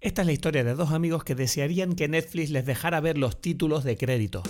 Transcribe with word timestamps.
Esta 0.00 0.22
es 0.22 0.26
la 0.26 0.32
historia 0.32 0.62
de 0.62 0.74
dos 0.74 0.92
amigos 0.92 1.24
que 1.24 1.34
desearían 1.34 1.96
que 1.96 2.06
Netflix 2.06 2.50
les 2.50 2.64
dejara 2.64 3.00
ver 3.00 3.18
los 3.18 3.40
títulos 3.40 3.82
de 3.82 3.96
crédito. 3.96 4.44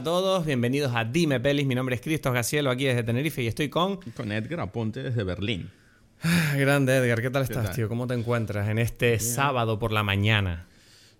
A 0.00 0.02
todos, 0.02 0.46
bienvenidos 0.46 0.92
a 0.96 1.04
Dime 1.04 1.40
Pelis. 1.40 1.66
Mi 1.66 1.74
nombre 1.74 1.94
es 1.94 2.00
Cristos 2.00 2.32
Gacielo, 2.32 2.70
aquí 2.70 2.86
desde 2.86 3.02
Tenerife 3.02 3.42
y 3.42 3.48
estoy 3.48 3.68
con. 3.68 3.98
Con 4.16 4.32
Edgar 4.32 4.60
Aponte 4.60 5.02
desde 5.02 5.24
Berlín. 5.24 5.70
Ah, 6.22 6.54
grande 6.56 6.96
Edgar, 6.96 7.20
¿qué 7.20 7.28
tal 7.28 7.42
estás, 7.42 7.66
tal? 7.66 7.74
tío? 7.74 7.88
¿Cómo 7.90 8.06
te 8.06 8.14
encuentras 8.14 8.70
en 8.70 8.78
este 8.78 9.18
sábado 9.18 9.78
por 9.78 9.92
la 9.92 10.02
mañana? 10.02 10.66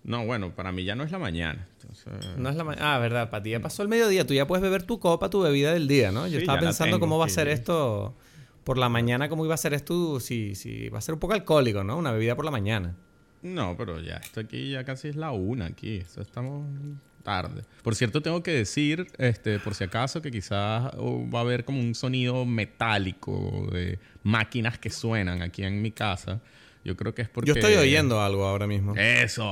No, 0.03 0.25
bueno, 0.25 0.55
para 0.55 0.71
mí 0.71 0.83
ya 0.83 0.95
no 0.95 1.03
es 1.03 1.11
la 1.11 1.19
mañana. 1.19 1.67
Entonces, 1.79 2.37
No 2.37 2.49
es 2.49 2.55
la 2.55 2.63
mañana. 2.63 2.95
Ah, 2.95 2.97
verdad, 2.97 3.29
para 3.29 3.43
ti 3.43 3.51
ya 3.51 3.59
pasó 3.59 3.83
el 3.83 3.87
mediodía. 3.87 4.25
Tú 4.25 4.33
ya 4.33 4.47
puedes 4.47 4.63
beber 4.63 4.81
tu 4.81 4.99
copa, 4.99 5.29
tu 5.29 5.41
bebida 5.41 5.73
del 5.73 5.87
día, 5.87 6.11
¿no? 6.11 6.25
Yo 6.25 6.37
Sí, 6.39 6.43
estaba 6.45 6.59
pensando 6.59 6.95
tengo, 6.95 7.01
cómo 7.01 7.19
va 7.19 7.25
a 7.25 7.29
ser 7.29 7.49
esto 7.49 8.15
por 8.63 8.79
la 8.79 8.89
mañana, 8.89 9.29
cómo 9.29 9.45
iba 9.45 9.53
a 9.53 9.57
ser 9.57 9.75
esto 9.75 10.19
si, 10.19 10.55
si 10.55 10.89
va 10.89 10.97
a 10.97 11.01
ser 11.01 11.13
un 11.13 11.19
poco 11.19 11.35
alcohólico, 11.35 11.83
¿no? 11.83 11.97
Una 11.97 12.11
bebida 12.13 12.35
por 12.35 12.45
la 12.45 12.51
mañana. 12.51 12.95
No, 13.43 13.75
pero 13.77 13.99
ya, 14.01 14.17
esto 14.17 14.39
aquí 14.39 14.71
ya 14.71 14.83
casi 14.83 15.09
es 15.09 15.15
la 15.15 15.29
una 15.29 15.67
aquí. 15.67 15.97
Esto 15.97 16.21
estamos 16.21 16.65
tarde. 17.21 17.63
Por 17.83 17.95
cierto, 17.95 18.21
tengo 18.21 18.43
que 18.43 18.51
decir, 18.51 19.07
este, 19.17 19.59
por 19.59 19.75
si 19.75 19.83
acaso, 19.83 20.21
que 20.21 20.31
quizás 20.31 20.91
oh, 20.97 21.29
va 21.29 21.39
a 21.39 21.41
haber 21.43 21.65
como 21.65 21.79
un 21.79 21.95
sonido 21.95 22.45
metálico 22.45 23.67
de 23.71 23.99
máquinas 24.23 24.77
que 24.77 24.89
suenan 24.89 25.41
aquí 25.41 25.63
en 25.63 25.81
mi 25.81 25.91
casa. 25.91 26.41
Yo 26.83 26.97
creo 26.97 27.13
que 27.13 27.21
es 27.21 27.29
porque... 27.29 27.47
Yo 27.47 27.53
estoy 27.53 27.75
oyendo 27.75 28.21
algo 28.21 28.45
ahora 28.45 28.65
mismo. 28.65 28.95
Eso, 28.95 29.47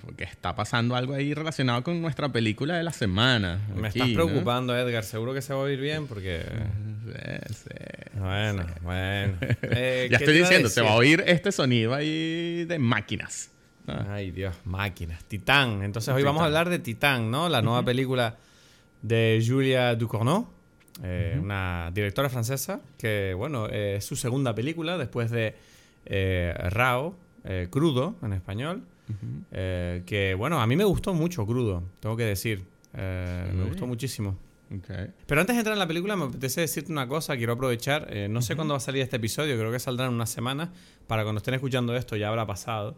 porque 0.00 0.24
está 0.24 0.54
pasando 0.54 0.96
algo 0.96 1.12
ahí 1.12 1.34
relacionado 1.34 1.82
con 1.82 2.00
nuestra 2.00 2.30
película 2.30 2.76
de 2.76 2.82
la 2.82 2.92
semana. 2.92 3.60
Me 3.74 3.88
aquí, 3.88 3.98
estás 3.98 4.08
¿no? 4.08 4.14
preocupando, 4.14 4.76
Edgar. 4.76 5.04
Seguro 5.04 5.34
que 5.34 5.42
se 5.42 5.52
va 5.52 5.60
a 5.60 5.62
oír 5.64 5.78
bien 5.78 6.06
porque... 6.06 6.42
Sí, 7.04 7.54
sí. 7.54 8.18
Bueno, 8.18 8.66
bueno. 8.82 9.34
Eh, 9.62 10.08
Ya 10.10 10.18
¿qué 10.18 10.24
estoy 10.24 10.38
diciendo, 10.38 10.68
se 10.70 10.80
va 10.80 10.92
a 10.92 10.94
oír 10.94 11.22
este 11.26 11.52
sonido 11.52 11.94
ahí 11.94 12.64
de 12.64 12.78
máquinas. 12.78 13.50
Ah, 13.88 14.06
Ay, 14.14 14.30
Dios, 14.30 14.54
máquinas. 14.64 15.24
Titán. 15.24 15.82
Entonces 15.82 16.14
hoy 16.14 16.22
vamos 16.22 16.42
a 16.42 16.46
hablar 16.46 16.68
de 16.68 16.78
Titán, 16.78 17.30
¿no? 17.30 17.48
La 17.48 17.62
nueva 17.62 17.84
película 17.84 18.36
de 19.02 19.42
Julia 19.46 19.94
Ducournau, 19.94 20.46
eh, 21.02 21.38
una 21.40 21.90
directora 21.94 22.28
francesa 22.28 22.80
que, 22.98 23.32
bueno, 23.36 23.66
eh, 23.70 23.96
es 23.98 24.04
su 24.04 24.16
segunda 24.16 24.54
película 24.54 24.98
después 24.98 25.30
de 25.30 25.54
eh, 26.06 26.54
Rao, 26.70 27.14
eh, 27.44 27.68
Crudo 27.70 28.16
en 28.22 28.32
español, 28.32 28.82
que, 29.50 30.34
bueno, 30.36 30.60
a 30.60 30.66
mí 30.66 30.76
me 30.76 30.84
gustó 30.84 31.14
mucho 31.14 31.46
Crudo, 31.46 31.82
tengo 32.00 32.16
que 32.16 32.24
decir. 32.24 32.64
Me 32.92 33.64
gustó 33.68 33.86
muchísimo. 33.86 34.36
Pero 35.26 35.40
antes 35.40 35.56
de 35.56 35.60
entrar 35.60 35.72
en 35.72 35.78
la 35.78 35.86
película, 35.86 36.14
me 36.16 36.24
apetece 36.24 36.60
decirte 36.60 36.92
una 36.92 37.08
cosa, 37.08 37.36
quiero 37.38 37.54
aprovechar. 37.54 38.06
eh, 38.10 38.28
no 38.28 38.42
sé 38.42 38.54
cuándo 38.54 38.74
va 38.74 38.78
a 38.78 38.80
salir 38.80 39.00
este 39.02 39.16
episodio, 39.16 39.56
creo 39.56 39.72
que 39.72 39.78
saldrá 39.78 40.06
en 40.06 40.12
unas 40.12 40.28
semanas. 40.28 40.68
Para 41.06 41.22
cuando 41.22 41.38
estén 41.38 41.54
escuchando 41.54 41.96
esto 41.96 42.16
ya 42.16 42.28
habrá 42.28 42.46
pasado. 42.46 42.96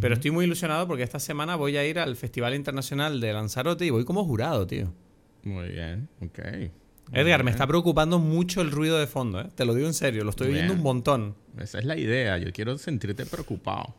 Pero 0.00 0.14
estoy 0.14 0.30
muy 0.30 0.44
ilusionado 0.44 0.86
porque 0.86 1.02
esta 1.02 1.18
semana 1.18 1.56
voy 1.56 1.76
a 1.76 1.86
ir 1.86 1.98
al 1.98 2.16
Festival 2.16 2.54
Internacional 2.54 3.20
de 3.20 3.32
Lanzarote 3.32 3.86
y 3.86 3.90
voy 3.90 4.04
como 4.04 4.24
jurado, 4.24 4.66
tío. 4.66 4.92
Muy 5.44 5.68
bien, 5.68 6.08
ok. 6.20 6.38
Edgar, 7.12 7.44
me 7.44 7.52
está 7.52 7.66
preocupando 7.68 8.18
mucho 8.18 8.60
el 8.62 8.72
ruido 8.72 8.98
de 8.98 9.06
fondo, 9.06 9.40
¿eh? 9.40 9.48
Te 9.54 9.64
lo 9.64 9.74
digo 9.74 9.86
en 9.86 9.94
serio, 9.94 10.24
lo 10.24 10.30
estoy 10.30 10.48
oyendo 10.48 10.72
un 10.74 10.82
montón. 10.82 11.36
Esa 11.58 11.78
es 11.78 11.84
la 11.84 11.96
idea, 11.96 12.36
yo 12.38 12.52
quiero 12.52 12.76
sentirte 12.78 13.24
preocupado. 13.26 13.94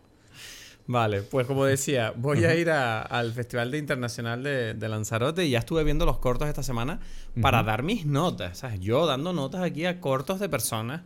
Vale, 0.89 1.21
pues 1.21 1.47
como 1.47 1.65
decía, 1.65 2.13
voy 2.15 2.43
a 2.45 2.55
ir 2.55 2.69
a- 2.69 3.01
al 3.01 3.33
Festival 3.33 3.71
de 3.71 3.77
Internacional 3.77 4.43
de, 4.43 4.73
de 4.73 4.89
Lanzarote 4.89 5.45
y 5.45 5.49
ya 5.51 5.59
estuve 5.59 5.83
viendo 5.83 6.05
los 6.05 6.17
cortos 6.19 6.47
esta 6.47 6.63
semana 6.63 6.99
para 7.41 7.63
dar 7.63 7.83
mis 7.83 8.05
notas. 8.05 8.59
¿sabes? 8.59 8.79
Yo 8.81 9.05
dando 9.05 9.33
notas 9.33 9.63
aquí 9.63 9.85
a 9.85 9.99
cortos 9.99 10.39
de 10.39 10.47
personas. 10.49 11.01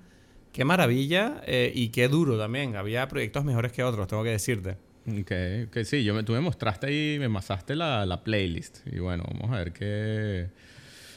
Qué 0.51 0.65
maravilla 0.65 1.41
eh, 1.45 1.71
y 1.73 1.89
qué 1.89 2.07
duro 2.07 2.37
también. 2.37 2.75
Había 2.75 3.07
proyectos 3.07 3.45
mejores 3.45 3.71
que 3.71 3.83
otros, 3.83 4.07
tengo 4.07 4.23
que 4.23 4.31
decirte. 4.31 4.77
Ok, 5.07 5.31
ok, 5.67 5.83
sí, 5.83 6.03
yo 6.03 6.13
me, 6.13 6.23
tú 6.23 6.33
me 6.33 6.41
mostraste 6.41 6.87
ahí, 6.87 7.17
me 7.19 7.29
masaste 7.29 7.75
la, 7.75 8.05
la 8.05 8.23
playlist. 8.23 8.79
Y 8.85 8.99
bueno, 8.99 9.23
vamos 9.27 9.51
a 9.51 9.59
ver 9.59 9.73
qué... 9.73 10.47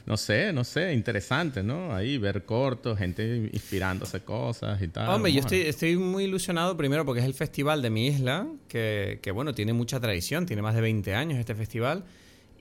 No 0.07 0.19
sé, 0.19 0.53
no 0.53 0.65
sé, 0.65 0.93
interesante, 0.93 1.63
¿no? 1.63 1.95
Ahí 1.95 2.19
ver 2.19 2.45
cortos, 2.45 2.99
gente 2.99 3.49
inspirándose 3.51 4.21
cosas 4.21 4.81
y 4.83 4.89
tal. 4.89 5.09
Hombre, 5.09 5.33
yo 5.33 5.41
estoy, 5.41 5.61
estoy 5.61 5.97
muy 5.97 6.25
ilusionado 6.25 6.77
primero 6.77 7.07
porque 7.07 7.21
es 7.21 7.27
el 7.27 7.33
festival 7.33 7.81
de 7.81 7.89
mi 7.89 8.09
isla, 8.09 8.47
que, 8.69 9.19
que, 9.23 9.31
bueno, 9.31 9.55
tiene 9.55 9.73
mucha 9.73 10.01
tradición, 10.01 10.45
tiene 10.45 10.61
más 10.61 10.75
de 10.75 10.83
20 10.83 11.15
años 11.15 11.39
este 11.39 11.55
festival. 11.55 12.05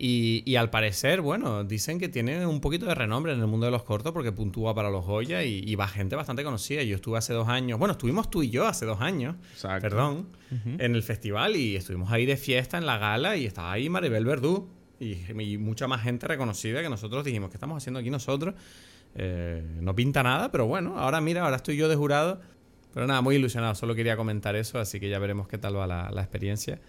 Y, 0.05 0.43
y 0.45 0.57
al 0.57 0.69
parecer, 0.69 1.21
bueno, 1.21 1.63
dicen 1.63 1.97
que 1.97 2.09
tiene 2.09 2.45
un 2.45 2.59
poquito 2.59 2.85
de 2.85 2.93
renombre 2.93 3.31
en 3.31 3.39
el 3.39 3.47
mundo 3.47 3.67
de 3.67 3.71
los 3.71 3.83
cortos 3.83 4.11
porque 4.11 4.33
puntúa 4.33 4.75
para 4.75 4.89
los 4.89 5.05
Goya 5.05 5.45
y, 5.45 5.63
y 5.65 5.75
va 5.75 5.87
gente 5.87 6.17
bastante 6.17 6.43
conocida. 6.43 6.83
Yo 6.83 6.95
estuve 6.97 7.17
hace 7.19 7.31
dos 7.31 7.47
años, 7.47 7.79
bueno, 7.79 7.93
estuvimos 7.93 8.29
tú 8.29 8.43
y 8.43 8.49
yo 8.49 8.67
hace 8.67 8.85
dos 8.85 8.99
años, 8.99 9.37
Exacto. 9.53 9.81
perdón, 9.81 10.27
en 10.77 10.95
el 10.95 11.03
festival 11.03 11.55
y 11.55 11.77
estuvimos 11.77 12.11
ahí 12.11 12.25
de 12.25 12.35
fiesta 12.35 12.77
en 12.77 12.85
la 12.85 12.97
gala 12.97 13.37
y 13.37 13.45
estaba 13.45 13.71
ahí 13.71 13.87
Maribel 13.87 14.25
Verdú 14.25 14.67
y, 14.99 15.19
y 15.41 15.57
mucha 15.57 15.87
más 15.87 16.01
gente 16.01 16.27
reconocida 16.27 16.81
que 16.81 16.89
nosotros 16.89 17.23
dijimos, 17.23 17.49
¿qué 17.49 17.55
estamos 17.55 17.77
haciendo 17.77 18.01
aquí 18.01 18.09
nosotros? 18.09 18.55
Eh, 19.15 19.63
no 19.79 19.95
pinta 19.95 20.21
nada, 20.21 20.51
pero 20.51 20.65
bueno, 20.65 20.99
ahora 20.99 21.21
mira, 21.21 21.43
ahora 21.45 21.55
estoy 21.55 21.77
yo 21.77 21.87
de 21.87 21.95
jurado. 21.95 22.41
Pero 22.93 23.07
nada, 23.07 23.21
muy 23.21 23.37
ilusionado, 23.37 23.73
solo 23.73 23.95
quería 23.95 24.15
comentar 24.15 24.55
eso, 24.55 24.77
así 24.77 24.99
que 24.99 25.09
ya 25.09 25.17
veremos 25.17 25.47
qué 25.47 25.57
tal 25.57 25.75
va 25.75 25.87
la, 25.87 26.11
la 26.11 26.21
experiencia. 26.21 26.79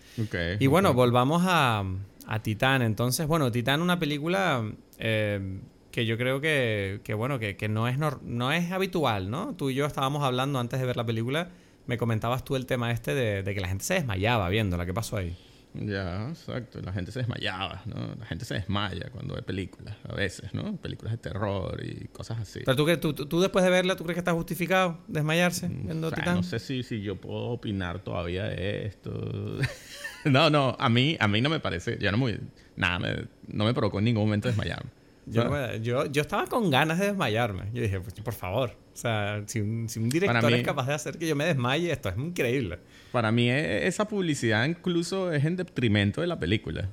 Y 0.61 0.67
bueno, 0.67 0.93
volvamos 0.93 1.43
a, 1.47 1.83
a 2.27 2.43
Titán. 2.43 2.83
Entonces, 2.83 3.27
bueno, 3.27 3.51
Titán, 3.53 3.81
una 3.83 3.99
película 3.99 4.65
eh, 4.99 5.61
que 5.91 6.07
yo 6.07 6.17
creo 6.19 6.41
que, 6.41 7.01
que, 7.05 7.15
bueno, 7.15 7.39
que, 7.39 7.57
que 7.57 7.69
no, 7.69 7.87
es 7.89 7.99
nor- 7.99 8.21
no 8.23 8.53
es 8.53 8.71
habitual, 8.73 9.31
¿no? 9.31 9.55
Tú 9.55 9.71
y 9.71 9.75
yo 9.75 9.87
estábamos 9.87 10.23
hablando 10.25 10.59
antes 10.59 10.81
de 10.81 10.87
ver 10.87 10.97
la 10.97 11.07
película, 11.07 11.51
me 11.87 11.99
comentabas 11.99 12.45
tú 12.45 12.57
el 12.57 12.67
tema 12.67 12.91
este 12.91 13.15
de, 13.15 13.43
de 13.43 13.55
que 13.55 13.61
la 13.61 13.69
gente 13.69 13.85
se 13.85 13.95
desmayaba 13.95 14.49
viéndola. 14.49 14.87
¿Qué 14.87 14.95
pasó 14.95 15.17
ahí? 15.19 15.37
Ya, 15.77 16.29
exacto. 16.29 16.81
La 16.83 16.93
gente 16.93 17.11
se 17.11 17.19
desmayaba, 17.19 17.83
¿no? 17.87 18.15
La 18.19 18.25
gente 18.27 18.45
se 18.45 18.55
desmaya 18.55 19.11
cuando 19.11 19.35
ve 19.35 19.43
películas, 19.43 19.97
a 20.09 20.15
veces, 20.15 20.55
¿no? 20.55 20.77
Películas 20.77 21.11
de 21.13 21.19
terror 21.19 21.81
y 21.85 22.07
cosas 22.13 22.39
así. 22.39 22.61
Pero 22.65 22.77
tú, 22.77 22.87
que- 22.87 22.97
tú, 22.97 23.13
tú- 23.13 23.27
tú 23.27 23.41
después 23.41 23.65
de 23.65 23.73
verla, 23.73 23.97
¿tú 23.97 24.05
crees 24.05 24.15
que 24.15 24.21
está 24.21 24.33
justificado 24.33 24.99
desmayarse 25.09 25.67
viendo 25.69 26.07
O 26.07 26.11
sea, 26.11 26.17
Titán? 26.19 26.37
no 26.37 26.43
sé 26.45 26.61
si, 26.61 26.85
si 26.85 27.03
yo 27.03 27.21
puedo 27.21 27.47
opinar 27.47 27.99
todavía 28.05 28.45
de 28.45 28.87
esto. 28.87 29.11
no, 30.31 30.51
no, 30.51 30.77
a 30.79 30.89
mí, 30.89 31.17
a 31.21 31.29
mí 31.29 31.41
no 31.41 31.49
me 31.51 31.61
parece, 31.61 31.99
yo 32.01 32.11
no 32.13 32.19
muy, 32.19 32.39
nada, 32.77 32.99
me- 32.99 33.27
no 33.49 33.65
me 33.65 33.75
provocó 33.75 33.99
en 33.99 34.05
ningún 34.07 34.25
momento 34.25 34.49
desmayarme. 34.49 34.91
Yo, 35.27 35.43
yo, 35.81 36.05
yo 36.07 36.21
estaba 36.21 36.47
con 36.47 36.71
ganas 36.71 36.99
de 36.99 37.07
desmayarme. 37.07 37.63
Yo 37.73 37.81
dije, 37.81 37.99
pues, 37.99 38.15
por 38.21 38.35
favor. 38.35 38.73
O 38.93 38.97
sea, 38.97 39.43
si 39.47 39.59
un, 39.61 39.89
si 39.89 39.99
un 39.99 40.11
director 40.11 40.43
mí- 40.53 40.59
es 40.59 40.65
capaz 40.67 40.87
de 40.87 40.93
hacer 40.95 41.17
que 41.17 41.27
yo 41.27 41.35
me 41.35 41.47
desmaye, 41.47 41.91
esto 41.91 42.11
es 42.11 42.19
increíble. 42.19 42.79
Para 43.11 43.33
mí 43.33 43.49
e- 43.49 43.87
esa 43.87 44.07
publicidad 44.07 44.67
incluso 44.67 45.33
es 45.33 45.45
en 45.47 45.57
detrimento 45.57 46.21
de 46.21 46.27
la 46.27 46.39
película. 46.39 46.91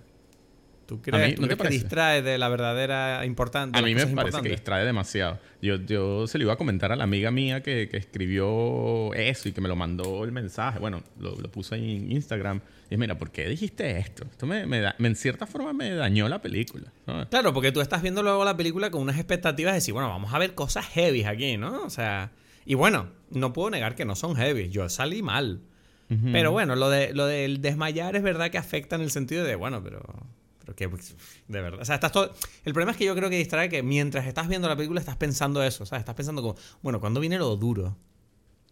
¿Tú 0.91 1.01
crees, 1.01 1.29
mí, 1.29 1.35
tú 1.35 1.41
¿no 1.43 1.47
te 1.47 1.55
crees 1.55 1.69
que 1.69 1.73
distrae 1.83 2.21
de 2.21 2.37
la 2.37 2.49
verdadera 2.49 3.25
importante? 3.25 3.79
A 3.79 3.81
mí 3.81 3.95
me 3.95 4.05
parece 4.07 4.41
que 4.41 4.49
distrae 4.49 4.83
demasiado. 4.85 5.39
Yo, 5.61 5.77
yo 5.77 6.27
se 6.27 6.37
lo 6.37 6.43
iba 6.43 6.51
a 6.53 6.57
comentar 6.57 6.91
a 6.91 6.97
la 6.97 7.05
amiga 7.05 7.31
mía 7.31 7.63
que, 7.63 7.87
que 7.89 7.95
escribió 7.95 9.13
eso 9.13 9.47
y 9.47 9.53
que 9.53 9.61
me 9.61 9.69
lo 9.69 9.77
mandó 9.77 10.25
el 10.25 10.33
mensaje. 10.33 10.79
Bueno, 10.79 11.01
lo, 11.17 11.35
lo 11.39 11.49
puso 11.49 11.75
ahí 11.75 11.95
en 11.95 12.11
Instagram. 12.11 12.59
Y 12.89 12.97
mira, 12.97 13.17
¿por 13.17 13.31
qué 13.31 13.47
dijiste 13.47 13.99
esto? 13.99 14.25
Esto 14.29 14.45
me, 14.45 14.65
me 14.65 14.81
da- 14.81 14.95
me- 14.97 15.07
en 15.07 15.15
cierta 15.15 15.45
forma 15.47 15.71
me 15.71 15.91
dañó 15.91 16.27
la 16.27 16.41
película. 16.41 16.91
¿no? 17.07 17.25
Claro, 17.29 17.53
porque 17.53 17.71
tú 17.71 17.79
estás 17.79 18.01
viendo 18.01 18.21
luego 18.21 18.43
la 18.43 18.57
película 18.57 18.91
con 18.91 19.01
unas 19.01 19.15
expectativas 19.15 19.71
de 19.71 19.75
decir, 19.77 19.93
bueno, 19.93 20.09
vamos 20.09 20.33
a 20.33 20.39
ver 20.39 20.55
cosas 20.55 20.85
heavy 20.87 21.23
aquí, 21.23 21.55
¿no? 21.55 21.83
O 21.83 21.89
sea, 21.89 22.31
y 22.65 22.73
bueno, 22.73 23.07
no 23.29 23.53
puedo 23.53 23.69
negar 23.69 23.95
que 23.95 24.03
no 24.03 24.17
son 24.17 24.35
heavy. 24.35 24.67
Yo 24.69 24.89
salí 24.89 25.21
mal. 25.21 25.61
Pero 26.33 26.51
bueno, 26.51 26.75
lo, 26.75 26.89
de, 26.89 27.13
lo 27.13 27.25
del 27.25 27.61
desmayar 27.61 28.17
es 28.17 28.23
verdad 28.23 28.51
que 28.51 28.57
afecta 28.57 28.97
en 28.97 29.01
el 29.01 29.11
sentido 29.11 29.45
de, 29.45 29.55
bueno, 29.55 29.81
pero... 29.81 30.03
Pero 30.71 30.75
que, 30.75 30.89
pues, 30.89 31.15
de 31.47 31.61
verdad. 31.61 31.81
O 31.81 31.85
sea, 31.85 31.95
estás 31.95 32.11
todo... 32.11 32.33
El 32.63 32.73
problema 32.73 32.91
es 32.91 32.97
que 32.97 33.05
yo 33.05 33.15
creo 33.15 33.29
que 33.29 33.37
distrae 33.37 33.67
que 33.69 33.83
mientras 33.83 34.25
estás 34.25 34.47
viendo 34.47 34.67
la 34.69 34.75
película 34.75 34.99
estás 34.99 35.17
pensando 35.17 35.63
eso, 35.63 35.85
¿sabes? 35.85 36.01
Estás 36.01 36.15
pensando 36.15 36.41
como, 36.41 36.55
bueno, 36.81 36.99
¿cuándo 36.99 37.19
viene 37.19 37.37
lo 37.37 37.55
duro? 37.57 37.97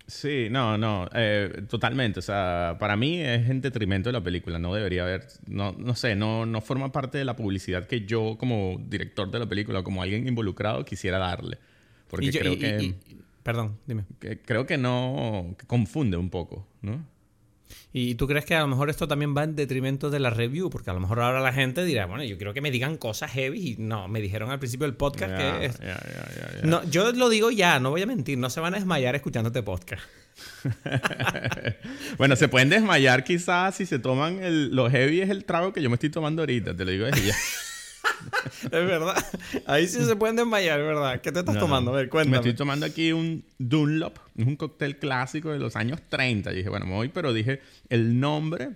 Sí, 0.07 0.48
no, 0.50 0.78
no, 0.78 1.07
eh, 1.13 1.63
totalmente. 1.69 2.19
O 2.19 2.22
sea, 2.22 2.78
para 2.80 2.96
mí 2.96 3.19
es 3.19 3.50
en 3.50 3.62
detrimento 3.62 4.10
de 4.10 4.13
la 4.13 4.24
película. 4.24 4.57
No 4.60 4.74
debería 4.74 5.04
haber, 5.04 5.28
no, 5.48 5.74
no 5.74 5.94
sé, 5.96 6.16
no, 6.16 6.46
no 6.46 6.62
forma 6.62 6.92
parte 6.92 7.18
de 7.18 7.25
la 7.25 7.36
publicidad 7.36 7.86
que 7.86 8.06
yo 8.06 8.38
como 8.40 8.78
director 8.88 9.30
de 9.30 9.40
la 9.40 9.48
película, 9.48 9.84
como 9.84 10.01
alguien 10.01 10.28
involucrado, 10.28 10.84
quisiera 10.86 11.18
darle. 11.19 11.57
Porque 12.10 12.31
yo- 12.31 12.40
creo 12.40 12.54
y- 12.54 12.57
que, 12.60 12.78
y- 12.81 12.86
y- 13.12 13.22
perdón, 13.44 13.78
dime. 13.86 14.06
que- 14.19 14.40
creo 14.42 14.66
que 14.66 14.78
no, 14.78 15.54
que 15.60 15.68
confunde 15.68 16.18
un 16.18 16.30
poco, 16.31 16.66
¿no? 16.81 17.06
¿Y 17.92 18.16
tú 18.16 18.27
crees 18.27 18.45
que 18.45 18.56
a 18.56 18.62
lo 18.62 18.68
mejor 18.68 18.89
esto 18.89 19.07
también 19.07 19.36
va 19.36 19.44
en 19.44 19.56
detrimento 19.56 20.10
de 20.10 20.19
la 20.19 20.30
review? 20.30 20.69
Porque 20.69 20.89
a 20.89 20.94
lo 20.94 21.00
mejor 21.00 21.19
ahora 21.21 21.39
la 21.39 21.54
gente 21.54 21.83
dirá, 21.83 22.06
bueno, 22.06 22.24
yo 22.24 22.38
quiero 22.38 22.54
que 22.54 22.62
me 22.62 22.71
digan 22.71 22.98
cosas 22.98 23.31
heavy. 23.31 23.71
Y 23.71 23.75
no, 23.77 24.07
me 24.07 24.21
dijeron 24.21 24.51
al 24.51 24.60
principio 24.60 24.86
del 24.86 24.95
podcast 24.95 25.36
que 25.36 25.66
es... 25.66 25.80
No, 26.63 26.83
yo 26.89 27.12
lo 27.12 27.30
digo 27.30 27.51
ya, 27.51 27.80
no 27.80 27.89
voy 27.89 28.01
a 28.01 28.06
mentir, 28.06 28.38
no 28.38 28.50
se 28.50 28.60
van 28.60 28.74
a 28.74 28.77
desmayar 28.77 29.16
escuchándote 29.16 29.63
podcast. 29.63 30.04
bueno, 32.18 32.36
se 32.36 32.48
pueden 32.48 32.69
desmayar 32.69 33.24
quizás 33.24 33.75
si 33.75 33.86
se 33.86 34.00
toman 34.00 34.44
el... 34.44 34.75
Lo 34.75 34.89
heavy 34.89 35.22
es 35.22 35.30
el 35.30 35.45
trago 35.45 35.74
que 35.74 35.81
yo 35.81 35.89
me 35.89 35.95
estoy 35.95 36.10
tomando 36.10 36.42
ahorita, 36.44 36.75
te 36.75 36.86
lo 36.86 36.92
digo 36.92 37.06
desde 37.06 37.27
ya. 37.27 37.36
es 38.63 38.71
verdad. 38.71 39.15
Ahí 39.65 39.88
sí 39.88 40.03
se 40.03 40.15
pueden 40.15 40.35
desmayar, 40.35 40.79
¿verdad? 40.79 41.21
¿Qué 41.21 41.31
te 41.31 41.39
estás 41.39 41.57
tomando? 41.57 41.91
A 41.91 41.95
ver, 41.95 42.09
cuéntame. 42.09 42.31
Me 42.31 42.38
estoy 42.38 42.53
tomando 42.53 42.85
aquí 42.85 43.11
un 43.11 43.44
Dunlop. 43.57 44.17
Es 44.38 44.45
un 44.45 44.56
cóctel 44.56 44.97
clásico 44.97 45.51
de 45.51 45.59
los 45.59 45.75
años 45.75 46.01
30. 46.09 46.51
Y 46.51 46.56
dije, 46.57 46.69
bueno, 46.69 46.85
me 46.85 46.94
voy, 46.94 47.09
pero 47.09 47.33
dije, 47.33 47.61
el 47.89 48.19
nombre... 48.19 48.71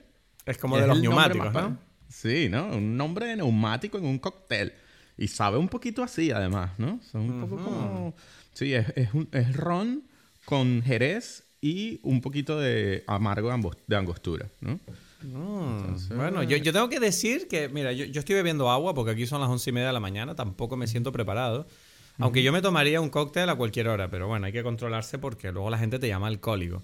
Es 0.45 0.57
como 0.57 0.77
de 0.77 0.87
los 0.87 1.01
neumáticos, 1.01 1.53
¿no? 1.53 1.77
Sí, 2.09 2.49
¿no? 2.49 2.67
Un 2.67 2.97
nombre 2.97 3.27
de 3.27 3.37
neumático 3.37 3.97
en 3.97 4.05
un 4.05 4.19
cóctel. 4.19 4.73
Y 5.17 5.27
sabe 5.27 5.57
un 5.57 5.69
poquito 5.69 6.03
así, 6.03 6.31
además, 6.31 6.71
¿no? 6.77 6.99
Son 7.11 7.29
un 7.29 7.41
poco 7.41 7.63
como... 7.63 8.15
Sí, 8.53 8.73
es, 8.73 8.87
es, 8.95 9.13
un, 9.13 9.29
es 9.31 9.55
ron 9.55 10.03
con 10.45 10.81
jerez 10.83 11.43
y 11.61 11.99
un 12.03 12.21
poquito 12.21 12.59
de 12.59 13.03
amargo 13.07 13.49
de 13.87 13.95
angostura, 13.95 14.47
¿no? 14.59 14.79
Mm, 15.23 16.15
bueno, 16.15 16.43
yo, 16.43 16.57
yo, 16.57 16.73
tengo 16.73 16.89
que 16.89 16.99
decir 16.99 17.47
que, 17.47 17.69
mira, 17.69 17.91
yo, 17.93 18.05
yo, 18.05 18.19
estoy 18.19 18.35
bebiendo 18.35 18.69
agua 18.69 18.93
porque 18.93 19.11
aquí 19.11 19.25
son 19.25 19.41
las 19.41 19.49
once 19.49 19.69
y 19.69 19.73
media 19.73 19.87
de 19.87 19.93
la 19.93 19.99
mañana, 19.99 20.35
tampoco 20.35 20.77
me 20.77 20.87
siento 20.87 21.11
preparado. 21.11 21.67
Aunque 22.19 22.43
yo 22.43 22.51
me 22.51 22.61
tomaría 22.61 23.01
un 23.01 23.09
cóctel 23.09 23.49
a 23.49 23.55
cualquier 23.55 23.87
hora, 23.87 24.09
pero 24.09 24.27
bueno, 24.27 24.45
hay 24.45 24.51
que 24.51 24.61
controlarse 24.61 25.17
porque 25.17 25.51
luego 25.51 25.69
la 25.71 25.79
gente 25.79 25.97
te 25.97 26.07
llama 26.07 26.27
alcohólico. 26.27 26.83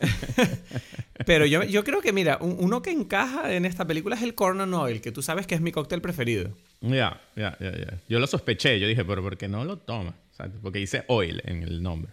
pero 1.26 1.46
yo, 1.46 1.62
yo 1.62 1.82
creo 1.82 2.02
que, 2.02 2.12
mira, 2.12 2.38
uno 2.40 2.82
que 2.82 2.90
encaja 2.90 3.54
en 3.54 3.64
esta 3.64 3.86
película 3.86 4.16
es 4.16 4.22
el 4.22 4.34
Corn 4.34 4.74
Oil, 4.74 5.00
que 5.00 5.12
tú 5.12 5.22
sabes 5.22 5.46
que 5.46 5.54
es 5.54 5.62
mi 5.62 5.72
cóctel 5.72 6.02
preferido. 6.02 6.50
Ya, 6.82 7.22
ya, 7.36 7.56
ya, 7.58 7.72
ya. 7.72 7.98
Yo 8.06 8.18
lo 8.18 8.26
sospeché, 8.26 8.78
yo 8.78 8.86
dije, 8.86 9.04
pero 9.04 9.22
¿por 9.22 9.38
qué 9.38 9.48
no 9.48 9.64
lo 9.64 9.78
toma? 9.78 10.14
Porque 10.62 10.78
dice 10.78 11.04
oil 11.08 11.40
en 11.46 11.62
el 11.62 11.82
nombre. 11.82 12.12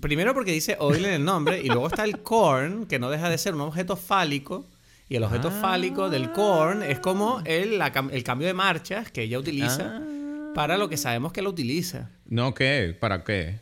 Primero 0.00 0.34
porque 0.34 0.52
dice 0.52 0.76
oil 0.80 1.04
en 1.04 1.14
el 1.14 1.24
nombre 1.24 1.60
y 1.60 1.66
luego 1.66 1.86
está 1.86 2.04
el 2.04 2.22
corn, 2.22 2.86
que 2.86 2.98
no 2.98 3.10
deja 3.10 3.30
de 3.30 3.38
ser 3.38 3.54
un 3.54 3.60
objeto 3.60 3.96
fálico 3.96 4.66
y 5.10 5.16
el 5.16 5.24
objeto 5.24 5.50
fálico 5.50 6.08
del 6.08 6.30
corn 6.30 6.84
es 6.84 7.00
como 7.00 7.42
el, 7.44 7.82
el, 8.12 8.22
cambio 8.22 8.46
de 8.46 8.54
marchas 8.54 9.10
que 9.10 9.22
ella 9.24 9.40
utiliza 9.40 9.96
ah. 9.96 10.52
para 10.54 10.78
lo 10.78 10.88
que 10.88 10.96
sabemos 10.96 11.32
que 11.32 11.42
lo 11.42 11.50
utiliza. 11.50 12.10
¿No 12.26 12.54
qué? 12.54 12.96
¿Para 12.98 13.24
qué? 13.24 13.58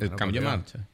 El 0.00 0.14
cambio 0.14 0.40
de 0.40 0.46
marcha. 0.46 0.88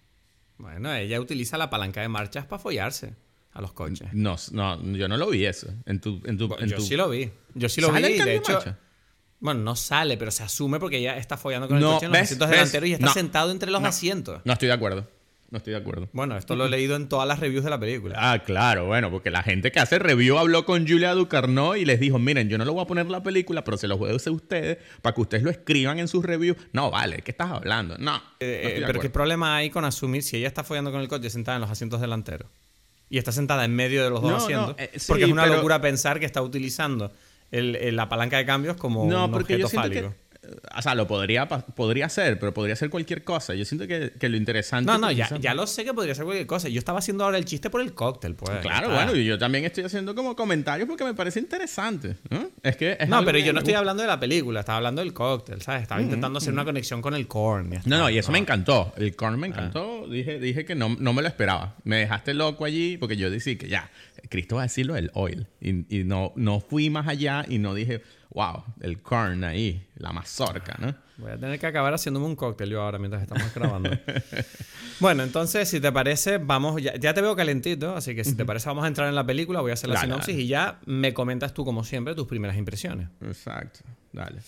Bueno, 0.59 0.93
ella 0.93 1.21
utiliza 1.21 1.56
la 1.56 1.71
palanca 1.71 2.01
de 2.01 2.09
marchas 2.09 2.47
para 2.47 2.61
follarse 2.61 3.15
a 3.53 3.61
los 3.61 3.73
coches. 3.73 4.12
No, 4.12 4.35
no, 4.51 4.83
yo 4.97 5.06
no 5.06 5.17
lo 5.17 5.31
vi 5.31 5.47
eso. 5.47 5.69
En 5.87 6.01
tu, 6.01 6.21
en 6.25 6.37
tu, 6.37 6.49
yo 6.67 6.81
sí 6.81 6.97
lo 6.97 7.09
vi. 7.09 7.31
Yo 7.55 7.69
sí 7.69 7.81
lo 7.81 7.93
vi. 7.93 8.03
de 8.03 8.35
hecho, 8.35 8.61
bueno, 9.39 9.61
no 9.61 9.77
sale, 9.77 10.17
pero 10.17 10.33
se 10.33 10.43
asume 10.43 10.81
porque 10.81 10.99
ella 10.99 11.17
está 11.17 11.37
follando 11.37 11.69
con 11.69 11.77
el 11.77 11.85
coche 11.85 12.06
en 12.06 12.12
los 12.12 12.21
asientos 12.23 12.51
delanteros 12.51 12.89
y 12.89 12.93
está 12.95 13.12
sentado 13.12 13.53
entre 13.53 13.71
los 13.71 13.85
asientos. 13.85 14.41
No 14.45 14.53
estoy 14.53 14.67
de 14.67 14.75
acuerdo. 14.75 15.09
No 15.55 15.59
estoy 15.59 15.75
de 15.75 15.79
acuerdo. 15.79 16.09
Bueno, 16.12 16.37
esto 16.37 16.56
lo 16.56 16.67
he 16.67 16.69
leído 16.69 16.97
en 16.97 17.09
todas 17.09 17.29
las 17.29 17.39
reviews 17.39 17.62
de 17.62 17.71
la 17.71 17.79
película. 17.79 18.17
Ah, 18.19 18.41
claro, 18.41 18.87
bueno, 18.87 19.09
porque 19.12 19.31
la 19.31 19.45
gente 19.45 19.71
que 19.71 19.79
hace 19.79 20.01
review 20.01 20.37
habló 20.37 20.65
con 20.65 20.85
Julia 20.85 21.15
Ducarneau 21.15 21.77
y 21.77 21.85
les 21.85 22.01
dijo, 22.01 22.19
miren, 22.19 22.49
yo 22.49 22.59
no 22.59 22.65
lo 22.65 22.73
voy 22.73 22.83
a 22.83 22.87
poner 22.89 23.06
en 23.06 23.12
la 23.12 23.23
película, 23.23 23.62
pero 23.62 23.77
se 23.77 23.87
los 23.87 23.97
voy 23.97 24.11
a 24.11 24.17
hacer 24.17 24.33
ustedes 24.33 24.79
para 25.01 25.15
que 25.15 25.21
ustedes 25.21 25.45
lo 25.45 25.51
escriban 25.51 26.01
en 26.01 26.09
sus 26.09 26.25
reviews. 26.25 26.56
No, 26.73 26.91
vale, 26.91 27.19
¿qué 27.19 27.31
estás 27.31 27.53
hablando? 27.53 27.97
No. 27.99 28.21
Eh, 28.41 28.83
pero 28.85 28.99
¿qué 28.99 29.11
problema 29.11 29.55
hay 29.55 29.71
con 29.71 29.85
asumir 29.85 30.25
si 30.25 30.39
ella 30.39 30.49
está 30.49 30.65
follando 30.65 30.91
con 30.91 31.01
el 31.01 31.06
coche 31.06 31.31
sentada 31.31 31.55
en 31.55 31.61
los 31.61 31.71
asientos 31.71 32.01
delanteros? 32.01 32.49
Y 33.09 33.19
está 33.19 33.31
sentada 33.31 33.65
en 33.65 33.77
medio 33.77 34.03
de 34.03 34.11
los 34.11 34.23
dos 34.23 34.43
asientos. 34.43 34.75
Eh, 34.77 34.91
porque 35.06 35.23
es 35.23 35.31
una 35.31 35.47
locura 35.47 35.81
pensar 35.81 36.19
que 36.19 36.27
está 36.27 36.43
utilizando 36.43 37.12
la 37.53 38.09
palanca 38.09 38.39
de 38.39 38.45
cambios 38.45 38.77
como 38.77 39.09
no, 39.09 39.27
un 39.27 39.35
objeto 39.35 39.69
fálico 39.69 40.12
o 40.76 40.82
sea, 40.82 40.94
lo 40.94 41.06
podría, 41.06 41.46
podría 41.49 42.08
ser, 42.08 42.38
pero 42.38 42.52
podría 42.52 42.76
ser 42.76 42.91
cualquier 42.91 43.25
cosa. 43.25 43.55
Yo 43.55 43.64
siento 43.64 43.87
que, 43.87 44.29
lo 44.29 44.37
interesante. 44.37 44.91
No, 44.91 44.99
no, 44.99 45.11
ya, 45.11 45.29
ya, 45.38 45.55
lo 45.55 45.67
sé 45.67 45.85
que 45.85 45.94
podría 45.94 46.14
ser 46.14 46.25
cualquier 46.25 46.46
cosa. 46.46 46.69
Yo 46.69 46.79
estaba 46.79 46.99
haciendo 46.99 47.25
ahora 47.25 47.38
el 47.38 47.44
chiste 47.44 47.70
por 47.70 47.81
el 47.81 47.94
cóctel, 47.94 48.35
pues. 48.35 48.58
Claro, 48.61 48.91
bueno, 48.91 49.14
y 49.14 49.25
yo 49.25 49.38
también 49.38 49.64
estoy 49.64 49.85
haciendo 49.85 50.14
como 50.14 50.35
comentarios 50.37 50.88
porque 50.88 51.05
me 51.05 51.14
parece 51.14 51.41
interesante. 51.41 52.17
Es 52.62 52.76
que. 52.76 52.99
no, 53.08 53.25
pero 53.25 53.38
yo 53.38 53.52
no 53.52 53.61
estoy 53.61 53.75
hablando 53.75 54.02
de 54.02 54.08
la 54.08 54.19
película, 54.19 54.61
estaba 54.61 54.79
hablando 54.79 55.02
del 55.02 55.12
cóctel, 55.12 55.62
¿sabes? 55.62 55.82
Estaba 55.82 56.00
intentando 56.02 56.38
hacer 56.38 56.52
una 56.52 56.64
conexión 56.64 57.02
con 57.02 57.14
el 57.14 57.26
corn. 57.26 57.70
no, 57.85 57.99
no, 57.99 58.11
y 58.11 58.19
eso 58.19 58.32
me 58.32 58.38
encantó. 58.38 58.93
El 58.96 59.14
corn 59.17 59.38
me 59.38 59.46
ah. 59.46 59.50
encantó. 59.50 60.06
Dije, 60.08 60.38
dije 60.38 60.64
que 60.64 60.75
no, 60.75 60.96
no 60.99 61.12
me 61.12 61.23
lo 61.23 61.29
esperaba. 61.29 61.76
Me 61.85 61.96
dejaste 61.96 62.35
loco 62.35 62.64
allí 62.64 62.96
porque 62.96 63.17
yo 63.17 63.31
decía 63.31 63.56
que 63.56 63.69
ya, 63.69 63.91
Cristo 64.29 64.56
va 64.56 64.62
a 64.62 64.64
decirlo 64.64 64.96
el 64.96 65.11
oil. 65.14 65.46
Y, 65.61 66.00
y 66.00 66.05
no, 66.05 66.32
no 66.37 66.61
fui 66.61 66.91
más 66.91 67.08
allá 67.08 67.44
y 67.49 67.58
no 67.58 67.75
dije 67.75 68.02
wow, 68.35 68.65
el 68.81 69.01
corn 69.01 69.45
ahí, 69.45 69.87
la 69.97 70.13
mazorca, 70.13 70.77
¿no? 70.81 70.95
Voy 71.17 71.31
a 71.31 71.39
tener 71.39 71.61
que 71.61 71.67
acabar 71.67 71.95
haciéndome 71.95 72.27
un 72.27 72.35
cóctel 72.35 72.69
yo 72.69 72.83
ahora 72.83 72.99
mientras 72.99 73.23
estamos 73.23 73.55
grabando. 73.55 73.91
bueno, 75.01 75.23
entonces, 75.23 75.69
si 75.69 75.81
te 75.81 75.93
parece, 75.93 76.39
vamos, 76.39 76.83
ya, 76.83 77.15
te 77.15 77.21
veo 77.21 77.37
calentito, 77.37 77.95
así 77.95 78.17
que 78.17 78.25
si 78.25 78.35
te 78.35 78.45
parece, 78.45 78.69
vamos 78.69 78.85
a 78.85 78.89
entrar 78.89 79.09
en 79.09 79.15
la 79.15 79.25
película, 79.25 79.61
voy 79.61 79.71
a 79.71 79.75
hacer 79.75 79.89
la 79.89 80.01
sinopsis 80.01 80.37
y 80.37 80.49
ya 80.49 80.81
me 80.87 81.15
comentas 81.15 81.55
tú, 81.55 81.65
como 81.65 81.85
siempre, 81.85 82.17
tus 82.17 82.27
primeras 82.27 82.57
impresiones. 82.57 83.09
Exacto, 83.21 83.81
dale. 84.13 84.41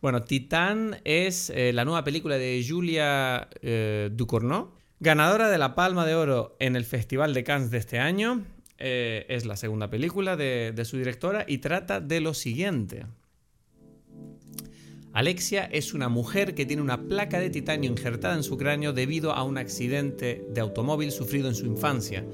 Bueno, 0.00 0.22
Titán 0.22 1.00
es 1.04 1.50
eh, 1.50 1.72
la 1.72 1.84
nueva 1.84 2.04
película 2.04 2.38
de 2.38 2.64
Julia 2.66 3.48
eh, 3.62 4.10
Ducournau, 4.12 4.70
ganadora 5.00 5.48
de 5.48 5.58
la 5.58 5.74
Palma 5.74 6.06
de 6.06 6.14
Oro 6.14 6.56
en 6.60 6.76
el 6.76 6.84
Festival 6.84 7.34
de 7.34 7.42
Cannes 7.42 7.72
de 7.72 7.78
este 7.78 7.98
año. 7.98 8.44
Eh, 8.78 9.24
es 9.28 9.46
la 9.46 9.56
segunda 9.56 9.88
película 9.88 10.36
de, 10.36 10.74
su 10.84 10.98
directora 10.98 11.44
y 11.48 11.58
trata 11.58 12.00
de 12.00 12.20
lo 12.20 12.34
siguiente. 12.34 13.06
Alexia 15.12 15.64
es 15.64 15.94
una 15.94 16.10
mujer 16.10 16.54
que 16.54 16.66
tiene 16.66 16.82
una 16.82 17.08
placa 17.08 17.40
de 17.40 17.48
titanio 17.48 17.90
injertada 17.90 18.34
en 18.34 18.42
su 18.42 18.58
cráneo 18.58 18.92
debido 18.92 19.32
a 19.32 19.44
un 19.44 19.56
accidente 19.56 20.44
de 20.50 20.60
automóvil 20.60 21.10
sufrido 21.10 21.48
en 21.48 21.54
su 21.54 21.64
infancia. 21.64 22.26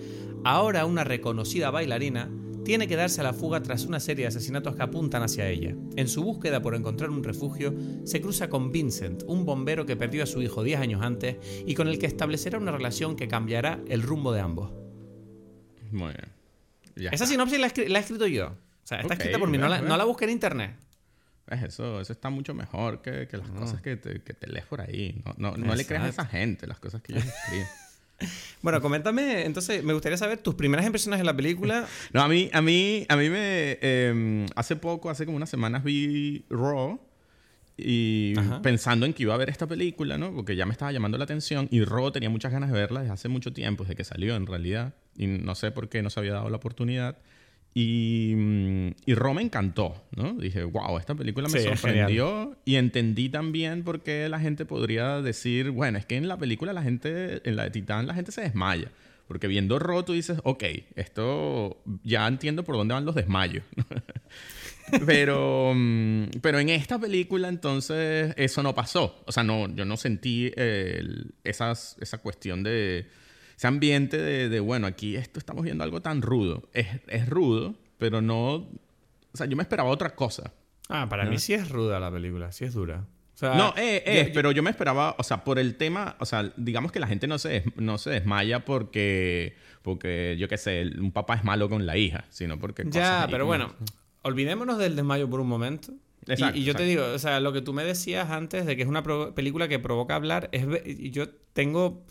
Ahora 0.42 0.84
una 0.84 1.04
reconocida 1.04 1.70
bailarina 1.70 2.28
tiene 2.64 2.88
que 2.88 2.96
darse 2.96 3.20
a 3.20 3.24
la 3.24 3.32
fuga 3.32 3.62
tras 3.62 3.86
una 3.86 4.00
serie 4.00 4.24
de 4.24 4.28
asesinatos 4.28 4.74
que 4.74 4.82
apuntan 4.82 5.22
hacia 5.22 5.48
ella. 5.48 5.76
En 5.94 6.08
su 6.08 6.24
búsqueda 6.24 6.60
por 6.60 6.74
encontrar 6.74 7.10
un 7.10 7.22
refugio, 7.22 7.72
se 8.02 8.20
cruza 8.20 8.48
con 8.48 8.72
Vincent, 8.72 9.22
un 9.28 9.44
bombero 9.44 9.86
que 9.86 9.96
perdió 9.96 10.24
a 10.24 10.26
su 10.26 10.42
hijo 10.42 10.64
10 10.64 10.80
años 10.80 11.02
antes 11.02 11.36
y 11.64 11.74
con 11.74 11.86
el 11.86 12.00
que 12.00 12.06
establecerá 12.06 12.58
una 12.58 12.72
relación 12.72 13.14
que 13.14 13.28
cambiará 13.28 13.80
el 13.88 14.02
rumbo 14.02 14.32
de 14.32 14.40
ambos. 14.40 14.81
Muy 15.92 16.12
bien. 16.96 17.12
Esa 17.12 17.26
sinopsis 17.26 17.58
la, 17.58 17.66
he 17.66 18.00
escrito 18.00 18.26
yo. 18.26 18.48
O 18.48 18.86
sea, 18.86 19.00
está 19.00 19.14
escrita 19.14 19.38
por 19.38 19.48
mí, 19.48 19.58
no 19.58 19.68
la, 19.68 20.04
busqué 20.04 20.24
en 20.24 20.30
internet. 20.30 20.76
Eso, 21.48 22.00
eso 22.00 22.12
está 22.12 22.30
mucho 22.30 22.54
mejor 22.54 23.02
que, 23.02 23.28
las 23.30 23.50
cosas 23.50 23.82
que 23.82 23.96
te, 23.96 24.20
que 24.20 24.32
te, 24.32 24.46
lees 24.46 24.64
por 24.64 24.80
ahí. 24.80 25.22
No, 25.36 25.56
no, 25.56 25.74
le 25.74 25.84
creas 25.84 26.04
a 26.04 26.08
esa 26.08 26.26
gente 26.26 26.66
las 26.66 26.78
cosas 26.78 27.02
que 27.02 27.12
yo 27.12 27.18
escribo. 27.18 27.66
bueno, 28.62 28.80
coméntame, 28.80 29.44
entonces, 29.44 29.82
me 29.84 29.92
gustaría 29.92 30.16
saber 30.16 30.38
tus 30.38 30.54
primeras 30.54 30.86
impresiones 30.86 31.18
de 31.18 31.24
la 31.24 31.36
película. 31.36 31.86
no, 32.12 32.22
a 32.22 32.28
mí, 32.28 32.48
a 32.52 32.62
mí, 32.62 33.04
a 33.08 33.16
mí 33.16 33.28
me... 33.28 33.78
Em, 33.82 34.46
hace 34.54 34.76
poco, 34.76 35.10
hace 35.10 35.26
como 35.26 35.36
unas 35.36 35.50
semanas 35.50 35.84
vi 35.84 36.44
Raw 36.48 37.00
y 37.76 38.34
pensando 38.62 39.06
en 39.06 39.14
que 39.14 39.22
iba 39.22 39.34
a 39.34 39.36
ver 39.38 39.48
esta 39.48 39.66
película, 39.66 40.18
¿no? 40.18 40.32
Porque 40.34 40.56
ya 40.56 40.66
me 40.66 40.72
estaba 40.72 40.92
llamando 40.92 41.18
la 41.18 41.24
atención 41.24 41.68
y 41.70 41.84
Ro 41.84 42.12
tenía 42.12 42.30
muchas 42.30 42.52
ganas 42.52 42.70
de 42.70 42.78
verla 42.78 43.00
desde 43.00 43.14
hace 43.14 43.28
mucho 43.28 43.52
tiempo, 43.52 43.84
desde 43.84 43.96
que 43.96 44.04
salió 44.04 44.36
en 44.36 44.46
realidad, 44.46 44.94
y 45.16 45.26
no 45.26 45.54
sé 45.54 45.70
por 45.70 45.88
qué 45.88 46.02
no 46.02 46.10
se 46.10 46.20
había 46.20 46.34
dado 46.34 46.50
la 46.50 46.56
oportunidad. 46.56 47.18
Y, 47.74 48.34
mm, 48.36 48.88
y 49.06 49.14
Ro 49.14 49.32
me 49.32 49.40
encantó, 49.40 50.04
¿no? 50.14 50.34
Dije, 50.34 50.62
wow, 50.64 50.98
esta 50.98 51.14
película 51.14 51.48
me 51.48 51.60
sorprendió 51.60 52.54
y 52.66 52.76
entendí 52.76 53.30
también 53.30 53.82
por 53.82 54.02
qué 54.02 54.28
la 54.28 54.38
gente 54.38 54.66
podría 54.66 55.22
decir, 55.22 55.70
bueno, 55.70 55.96
es 55.96 56.04
que 56.04 56.16
en 56.16 56.28
la 56.28 56.36
película 56.36 56.74
la 56.74 56.82
gente, 56.82 57.40
en 57.48 57.56
la 57.56 57.64
de 57.64 57.70
Titán, 57.70 58.06
la 58.06 58.14
gente 58.14 58.30
se 58.30 58.42
desmaya. 58.42 58.90
Porque 59.26 59.46
viendo 59.46 59.78
Ro 59.78 60.04
tú 60.04 60.12
dices, 60.12 60.38
ok, 60.44 60.64
esto 60.94 61.78
ya 62.04 62.28
entiendo 62.28 62.64
por 62.64 62.76
dónde 62.76 62.92
van 62.92 63.06
los 63.06 63.14
desmayos. 63.14 63.64
Pero, 65.06 65.72
mm, 65.74 66.24
pero 66.40 66.58
en 66.58 66.68
esta 66.68 66.98
película 66.98 67.48
entonces 67.48 68.34
eso 68.36 68.62
no 68.62 68.74
pasó. 68.74 69.22
O 69.26 69.32
sea, 69.32 69.42
no, 69.42 69.68
yo 69.74 69.84
no 69.84 69.96
sentí 69.96 70.52
esas, 71.44 71.96
esa 72.00 72.18
cuestión 72.18 72.62
de 72.62 73.06
ese 73.56 73.66
ambiente 73.66 74.18
de, 74.18 74.60
bueno, 74.60 74.86
aquí 74.86 75.16
esto 75.16 75.38
estamos 75.38 75.64
viendo 75.64 75.84
algo 75.84 76.00
tan 76.02 76.22
rudo. 76.22 76.68
Es, 76.72 76.88
es, 77.08 77.28
rudo, 77.28 77.74
pero 77.98 78.20
no... 78.20 78.54
O 78.54 79.36
sea, 79.36 79.46
yo 79.46 79.56
me 79.56 79.62
esperaba 79.62 79.88
otra 79.88 80.14
cosa. 80.14 80.52
Ah, 80.88 81.08
para 81.08 81.24
mí 81.24 81.38
sí 81.38 81.54
es 81.54 81.70
ruda 81.70 81.98
la 82.00 82.10
película, 82.10 82.52
sí 82.52 82.64
es 82.64 82.74
dura. 82.74 83.06
no, 83.40 83.72
es, 83.76 84.30
pero 84.34 84.52
yo 84.52 84.62
me 84.62 84.70
esperaba, 84.70 85.14
o 85.18 85.22
sea, 85.22 85.44
por 85.44 85.58
el 85.58 85.76
tema, 85.76 86.16
o 86.18 86.26
sea, 86.26 86.52
digamos 86.56 86.92
que 86.92 87.00
la 87.00 87.06
gente 87.06 87.26
no 87.26 87.38
se, 87.38 87.64
no 87.76 87.98
se 87.98 88.10
desmaya 88.10 88.64
porque, 88.64 89.56
porque, 89.82 90.36
yo 90.38 90.48
qué 90.48 90.58
sé, 90.58 90.90
un 90.98 91.12
papá 91.12 91.36
es 91.36 91.44
malo 91.44 91.68
con 91.68 91.86
la 91.86 91.96
hija, 91.96 92.24
sino 92.28 92.58
porque... 92.58 92.84
Ya, 92.88 93.26
pero 93.30 93.46
bueno, 93.46 93.74
olvidémonos 94.22 94.78
del 94.78 94.96
desmayo 94.96 95.28
por 95.28 95.40
un 95.40 95.48
momento. 95.48 95.92
y, 96.54 96.62
yo 96.62 96.74
te 96.74 96.84
digo, 96.84 97.04
o 97.04 97.18
sea, 97.18 97.40
lo 97.40 97.52
que 97.52 97.62
tú 97.62 97.72
me 97.72 97.84
decías 97.84 98.30
antes 98.30 98.64
de 98.66 98.76
que 98.76 98.82
es 98.82 98.88
una 98.88 99.02
película 99.34 99.68
que 99.68 99.78
provoca 99.78 100.14
hablar, 100.14 100.48
es 100.52 100.66
yo 101.12 101.28
tengo 101.52 102.04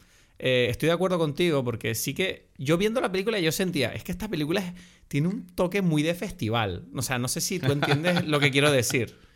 eh, 0.44 0.68
estoy 0.72 0.88
de 0.88 0.94
acuerdo 0.94 1.20
contigo 1.20 1.64
porque 1.64 1.94
sí 1.94 2.16
que 2.16 2.48
yo 2.58 2.76
viendo 2.76 3.00
la 3.00 3.12
película 3.12 3.38
yo 3.38 3.52
sentía, 3.52 3.94
es 3.94 4.04
que 4.04 4.12
esta 4.12 4.28
película 4.28 4.74
tiene 5.08 5.28
un 5.28 5.46
toque 5.46 5.84
muy 5.84 6.02
de 6.02 6.16
festival. 6.16 6.86
O 6.96 7.04
sea, 7.04 7.20
no 7.20 7.28
sé 7.28 7.42
si 7.42 7.60
tú 7.60 7.72
entiendes 7.72 8.26
lo 8.26 8.40
que 8.40 8.50
quiero 8.50 8.72
decir. 8.72 9.16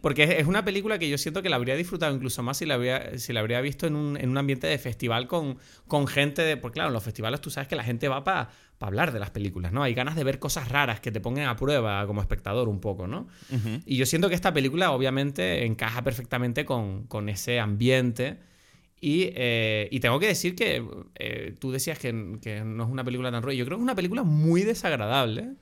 Porque 0.00 0.38
es 0.38 0.46
una 0.46 0.64
película 0.64 0.98
que 0.98 1.08
yo 1.08 1.18
siento 1.18 1.42
que 1.42 1.48
la 1.48 1.56
habría 1.56 1.76
disfrutado 1.76 2.14
incluso 2.14 2.42
más 2.42 2.58
si 2.58 2.66
la 2.66 2.74
habría, 2.74 3.18
si 3.18 3.32
la 3.32 3.40
habría 3.40 3.60
visto 3.60 3.86
en 3.86 3.96
un, 3.96 4.16
en 4.16 4.28
un 4.28 4.38
ambiente 4.38 4.66
de 4.66 4.78
festival 4.78 5.26
con, 5.26 5.58
con 5.86 6.06
gente 6.06 6.42
de... 6.42 6.56
Porque 6.56 6.74
claro, 6.74 6.88
en 6.88 6.94
los 6.94 7.02
festivales 7.02 7.40
tú 7.40 7.50
sabes 7.50 7.68
que 7.68 7.76
la 7.76 7.84
gente 7.84 8.08
va 8.08 8.22
para 8.24 8.50
hablar 8.80 9.12
de 9.12 9.18
las 9.18 9.30
películas, 9.30 9.72
¿no? 9.72 9.82
Hay 9.82 9.94
ganas 9.94 10.16
de 10.16 10.24
ver 10.24 10.38
cosas 10.38 10.68
raras 10.68 11.00
que 11.00 11.10
te 11.10 11.20
pongan 11.20 11.48
a 11.48 11.56
prueba 11.56 12.06
como 12.06 12.20
espectador 12.20 12.68
un 12.68 12.80
poco, 12.80 13.06
¿no? 13.06 13.28
Y 13.86 13.96
yo 13.96 14.06
siento 14.06 14.28
que 14.28 14.34
esta 14.34 14.52
película 14.52 14.90
obviamente 14.92 15.64
encaja 15.64 16.02
perfectamente 16.02 16.64
con, 16.64 17.04
con 17.04 17.28
ese 17.28 17.58
ambiente 17.58 18.38
eh, 19.02 19.88
y, 19.90 20.00
tengo 20.00 20.18
que 20.18 20.26
decir 20.26 20.54
que 20.54 20.84
eh, 21.16 21.54
tú 21.58 21.70
decías 21.70 21.98
que, 21.98 22.12
no 22.12 22.84
es 22.84 22.90
una 22.90 23.04
película 23.04 23.30
tan 23.30 23.42
ruida. 23.42 23.56
Yo 23.56 23.64
creo 23.64 23.76
que 23.76 23.82
es 23.82 23.84
una 23.84 23.94
película 23.94 24.22
muy 24.22 24.62
desagradable. 24.62 25.52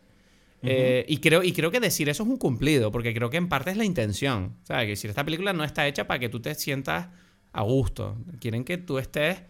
Eh, 0.65 1.05
y, 1.09 1.19
creo, 1.19 1.43
y 1.43 1.53
creo 1.53 1.71
que 1.71 1.81
decir 1.81 2.09
eso 2.09 2.23
es 2.23 2.29
un 2.29 2.37
cumplido, 2.37 2.91
porque 2.91 3.15
creo 3.15 3.31
que 3.31 3.37
en 3.37 3.49
parte 3.49 3.71
es 3.71 3.77
la 3.77 3.85
intención. 3.85 4.57
O 4.63 4.67
sea, 4.67 4.81
que 4.81 4.89
decir, 4.89 5.11
esta 5.11 5.25
película 5.25 5.53
no 5.53 5.65
está 5.65 5.87
hecha 5.87 6.07
para 6.07 6.21
que 6.21 6.29
tú 6.29 6.41
te 6.41 6.55
sientas 6.55 7.09
a 7.53 7.63
gusto. 7.63 8.17
Quieren 8.41 8.65
que 8.65 8.79
tú 8.79 8.99
estés... 8.99 9.43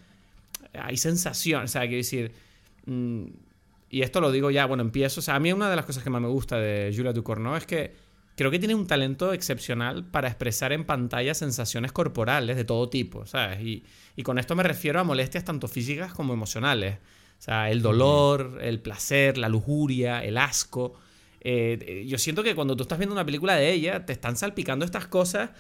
Hay 0.73 0.97
sensación. 0.97 1.65
O 1.65 1.69
sea, 1.69 1.83
quiero 1.83 1.97
decir... 1.97 2.33
Mm, 2.87 3.27
y 3.95 4.03
esto 4.03 4.21
lo 4.21 4.33
digo 4.33 4.51
ya, 4.51 4.67
bueno, 4.67 4.83
empiezo. 4.83 5.21
O 5.21 5.23
sea, 5.23 5.37
a 5.37 5.41
mí 5.41 5.53
una 5.53 5.71
de 5.71 5.77
las 5.77 5.85
cosas 5.85 6.03
que 6.03 6.11
más 6.11 6.21
me 6.21 6.27
gusta 6.27 6.59
de 6.59 6.93
Julia 6.93 7.13
Ducournau 7.13 7.55
es 7.55 7.65
que 7.65 7.95
creo 8.37 8.51
que 8.51 8.59
tiene 8.59 8.75
un 8.75 8.87
talento 8.87 9.33
excepcional 9.33 10.05
para 10.05 10.27
expresar 10.29 10.73
en 10.73 10.85
pantalla 10.85 11.35
sensaciones 11.35 11.93
corporales 11.93 12.57
de 12.57 12.65
todo 12.65 12.89
tipo, 12.89 13.27
¿sabes? 13.27 13.61
Y, 13.63 13.85
con 14.25 14.39
esto 14.39 14.57
me 14.57 14.63
refiero 14.63 14.99
a 14.99 15.05
molestias 15.05 15.45
tanto 15.45 15.69
físicas 15.69 16.13
como 16.13 16.33
emocionales. 16.33 16.97
O 17.39 17.43
sea, 17.45 17.71
el 17.71 17.83
dolor, 17.83 18.59
el 18.61 18.81
placer, 18.81 19.39
la 19.39 19.49
lujuria, 19.49 20.25
el 20.25 20.39
asco. 20.39 20.95
Eh, 21.45 22.05
yo 22.09 22.19
siento 22.19 22.43
que 22.43 22.55
cuando 22.55 22.75
tú 22.75 22.83
estás 22.83 22.99
viendo 22.99 23.15
una 23.15 23.25
película 23.25 23.55
de 23.55 23.71
ella, 23.71 24.07
te 24.07 24.13
están 24.13 24.37
salpicando 24.37 24.85
estas 24.85 25.07
cosas 25.07 25.51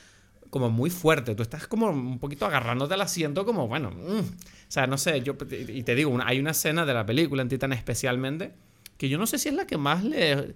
como 0.50 0.70
muy 0.70 0.90
fuerte. 0.90 1.34
Tú 1.34 1.42
estás 1.42 1.66
como 1.66 1.90
un 1.90 2.18
poquito 2.18 2.46
agarrándote 2.46 2.94
al 2.94 3.02
asiento 3.02 3.44
como, 3.44 3.68
bueno, 3.68 3.90
mm. 3.90 4.20
o 4.20 4.24
sea, 4.68 4.86
no 4.86 4.98
sé, 4.98 5.20
yo, 5.20 5.36
y 5.50 5.82
te 5.82 5.94
digo, 5.94 6.18
hay 6.24 6.40
una 6.40 6.52
escena 6.52 6.86
de 6.86 6.94
la 6.94 7.04
película 7.04 7.42
en 7.42 7.48
Titan 7.48 7.72
especialmente, 7.72 8.52
que 8.96 9.08
yo 9.08 9.18
no 9.18 9.26
sé 9.26 9.38
si 9.38 9.48
es 9.48 9.54
la 9.54 9.66
que 9.66 9.76
más 9.76 10.02
le 10.04 10.54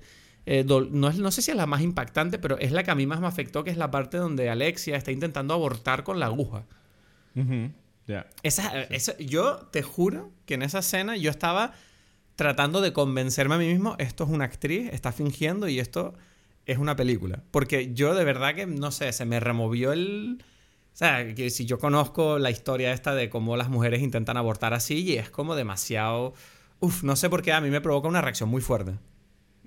eh, 0.50 0.64
no, 0.64 0.80
no, 0.80 1.30
sé 1.30 1.42
si 1.42 1.50
es 1.50 1.56
la 1.58 1.66
más 1.66 1.82
impactante, 1.82 2.38
pero 2.38 2.56
es 2.58 2.73
la 2.73 2.82
que 2.82 2.90
a 2.90 2.94
mí 2.94 3.06
más 3.06 3.20
me 3.20 3.26
afectó, 3.26 3.64
que 3.64 3.70
es 3.70 3.76
la 3.76 3.90
parte 3.90 4.16
donde 4.16 4.49
Alexia 4.49 4.97
está 4.97 5.12
intentando 5.12 5.52
abortar 5.52 6.04
con 6.04 6.18
la 6.18 6.25
aguja. 6.25 6.64
esa, 8.42 8.88
yo 9.18 9.68
te 9.70 9.82
juro 9.82 10.32
que 10.47 10.54
en 10.54 10.62
esa 10.62 10.78
escena 10.78 11.18
yo 11.18 11.30
estaba 11.30 11.75
tratando 12.38 12.80
de 12.80 12.92
convencerme 12.92 13.57
a 13.57 13.59
mí 13.59 13.66
mismo, 13.66 13.97
esto 13.99 14.23
es 14.23 14.30
una 14.30 14.45
actriz, 14.45 14.90
está 14.92 15.11
fingiendo 15.11 15.66
y 15.66 15.80
esto 15.80 16.14
es 16.66 16.78
una 16.78 16.95
película. 16.95 17.42
Porque 17.50 17.92
yo 17.95 18.14
de 18.14 18.23
verdad 18.23 18.54
que, 18.54 18.64
no 18.64 18.92
sé, 18.92 19.12
se 19.12 19.25
me 19.25 19.40
removió 19.40 19.90
el... 19.92 20.38
O 20.40 20.97
sea, 20.97 21.35
que 21.35 21.50
si 21.50 21.66
yo 21.66 21.80
conozco 21.80 22.38
la 22.38 22.52
historia 22.52 22.92
esta 22.92 23.12
de 23.16 23.28
cómo 23.28 23.57
las 23.57 23.71
mujeres 23.71 24.02
intentan 24.02 24.37
abortar 24.37 24.73
así 24.73 25.02
y 25.02 25.16
es 25.16 25.30
como 25.30 25.57
demasiado... 25.57 26.33
Uf, 26.78 27.02
no 27.02 27.16
sé 27.16 27.28
por 27.28 27.42
qué 27.42 27.52
a 27.52 27.61
mí 27.61 27.71
me 27.71 27.80
provoca 27.80 28.07
una 28.07 28.21
reacción 28.21 28.49
muy 28.49 28.62
fuerte. 28.62 28.92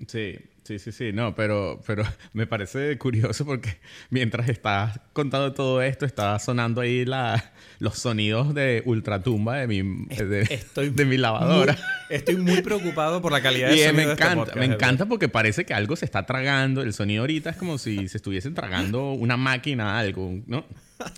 Sí, 0.06 0.38
sí, 0.64 0.78
sí, 0.78 0.92
sí, 0.92 1.12
no, 1.12 1.34
pero, 1.34 1.80
pero 1.86 2.04
me 2.32 2.46
parece 2.46 2.96
curioso 2.98 3.44
porque 3.44 3.78
mientras 4.10 4.48
estás 4.48 5.00
contando 5.12 5.52
todo 5.52 5.82
esto, 5.82 6.06
está 6.06 6.38
sonando 6.38 6.80
ahí 6.80 7.04
la, 7.04 7.52
los 7.78 7.98
sonidos 7.98 8.54
de 8.54 8.82
ultratumba 8.84 9.56
de 9.56 9.66
mi, 9.66 10.06
de, 10.16 10.90
de 10.90 11.04
mi 11.04 11.16
lavadora. 11.16 11.76
estoy 12.10 12.36
muy 12.36 12.62
preocupado 12.62 13.20
por 13.20 13.32
la 13.32 13.42
calidad 13.42 13.70
de 13.70 13.76
sonido. 13.76 13.94
Me 13.94 14.12
este 14.12 14.24
encanta, 14.24 14.54
me 14.54 14.64
encanta 14.64 15.06
porque 15.06 15.28
parece 15.28 15.64
que 15.64 15.74
algo 15.74 15.96
se 15.96 16.04
está 16.04 16.26
tragando. 16.26 16.82
El 16.82 16.92
sonido 16.92 17.22
ahorita 17.22 17.50
es 17.50 17.56
como 17.56 17.78
si 17.78 18.08
se 18.08 18.18
estuviesen 18.18 18.54
tragando 18.54 19.12
una 19.12 19.36
máquina, 19.36 19.98
algo, 19.98 20.40
¿no? 20.46 20.64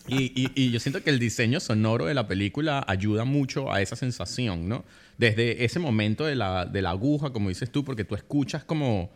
Y, 0.09 0.33
y, 0.35 0.51
y, 0.55 0.71
yo 0.71 0.81
siento 0.81 1.03
que 1.03 1.11
el 1.11 1.19
diseño 1.19 1.61
sonoro 1.61 2.07
de 2.07 2.15
la 2.15 2.27
película 2.27 2.83
ayuda 2.89 3.27
mucho 3.27 3.71
a 3.71 3.83
esa 3.83 3.97
sensación, 3.97 4.67
¿no? 4.67 4.83
desde 5.19 5.65
ese 5.65 5.79
momento 5.79 6.25
de 6.25 6.35
la, 6.35 6.67
de 6.67 6.83
la 6.83 6.91
aguja, 6.91 7.31
como 7.31 7.49
dices 7.49 7.71
tú, 7.71 7.85
porque 7.85 8.05
tú 8.05 8.15
escuchas 8.15 8.65
como, 8.65 9.13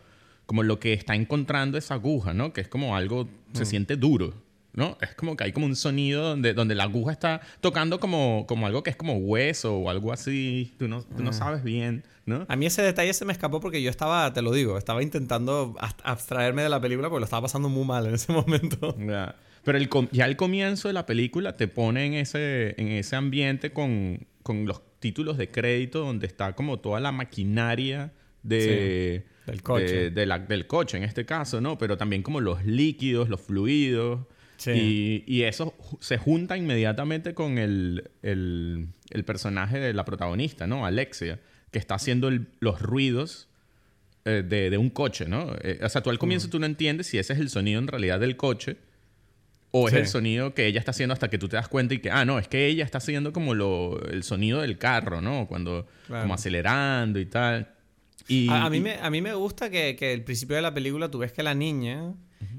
como 0.49 0.63
lo 0.63 0.79
que 0.79 0.93
está 0.93 1.13
encontrando 1.13 1.77
esa 1.77 1.93
aguja, 1.93 2.33
¿no? 2.33 2.53
Que 2.53 2.61
es 2.61 2.67
como 2.67 2.95
algo, 2.95 3.29
se 3.53 3.61
mm. 3.61 3.65
siente 3.67 3.97
duro, 3.97 4.33
¿no? 4.73 4.97
Es 4.99 5.13
como 5.13 5.35
que 5.35 5.43
hay 5.43 5.51
como 5.51 5.67
un 5.67 5.75
sonido 5.75 6.23
donde, 6.23 6.55
donde 6.55 6.73
la 6.73 6.85
aguja 6.85 7.11
está 7.11 7.41
tocando 7.61 7.99
como, 7.99 8.45
como 8.47 8.65
algo 8.65 8.81
que 8.81 8.89
es 8.89 8.95
como 8.95 9.17
hueso 9.17 9.75
o 9.75 9.91
algo 9.91 10.11
así, 10.11 10.73
tú 10.79 10.87
no, 10.87 11.03
tú 11.03 11.21
no 11.21 11.29
mm. 11.29 11.33
sabes 11.33 11.63
bien, 11.63 12.03
¿no? 12.25 12.47
A 12.49 12.55
mí 12.55 12.65
ese 12.65 12.81
detalle 12.81 13.13
se 13.13 13.25
me 13.25 13.31
escapó 13.31 13.59
porque 13.59 13.83
yo 13.83 13.91
estaba, 13.91 14.33
te 14.33 14.41
lo 14.41 14.51
digo, 14.51 14.79
estaba 14.79 15.03
intentando 15.03 15.75
abstraerme 16.03 16.63
de 16.63 16.69
la 16.69 16.81
película 16.81 17.09
porque 17.09 17.19
lo 17.19 17.25
estaba 17.25 17.43
pasando 17.43 17.69
muy 17.69 17.85
mal 17.85 18.07
en 18.07 18.15
ese 18.15 18.31
momento. 18.33 18.95
Pero 19.63 19.77
el, 19.77 19.87
ya 20.11 20.25
el 20.25 20.35
comienzo 20.35 20.87
de 20.87 20.95
la 20.95 21.05
película 21.05 21.57
te 21.57 21.67
pone 21.67 22.07
en 22.07 22.15
ese, 22.15 22.73
en 22.81 22.87
ese 22.87 23.15
ambiente 23.15 23.71
con, 23.71 24.25
con 24.41 24.65
los 24.65 24.81
títulos 24.97 25.37
de 25.37 25.51
crédito 25.51 25.99
donde 25.99 26.25
está 26.25 26.53
como 26.53 26.79
toda 26.79 26.99
la 26.99 27.11
maquinaria 27.11 28.13
de, 28.43 29.25
del, 29.45 29.61
coche. 29.61 30.11
del 30.11 30.67
coche 30.67 30.97
en 30.97 31.03
este 31.03 31.25
caso, 31.25 31.61
¿no? 31.61 31.77
Pero 31.77 31.97
también 31.97 32.23
como 32.23 32.41
los 32.41 32.65
líquidos, 32.65 33.29
los 33.29 33.41
fluidos. 33.41 34.21
Y, 34.65 35.23
y, 35.25 35.43
eso 35.43 35.73
se 36.01 36.17
junta 36.17 36.57
inmediatamente 36.57 37.33
con 37.33 37.57
el, 37.57 38.11
el, 38.21 38.89
el, 39.09 39.23
personaje 39.23 39.79
de 39.79 39.93
la 39.93 40.03
protagonista, 40.03 40.67
¿no? 40.67 40.85
Alexia, 40.85 41.39
que 41.71 41.79
está 41.79 41.95
haciendo 41.95 42.29
los 42.59 42.81
ruidos 42.81 43.47
eh, 44.25 44.43
de, 44.45 44.69
de, 44.69 44.77
un 44.77 44.89
coche, 44.89 45.29
¿no? 45.29 45.55
Eh, 45.61 45.79
o 45.81 45.87
sea, 45.87 46.01
tú 46.01 46.09
al 46.09 46.19
comienzo 46.19 46.47
mm. 46.47 46.51
tú 46.51 46.59
no 46.59 46.65
entiendes 46.65 47.07
si 47.07 47.17
ese 47.17 47.31
es 47.31 47.39
el 47.39 47.49
sonido 47.49 47.79
en 47.79 47.87
realidad 47.87 48.19
del 48.19 48.35
coche 48.35 48.75
o 49.71 49.87
es 49.87 49.93
el 49.93 50.07
sonido 50.07 50.53
que 50.53 50.65
ella 50.65 50.79
está 50.79 50.91
haciendo 50.91 51.13
hasta 51.13 51.29
que 51.29 51.37
tú 51.37 51.47
te 51.47 51.55
das 51.55 51.67
cuenta 51.67 51.93
y 51.93 51.99
que, 51.99 52.09
ah, 52.09 52.25
no, 52.25 52.39
es 52.39 52.47
que 52.47 52.65
ella 52.65 52.83
está 52.83 52.97
haciendo 52.97 53.31
como 53.31 53.53
lo, 53.53 54.03
el 54.09 54.23
sonido 54.23 54.61
del 54.61 54.77
carro, 54.77 55.21
¿no? 55.21 55.47
Cuando, 55.47 55.87
como 56.07 56.33
acelerando 56.33 57.19
y 57.19 57.25
tal. 57.25 57.69
Y, 58.27 58.49
a, 58.49 58.69
mí 58.69 58.79
me, 58.79 58.95
a 58.95 59.09
mí 59.09 59.21
me 59.21 59.33
gusta 59.33 59.69
que, 59.69 59.95
que 59.95 60.13
el 60.13 60.23
principio 60.23 60.55
de 60.55 60.61
la 60.61 60.73
película 60.73 61.09
tú 61.09 61.19
ves 61.19 61.31
que 61.31 61.43
la 61.43 61.53
niña 61.53 62.13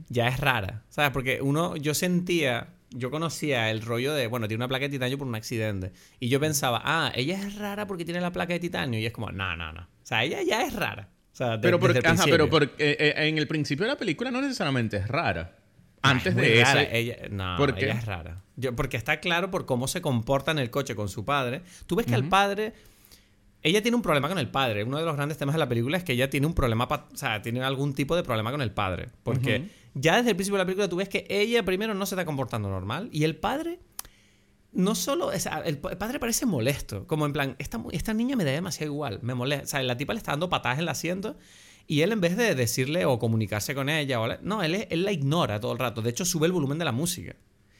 ya 0.08 0.28
es 0.28 0.38
rara, 0.40 0.82
¿sabes? 0.88 1.10
Porque 1.12 1.40
uno, 1.40 1.76
yo 1.76 1.94
sentía, 1.94 2.68
yo 2.90 3.10
conocía 3.10 3.70
el 3.70 3.80
rollo 3.82 4.12
de, 4.12 4.26
bueno, 4.26 4.48
tiene 4.48 4.62
una 4.62 4.68
placa 4.68 4.84
de 4.84 4.90
titanio 4.90 5.16
por 5.16 5.26
un 5.26 5.34
accidente. 5.34 5.92
Y 6.18 6.28
yo 6.28 6.40
pensaba, 6.40 6.82
ah, 6.84 7.12
ella 7.14 7.38
es 7.38 7.56
rara 7.56 7.86
porque 7.86 8.04
tiene 8.04 8.20
la 8.20 8.32
placa 8.32 8.52
de 8.52 8.60
titanio. 8.60 8.98
Y 8.98 9.06
es 9.06 9.12
como, 9.12 9.30
no, 9.30 9.56
no, 9.56 9.72
no. 9.72 9.82
O 9.82 10.06
sea, 10.06 10.24
ella 10.24 10.42
ya 10.42 10.62
es 10.62 10.74
rara. 10.74 11.08
O 11.32 11.36
sea, 11.36 11.60
pero, 11.60 11.78
porque, 11.78 12.00
ajá, 12.04 12.24
pero 12.24 12.50
porque, 12.50 12.74
eh, 12.78 13.14
en 13.28 13.38
el 13.38 13.46
principio 13.46 13.86
de 13.86 13.92
la 13.92 13.96
película 13.96 14.30
no 14.30 14.40
necesariamente 14.42 14.96
es 14.96 15.08
rara. 15.08 15.56
Antes 16.02 16.34
de 16.34 16.60
eso. 16.60 16.78
Ella, 16.78 17.16
no, 17.30 17.62
ella 17.64 17.92
es 17.92 18.06
rara. 18.06 18.42
porque 18.74 18.96
está 18.96 19.20
claro 19.20 19.50
por 19.50 19.66
cómo 19.66 19.86
se 19.86 20.00
comporta 20.00 20.50
en 20.50 20.58
el 20.58 20.70
coche 20.70 20.94
con 20.94 21.08
su 21.08 21.24
padre. 21.24 21.62
Tú 21.86 21.94
ves 21.96 22.06
que 22.06 22.14
el 22.14 22.24
padre. 22.24 22.72
Ella 23.62 23.82
tiene 23.82 23.96
un 23.96 24.02
problema 24.02 24.28
con 24.28 24.38
el 24.38 24.48
padre. 24.48 24.84
Uno 24.84 24.98
de 24.98 25.04
los 25.04 25.16
grandes 25.16 25.36
temas 25.36 25.54
de 25.54 25.58
la 25.58 25.68
película 25.68 25.98
es 25.98 26.04
que 26.04 26.12
ella 26.12 26.30
tiene 26.30 26.46
un 26.46 26.54
problema. 26.54 26.84
O 26.84 27.16
sea, 27.16 27.42
tiene 27.42 27.62
algún 27.62 27.94
tipo 27.94 28.16
de 28.16 28.22
problema 28.22 28.50
con 28.50 28.62
el 28.62 28.72
padre. 28.72 29.10
Porque 29.22 29.68
ya 29.94 30.16
desde 30.16 30.30
el 30.30 30.36
principio 30.36 30.56
de 30.56 30.64
la 30.64 30.66
película 30.66 30.88
tú 30.88 30.96
ves 30.96 31.08
que 31.08 31.26
ella 31.28 31.62
primero 31.64 31.94
no 31.94 32.06
se 32.06 32.14
está 32.14 32.24
comportando 32.24 32.68
normal. 32.68 33.08
Y 33.12 33.24
el 33.24 33.36
padre. 33.36 33.80
No 34.72 34.94
solo. 34.94 35.30
el 35.32 35.78
padre 35.78 36.18
parece 36.18 36.46
molesto. 36.46 37.06
Como 37.06 37.26
en 37.26 37.32
plan, 37.32 37.56
esta, 37.58 37.82
esta 37.92 38.14
niña 38.14 38.36
me 38.36 38.44
da 38.44 38.52
demasiado 38.52 38.92
igual. 38.92 39.18
Me 39.22 39.34
molesta. 39.34 39.64
O 39.64 39.68
sea, 39.68 39.82
la 39.82 39.96
tipa 39.96 40.14
le 40.14 40.18
está 40.18 40.32
dando 40.32 40.48
patadas 40.48 40.78
en 40.78 40.82
el 40.82 40.88
asiento. 40.88 41.36
Y 41.86 42.02
él 42.02 42.12
en 42.12 42.20
vez 42.20 42.36
de 42.36 42.54
decirle 42.54 43.04
o 43.04 43.18
comunicarse 43.18 43.74
con 43.74 43.88
ella, 43.88 44.20
o 44.20 44.28
no, 44.42 44.62
él, 44.62 44.86
él, 44.88 45.04
la 45.04 45.12
ignora 45.12 45.58
todo 45.58 45.72
el 45.72 45.78
rato. 45.78 46.02
De 46.02 46.10
hecho, 46.10 46.24
sube 46.24 46.46
el 46.46 46.52
volumen 46.52 46.78
de 46.78 46.84
la 46.84 46.92
música. 46.92 47.34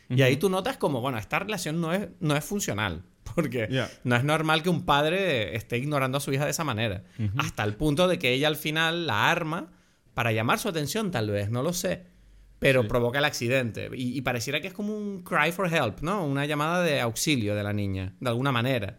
Y 0.08 0.22
ahí 0.22 0.37
tú 0.37 0.50
notas 0.50 0.76
como, 0.76 1.00
bueno, 1.00 1.18
esta 1.18 1.38
relación 1.38 1.80
no 1.80 1.92
es, 1.92 2.08
no 2.18 2.37
es 2.37 2.44
funcional. 2.44 3.04
Porque 3.34 3.68
no 4.04 4.16
es 4.16 4.25
normal 4.25 4.62
que 4.62 4.68
un 4.68 4.84
padre 4.84 5.56
esté 5.56 5.78
ignorando 5.78 6.18
a 6.18 6.20
su 6.20 6.32
hija 6.32 6.44
de 6.44 6.50
esa 6.50 6.64
manera. 6.64 7.04
Hasta 7.38 7.64
el 7.64 7.75
punto 7.75 8.08
de 8.08 8.18
que 8.18 8.32
ella 8.32 8.49
al 8.49 8.56
final 8.56 9.06
la 9.06 9.30
arma 9.30 9.72
para 10.14 10.32
llamar 10.32 10.58
su 10.58 10.68
atención, 10.68 11.10
tal 11.10 11.30
vez, 11.30 11.50
no 11.50 11.62
lo 11.62 11.72
sé. 11.72 12.06
Pero 12.58 12.87
provoca 12.87 13.18
el 13.18 13.25
accidente. 13.25 13.88
Y, 13.94 14.16
y, 14.16 14.20
pareciera 14.20 14.60
que 14.60 14.66
es 14.66 14.75
como 14.75 14.94
un 14.94 15.22
cry 15.22 15.50
for 15.50 15.72
help, 15.72 16.02
¿no? 16.02 16.26
Una 16.26 16.44
llamada 16.44 16.82
de 16.82 17.00
auxilio 17.00 17.54
de 17.54 17.62
la 17.62 17.72
niña, 17.72 18.14
de 18.20 18.28
alguna 18.28 18.52
manera. 18.52 18.99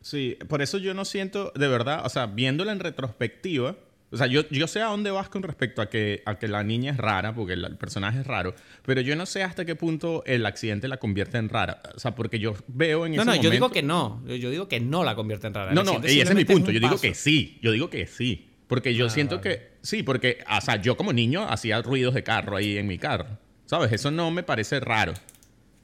Sí, 0.00 0.38
por 0.48 0.62
eso 0.62 0.78
yo 0.78 0.94
no 0.94 1.04
siento, 1.04 1.52
de 1.54 1.68
verdad, 1.68 2.06
o 2.06 2.08
sea, 2.08 2.26
viéndola 2.26 2.72
en 2.72 2.80
retrospectiva, 2.80 3.76
o 4.12 4.16
sea, 4.16 4.26
yo, 4.26 4.46
yo 4.50 4.66
sé 4.66 4.82
a 4.82 4.86
dónde 4.86 5.10
vas 5.10 5.30
con 5.30 5.42
respecto 5.42 5.80
a 5.80 5.88
que, 5.88 6.22
a 6.26 6.38
que 6.38 6.46
la 6.46 6.62
niña 6.62 6.92
es 6.92 6.98
rara, 6.98 7.34
porque 7.34 7.54
el, 7.54 7.76
personaje 7.78 8.20
es 8.20 8.26
raro, 8.26 8.54
pero 8.84 9.00
yo 9.00 9.16
no 9.16 9.24
sé 9.24 9.42
hasta 9.42 9.64
qué 9.64 9.74
punto 9.74 10.22
el 10.26 10.44
accidente 10.44 10.86
la 10.86 10.98
convierte 10.98 11.38
en 11.38 11.48
rara. 11.48 11.80
O 11.94 11.98
sea, 11.98 12.14
porque 12.14 12.38
yo 12.38 12.54
veo 12.68 13.06
en 13.06 13.12
no, 13.12 13.22
ese 13.22 13.24
no, 13.24 13.32
momento... 13.32 13.44
yo 13.44 13.50
digo 13.50 13.70
que 13.70 13.82
no. 13.82 14.22
Yo, 14.26 14.50
digo 14.50 14.68
que 14.68 14.80
no 14.80 15.02
la 15.02 15.14
convierte 15.14 15.46
en 15.46 15.54
rara. 15.54 15.72
No, 15.72 15.82
no, 15.82 16.00
y 16.04 16.20
ese 16.20 16.30
es 16.30 16.34
mi 16.34 16.44
punto. 16.44 16.70
yo 16.70 16.80
digo 16.80 16.98
que 17.00 17.14
sí. 17.14 17.58
Yo 17.62 17.72
digo 17.72 17.88
que 17.88 18.06
sí. 18.06 18.50
Porque 18.66 18.94
yo 18.94 19.06
ah, 19.06 19.10
siento 19.10 19.40
que... 19.40 19.72
Sí, 19.82 20.02
porque, 20.02 20.38
o 20.50 20.60
sea, 20.60 20.76
yo 20.76 20.96
como 20.96 21.12
niño 21.12 21.46
hacía 21.48 21.80
ruidos 21.82 22.14
de 22.14 22.22
carro 22.22 22.56
ahí 22.56 22.78
en 22.78 22.86
mi 22.86 22.98
carro. 22.98 23.38
¿Sabes? 23.64 23.92
Eso 23.92 24.10
no 24.10 24.30
me 24.30 24.42
parece 24.42 24.78
raro. 24.80 25.14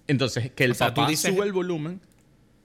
Entonces, 0.07 0.53
que 0.53 0.65
el 0.65 0.75
papá 0.75 1.15
sube 1.17 1.45
el 1.45 1.53
volumen 1.53 2.01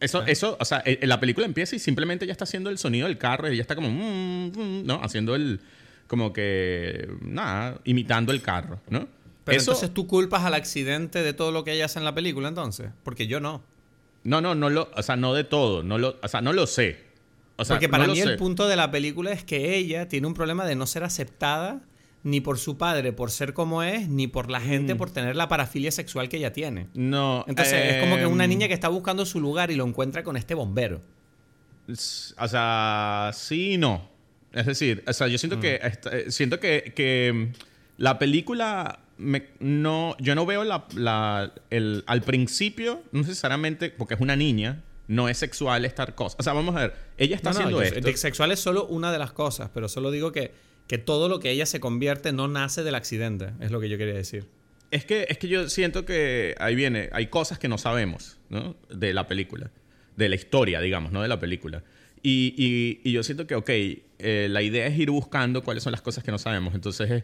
Eso, 0.04 0.24
eso, 0.26 0.58
o 0.60 0.66
sea, 0.66 0.84
eh, 0.86 1.00
la 1.08 1.20
película 1.20 1.46
empieza 1.46 1.76
y 1.76 1.80
simplemente 1.80 2.26
ya 2.26 2.32
está 2.32 2.44
haciendo 2.44 2.70
el 2.70 2.78
sonido 2.78 3.08
del 3.08 3.18
carro 3.18 3.48
y 3.48 3.54
ella 3.54 3.62
está 3.62 3.76
como, 3.76 3.90
mm, 3.90 4.52
mm, 4.56 4.86
¿no? 4.86 5.00
Haciendo 5.02 5.36
el, 5.36 5.62
como 6.08 6.34
que, 6.34 7.08
nada, 7.22 7.80
imitando 7.86 8.32
el 8.32 8.42
carro, 8.42 8.80
¿no? 8.90 9.08
Pero 9.46 9.60
entonces 9.60 9.94
tú 9.94 10.08
culpas 10.08 10.44
al 10.44 10.54
accidente 10.54 11.22
de 11.22 11.34
todo 11.34 11.52
lo 11.52 11.64
que 11.64 11.74
ella 11.74 11.86
hace 11.86 12.00
en 12.00 12.06
la 12.06 12.14
película, 12.14 12.48
entonces. 12.48 12.92
Porque 13.04 13.28
yo 13.28 13.40
no. 13.40 13.62
No, 14.24 14.42
no, 14.42 14.56
no 14.56 14.70
lo, 14.70 14.90
o 14.96 15.04
sea, 15.04 15.16
no 15.16 15.34
de 15.34 15.44
todo, 15.44 15.84
no 15.84 15.98
lo, 15.98 16.18
o 16.22 16.28
sea, 16.28 16.42
no 16.42 16.54
lo 16.54 16.66
sé. 16.68 16.98
O 17.56 17.66
sea, 17.66 17.76
Porque 17.76 17.90
para 17.90 18.08
mí 18.08 18.20
el 18.20 18.38
punto 18.38 18.68
de 18.68 18.76
la 18.76 18.90
película 18.90 19.32
es 19.32 19.44
que 19.44 19.76
ella 19.76 20.08
tiene 20.08 20.28
un 20.28 20.34
problema 20.34 20.66
de 20.66 20.76
no 20.76 20.86
ser 20.86 21.04
aceptada 21.04 21.82
ni 22.24 22.40
por 22.40 22.58
su 22.58 22.78
padre 22.78 23.14
por 23.14 23.32
ser 23.32 23.54
como 23.54 23.84
es, 23.84 24.08
ni 24.08 24.28
por 24.28 24.50
la 24.50 24.62
gente 24.62 24.96
mm. 24.96 24.98
por 24.98 25.12
tener 25.12 25.36
la 25.36 25.48
parafilia 25.48 25.92
sexual 25.92 26.30
que 26.30 26.38
ella 26.38 26.54
tiene. 26.54 26.88
No. 26.94 27.44
Entonces 27.48 27.96
es 27.96 28.02
como 28.02 28.18
que 28.18 28.26
una 28.26 28.46
em, 28.46 28.50
niña 28.50 28.68
que 28.68 28.74
está 28.74 28.88
buscando 28.88 29.26
su 29.26 29.40
lugar 29.40 29.72
y 29.72 29.76
lo 29.76 29.86
encuentra 29.86 30.24
con 30.24 30.38
este 30.38 30.56
bombero. 30.56 31.02
O 31.88 32.48
sea, 32.48 33.32
sí 33.34 33.74
y 33.74 33.78
no. 33.78 34.10
Es 34.54 34.66
decir, 34.66 35.04
o 35.08 35.14
sea, 35.14 35.28
yo 35.28 35.38
siento 35.38 35.60
que 35.60 35.80
eh, 35.82 36.32
siento 36.32 36.60
que, 36.60 36.94
que 36.96 37.28
em, 37.28 37.54
la 37.98 38.20
película 38.20 39.00
no, 39.60 40.16
yo 40.20 40.36
no 40.36 40.46
veo 40.46 40.64
la, 40.64 41.54
el, 41.70 42.04
al 42.08 42.22
principio, 42.22 43.02
no 43.12 43.22
necesariamente 43.22 43.90
porque 43.90 44.16
es 44.16 44.22
una 44.22 44.36
niña, 44.36 44.82
no 45.08 45.30
es 45.30 45.38
sexual 45.38 45.86
estar 45.86 46.16
cosa. 46.16 46.38
O 46.40 46.44
sea, 46.44 46.54
vamos 46.54 46.76
a 46.76 46.80
ver, 46.80 46.96
ella 47.18 47.36
está 47.36 47.52
haciendo 47.52 47.82
esto. 47.82 48.18
Sexual 48.18 48.52
es 48.52 48.60
solo 48.60 48.88
una 48.88 49.12
de 49.12 49.20
las 49.20 49.32
cosas, 49.32 49.70
pero 49.74 49.90
solo 49.90 50.12
digo 50.12 50.32
que, 50.32 50.54
que 50.88 50.98
todo 50.98 51.30
lo 51.30 51.40
que 51.40 51.52
ella 51.52 51.66
se 51.66 51.80
convierte 51.80 52.34
no 52.34 52.48
nace 52.48 52.84
del 52.84 52.96
accidente, 52.96 53.52
es 53.60 53.72
lo 53.72 53.80
que 53.80 53.90
yo 53.90 53.98
quería 53.98 54.14
decir. 54.14 54.46
Es 54.92 55.06
que, 55.06 55.26
es 55.30 55.38
que 55.38 55.48
yo 55.48 55.70
siento 55.70 56.06
que 56.06 56.56
ahí 56.60 56.76
viene, 56.76 57.10
hay 57.14 57.28
cosas 57.28 57.58
que 57.58 57.68
no 57.68 57.78
sabemos, 57.78 58.38
¿no? 58.50 58.76
De 58.90 59.14
la 59.14 59.28
película, 59.28 59.72
de 60.16 60.30
la 60.30 60.36
historia, 60.36 60.80
digamos, 60.82 61.12
¿no? 61.12 61.22
De 61.22 61.28
la 61.28 61.40
película. 61.40 61.84
Y, 62.22 63.02
y, 63.04 63.12
yo 63.12 63.24
siento 63.24 63.48
que, 63.48 63.56
ok, 63.56 63.70
eh, 63.70 64.48
la 64.50 64.62
idea 64.62 64.88
es 64.88 64.98
ir 64.98 65.10
buscando 65.12 65.64
cuáles 65.64 65.84
son 65.84 65.92
las 65.92 66.02
cosas 66.02 66.24
que 66.24 66.32
no 66.32 66.38
sabemos. 66.38 66.74
Entonces, 66.74 67.24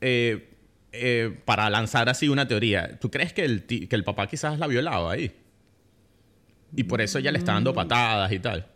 eh, 0.00 0.48
eh, 0.92 1.40
para 1.44 1.70
lanzar 1.70 2.08
así 2.08 2.28
una 2.28 2.46
teoría, 2.46 2.98
¿tú 3.00 3.10
crees 3.10 3.32
que 3.32 3.44
el, 3.44 3.64
que 3.64 3.88
el 3.96 4.04
papá 4.04 4.26
quizás 4.26 4.58
la 4.58 4.66
violaba 4.66 5.12
ahí? 5.12 5.32
Y 6.76 6.84
por 6.84 7.00
eso 7.00 7.18
ella 7.18 7.32
le 7.32 7.38
está 7.38 7.52
dando 7.52 7.72
patadas 7.72 8.32
y 8.32 8.38
tal. 8.38 8.66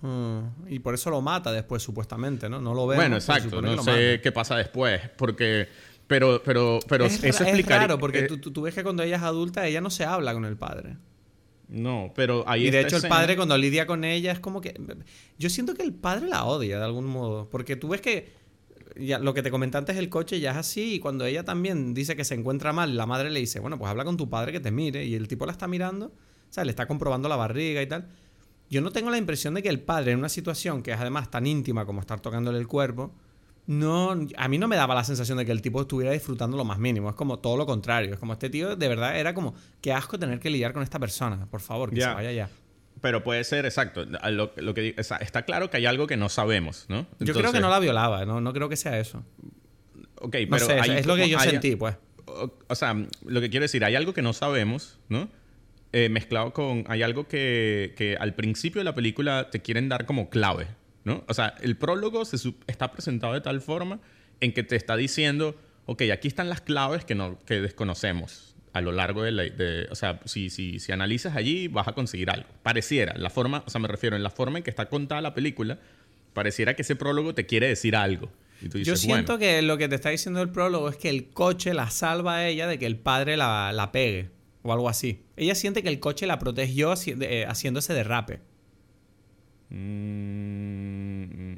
Mm. 0.00 0.68
Y 0.68 0.78
por 0.78 0.94
eso 0.94 1.10
lo 1.10 1.20
mata 1.20 1.52
después, 1.52 1.82
supuestamente, 1.82 2.48
¿no? 2.48 2.60
No 2.60 2.74
lo 2.74 2.86
ve. 2.86 2.96
Bueno, 2.96 3.16
exacto. 3.16 3.60
No 3.60 3.82
sé 3.82 4.20
qué 4.22 4.32
pasa 4.32 4.56
después. 4.56 5.00
Porque. 5.16 5.68
Pero, 6.06 6.40
pero, 6.42 6.78
pero 6.88 7.04
es, 7.04 7.22
eso 7.22 7.44
es 7.44 7.66
claro, 7.66 7.98
porque 7.98 8.22
tú, 8.22 8.38
tú, 8.38 8.62
ves 8.62 8.74
que 8.74 8.82
cuando 8.82 9.02
ella 9.02 9.16
es 9.16 9.22
adulta, 9.22 9.66
ella 9.66 9.82
no 9.82 9.90
se 9.90 10.06
habla 10.06 10.32
con 10.32 10.46
el 10.46 10.56
padre. 10.56 10.96
No, 11.68 12.12
pero 12.16 12.44
ahí 12.46 12.66
Y 12.66 12.70
de 12.70 12.80
hecho, 12.80 12.96
el 12.96 13.08
padre, 13.08 13.36
cuando 13.36 13.58
lidia 13.58 13.86
con 13.86 14.04
ella, 14.04 14.32
es 14.32 14.40
como 14.40 14.60
que. 14.60 14.74
Yo 15.38 15.50
siento 15.50 15.74
que 15.74 15.82
el 15.82 15.92
padre 15.92 16.26
la 16.28 16.44
odia 16.44 16.78
de 16.78 16.84
algún 16.84 17.04
modo. 17.04 17.48
Porque 17.50 17.76
tú 17.76 17.88
ves 17.88 18.00
que 18.00 18.32
ya, 18.96 19.18
lo 19.18 19.34
que 19.34 19.42
te 19.42 19.50
comenté 19.50 19.76
antes, 19.76 19.96
el 19.96 20.08
coche 20.08 20.40
ya 20.40 20.52
es 20.52 20.56
así. 20.56 20.94
Y 20.94 20.98
cuando 20.98 21.26
ella 21.26 21.44
también 21.44 21.92
dice 21.92 22.16
que 22.16 22.24
se 22.24 22.34
encuentra 22.34 22.72
mal, 22.72 22.96
la 22.96 23.04
madre 23.04 23.30
le 23.30 23.40
dice, 23.40 23.60
bueno, 23.60 23.78
pues 23.78 23.90
habla 23.90 24.04
con 24.04 24.16
tu 24.16 24.30
padre 24.30 24.52
que 24.52 24.60
te 24.60 24.70
mire. 24.70 25.04
Y 25.04 25.14
el 25.14 25.28
tipo 25.28 25.44
la 25.44 25.52
está 25.52 25.68
mirando, 25.68 26.06
o 26.06 26.12
sea, 26.52 26.64
le 26.64 26.70
está 26.70 26.86
comprobando 26.86 27.28
la 27.28 27.36
barriga 27.36 27.82
y 27.82 27.86
tal. 27.86 28.08
Yo 28.70 28.80
no 28.80 28.90
tengo 28.90 29.10
la 29.10 29.18
impresión 29.18 29.54
de 29.54 29.62
que 29.62 29.68
el 29.68 29.80
padre, 29.80 30.12
en 30.12 30.18
una 30.18 30.28
situación 30.28 30.82
que 30.82 30.92
es 30.92 30.98
además 30.98 31.30
tan 31.30 31.46
íntima 31.46 31.86
como 31.86 32.00
estar 32.00 32.20
tocándole 32.20 32.58
el 32.58 32.66
cuerpo, 32.66 33.14
no, 33.66 34.18
a 34.36 34.48
mí 34.48 34.58
no 34.58 34.66
me 34.66 34.76
daba 34.76 34.94
la 34.94 35.04
sensación 35.04 35.36
de 35.36 35.44
que 35.44 35.52
el 35.52 35.60
tipo 35.60 35.80
estuviera 35.80 36.12
disfrutando 36.12 36.56
lo 36.56 36.64
más 36.64 36.78
mínimo. 36.78 37.10
Es 37.10 37.14
como 37.14 37.38
todo 37.38 37.56
lo 37.56 37.66
contrario. 37.66 38.14
Es 38.14 38.18
como 38.18 38.32
este 38.32 38.48
tío, 38.48 38.76
de 38.76 38.88
verdad, 38.88 39.18
era 39.18 39.34
como, 39.34 39.54
qué 39.82 39.92
asco 39.92 40.18
tener 40.18 40.40
que 40.40 40.48
lidiar 40.48 40.72
con 40.72 40.82
esta 40.82 40.98
persona. 40.98 41.46
Por 41.50 41.60
favor, 41.60 41.90
que 41.90 42.00
se 42.00 42.06
vaya 42.06 42.32
ya. 42.32 42.48
Pero 43.00 43.22
puede 43.22 43.44
ser, 43.44 43.66
exacto. 43.66 44.04
Lo, 44.06 44.74
que, 44.74 44.94
está 44.96 45.42
claro 45.42 45.70
que 45.70 45.76
hay 45.76 45.86
algo 45.86 46.06
que 46.06 46.16
no 46.16 46.28
sabemos, 46.28 46.86
¿no? 46.88 47.06
yo 47.20 47.34
creo 47.34 47.52
que 47.52 47.60
no 47.60 47.68
la 47.68 47.78
violaba, 47.78 48.24
¿no? 48.24 48.40
No 48.40 48.52
creo 48.52 48.68
que 48.68 48.76
sea 48.76 48.98
eso. 48.98 49.22
Ok, 50.16 50.36
pero. 50.50 50.70
es 50.70 51.06
lo 51.06 51.16
que 51.16 51.28
yo 51.28 51.38
sentí, 51.38 51.76
pues. 51.76 51.96
O, 52.68 52.74
sea, 52.74 52.94
lo 53.24 53.40
que 53.40 53.50
quiero 53.50 53.64
decir, 53.64 53.84
hay 53.84 53.96
algo 53.96 54.12
que 54.12 54.22
no 54.22 54.32
sabemos, 54.32 54.98
¿no? 55.08 55.28
Eh, 55.92 56.10
mezclado 56.10 56.52
con. 56.52 56.84
Hay 56.88 57.02
algo 57.02 57.26
que, 57.26 57.94
que, 57.96 58.16
al 58.16 58.34
principio 58.34 58.80
de 58.80 58.84
la 58.84 58.94
película 58.94 59.48
te 59.50 59.62
quieren 59.62 59.88
dar 59.88 60.04
como 60.04 60.28
clave, 60.28 60.66
¿no? 61.04 61.24
O 61.28 61.34
sea, 61.34 61.54
el 61.62 61.78
prólogo 61.78 62.26
se 62.26 62.36
está 62.66 62.92
presentado 62.92 63.32
de 63.32 63.40
tal 63.40 63.62
forma 63.62 63.98
en 64.40 64.52
que 64.52 64.62
te 64.62 64.76
está 64.76 64.96
diciendo, 64.96 65.56
ok, 65.86 66.02
aquí 66.12 66.28
están 66.28 66.50
las 66.50 66.60
claves 66.60 67.06
que, 67.06 67.14
no, 67.14 67.38
que 67.46 67.62
desconocemos, 67.62 68.54
a 68.74 68.82
lo 68.82 68.92
largo 68.92 69.22
de 69.22 69.32
la... 69.32 69.44
o 69.90 69.94
sea, 69.94 70.20
si, 70.26 70.50
si, 70.50 70.78
si 70.78 70.92
analizas 70.92 71.34
allí 71.36 71.68
vas 71.68 71.88
a 71.88 71.92
conseguir 71.92 72.28
algo. 72.28 72.48
Pareciera, 72.62 73.16
la 73.16 73.30
forma, 73.30 73.64
o 73.66 73.70
sea, 73.70 73.80
me 73.80 73.88
refiero 73.88 74.14
en 74.14 74.22
la 74.22 74.30
forma 74.30 74.58
en 74.58 74.64
que 74.64 74.70
está 74.70 74.90
contada 74.90 75.22
la 75.22 75.32
película, 75.32 75.78
pareciera 76.34 76.74
que 76.74 76.82
ese 76.82 76.96
prólogo 76.96 77.34
te 77.34 77.46
quiere 77.46 77.66
decir 77.66 77.96
algo. 77.96 78.30
Yo 78.60 78.96
siento 78.96 79.38
que 79.38 79.62
lo 79.62 79.78
que 79.78 79.88
te 79.88 79.94
está 79.94 80.10
diciendo 80.10 80.42
el 80.42 80.50
prólogo 80.50 80.90
es 80.90 80.96
que 80.96 81.08
el 81.08 81.30
coche 81.30 81.72
la 81.72 81.90
salva 81.90 82.36
a 82.36 82.48
ella 82.48 82.66
de 82.66 82.78
que 82.78 82.86
el 82.86 82.96
padre 82.96 83.38
la, 83.38 83.72
la 83.72 83.90
pegue 83.90 84.36
o 84.62 84.72
algo 84.72 84.88
así. 84.88 85.22
Ella 85.36 85.54
siente 85.54 85.82
que 85.82 85.88
el 85.88 86.00
coche 86.00 86.26
la 86.26 86.38
protegió 86.38 86.94
eh, 87.06 87.46
haciendo 87.46 87.80
ese 87.80 87.94
derrape. 87.94 88.40
Mm, 89.70 91.56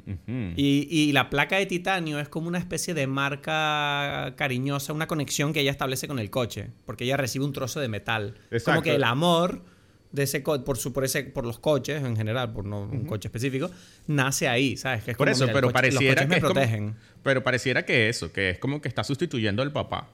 y, 0.57 1.11
la 1.13 1.29
placa 1.29 1.57
de 1.57 1.65
titanio 1.65 2.19
es 2.19 2.27
como 2.27 2.47
una 2.47 2.57
especie 2.57 2.93
de 2.93 3.07
marca 3.07 4.33
cariñosa, 4.35 4.91
una 4.93 5.07
conexión 5.07 5.53
que 5.53 5.61
ella 5.61 5.71
establece 5.71 6.07
con 6.07 6.19
el 6.19 6.29
coche, 6.29 6.71
porque 6.85 7.05
ella 7.05 7.17
recibe 7.17 7.45
un 7.45 7.53
trozo 7.53 7.79
de 7.79 7.87
metal. 7.87 8.35
Como 8.65 8.81
que 8.81 8.95
el 8.95 9.03
amor 9.03 9.63
de 10.11 10.23
ese 10.23 10.41
por, 10.41 10.77
su, 10.77 10.91
por, 10.91 11.05
ese, 11.05 11.23
por 11.23 11.45
los 11.45 11.59
coches 11.59 12.03
en 12.03 12.17
general, 12.17 12.51
por 12.51 12.65
no 12.65 12.81
un 12.81 13.05
coche 13.05 13.29
específico, 13.29 13.71
nace 14.07 14.47
ahí, 14.47 14.75
¿sabes? 14.75 15.03
Que 15.03 15.11
es 15.11 15.17
por 15.17 15.29
eso, 15.29 15.47
pero 15.53 15.71
pareciera 15.71 16.27
que 16.27 16.37
protegen. 16.37 16.95
pero 17.23 17.43
pareciera 17.43 17.85
que 17.85 18.09
eso, 18.09 18.31
que 18.33 18.51
es 18.51 18.59
como 18.59 18.81
que 18.81 18.89
está 18.89 19.03
sustituyendo 19.03 19.61
al 19.61 19.71
papá. 19.71 20.09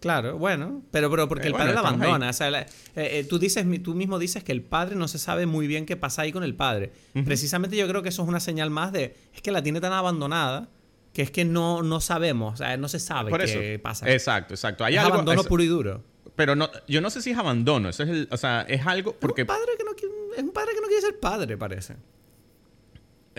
Claro, 0.00 0.38
bueno, 0.38 0.82
pero, 0.90 1.10
pero 1.10 1.28
porque 1.28 1.44
eh, 1.44 1.48
el 1.48 1.54
padre 1.54 1.72
la 1.72 1.80
abandona. 1.80 2.30
O 2.30 2.32
sea, 2.32 2.48
eh, 2.60 2.66
eh, 2.94 3.26
tú, 3.28 3.38
dices, 3.38 3.64
tú 3.82 3.94
mismo 3.94 4.18
dices 4.18 4.44
que 4.44 4.52
el 4.52 4.62
padre 4.62 4.94
no 4.94 5.08
se 5.08 5.18
sabe 5.18 5.46
muy 5.46 5.66
bien 5.66 5.86
qué 5.86 5.96
pasa 5.96 6.22
ahí 6.22 6.32
con 6.32 6.44
el 6.44 6.54
padre. 6.54 6.92
Precisamente 7.24 7.76
yo 7.76 7.88
creo 7.88 8.02
que 8.02 8.10
eso 8.10 8.22
es 8.22 8.28
una 8.28 8.40
señal 8.40 8.70
más 8.70 8.92
de, 8.92 9.16
es 9.34 9.42
que 9.42 9.50
la 9.50 9.62
tiene 9.62 9.80
tan 9.80 9.92
abandonada 9.92 10.68
que 11.12 11.22
es 11.22 11.30
que 11.30 11.46
no, 11.46 11.82
no 11.82 12.00
sabemos, 12.00 12.54
o 12.54 12.56
sea, 12.58 12.76
no 12.76 12.88
se 12.88 12.98
sabe 12.98 13.32
qué 13.32 13.80
pasa. 13.82 14.10
Exacto, 14.10 14.52
exacto. 14.52 14.84
Hay 14.84 14.96
es 14.96 15.00
abandono 15.00 15.44
puro 15.44 15.62
y 15.62 15.66
duro. 15.66 16.04
Pero 16.34 16.54
no, 16.54 16.68
yo 16.86 17.00
no 17.00 17.08
sé 17.08 17.22
si 17.22 17.30
es 17.30 17.38
abandono, 17.38 17.88
eso 17.88 18.02
es 18.02 18.10
el, 18.10 18.28
o 18.30 18.36
sea, 18.36 18.66
es 18.68 18.86
algo 18.86 19.16
porque... 19.18 19.42
Es 19.42 19.48
un 19.48 19.54
padre 19.54 19.72
que 19.78 19.84
no, 19.84 19.90
es 20.36 20.42
un 20.42 20.52
padre 20.52 20.74
que 20.74 20.80
no 20.82 20.88
quiere 20.88 21.00
ser 21.00 21.18
padre, 21.18 21.56
parece. 21.56 21.94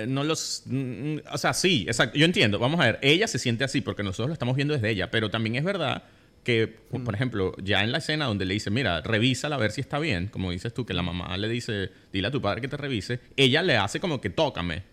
No 0.07 0.23
los. 0.23 0.63
Mm, 0.65 1.15
mm, 1.15 1.21
o 1.31 1.37
sea, 1.39 1.53
sí, 1.53 1.85
exacto. 1.87 2.17
Yo 2.19 2.25
entiendo. 2.25 2.59
Vamos 2.59 2.79
a 2.79 2.83
ver. 2.83 2.99
Ella 3.01 3.27
se 3.27 3.39
siente 3.39 3.63
así 3.63 3.81
porque 3.81 4.03
nosotros 4.03 4.27
lo 4.27 4.33
estamos 4.33 4.55
viendo 4.55 4.75
desde 4.75 4.91
ella. 4.91 5.09
Pero 5.09 5.31
también 5.31 5.55
es 5.55 5.63
verdad 5.63 6.03
que, 6.47 6.65
por 6.65 7.01
mm. 7.01 7.13
ejemplo, 7.13 7.53
ya 7.61 7.83
en 7.83 7.91
la 7.91 7.97
escena 7.97 8.23
donde 8.23 8.45
le 8.45 8.53
dice, 8.53 8.69
mira, 8.69 9.01
revísala 9.01 9.57
a 9.57 9.59
ver 9.59 9.71
si 9.71 9.81
está 9.81 9.99
bien, 9.99 10.27
como 10.27 10.51
dices 10.51 10.73
tú, 10.73 10.85
que 10.85 10.93
la 10.93 11.01
mamá 11.01 11.35
le 11.35 11.49
dice, 11.49 11.89
dile 12.13 12.29
a 12.29 12.31
tu 12.31 12.41
padre 12.41 12.61
que 12.61 12.69
te 12.69 12.77
revise, 12.77 13.19
ella 13.35 13.61
le 13.63 13.75
hace 13.75 13.99
como 13.99 14.21
que 14.21 14.29
tócame. 14.29 14.83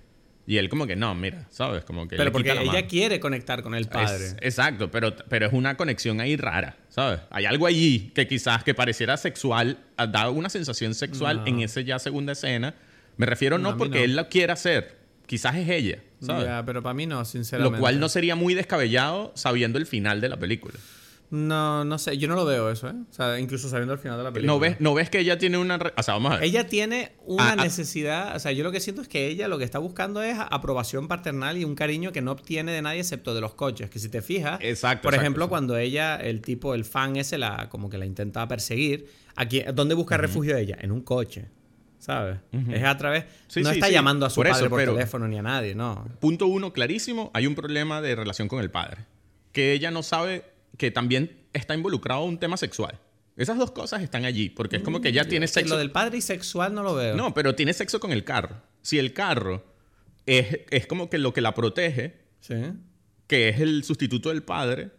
Y 0.48 0.56
él 0.56 0.68
como 0.68 0.84
que 0.88 0.96
no, 0.96 1.14
mira, 1.14 1.46
¿sabes? 1.50 1.84
Como 1.84 2.08
que 2.08 2.16
pero 2.16 2.32
porque 2.32 2.50
ella 2.50 2.88
quiere 2.88 3.20
conectar 3.20 3.62
con 3.62 3.76
el 3.76 3.86
padre. 3.86 4.30
exacto, 4.40 4.90
pero, 4.90 5.14
pero 5.28 5.46
es 5.46 5.52
una 5.52 5.76
conexión 5.76 6.20
ahí 6.20 6.36
rara, 6.36 6.76
¿sabes? 6.88 7.20
Hay 7.30 7.44
algo 7.44 7.68
allí 7.68 8.10
que 8.16 8.26
quizás 8.26 8.64
que 8.64 8.74
pareciera 8.74 9.16
sexual, 9.16 9.78
da 9.96 10.30
una 10.30 10.48
sensación 10.48 10.92
sexual 10.92 11.44
en 11.46 11.60
esa 11.60 11.82
ya 11.82 12.00
segunda 12.00 12.32
escena. 12.32 12.74
Me 13.16 13.26
refiero 13.26 13.58
no, 13.58 13.76
porque 13.76 14.02
él 14.02 14.16
la 14.16 14.26
quiere 14.26 14.52
hacer, 14.52 14.98
quizás 15.26 15.54
es 15.54 15.68
ella, 15.68 16.00
¿sabes? 16.18 16.48
pero 16.66 16.82
para 16.82 16.94
mí 16.94 17.06
no, 17.06 17.24
sinceramente. 17.24 17.76
Lo 17.76 17.80
cual 17.80 18.00
no 18.00 18.08
sería 18.08 18.34
muy 18.34 18.54
descabellado 18.54 19.30
sabiendo 19.36 19.78
el 19.78 19.86
final 19.86 20.20
de 20.20 20.28
la 20.28 20.36
película. 20.36 20.74
No, 21.34 21.84
no 21.84 21.98
sé, 21.98 22.16
yo 22.16 22.28
no 22.28 22.36
lo 22.36 22.44
veo 22.44 22.70
eso, 22.70 22.88
¿eh? 22.88 22.94
O 23.10 23.12
sea, 23.12 23.40
incluso 23.40 23.68
sabiendo 23.68 23.92
el 23.92 23.98
final 23.98 24.16
de 24.16 24.22
la 24.22 24.32
película. 24.32 24.52
¿No 24.52 24.60
ves, 24.60 24.80
no 24.80 24.94
ves 24.94 25.10
que 25.10 25.18
ella 25.18 25.36
tiene 25.36 25.58
una... 25.58 25.80
O 25.96 26.02
sea, 26.04 26.14
vamos 26.14 26.30
a 26.30 26.34
ver. 26.36 26.44
Ella 26.44 26.68
tiene 26.68 27.10
una 27.26 27.50
ah, 27.50 27.56
ah. 27.58 27.62
necesidad, 27.62 28.36
o 28.36 28.38
sea, 28.38 28.52
yo 28.52 28.62
lo 28.62 28.70
que 28.70 28.78
siento 28.78 29.02
es 29.02 29.08
que 29.08 29.26
ella 29.26 29.48
lo 29.48 29.58
que 29.58 29.64
está 29.64 29.80
buscando 29.80 30.22
es 30.22 30.36
aprobación 30.38 31.08
paternal 31.08 31.58
y 31.58 31.64
un 31.64 31.74
cariño 31.74 32.12
que 32.12 32.22
no 32.22 32.30
obtiene 32.30 32.70
de 32.70 32.82
nadie 32.82 33.00
excepto 33.00 33.34
de 33.34 33.40
los 33.40 33.54
coches, 33.54 33.90
que 33.90 33.98
si 33.98 34.08
te 34.08 34.22
fijas, 34.22 34.60
exacto, 34.62 35.08
por 35.08 35.14
ejemplo, 35.16 35.48
cuando 35.48 35.76
ella, 35.76 36.16
el 36.16 36.40
tipo, 36.40 36.72
el 36.72 36.84
fan 36.84 37.16
ese, 37.16 37.36
la, 37.36 37.68
como 37.68 37.90
que 37.90 37.98
la 37.98 38.06
intenta 38.06 38.46
perseguir, 38.46 39.08
aquí, 39.34 39.64
¿dónde 39.74 39.96
busca 39.96 40.16
refugio 40.16 40.56
ella? 40.56 40.76
En 40.80 40.92
un 40.92 41.00
coche. 41.00 41.46
¿sabes? 41.98 42.36
Es 42.70 42.84
a 42.84 42.96
través... 42.96 43.24
no 43.56 43.70
está 43.70 43.88
llamando 43.88 44.26
a 44.26 44.30
su 44.30 44.42
padre 44.42 44.68
por 44.68 44.84
teléfono 44.84 45.26
ni 45.26 45.38
a 45.38 45.42
nadie, 45.42 45.74
no. 45.74 46.06
Punto 46.20 46.46
uno, 46.46 46.72
clarísimo, 46.72 47.30
hay 47.34 47.46
un 47.46 47.56
problema 47.56 48.00
de 48.00 48.14
relación 48.14 48.46
con 48.46 48.60
el 48.60 48.70
padre. 48.70 49.06
Que 49.52 49.72
ella 49.72 49.90
no 49.90 50.02
sabe 50.02 50.53
que 50.76 50.90
también 50.90 51.46
está 51.52 51.74
involucrado 51.74 52.24
un 52.24 52.38
tema 52.38 52.56
sexual. 52.56 53.00
Esas 53.36 53.58
dos 53.58 53.72
cosas 53.72 54.02
están 54.02 54.24
allí, 54.24 54.48
porque 54.48 54.76
es 54.76 54.82
como 54.82 55.00
que 55.00 55.12
ya 55.12 55.24
mm, 55.24 55.28
tiene 55.28 55.48
sexo. 55.48 55.74
Lo 55.74 55.78
del 55.78 55.90
padre 55.90 56.18
y 56.18 56.20
sexual 56.20 56.72
no 56.74 56.82
lo 56.82 56.94
veo. 56.94 57.16
No, 57.16 57.34
pero 57.34 57.54
tiene 57.54 57.72
sexo 57.72 57.98
con 57.98 58.12
el 58.12 58.22
carro. 58.22 58.62
Si 58.82 58.98
el 58.98 59.12
carro 59.12 59.64
es, 60.26 60.60
es 60.70 60.86
como 60.86 61.10
que 61.10 61.18
lo 61.18 61.32
que 61.32 61.40
la 61.40 61.52
protege, 61.54 62.14
que 63.26 63.48
es 63.48 63.60
el 63.60 63.82
sustituto 63.82 64.28
del 64.28 64.42
padre, 64.42 64.90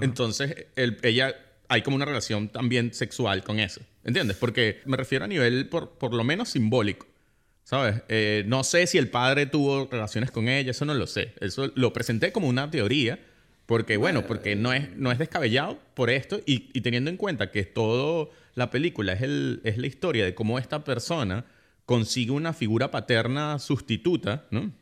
entonces 0.00 0.66
ella 0.76 1.34
hay 1.68 1.82
como 1.82 1.96
una 1.96 2.06
relación 2.06 2.48
también 2.48 2.94
sexual 2.94 3.44
con 3.44 3.60
eso. 3.60 3.82
¿Entiendes? 4.02 4.36
Porque 4.38 4.80
me 4.86 4.96
refiero 4.96 5.26
a 5.26 5.28
nivel 5.28 5.68
por, 5.68 5.98
por 5.98 6.14
lo 6.14 6.24
menos 6.24 6.48
simbólico. 6.48 7.06
¿Sabes? 7.64 8.00
Eh, 8.08 8.44
no 8.46 8.64
sé 8.64 8.86
si 8.86 8.96
el 8.96 9.10
padre 9.10 9.44
tuvo 9.44 9.86
relaciones 9.90 10.30
con 10.30 10.48
ella, 10.48 10.70
eso 10.70 10.86
no 10.86 10.94
lo 10.94 11.06
sé. 11.06 11.34
Eso 11.40 11.70
lo 11.74 11.92
presenté 11.92 12.32
como 12.32 12.48
una 12.48 12.70
teoría, 12.70 13.18
porque 13.68 13.98
bueno, 13.98 14.26
porque 14.26 14.56
no 14.56 14.72
es, 14.72 14.96
no 14.96 15.12
es 15.12 15.18
descabellado 15.18 15.78
por 15.92 16.08
esto 16.08 16.40
y, 16.46 16.70
y 16.72 16.80
teniendo 16.80 17.10
en 17.10 17.18
cuenta 17.18 17.50
que 17.50 17.64
todo 17.64 18.30
la 18.54 18.70
película 18.70 19.12
es, 19.12 19.20
el, 19.20 19.60
es 19.62 19.76
la 19.76 19.86
historia 19.86 20.24
de 20.24 20.34
cómo 20.34 20.58
esta 20.58 20.84
persona 20.84 21.44
consigue 21.84 22.30
una 22.30 22.54
figura 22.54 22.90
paterna 22.90 23.58
sustituta, 23.58 24.46
¿no? 24.50 24.72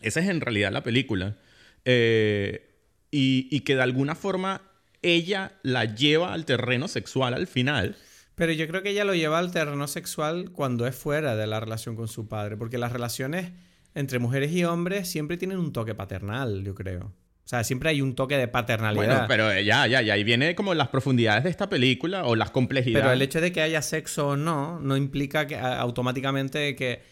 Esa 0.00 0.20
es 0.20 0.30
en 0.30 0.40
realidad 0.40 0.72
la 0.72 0.82
película. 0.82 1.36
Eh, 1.84 2.74
y, 3.10 3.48
y 3.50 3.60
que 3.60 3.76
de 3.76 3.82
alguna 3.82 4.14
forma 4.14 4.62
ella 5.02 5.52
la 5.62 5.84
lleva 5.84 6.32
al 6.32 6.46
terreno 6.46 6.88
sexual 6.88 7.34
al 7.34 7.46
final. 7.46 7.98
Pero 8.34 8.52
yo 8.52 8.66
creo 8.66 8.82
que 8.82 8.92
ella 8.92 9.04
lo 9.04 9.14
lleva 9.14 9.40
al 9.40 9.52
terreno 9.52 9.86
sexual 9.88 10.52
cuando 10.52 10.86
es 10.86 10.96
fuera 10.96 11.36
de 11.36 11.46
la 11.46 11.60
relación 11.60 11.96
con 11.96 12.08
su 12.08 12.28
padre, 12.28 12.56
porque 12.56 12.78
las 12.78 12.92
relaciones 12.92 13.52
entre 13.94 14.20
mujeres 14.20 14.52
y 14.52 14.64
hombres 14.64 15.06
siempre 15.06 15.36
tienen 15.36 15.58
un 15.58 15.74
toque 15.74 15.94
paternal, 15.94 16.64
yo 16.64 16.74
creo. 16.74 17.12
O 17.44 17.48
sea, 17.52 17.64
siempre 17.64 17.90
hay 17.90 18.00
un 18.00 18.14
toque 18.14 18.36
de 18.36 18.48
paternalidad. 18.48 19.04
Bueno, 19.04 19.24
pero 19.28 19.60
ya, 19.60 19.86
ya, 19.86 20.00
ya. 20.00 20.14
Ahí 20.14 20.24
viene 20.24 20.54
como 20.54 20.74
las 20.74 20.88
profundidades 20.88 21.44
de 21.44 21.50
esta 21.50 21.68
película 21.68 22.24
o 22.24 22.36
las 22.36 22.50
complejidades. 22.50 23.02
Pero 23.02 23.12
el 23.12 23.20
hecho 23.20 23.40
de 23.40 23.52
que 23.52 23.60
haya 23.60 23.82
sexo 23.82 24.28
o 24.28 24.36
no, 24.36 24.80
no 24.80 24.96
implica 24.96 25.46
que 25.46 25.56
automáticamente 25.56 26.76
que 26.76 27.02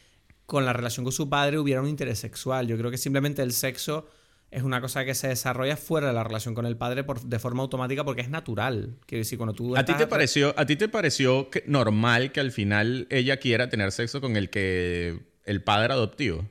con 0.46 0.64
la 0.64 0.72
relación 0.72 1.04
con 1.04 1.12
su 1.12 1.28
padre 1.28 1.58
hubiera 1.58 1.80
un 1.80 1.88
interés 1.88 2.18
sexual. 2.18 2.66
Yo 2.66 2.78
creo 2.78 2.90
que 2.90 2.98
simplemente 2.98 3.42
el 3.42 3.52
sexo 3.52 4.08
es 4.50 4.62
una 4.62 4.80
cosa 4.80 5.04
que 5.04 5.14
se 5.14 5.28
desarrolla 5.28 5.76
fuera 5.76 6.08
de 6.08 6.12
la 6.12 6.24
relación 6.24 6.54
con 6.54 6.66
el 6.66 6.76
padre 6.76 7.04
por, 7.04 7.20
de 7.20 7.38
forma 7.38 7.62
automática 7.62 8.04
porque 8.04 8.22
es 8.22 8.30
natural. 8.30 8.96
Quiero 9.06 9.20
decir, 9.20 9.38
cuando 9.38 9.54
tú 9.54 9.76
¿A 9.76 9.84
ti 9.84 9.94
te 9.94 10.06
pareció, 10.06 10.52
a 10.56 10.66
ti 10.66 10.76
te 10.76 10.88
pareció 10.88 11.50
que 11.50 11.62
normal 11.66 12.32
que 12.32 12.40
al 12.40 12.50
final 12.50 13.06
ella 13.10 13.36
quiera 13.36 13.68
tener 13.68 13.92
sexo 13.92 14.20
con 14.20 14.36
el 14.36 14.50
que 14.50 15.20
el 15.44 15.62
padre 15.62 15.92
adoptivo? 15.92 16.44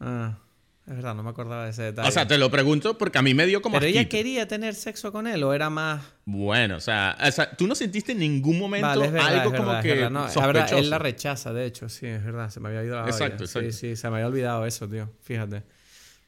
Ah, 0.00 0.38
es 0.86 0.96
verdad, 0.96 1.14
no 1.14 1.22
me 1.22 1.30
acordaba 1.30 1.64
de 1.64 1.70
ese 1.70 1.82
detalle. 1.82 2.08
O 2.08 2.12
sea, 2.12 2.26
te 2.28 2.36
lo 2.36 2.50
pregunto 2.50 2.98
porque 2.98 3.16
a 3.18 3.22
mí 3.22 3.32
me 3.32 3.46
dio 3.46 3.62
como 3.62 3.78
Pero 3.78 3.86
ella 3.86 4.06
quería 4.08 4.46
tener 4.46 4.74
sexo 4.74 5.12
con 5.12 5.26
él 5.26 5.42
o 5.42 5.54
era 5.54 5.70
más 5.70 6.02
Bueno, 6.26 6.76
o 6.76 6.80
sea, 6.80 7.16
o 7.26 7.30
sea, 7.32 7.50
tú 7.50 7.66
no 7.66 7.74
sentiste 7.74 8.12
en 8.12 8.18
ningún 8.18 8.58
momento 8.58 8.86
Vale, 8.88 9.06
es 9.06 9.12
verdad, 9.12 9.38
algo 9.38 9.56
como 9.56 9.80
que. 9.80 10.10
No, 10.10 10.28
sospechoso. 10.28 10.78
él 10.78 10.90
la 10.90 10.98
rechaza, 10.98 11.52
de 11.52 11.64
hecho, 11.66 11.88
sí, 11.88 12.06
es 12.06 12.22
verdad, 12.22 12.50
se 12.50 12.60
me 12.60 12.68
había 12.68 12.84
ido 12.84 12.96
la 12.96 13.06
Exacto, 13.06 13.44
olla. 13.44 13.46
Sí, 13.46 13.58
exacto. 13.60 13.72
sí, 13.78 13.96
se 13.96 14.10
me 14.10 14.16
había 14.16 14.26
olvidado 14.26 14.66
eso, 14.66 14.86
tío. 14.88 15.10
Fíjate. 15.22 15.62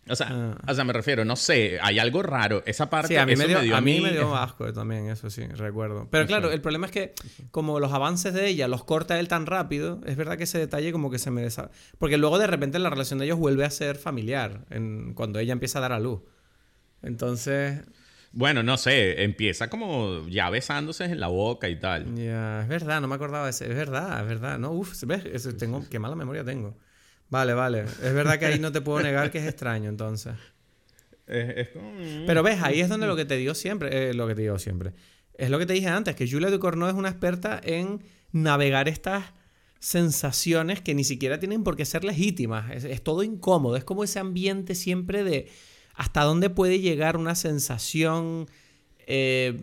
O 0.09 0.15
sea, 0.15 0.29
Ah. 0.31 0.59
o 0.69 0.75
sea, 0.75 0.85
me 0.85 0.93
refiero, 0.93 1.25
no 1.25 1.35
sé, 1.35 1.79
hay 1.83 1.99
algo 1.99 2.23
raro. 2.23 2.63
Esa 2.65 2.89
parte 2.89 3.09
Sí, 3.09 3.17
a 3.17 3.27
mí, 3.27 3.33
eso 3.33 3.43
me 3.43 3.49
dio, 3.49 3.77
a 3.77 3.81
mí 3.81 4.01
me 4.01 4.13
dio 4.13 4.37
asco 4.37 4.73
también, 4.73 5.09
eso 5.09 5.31
sí, 5.31 5.45
recuerdo. 5.47 6.07
Pero 6.11 6.27
claro, 6.27 6.53
el 6.53 6.61
problema 6.61 6.87
es 6.87 6.93
que 6.93 7.13
como 7.51 7.81
los 7.81 7.93
avances 7.93 8.33
de 8.33 8.47
ella 8.47 8.69
los 8.69 8.85
corta 8.85 9.19
él 9.19 9.27
tan 9.27 9.47
rápido, 9.47 10.01
es 10.07 10.17
verdad 10.17 10.37
que 10.39 10.45
ese 10.45 10.59
detalle 10.59 10.93
como 10.93 11.11
que 11.11 11.19
se 11.19 11.31
me 11.33 11.43
desa... 11.43 11.71
Porque 11.99 12.19
luego 12.19 12.39
de 12.39 12.47
repente 12.47 12.79
la 12.79 12.89
relación 12.91 13.19
de 13.19 13.25
ellos 13.25 13.39
vuelve 13.39 13.65
a 13.65 13.71
ser 13.71 13.97
familiar, 13.97 14.65
en, 14.71 15.13
cuando 15.15 15.39
ella 15.41 15.53
empieza 15.53 15.79
a 15.79 15.83
dar 15.83 15.93
a 15.93 15.99
luz. 15.99 16.21
Entonces, 17.03 17.81
Bueno, 18.33 18.63
no 18.63 18.77
sé, 18.77 19.23
empieza 19.25 19.71
como 19.71 20.27
ya 20.29 20.51
besándose 20.51 21.05
en 21.07 21.21
la 21.21 21.29
boca 21.29 21.69
y 21.69 21.81
tal. 21.81 22.15
ya, 22.15 22.63
es 22.63 22.69
verdad, 22.69 23.01
no 23.01 23.09
me 23.09 23.15
acordaba 23.15 23.45
de 23.45 23.51
ese, 23.51 23.65
es 23.69 23.75
verdad, 23.75 24.21
es 24.21 24.29
verdad. 24.29 24.59
No, 24.59 24.73
uf, 24.73 25.03
¿ves? 25.05 25.25
Tengo, 25.57 25.85
qué 25.91 25.99
mala 25.99 26.15
memoria 26.17 26.45
tengo. 26.45 26.77
Vale, 27.29 27.55
vale. 27.55 27.81
Es 27.83 28.15
verdad 28.15 28.39
que 28.39 28.47
ahí 28.47 28.59
no 28.59 28.71
te 28.73 28.81
puedo 28.81 29.03
negar 29.03 29.31
que 29.31 29.39
es 29.39 29.47
extraño, 29.47 29.89
entonces. 29.89 30.35
Es, 31.27 31.57
es 31.57 31.69
como- 31.71 31.91
Pero 32.27 32.43
ves, 32.43 32.63
ahí 32.63 32.81
es 32.81 32.89
donde 32.89 33.07
lo 33.07 33.17
que 33.17 33.25
te 33.25 33.37
digo 33.37 33.55
siempre, 33.55 34.11
eh, 34.11 34.15
lo 34.15 34.27
que 34.29 34.35
te 34.35 34.43
digo 34.43 34.59
siempre. 34.59 34.93
Es 35.35 35.51
lo 35.51 35.59
que 35.59 35.67
te 35.67 35.73
dije 35.73 35.89
antes, 35.89 36.15
que 36.15 36.31
Julia 36.31 36.51
Ducournau 36.51 36.89
es 36.89 36.95
una 36.95 37.09
experta 37.11 37.61
en 37.63 38.01
navegar 38.33 38.89
estas 38.89 39.25
sensaciones 39.81 40.81
que 40.81 40.95
ni 40.95 41.05
siquiera 41.05 41.39
tienen 41.39 41.63
por 41.65 41.77
qué 41.77 41.85
ser 41.85 42.05
legítimas. 42.05 42.71
Es, 42.73 42.85
es 42.85 43.03
todo 43.03 43.23
incómodo. 43.23 43.77
Es 43.77 43.85
como 43.85 44.05
ese 44.05 44.19
ambiente 44.19 44.75
siempre 44.75 45.25
de 45.25 45.49
hasta 45.95 46.23
dónde 46.23 46.51
puede 46.51 46.81
llegar 46.81 47.17
una 47.17 47.35
sensación, 47.35 48.49
eh, 49.07 49.57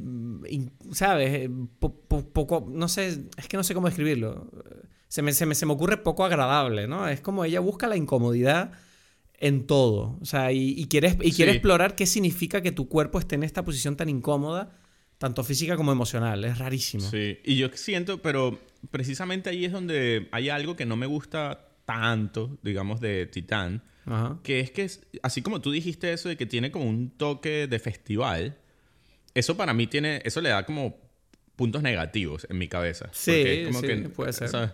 in- 0.50 0.72
¿sabes? 0.92 1.30
Eh, 1.34 1.50
po- 1.80 1.96
po- 2.08 2.28
poco, 2.30 2.66
no 2.70 2.88
sé, 2.88 3.26
es 3.38 3.48
que 3.48 3.58
no 3.58 3.64
sé 3.64 3.74
cómo 3.74 3.88
describirlo. 3.88 4.50
Se 5.14 5.22
me, 5.22 5.32
se 5.32 5.46
me, 5.46 5.54
se 5.54 5.68
me 5.68 5.74
ocurre 5.74 5.98
poco 5.98 6.26
agradable, 6.26 6.88
¿no? 6.88 7.08
Es 7.08 7.22
como 7.22 7.46
ella 7.46 7.60
busca 7.60 7.86
la 7.88 7.96
incomodidad 7.96 8.72
en 9.36 9.68
todo. 9.68 10.18
O 10.20 10.26
sea, 10.26 10.52
y, 10.52 10.72
y 10.76 10.88
quiere, 10.88 11.16
y 11.22 11.32
quiere 11.34 11.52
Sí. 11.52 11.58
explorar 11.58 11.94
qué 11.96 12.08
significa 12.08 12.62
que 12.62 12.72
tu 12.72 12.90
cuerpo 12.90 13.20
esté 13.20 13.36
en 13.36 13.44
esta 13.44 13.64
posición 13.64 13.96
tan 13.96 14.10
incómoda, 14.10 14.76
tanto 15.20 15.44
física 15.44 15.76
como 15.76 15.92
emocional. 15.92 16.44
Es 16.46 16.58
rarísimo. 16.58 17.08
Sí, 17.08 17.38
y 17.46 17.58
yo 17.58 17.70
siento, 17.76 18.24
pero 18.24 18.60
precisamente 18.90 19.52
ahí 19.52 19.66
es 19.66 19.72
donde 19.72 20.30
hay 20.32 20.50
algo 20.50 20.76
que 20.76 20.88
no 20.88 20.96
me 20.96 21.06
gusta 21.06 21.68
tanto, 21.86 22.58
digamos, 22.64 23.00
de 23.00 23.28
Titán, 23.28 23.84
Ajá. 24.08 24.40
que 24.42 24.62
es 24.62 24.72
que, 24.72 24.90
así 25.22 25.44
como 25.44 25.62
tú 25.62 25.70
dijiste 25.70 26.12
eso 26.12 26.28
de 26.28 26.38
que 26.38 26.48
tiene 26.48 26.72
como 26.72 26.86
un 26.90 27.12
toque 27.12 27.68
de 27.68 27.78
festival, 27.78 28.58
eso 29.36 29.56
para 29.58 29.76
mí 29.76 29.86
tiene, 29.86 30.24
eso 30.26 30.42
le 30.42 30.50
da 30.50 30.66
como 30.66 30.98
puntos 31.56 31.84
negativos 31.84 32.48
en 32.50 32.58
mi 32.58 32.68
cabeza. 32.68 33.10
Sí, 33.12 33.62
como 33.68 33.80
sí, 33.82 33.86
que, 33.86 33.96
puede 34.10 34.34
ser. 34.34 34.74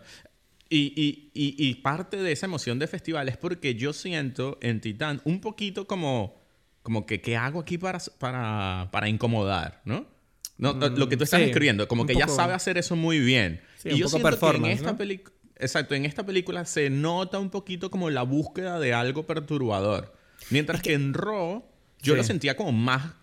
Y, 0.69 0.93
y, 0.95 1.31
y, 1.33 1.55
y 1.67 1.75
parte 1.75 2.17
de 2.17 2.31
esa 2.31 2.45
emoción 2.45 2.77
de 2.77 2.87
festival 2.87 3.27
es 3.27 3.37
porque 3.37 3.73
yo 3.75 3.91
siento 3.91 4.57
en 4.61 4.81
Titán 4.81 5.19
un 5.23 5.41
poquito 5.41 5.87
como, 5.87 6.39
como 6.83 7.05
que, 7.07 7.21
¿qué 7.21 7.35
hago 7.37 7.59
aquí 7.61 7.77
para, 7.79 7.99
para, 8.19 8.89
para 8.91 9.09
incomodar? 9.09 9.81
¿no? 9.85 10.05
No, 10.59 10.73
no, 10.73 10.89
lo 10.89 11.09
que 11.09 11.17
tú 11.17 11.23
estás 11.23 11.39
sí, 11.39 11.47
escribiendo, 11.47 11.87
como 11.87 12.05
que 12.05 12.13
poco- 12.13 12.27
sabe 12.35 12.53
hacer 12.53 12.77
eso 12.77 12.95
muy 12.95 13.19
bien. 13.19 13.61
Sí, 13.77 13.89
y 13.89 13.97
yo 13.97 14.07
siento 14.09 14.29
que 14.39 14.57
en 14.57 14.65
esta 14.65 14.91
¿no? 14.91 14.97
película, 14.97 15.33
exacto, 15.55 15.95
en 15.95 16.05
esta 16.05 16.25
película 16.25 16.65
se 16.65 16.89
nota 16.89 17.39
un 17.39 17.49
poquito 17.49 17.89
como 17.89 18.09
la 18.09 18.21
búsqueda 18.23 18.79
de 18.79 18.93
algo 18.93 19.25
perturbador. 19.25 20.13
Mientras 20.51 20.81
que, 20.81 20.93
en 20.93 21.13
Raw 21.13 21.65
yo 22.01 22.13
Sí. 22.13 22.17
lo 22.17 22.23
sentía 22.23 22.55
como 22.55 22.71
más 22.73 23.13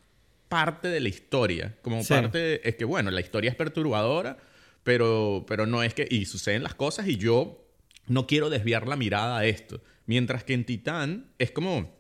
parte 0.49 0.89
de 0.89 1.01
la 1.01 1.09
historia, 1.11 1.77
como 1.83 2.03
parte 2.05 2.67
es 2.69 2.75
que 2.77 2.85
bueno, 2.85 3.11
la 3.11 3.21
historia 3.21 3.51
es 3.51 3.57
perturbadora, 3.57 4.39
pero 4.87 5.45
pero 5.49 5.67
no 5.67 5.83
es 5.83 5.95
que 5.95 6.07
y 6.09 6.27
suceden 6.27 6.63
las 6.63 6.77
cosas 6.77 7.09
y 7.09 7.17
yo 7.17 7.67
no 8.07 8.29
quiero 8.29 8.51
desviar 8.51 8.87
la 8.87 8.95
mirada 8.95 9.37
a 9.37 9.45
esto. 9.45 9.83
Mientras 10.07 10.45
que 10.45 10.55
en 10.55 10.65
Titán 10.65 11.33
es 11.41 11.51
como 11.51 11.93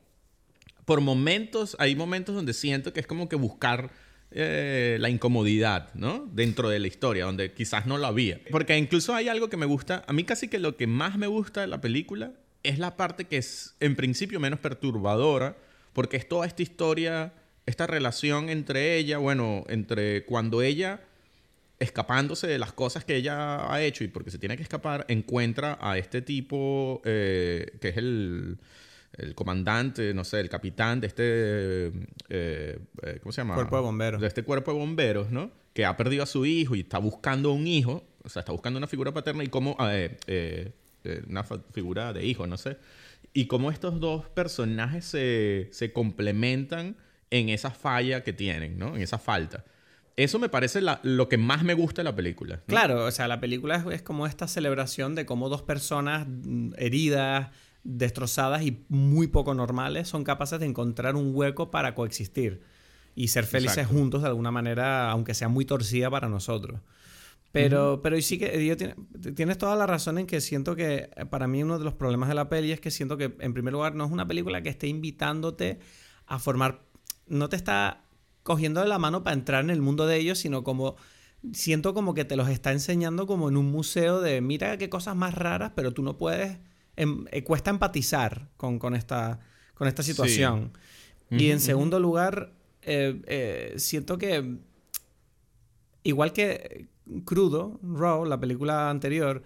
por 0.84 1.00
momentos, 1.00 1.76
hay 1.80 1.96
momentos 1.96 2.36
donde 2.36 2.52
siento 2.52 2.92
que 2.92 3.00
es 3.00 3.08
como 3.08 3.28
que 3.28 3.34
buscar 3.34 3.90
eh, 4.30 4.98
la 5.00 5.10
incomodidad, 5.10 5.92
¿no? 5.94 6.30
Dentro 6.32 6.68
de 6.68 6.78
la 6.78 6.86
historia, 6.86 7.24
donde 7.24 7.52
quizás 7.52 7.86
no 7.86 7.98
lo 7.98 8.06
había. 8.06 8.40
Porque 8.52 8.78
incluso 8.78 9.16
hay 9.16 9.26
algo 9.26 9.50
que 9.50 9.56
me 9.56 9.66
gusta, 9.66 10.04
a 10.06 10.12
mí 10.12 10.22
casi 10.22 10.46
que 10.46 10.60
lo 10.60 10.76
que 10.76 10.86
más 10.86 11.18
me 11.18 11.26
gusta 11.26 11.62
de 11.62 11.66
la 11.66 11.80
película 11.80 12.34
es 12.62 12.78
la 12.78 12.96
parte 12.96 13.24
que 13.24 13.38
es 13.38 13.74
en 13.80 13.96
principio 13.96 14.38
menos 14.38 14.60
perturbadora, 14.60 15.56
porque 15.92 16.16
es 16.16 16.28
toda 16.28 16.46
esta 16.46 16.62
historia, 16.62 17.32
esta 17.66 17.88
relación 17.88 18.48
entre 18.48 18.96
ella, 18.96 19.18
bueno, 19.18 19.64
entre 19.66 20.24
cuando 20.24 20.62
ella 20.62 21.00
escapándose 21.78 22.46
de 22.46 22.58
las 22.58 22.72
cosas 22.72 23.04
que 23.04 23.16
ella 23.16 23.72
ha 23.72 23.82
hecho 23.82 24.04
y 24.04 24.08
porque 24.08 24.30
se 24.30 24.38
tiene 24.38 24.56
que 24.56 24.62
escapar, 24.62 25.04
encuentra 25.08 25.78
a 25.80 25.98
este 25.98 26.22
tipo 26.22 27.02
eh, 27.04 27.76
que 27.80 27.90
es 27.90 27.96
el, 27.96 28.58
el 29.16 29.34
comandante, 29.34 30.14
no 30.14 30.24
sé, 30.24 30.40
el 30.40 30.48
capitán 30.48 31.00
de 31.00 31.06
este, 31.06 31.22
eh, 32.28 32.78
eh, 33.02 33.18
¿cómo 33.22 33.32
se 33.32 33.40
llama? 33.40 33.54
Cuerpo 33.54 33.76
de 33.76 33.82
bomberos. 33.82 34.20
De 34.20 34.26
este 34.26 34.42
cuerpo 34.42 34.72
de 34.72 34.78
bomberos, 34.78 35.30
¿no? 35.30 35.50
Que 35.72 35.84
ha 35.84 35.96
perdido 35.96 36.22
a 36.22 36.26
su 36.26 36.46
hijo 36.46 36.74
y 36.74 36.80
está 36.80 36.98
buscando 36.98 37.52
un 37.52 37.66
hijo, 37.66 38.04
o 38.22 38.28
sea, 38.28 38.40
está 38.40 38.52
buscando 38.52 38.78
una 38.78 38.86
figura 38.86 39.12
paterna 39.12 39.44
y 39.44 39.48
cómo, 39.48 39.76
eh, 39.80 40.18
eh, 40.26 40.72
una 41.28 41.44
figura 41.44 42.12
de 42.12 42.24
hijo, 42.24 42.46
no 42.46 42.56
sé. 42.56 42.76
Y 43.32 43.46
cómo 43.46 43.70
estos 43.70 44.00
dos 44.00 44.28
personajes 44.28 45.04
se, 45.04 45.68
se 45.72 45.92
complementan 45.92 46.96
en 47.30 47.48
esa 47.48 47.70
falla 47.70 48.22
que 48.22 48.32
tienen, 48.32 48.78
¿no? 48.78 48.96
En 48.96 49.02
esa 49.02 49.18
falta. 49.18 49.64
Eso 50.16 50.38
me 50.38 50.48
parece 50.48 50.80
la- 50.80 51.00
lo 51.02 51.28
que 51.28 51.36
más 51.36 51.62
me 51.62 51.74
gusta 51.74 52.00
de 52.00 52.04
la 52.04 52.16
película. 52.16 52.56
¿no? 52.56 52.62
Claro, 52.66 53.04
o 53.04 53.10
sea, 53.10 53.28
la 53.28 53.38
película 53.40 53.76
es, 53.76 53.86
es 53.92 54.02
como 54.02 54.26
esta 54.26 54.48
celebración 54.48 55.14
de 55.14 55.26
cómo 55.26 55.48
dos 55.50 55.62
personas 55.62 56.26
mm, 56.26 56.72
heridas, 56.78 57.50
destrozadas 57.84 58.62
y 58.62 58.84
muy 58.88 59.26
poco 59.28 59.54
normales 59.54 60.08
son 60.08 60.24
capaces 60.24 60.58
de 60.58 60.66
encontrar 60.66 61.14
un 61.16 61.30
hueco 61.34 61.70
para 61.70 61.94
coexistir 61.94 62.62
y 63.14 63.28
ser 63.28 63.44
felices 63.44 63.78
Exacto. 63.78 63.98
juntos 63.98 64.22
de 64.22 64.28
alguna 64.28 64.50
manera, 64.50 65.10
aunque 65.10 65.34
sea 65.34 65.48
muy 65.48 65.64
torcida 65.64 66.10
para 66.10 66.28
nosotros. 66.28 66.80
Pero, 67.52 68.00
pero 68.02 68.20
sí 68.20 68.38
que 68.38 68.66
yo 68.66 68.76
tiene- 68.76 68.96
tienes 69.34 69.56
toda 69.56 69.76
la 69.76 69.86
razón 69.86 70.18
en 70.18 70.26
que 70.26 70.40
siento 70.42 70.76
que 70.76 71.08
para 71.30 71.46
mí 71.46 71.62
uno 71.62 71.78
de 71.78 71.84
los 71.84 71.94
problemas 71.94 72.28
de 72.28 72.34
la 72.34 72.48
peli 72.50 72.72
es 72.72 72.80
que 72.80 72.90
siento 72.90 73.16
que 73.16 73.34
en 73.38 73.54
primer 73.54 73.72
lugar 73.72 73.94
no 73.94 74.04
es 74.04 74.10
una 74.10 74.26
película 74.28 74.60
que 74.62 74.68
esté 74.68 74.88
invitándote 74.88 75.78
a 76.26 76.38
formar, 76.38 76.80
no 77.28 77.48
te 77.48 77.56
está 77.56 78.02
cogiendo 78.46 78.80
de 78.80 78.86
la 78.88 78.98
mano 78.98 79.22
para 79.24 79.34
entrar 79.34 79.64
en 79.64 79.70
el 79.70 79.82
mundo 79.82 80.06
de 80.06 80.16
ellos, 80.18 80.38
sino 80.38 80.62
como 80.62 80.94
siento 81.52 81.92
como 81.94 82.14
que 82.14 82.24
te 82.24 82.36
los 82.36 82.48
está 82.48 82.70
enseñando 82.72 83.26
como 83.26 83.48
en 83.48 83.56
un 83.56 83.66
museo 83.70 84.20
de 84.20 84.40
mira 84.40 84.78
qué 84.78 84.88
cosas 84.88 85.16
más 85.16 85.34
raras, 85.34 85.72
pero 85.74 85.92
tú 85.92 86.02
no 86.02 86.16
puedes, 86.16 86.58
em- 86.96 87.26
eh, 87.32 87.42
cuesta 87.42 87.70
empatizar 87.70 88.48
con, 88.56 88.78
con 88.78 88.94
esta, 88.94 89.40
con 89.74 89.88
esta 89.88 90.02
situación. 90.02 90.72
Y 91.28 91.50
en 91.50 91.58
segundo 91.60 91.98
lugar, 91.98 92.52
eh, 92.82 93.20
eh, 93.26 93.74
siento 93.78 94.16
que 94.16 94.58
igual 96.04 96.32
que 96.32 96.86
Crudo, 97.24 97.80
Raw, 97.82 98.24
la 98.24 98.38
película 98.38 98.90
anterior, 98.90 99.42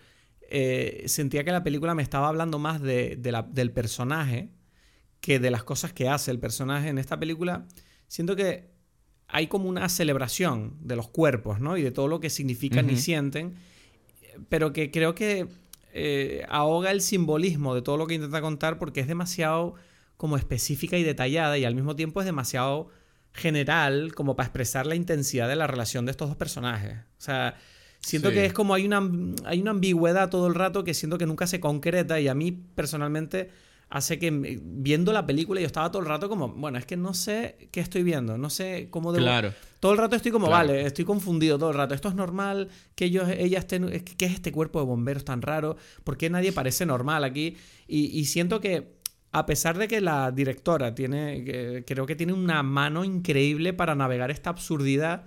eh, 0.51 1.05
sentía 1.07 1.45
que 1.45 1.53
la 1.53 1.63
película 1.63 1.95
me 1.95 2.03
estaba 2.03 2.29
hablando 2.29 2.59
más 2.59 2.81
de, 2.83 3.17
del 3.17 3.71
personaje 3.73 4.51
que 5.21 5.39
de 5.39 5.51
las 5.51 5.65
cosas 5.65 5.93
que 5.93 6.09
hace 6.09 6.31
el 6.31 6.39
personaje 6.39 6.89
en 6.89 6.99
esta 6.99 7.19
película. 7.19 7.67
Siento 8.09 8.35
que 8.37 8.71
hay 9.33 9.47
como 9.47 9.69
una 9.69 9.89
celebración 9.89 10.75
de 10.81 10.97
los 10.97 11.09
cuerpos, 11.09 11.61
¿no? 11.61 11.77
Y 11.77 11.83
de 11.83 11.91
todo 11.91 12.09
lo 12.09 12.21
que 12.21 12.31
significan 12.31 12.91
y 12.91 12.97
sienten, 12.97 13.55
pero 14.49 14.73
que 14.73 14.91
creo 14.91 15.15
que 15.15 15.47
eh, 15.93 16.45
ahoga 16.49 16.91
el 16.91 17.01
simbolismo 17.01 17.75
de 17.75 17.83
todo 17.83 17.97
lo 17.97 18.07
que 18.07 18.15
intenta 18.15 18.41
contar 18.41 18.79
porque 18.79 19.01
es 19.01 19.09
demasiado 19.09 19.75
como 20.17 20.37
específica 20.37 20.99
y 20.99 21.03
detallada 21.03 21.59
y 21.59 21.65
al 21.65 21.75
mismo 21.75 21.97
tiempo 21.97 22.21
es 22.21 22.27
demasiado 22.27 22.89
general 23.33 24.15
como 24.15 24.37
para 24.37 24.49
expresar 24.49 24.87
la 24.87 24.95
intensidad 24.95 25.49
de 25.49 25.57
la 25.57 25.67
relación 25.67 26.05
de 26.05 26.11
estos 26.11 26.29
dos 26.29 26.37
personajes. 26.37 26.99
O 26.99 27.23
sea, 27.23 27.57
siento 28.01 28.31
que 28.31 28.45
es 28.45 28.53
como 28.53 28.75
hay 28.75 28.85
una, 28.85 29.03
hay 29.45 29.61
una 29.61 29.71
ambigüedad 29.71 30.29
todo 30.29 30.47
el 30.47 30.55
rato 30.55 30.85
que 30.85 30.95
siento 30.95 31.19
que 31.19 31.27
nunca 31.27 31.47
se 31.47 31.61
concreta 31.61 32.21
y 32.21 32.29
a 32.29 32.35
mí 32.35 32.53
personalmente 32.53 33.51
hace 33.91 34.19
que 34.19 34.31
viendo 34.63 35.13
la 35.13 35.27
película 35.27 35.61
yo 35.61 35.67
estaba 35.67 35.91
todo 35.91 36.01
el 36.01 36.09
rato 36.09 36.29
como, 36.29 36.49
bueno, 36.49 36.79
es 36.79 36.87
que 36.87 36.97
no 36.97 37.13
sé 37.13 37.69
qué 37.73 37.81
estoy 37.81 38.03
viendo, 38.03 38.39
no 38.39 38.49
sé 38.49 38.89
cómo 38.91 39.13
debo... 39.13 39.25
Claro. 39.25 39.53
Todo 39.81 39.93
el 39.93 39.99
rato 39.99 40.15
estoy 40.17 40.31
como, 40.31 40.49
vale, 40.49 40.87
estoy 40.87 41.05
confundido 41.05 41.59
todo 41.59 41.71
el 41.71 41.77
rato. 41.77 41.95
Esto 41.95 42.09
es 42.09 42.15
normal 42.15 42.69
que 42.95 43.07
ellos, 43.07 43.29
ella 43.29 43.59
estén... 43.59 43.89
¿Qué 44.05 44.27
es 44.27 44.33
este 44.33 44.53
cuerpo 44.53 44.79
de 44.79 44.87
bomberos 44.87 45.25
tan 45.25 45.43
raro? 45.43 45.77
¿Por 46.05 46.17
qué 46.17 46.31
nadie 46.31 46.53
parece 46.53 46.87
normal 46.87 47.25
aquí? 47.25 47.57
y 47.93 48.25
siento 48.27 48.61
que 48.61 49.01
a 49.33 49.47
pesar 49.47 49.79
de 49.79 49.89
que 49.89 50.01
la 50.01 50.33
directora 50.33 50.95
tiene, 50.95 51.85
creo 51.87 52.07
que 52.07 52.17
tiene 52.17 52.33
una 52.33 52.63
mano 52.63 53.05
increíble 53.05 53.73
para 53.73 53.95
navegar 53.95 54.31
esta 54.31 54.51
absurdidad 54.51 55.25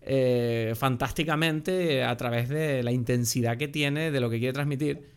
eh, 0.00 0.72
fantásticamente 0.74 2.02
a 2.02 2.16
través 2.16 2.48
de 2.48 2.82
la 2.82 2.92
intensidad 2.92 3.58
que 3.58 3.68
tiene 3.68 4.10
de 4.10 4.20
lo 4.20 4.30
que 4.30 4.38
quiere 4.38 4.54
transmitir. 4.54 5.10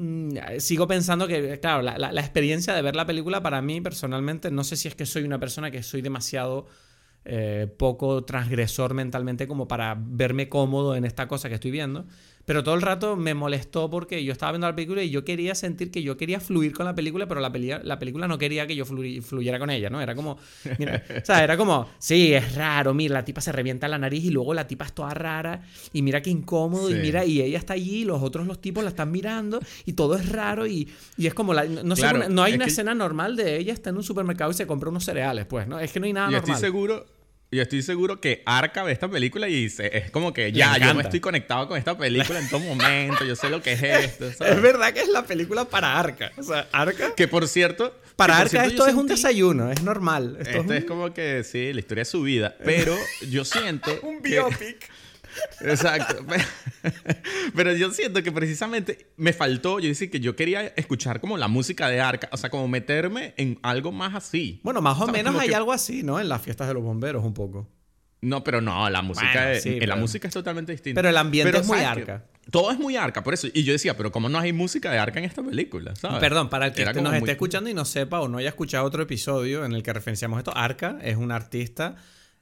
Mm, 0.00 0.60
sigo 0.60 0.86
pensando 0.86 1.26
que, 1.26 1.58
claro, 1.58 1.82
la, 1.82 2.20
experiencia 2.20 2.72
de 2.72 2.82
ver 2.82 2.94
la 2.94 3.04
película 3.04 3.42
para 3.42 3.60
mí 3.60 3.80
personalmente, 3.80 4.48
no 4.52 4.62
sé 4.62 4.76
si 4.76 4.86
es 4.86 4.94
que 4.94 5.04
soy 5.06 5.24
una 5.24 5.40
persona 5.40 5.72
que 5.72 5.82
soy 5.82 6.02
demasiado 6.02 6.66
eh, 7.24 7.66
poco 7.76 8.24
transgresor 8.24 8.94
mentalmente 8.94 9.48
como 9.48 9.66
para 9.66 9.96
verme 9.98 10.48
cómodo 10.48 10.94
en 10.94 11.04
esta 11.04 11.26
cosa 11.26 11.48
que 11.48 11.56
estoy 11.56 11.72
viendo. 11.72 12.06
Pero 12.48 12.64
todo 12.64 12.74
el 12.76 12.80
rato 12.80 13.14
me 13.14 13.34
molestó 13.34 13.90
porque 13.90 14.24
yo 14.24 14.32
estaba 14.32 14.52
viendo 14.52 14.66
la 14.66 14.74
película 14.74 15.02
y 15.02 15.10
yo 15.10 15.22
quería 15.22 15.54
sentir 15.54 15.90
que 15.90 16.02
yo 16.02 16.16
quería 16.16 16.40
fluir 16.40 16.72
con 16.72 16.86
la 16.86 16.94
película, 16.94 17.28
pero 17.28 17.42
la, 17.42 17.50
la 17.82 17.98
película 17.98 18.26
no 18.26 18.38
quería 18.38 18.66
que 18.66 18.74
yo 18.74 18.86
fluyera 18.86 19.58
con 19.58 19.68
ella, 19.68 19.90
¿no? 19.90 20.00
Era 20.00 20.14
como, 20.14 20.38
mira, 20.78 21.04
o 21.10 21.26
sea, 21.26 21.44
era 21.44 21.58
como, 21.58 21.90
sí, 21.98 22.32
es 22.32 22.54
raro, 22.54 22.94
mira, 22.94 23.12
la 23.12 23.24
tipa 23.26 23.42
se 23.42 23.52
revienta 23.52 23.86
la 23.86 23.98
nariz 23.98 24.24
y 24.24 24.30
luego 24.30 24.54
la 24.54 24.66
tipa 24.66 24.86
es 24.86 24.94
toda 24.94 25.12
rara 25.12 25.60
y 25.92 26.00
mira 26.00 26.22
qué 26.22 26.30
incómodo 26.30 26.88
y 26.88 26.94
mira, 26.94 27.22
y 27.26 27.42
ella 27.42 27.58
está 27.58 27.74
allí 27.74 27.96
y 27.96 28.04
los 28.06 28.22
otros 28.22 28.46
los 28.46 28.62
tipos 28.62 28.82
la 28.82 28.88
están 28.88 29.10
mirando 29.10 29.60
y 29.84 29.92
todo 29.92 30.16
es 30.16 30.26
raro 30.30 30.66
y, 30.66 30.88
y 31.18 31.26
es 31.26 31.34
como, 31.34 31.52
la, 31.52 31.66
no, 31.66 31.96
sé, 31.96 32.06
no 32.30 32.42
hay 32.44 32.54
una 32.54 32.64
escena 32.64 32.94
normal 32.94 33.36
de 33.36 33.58
ella 33.58 33.74
está 33.74 33.90
en 33.90 33.98
un 33.98 34.02
supermercado 34.02 34.50
y 34.50 34.54
se 34.54 34.66
compra 34.66 34.88
unos 34.88 35.04
cereales, 35.04 35.44
pues, 35.44 35.68
¿no? 35.68 35.78
Es 35.78 35.92
que 35.92 36.00
no 36.00 36.06
hay 36.06 36.14
nada 36.14 36.30
y 36.30 36.32
normal. 36.32 36.54
Estoy 36.54 36.66
seguro 36.66 37.17
yo 37.50 37.62
estoy 37.62 37.82
seguro 37.82 38.20
que 38.20 38.42
Arca 38.44 38.82
ve 38.82 38.92
esta 38.92 39.08
película 39.08 39.48
y 39.48 39.54
dice, 39.54 39.90
es 39.96 40.10
como 40.10 40.34
que 40.34 40.52
ya, 40.52 40.76
yo 40.76 40.94
me 40.94 41.02
estoy 41.02 41.20
conectado 41.20 41.66
con 41.66 41.78
esta 41.78 41.96
película 41.96 42.38
en 42.38 42.48
todo 42.48 42.60
momento, 42.60 43.24
yo 43.24 43.34
sé 43.36 43.48
lo 43.48 43.62
que 43.62 43.72
es 43.72 43.82
esto. 43.82 44.26
Es 44.44 44.62
verdad 44.62 44.92
que 44.92 45.00
es 45.00 45.08
la 45.08 45.24
película 45.24 45.64
para 45.64 45.98
Arca. 45.98 46.32
O 46.36 46.42
sea, 46.42 46.68
Arca. 46.72 47.14
Que 47.14 47.26
por 47.26 47.48
cierto. 47.48 47.94
Para 48.16 48.38
Arca 48.38 48.64
esto 48.64 48.86
es 48.86 48.94
un 48.94 49.06
desayuno, 49.06 49.70
es 49.70 49.82
normal. 49.82 50.36
Esto, 50.40 50.72
es, 50.72 50.84
como 50.84 51.14
que 51.14 51.44
sí, 51.44 51.72
la 51.72 51.80
historia 51.80 52.02
de 52.02 52.10
su 52.10 52.22
vida. 52.22 52.56
Pero 52.64 52.96
yo 53.30 53.44
siento. 53.44 53.98
un 54.02 54.20
biopic. 54.20 54.90
Exacto. 55.60 56.24
Pero 57.54 57.72
yo 57.74 57.90
siento 57.90 58.22
que 58.22 58.32
precisamente 58.32 59.10
me 59.16 59.32
faltó, 59.32 59.80
yo 59.80 59.88
decía 59.88 60.10
que 60.10 60.20
yo 60.20 60.36
quería 60.36 60.66
escuchar 60.76 61.20
como 61.20 61.36
la 61.36 61.48
música 61.48 61.88
de 61.88 62.00
Arca, 62.00 62.28
o 62.32 62.36
sea, 62.36 62.50
como 62.50 62.68
meterme 62.68 63.34
en 63.36 63.58
algo 63.62 63.92
más 63.92 64.14
así. 64.14 64.60
Bueno, 64.62 64.80
más 64.80 65.00
o 65.00 65.06
menos 65.06 65.36
hay 65.36 65.52
algo 65.52 65.72
así, 65.72 66.02
¿no? 66.02 66.20
En 66.20 66.28
las 66.28 66.42
fiestas 66.42 66.68
de 66.68 66.74
los 66.74 66.82
bomberos 66.82 67.24
un 67.24 67.34
poco. 67.34 67.68
No, 68.20 68.42
pero 68.42 68.60
no, 68.60 68.90
la 68.90 69.00
música, 69.02 69.52
es, 69.52 69.64
la 69.86 69.94
música 69.94 70.26
es 70.26 70.34
totalmente 70.34 70.72
distinta. 70.72 70.98
Pero 70.98 71.08
el 71.08 71.16
ambiente 71.16 71.56
es 71.56 71.66
muy 71.66 71.78
arca. 71.78 72.24
Todo 72.50 72.72
es 72.72 72.78
muy 72.78 72.96
arca, 72.96 73.22
por 73.22 73.34
eso. 73.34 73.46
Y 73.52 73.62
yo 73.62 73.72
decía, 73.72 73.96
pero 73.96 74.10
¿cómo 74.10 74.28
no 74.28 74.38
hay 74.38 74.52
música 74.52 74.90
de 74.90 74.98
arca 74.98 75.18
en 75.18 75.26
esta 75.26 75.42
película? 75.42 75.94
Perdón, 76.18 76.48
para 76.48 76.68
el 76.68 76.72
que 76.72 76.84
nos 77.00 77.14
esté 77.14 77.32
escuchando 77.32 77.70
y 77.70 77.74
no 77.74 77.84
sepa 77.84 78.20
o 78.20 78.28
no 78.28 78.38
haya 78.38 78.48
escuchado 78.48 78.84
otro 78.84 79.02
episodio 79.02 79.64
en 79.64 79.72
el 79.72 79.82
que 79.82 79.92
referenciamos 79.92 80.38
esto, 80.38 80.56
Arca 80.56 80.98
es 81.02 81.16
un 81.16 81.30
artista 81.30 81.96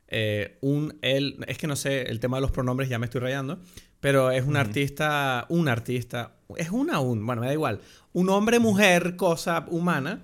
eh, 0.09 0.59
un 0.61 0.99
él, 1.03 1.45
es 1.49 1.59
que 1.59 1.67
no 1.67 1.77
sé, 1.77 2.03
el 2.03 2.21
tema 2.21 2.37
de 2.37 2.43
los 2.43 2.51
pronombres 2.51 2.89
ya 2.89 2.99
me 2.99 3.07
estoy 3.07 3.21
rayando, 3.21 3.61
pero 4.01 4.31
es 4.31 4.45
un 4.45 4.57
artista, 4.57 5.47
un 5.49 5.69
artista, 5.69 6.37
es 6.57 6.71
una 6.71 7.01
un, 7.01 7.25
bueno, 7.27 7.41
me 7.41 7.49
da 7.49 7.53
igual, 7.53 7.81
un 8.13 8.29
hombre, 8.29 8.59
mujer, 8.59 9.17
cosa 9.17 9.67
humana, 9.69 10.23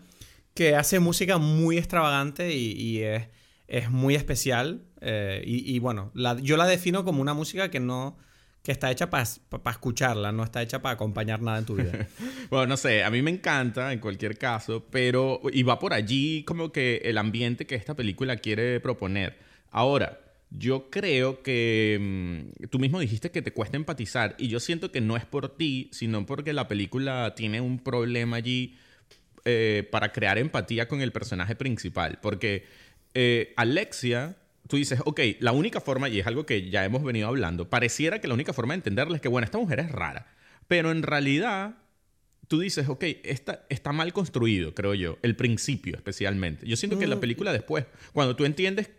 que 0.55 0.77
hace 0.77 1.01
música 1.01 1.38
muy 1.38 1.79
extravagante 1.79 2.55
y, 2.55 3.03
es, 3.03 3.29
es, 3.68 3.90
muy 3.90 4.14
especial. 4.14 4.83
Eh, 5.01 5.42
y, 5.45 5.79
bueno, 5.79 6.12
yo 6.42 6.57
la 6.57 6.66
defino 6.66 7.05
como 7.05 7.21
una 7.21 7.35
música 7.35 7.71
que 7.71 7.81
no 7.81 8.16
que 8.62 8.71
está 8.71 8.92
hecha 8.92 9.11
para 9.11 9.25
escucharla, 9.71 10.31
no 10.31 10.45
está 10.45 10.62
hecha 10.62 10.81
para 10.81 10.95
acompañar 10.95 11.42
nada 11.42 11.59
en 11.59 11.64
tu 11.64 11.75
vida. 11.75 12.07
bueno, 12.51 12.66
no 12.68 12.77
sé, 12.77 13.03
a 13.03 13.11
mí 13.11 13.21
me 13.21 13.33
encanta 13.33 13.92
en 13.92 13.99
cualquier 13.99 14.38
caso, 14.38 14.87
pero 14.88 15.40
y 15.53 15.64
va 15.64 15.81
por 15.81 15.92
allí 15.92 16.45
como 16.45 16.71
que 16.71 17.03
el 17.05 17.18
ambiente 17.18 17.66
que 17.66 17.75
esta 17.75 17.97
película 17.97 18.37
quiere 18.37 18.79
proponer. 18.79 19.37
Ahora, 19.72 20.20
yo 20.50 20.90
creo 20.90 21.42
que 21.42 21.98
mm, 22.00 22.66
tú 22.66 22.78
mismo 22.78 23.00
dijiste 23.00 23.30
que 23.30 23.42
te 23.42 23.52
cuesta 23.52 23.76
empatizar 23.76 24.37
y 24.38 24.48
yo 24.48 24.61
siento 24.61 24.92
que 24.92 25.00
no 25.00 25.16
es 25.16 25.24
por 25.24 25.56
ti, 25.56 25.88
sino 25.92 26.24
porque 26.26 26.52
la 26.52 26.68
película 26.68 27.35
tiene 27.35 27.61
un 27.61 27.78
problema 27.78 28.37
allí 28.37 28.76
eh, 29.44 29.88
para 29.90 30.12
crear 30.12 30.38
empatía 30.38 30.87
con 30.88 31.00
el 31.00 31.11
personaje 31.11 31.56
principal. 31.56 32.18
Porque 32.20 32.64
eh, 33.14 33.54
Alexia, 33.56 34.37
tú 34.68 34.76
dices, 34.76 35.00
ok, 35.04 35.20
la 35.40 35.52
única 35.52 35.80
forma, 35.80 36.08
y 36.08 36.20
es 36.20 36.26
algo 36.26 36.44
que 36.44 36.68
ya 36.68 36.85
hemos 36.85 37.02
venido 37.02 37.28
hablando, 37.28 37.68
pareciera 37.70 38.20
que 38.20 38.28
la 38.28 38.35
única 38.35 38.52
forma 38.52 38.74
de 38.74 38.78
entenderla 38.78 39.16
es 39.16 39.22
que, 39.22 39.28
bueno, 39.28 39.46
esta 39.46 39.58
mujer 39.58 39.80
es 39.80 39.90
rara. 39.90 40.26
Pero 40.68 40.90
en 40.90 41.02
realidad 41.02 41.76
tú 42.48 42.61
dices, 42.61 42.88
ok, 42.88 43.04
esta, 43.24 43.64
está 43.70 43.92
mal 43.92 44.12
construido, 44.12 44.74
creo 44.74 44.92
yo, 44.92 45.18
el 45.22 45.35
principio 45.35 45.96
especialmente. 45.96 46.66
Yo 46.66 46.76
siento 46.76 46.98
que 46.98 47.06
la 47.06 47.16
mm. 47.16 47.20
película 47.20 47.52
después, 47.52 47.87
cuando 48.12 48.37
tú 48.37 48.44
entiendes 48.44 48.90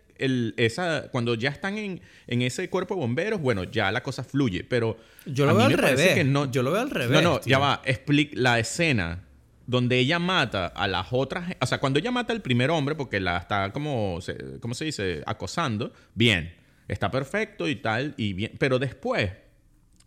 esa, 0.58 1.10
cuando 1.12 1.36
ya 1.36 1.50
están 1.50 1.78
en, 1.78 2.02
ese 2.28 2.70
cuerpo 2.70 2.96
de 2.96 3.02
bomberos, 3.02 3.42
bueno, 3.42 3.64
ya 3.64 3.92
la 3.92 4.04
cosa 4.04 4.24
fluye. 4.24 4.64
Pero 4.64 4.98
yo 5.26 5.46
lo 5.46 5.56
veo 5.56 5.66
al 5.66 5.74
revés. 5.74 6.14
Que 6.16 6.24
no, 6.24 6.52
yo 6.52 6.64
lo 6.64 6.72
veo 6.72 6.82
al 6.82 6.90
revés. 6.90 7.22
No, 7.22 7.22
no, 7.22 7.42
ya 7.42 7.60
va. 7.60 7.82
Explica 7.86 8.34
la 8.36 8.60
escena 8.60 9.24
donde 9.66 10.00
ella 10.00 10.20
mata 10.20 10.68
a 10.68 10.88
las 10.88 11.08
otras. 11.12 11.56
O 11.62 11.66
sea, 11.66 11.80
cuando 11.80 12.00
ella 12.00 12.12
mata 12.12 12.34
al 12.34 12.42
primer 12.42 12.72
hombre, 12.72 12.96
porque 12.96 13.20
la 13.20 13.38
está 13.38 13.72
como. 13.72 14.20
¿Cómo 14.60 14.74
se 14.74 14.86
dice? 14.86 15.24
Acosando. 15.26 15.94
Bien. 16.16 16.56
Está 16.88 17.10
perfecto 17.12 17.68
y 17.68 17.76
tal. 17.76 18.14
Y 18.18 18.34
bien. 18.34 18.52
Pero 18.60 18.80
después, 18.80 19.32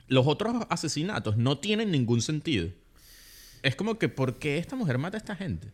los 0.09 0.26
otros 0.26 0.66
asesinatos 0.68 1.37
no 1.37 1.59
tienen 1.59 1.90
ningún 1.90 2.22
sentido. 2.22 2.68
Es 3.62 3.74
como 3.74 3.98
que, 3.98 4.09
¿por 4.09 4.38
qué 4.38 4.59
esta 4.59 4.76
mujer 4.76 4.98
mata 4.98 5.16
a 5.16 5.18
esta 5.18 5.35
gente? 5.35 5.72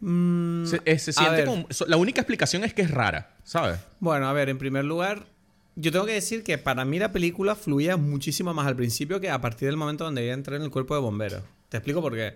Mm, 0.00 0.64
eh, 0.84 0.98
se, 0.98 1.12
siente 1.12 1.44
como, 1.44 1.66
La 1.86 1.96
única 1.96 2.20
explicación 2.20 2.64
es 2.64 2.74
que 2.74 2.82
es 2.82 2.90
rara, 2.90 3.34
¿sabes? 3.44 3.78
Bueno, 4.00 4.28
a 4.28 4.32
ver, 4.32 4.48
en 4.48 4.58
primer 4.58 4.84
lugar, 4.84 5.26
yo 5.74 5.92
tengo 5.92 6.06
que 6.06 6.12
decir 6.12 6.42
que 6.42 6.58
para 6.58 6.84
mí 6.84 6.98
la 6.98 7.12
película 7.12 7.54
fluía 7.54 7.96
muchísimo 7.96 8.52
más 8.54 8.66
al 8.66 8.76
principio 8.76 9.20
que 9.20 9.30
a 9.30 9.40
partir 9.40 9.68
del 9.68 9.76
momento 9.76 10.04
donde 10.04 10.24
ella 10.24 10.34
entra 10.34 10.56
en 10.56 10.62
el 10.62 10.70
cuerpo 10.70 10.94
de 10.94 11.00
bomberos. 11.00 11.42
Te 11.68 11.78
explico 11.78 12.00
por 12.00 12.14
qué. 12.14 12.34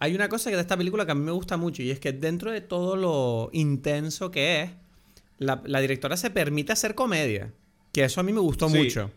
Hay 0.00 0.14
una 0.14 0.28
cosa 0.28 0.50
que 0.50 0.56
de 0.56 0.62
esta 0.62 0.76
película 0.76 1.06
que 1.06 1.12
a 1.12 1.14
mí 1.14 1.22
me 1.22 1.30
gusta 1.30 1.56
mucho 1.56 1.82
y 1.82 1.90
es 1.90 1.98
que 1.98 2.12
dentro 2.12 2.50
de 2.50 2.60
todo 2.60 2.96
lo 2.96 3.48
intenso 3.52 4.30
que 4.30 4.62
es, 4.62 4.70
la, 5.38 5.80
directora 5.80 6.16
se 6.16 6.30
permite 6.30 6.72
hacer 6.72 6.94
comedia. 6.94 7.52
Que 7.92 8.04
eso 8.04 8.20
a 8.20 8.22
mí 8.22 8.32
me 8.32 8.40
gustó 8.40 8.68
mucho. 8.68 9.10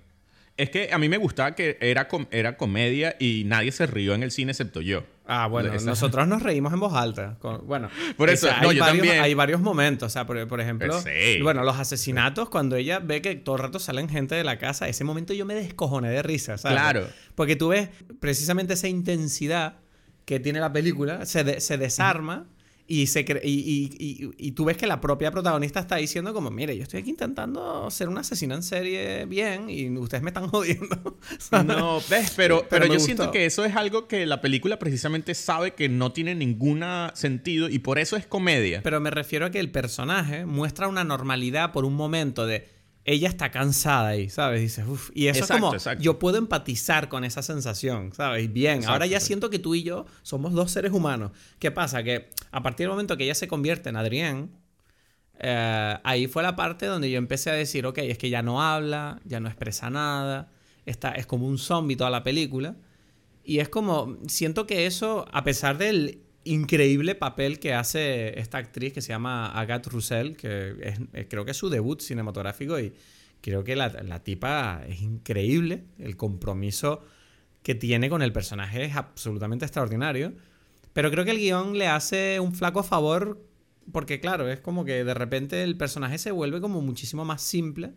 Es 0.60 0.70
que 0.70 0.90
a 0.92 0.98
mí 0.98 1.08
me 1.08 1.16
gustaba 1.16 1.56
que 1.56 1.78
era, 1.80 2.10
era 2.32 2.58
comedia 2.58 3.16
y 3.18 3.44
nadie 3.46 3.72
se 3.72 3.88
rió 3.88 4.14
en 4.14 4.24
el 4.24 4.32
cine 4.32 4.52
excepto 4.52 4.82
yo. 4.82 5.06
Ah, 5.26 5.48
bueno, 5.48 5.72
nosotros 5.86 6.28
nos 6.28 6.44
reímos 6.44 6.74
en 6.74 6.82
voz 6.82 6.94
alta. 6.96 7.38
bueno, 7.64 7.90
por 8.18 8.30
eso, 8.30 8.50
hay, 8.54 8.78
varios, 8.78 9.08
hay 9.08 9.34
varios 9.36 9.62
momentos. 9.62 10.08
O 10.08 10.10
sea, 10.10 10.26
por, 10.26 10.60
ejemplo, 10.60 11.02
bueno, 11.44 11.64
los 11.64 11.80
asesinatos, 11.80 12.50
cuando 12.50 12.76
ella 12.76 13.00
ve 13.00 13.22
que 13.22 13.36
todo 13.36 13.56
el 13.56 13.62
rato 13.62 13.80
salen 13.80 14.10
gente 14.10 14.36
de 14.36 14.44
la 14.44 14.58
casa, 14.58 14.90
ese 14.90 15.06
momento 15.06 15.34
yo 15.34 15.46
me 15.46 15.54
descojoné 15.54 16.10
de 16.10 16.24
risa, 16.24 16.58
¿sabes? 16.58 16.78
Claro. 16.78 17.08
Porque 17.36 17.56
tú 17.56 17.70
ves 17.70 17.88
precisamente 18.20 18.74
esa 18.74 18.90
intensidad 18.90 19.78
que 20.26 20.42
tiene 20.42 20.60
la 20.60 20.74
película, 20.74 21.26
se, 21.26 21.62
se 21.62 21.78
desarma. 21.78 22.48
Y, 22.92 23.06
se 23.06 23.24
y, 23.44 24.34
y, 24.36 24.52
tú 24.54 24.66
ves 24.66 24.76
que 24.76 24.88
la 24.88 25.00
propia 25.00 25.30
protagonista 25.30 25.80
está 25.80 25.98
diciendo 25.98 26.34
como, 26.34 26.50
mire, 26.50 26.76
yo 26.76 26.82
estoy 26.82 27.02
aquí 27.02 27.12
intentando 27.12 27.88
ser 27.92 28.10
una 28.10 28.22
asesina 28.22 28.56
en 28.56 28.64
serie 28.64 29.26
bien 29.26 29.70
y 29.70 29.96
ustedes 29.96 30.24
me 30.24 30.32
están 30.32 30.48
jodiendo. 30.50 31.20
No, 31.64 32.02
ves, 32.10 32.34
pero, 32.36 32.66
pero, 32.68 32.88
yo 32.88 33.00
siento 33.00 33.30
que 33.30 33.46
eso 33.46 33.64
es 33.64 33.76
algo 33.76 34.08
que 34.08 34.26
la 34.26 34.42
película 34.42 34.80
precisamente 34.80 35.36
sabe 35.36 35.76
que 35.76 35.88
no 35.88 36.14
tiene 36.14 36.34
ningún 36.34 36.84
sentido 37.14 37.70
y 37.70 37.78
por 37.78 38.00
eso 38.00 38.18
es 38.18 38.26
comedia. 38.26 38.82
Pero 38.82 39.00
me 39.00 39.12
refiero 39.12 39.46
a 39.46 39.52
que 39.52 39.60
el 39.60 39.70
personaje 39.70 40.48
muestra 40.48 40.88
una 40.88 41.04
normalidad 41.04 41.72
por 41.72 41.86
un 41.86 41.94
momento 41.94 42.48
de 42.48 42.79
ella 43.10 43.28
está 43.28 43.50
cansada 43.50 44.10
ahí, 44.10 44.30
¿sabes? 44.30 44.62
Dices, 44.62 44.86
uff. 44.88 45.10
Y 45.16 45.28
eso 45.28 45.44
es 45.44 45.50
como, 45.50 45.74
yo 46.00 46.20
puedo 46.20 46.38
empatizar 46.38 47.10
con 47.10 47.24
esa 47.24 47.42
sensación, 47.42 48.14
¿sabes? 48.14 48.54
Bien, 48.54 48.86
ahora 48.86 49.08
ya 49.08 49.20
siento 49.20 49.50
que 49.50 49.58
tú 49.58 49.74
y 49.74 49.82
yo 49.82 50.06
somos 50.22 50.54
dos 50.54 50.70
seres 50.72 50.92
humanos. 50.92 51.32
¿Qué 51.58 51.72
pasa? 51.72 52.04
Que 52.04 52.30
a 52.52 52.62
partir 52.62 52.84
del 52.86 52.92
momento 52.92 53.18
que 53.18 53.24
ella 53.24 53.34
se 53.34 53.48
convierte 53.48 53.90
en 53.90 53.96
Adrián, 53.96 54.52
eh, 55.40 55.98
ahí 56.04 56.28
fue 56.28 56.44
la 56.44 56.56
parte 56.56 56.86
donde 56.86 57.10
yo 57.10 57.18
empecé 57.18 57.50
a 57.50 57.54
decir, 57.54 57.88
ok, 57.88 57.98
es 57.98 58.20
que 58.20 58.30
ya 58.30 58.44
no 58.44 58.62
habla, 58.62 59.20
ya 59.26 59.40
no 59.40 59.48
expresa 59.48 59.90
nada, 59.90 60.52
está, 60.86 61.10
es 61.14 61.26
como 61.26 61.48
un 61.48 61.58
zombie 61.58 61.96
toda 61.96 62.12
la 62.12 62.22
película. 62.22 62.76
Y 63.44 63.58
es 63.58 63.70
como, 63.70 64.18
siento 64.28 64.68
que 64.68 64.86
eso, 64.86 65.26
a 65.32 65.44
pesar 65.44 65.80
del 65.80 66.22
increíble 66.44 67.16
papel 67.16 67.60
que 67.60 67.74
hace 67.74 68.40
esta 68.40 68.58
actriz 68.58 68.94
que 68.94 69.02
se 69.02 69.10
llama 69.10 69.48
Agathe 69.48 69.90
Roussel, 69.90 70.38
que 70.38 70.76
es, 70.82 71.00
eh, 71.14 71.28
creo 71.30 71.46
que 71.46 71.52
es 71.52 71.58
su 71.58 71.70
debut 71.70 72.02
cinematográfico 72.02 72.80
y 72.80 72.94
creo 73.42 73.64
que 73.64 73.76
la, 73.76 73.90
la, 73.90 74.24
tipa 74.24 74.82
es 74.88 75.02
increíble, 75.02 75.84
el 75.98 76.18
compromiso 76.18 77.04
que 77.64 77.76
tiene 77.76 78.10
con 78.10 78.22
el 78.22 78.32
personaje 78.32 78.86
es 78.86 78.96
absolutamente 78.96 79.66
extraordinario, 79.66 80.34
pero 80.94 81.12
creo 81.12 81.26
que 81.26 81.32
el 81.32 81.38
guion 81.38 81.78
le 81.78 81.88
hace 81.88 82.40
un 82.40 82.54
flaco 82.54 82.84
favor 82.84 83.46
porque 83.92 84.20
claro, 84.20 84.50
es 84.50 84.60
como 84.60 84.86
que 84.86 85.04
de 85.04 85.14
repente 85.14 85.64
el 85.64 85.78
personaje 85.78 86.18
se 86.18 86.32
vuelve 86.32 86.62
como 86.62 86.82
muchísimo 86.82 87.26
más 87.26 87.42
simple 87.42 87.94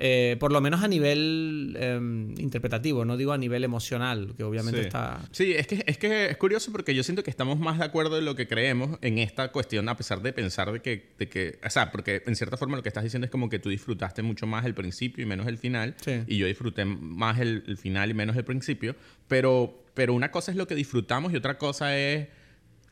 eh, 0.00 0.36
por 0.38 0.52
lo 0.52 0.60
menos 0.60 0.84
a 0.84 0.88
nivel 0.88 1.76
em, 1.80 2.32
interpretativo, 2.38 3.04
no 3.04 3.16
digo 3.16 3.32
a 3.32 3.38
nivel 3.38 3.64
emocional, 3.64 4.32
que 4.36 4.44
obviamente 4.44 4.80
está... 4.80 5.20
Sí, 5.32 5.52
es 5.52 5.66
que, 5.66 5.82
es 5.88 5.98
que 5.98 6.26
es 6.26 6.36
curioso 6.36 6.70
porque 6.70 6.94
yo 6.94 7.02
siento 7.02 7.24
que 7.24 7.30
estamos 7.30 7.58
más 7.58 7.78
de 7.78 7.84
acuerdo 7.84 8.16
en 8.16 8.24
lo 8.24 8.36
que 8.36 8.46
creemos 8.46 8.96
en 9.02 9.18
esta 9.18 9.50
cuestión, 9.50 9.88
a 9.88 9.96
pesar 9.96 10.22
de 10.22 10.32
pensar 10.32 10.70
de 10.70 10.80
que, 10.80 11.14
de 11.18 11.28
que... 11.28 11.58
O 11.64 11.70
sea, 11.70 11.90
porque 11.90 12.22
en 12.26 12.36
cierta 12.36 12.56
forma 12.56 12.76
lo 12.76 12.84
que 12.84 12.90
estás 12.90 13.02
diciendo 13.02 13.24
es 13.24 13.30
como 13.32 13.48
que 13.48 13.58
tú 13.58 13.70
disfrutaste 13.70 14.22
mucho 14.22 14.46
más 14.46 14.64
el 14.66 14.74
principio 14.74 15.24
y 15.24 15.26
menos 15.26 15.48
el 15.48 15.58
final, 15.58 15.96
y 16.28 16.36
yo 16.36 16.46
disfruté 16.46 16.84
más 16.84 17.40
el, 17.40 17.76
final 17.76 18.10
y 18.10 18.14
menos 18.14 18.36
el 18.36 18.44
principio, 18.44 18.94
pero, 19.26 19.82
pero 19.94 20.14
una 20.14 20.30
cosa 20.30 20.52
es 20.52 20.56
lo 20.56 20.68
que 20.68 20.76
disfrutamos 20.76 21.32
y 21.32 21.36
otra 21.36 21.58
cosa 21.58 21.98
es 21.98 22.28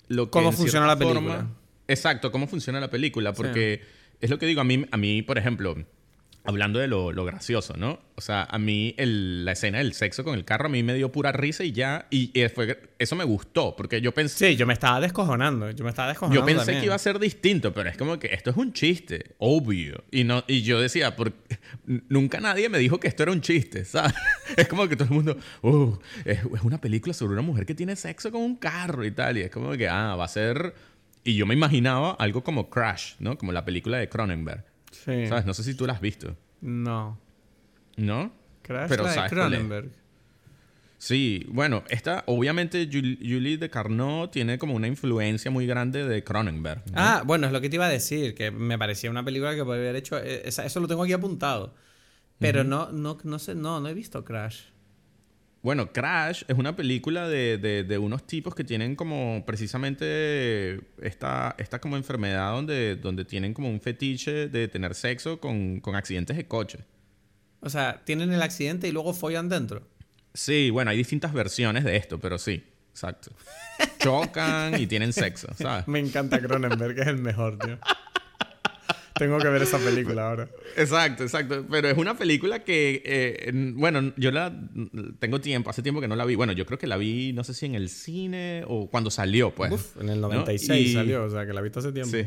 lo 0.09 0.25
que... 0.25 0.31
¿Cómo 0.31 0.51
funciona 0.51 0.89
la 0.89 0.99
película? 0.99 1.47
exacto, 1.87 2.33
cómo 2.33 2.49
funciona 2.49 2.81
la 2.81 2.91
película, 2.91 3.33
porque 3.33 3.83
es 4.21 4.29
lo 4.29 4.41
que 4.41 4.47
digo, 4.47 4.61
a 4.61 4.65
mí, 4.65 4.85
a 4.91 4.97
mí 4.97 5.23
por 5.23 5.39
ejemplo 5.39 5.77
hablando 6.47 6.79
de 6.79 6.87
lo, 6.89 7.13
gracioso, 7.25 7.75
¿no? 7.77 7.99
O 8.15 8.21
sea, 8.21 8.45
a 8.45 8.59
mí 8.59 8.95
la 8.99 9.53
escena 9.53 9.79
del 9.79 9.93
sexo 9.93 10.25
con 10.25 10.35
el 10.35 10.45
carro 10.45 10.67
a 10.67 10.69
mí 10.69 10.83
me 10.83 10.95
dio 10.95 11.13
pura 11.13 11.33
risa 11.33 11.65
y 11.65 11.73
ya, 11.73 12.07
y, 12.11 12.33
eso 12.99 13.17
me 13.17 13.25
gustó, 13.25 13.75
porque 13.77 14.01
yo 14.01 14.13
pensé... 14.13 14.51
Sí, 14.51 14.57
yo 14.57 14.67
me 14.67 14.73
estaba 14.73 15.01
descojonando, 15.01 15.71
yo 15.73 15.85
me 15.85 15.91
estaba 15.91 16.09
descojonando 16.09 16.41
Yo 16.41 16.47
pensé 16.47 16.79
que 16.79 16.87
iba 16.87 16.95
a 16.95 16.99
ser 16.99 17.19
distinto, 17.19 17.75
pero 17.75 17.91
es 17.91 17.97
como 17.97 18.19
que 18.19 18.29
esto 18.29 18.51
es 18.51 18.57
un 18.57 18.73
chiste, 18.73 19.35
obvio. 19.39 20.05
Y, 20.11 20.25
no, 20.25 20.45
y 20.47 20.63
yo 20.63 20.81
decía, 20.81 21.17
porque 21.17 21.37
nunca 22.09 22.41
nadie 22.41 22.69
me 22.69 22.79
dijo 22.79 23.01
que 23.01 23.09
esto 23.09 23.25
era 23.25 23.33
un 23.33 23.41
chiste, 23.41 23.85
¿sabes? 23.85 24.15
Es 24.57 24.69
como 24.69 24.89
que 24.89 24.97
todo 24.97 25.09
el 25.09 25.15
mundo, 25.15 25.37
uh, 25.63 25.99
es, 26.25 26.39
es 26.39 26.63
una 26.63 26.81
película 26.81 27.13
sobre 27.13 27.35
una 27.35 27.43
mujer 27.43 27.67
que 27.67 27.75
tiene 27.75 27.97
sexo 27.97 28.31
con 28.31 28.41
un 28.41 28.57
carro 28.57 29.05
y 29.05 29.11
tal, 29.11 29.37
y 29.37 29.43
es 29.43 29.51
como 29.51 29.73
que, 29.73 29.89
ah, 29.89 30.15
va 30.15 30.25
a 30.25 30.29
ser... 30.29 30.75
Y 31.25 31.35
yo 31.35 31.45
me 31.45 31.55
imaginaba 31.55 32.13
algo 32.13 32.45
como 32.45 32.71
Crash, 32.71 33.15
¿no? 33.19 33.37
Como 33.37 33.51
la 33.51 33.65
película 33.65 33.99
de 33.99 34.09
Cronenberg 34.09 34.65
¿Sabes? 35.07 35.47
No 35.47 35.55
sé 35.55 35.63
si 35.63 35.75
tú 35.75 35.87
la 35.87 35.95
has 35.95 36.01
visto. 36.01 36.37
No. 36.61 37.19
¿No? 37.97 38.33
Crash 38.63 38.89
Pero 38.89 39.05
la 39.05 39.23
de 39.23 39.29
Cronenberg. 39.29 39.91
Sí, 40.99 41.47
bueno, 41.49 41.85
esta, 41.89 42.25
obviamente, 42.27 42.89
Julie 42.91 43.59
de 43.59 43.71
Carnot 43.71 44.33
tiene 44.33 44.59
como 44.59 44.75
una 44.75 44.89
influencia 44.89 45.51
muy 45.51 45.67
grande 45.67 46.07
de 46.07 46.25
Cronenberg. 46.25 46.83
Ah, 46.95 47.23
bueno, 47.25 47.47
es 47.47 47.53
lo 47.53 47.61
que 47.61 47.69
te 47.69 47.77
iba 47.77 47.87
a 47.87 47.91
decir, 47.91 48.35
que 48.35 48.51
me 48.51 48.79
parecía 48.79 49.11
una 49.11 49.25
película 49.25 49.55
que 49.55 49.65
podría 49.65 49.85
haber 49.85 49.97
hecho. 49.97 50.19
Eh, 50.19 50.43
eso 50.47 50.81
lo 50.81 50.89
tengo 50.89 51.05
aquí 51.05 51.13
apuntado. 51.13 51.75
Pero 52.39 52.65
no, 52.65 52.91
no, 52.93 53.19
no 53.23 53.39
sé, 53.39 53.55
no, 53.55 53.81
no 53.81 53.89
he 53.89 53.95
visto 53.95 54.25
Crash. 54.25 54.63
Bueno, 55.67 55.93
Crash 55.93 56.45
es 56.47 56.57
una 56.57 56.77
película 56.77 57.29
de, 57.29 57.99
unos 58.01 58.25
tipos 58.25 58.55
que 58.55 58.63
tienen 58.63 58.95
como 58.95 59.43
precisamente 59.45 60.79
esta, 61.03 61.57
esta 61.59 61.81
como 61.81 61.97
enfermedad 61.97 62.53
donde, 62.53 62.95
donde 62.95 63.25
tienen 63.25 63.53
como 63.53 63.69
un 63.69 63.81
fetiche 63.81 64.47
de 64.47 64.69
tener 64.69 64.95
sexo 64.95 65.41
con, 65.41 65.83
accidentes 65.93 66.37
de 66.37 66.47
coche. 66.47 66.85
O 67.59 67.69
sea, 67.69 68.01
tienen 68.05 68.33
el 68.33 68.43
accidente 68.43 68.87
y 68.87 68.93
luego 68.93 69.13
follan 69.13 69.49
dentro. 69.49 69.83
Sí, 70.35 70.71
bueno, 70.71 70.93
hay 70.93 70.99
distintas 70.99 71.33
versiones 71.33 71.83
de 71.83 71.97
esto, 71.97 72.21
pero 72.21 72.39
sí, 72.39 72.63
exacto. 72.91 73.33
Chocan 73.99 74.81
y 74.81 74.87
tienen 74.87 75.13
sexo, 75.13 75.49
¿sabes? 75.57 75.89
Me 75.89 75.99
encanta 75.99 76.39
Cronenberg, 76.39 76.97
es 76.97 77.09
el 77.09 77.19
mejor, 77.19 77.59
tío. 77.59 77.77
Tengo 79.19 79.39
que 79.39 79.49
ver 79.49 79.63
esa 79.63 79.79
película 79.79 80.29
ahora. 80.29 80.49
Exacto, 80.77 81.23
exacto. 81.23 81.67
Pero 81.71 81.89
es 81.89 81.97
una 81.97 82.17
película 82.17 82.65
que, 82.65 83.03
eh, 83.05 83.53
bueno, 83.75 84.13
yo 84.17 84.31
la 84.31 84.53
tengo 85.19 85.41
tiempo, 85.41 85.71
hace 85.71 85.83
tiempo 85.83 86.01
que 86.01 86.09
no 86.09 86.17
la 86.17 86.25
vi. 86.25 86.35
Bueno, 86.35 86.53
yo 86.53 86.67
creo 86.67 86.79
que 86.79 86.87
la 86.87 86.97
vi, 86.97 87.33
no 87.33 87.45
sé 87.45 87.55
si 87.55 87.67
en 87.67 87.75
el 87.75 87.89
cine 87.89 88.65
o 88.67 88.89
cuando 88.91 89.11
salió, 89.11 89.51
pues. 89.51 89.73
Uf, 89.73 90.01
en 90.01 90.11
el 90.11 90.21
96 90.21 90.93
salió, 90.93 91.25
o 91.25 91.31
sea, 91.31 91.47
que 91.47 91.53
la 91.53 91.61
vi 91.61 91.71
hace 91.75 91.93
tiempo. 91.93 92.11
Sí. 92.11 92.27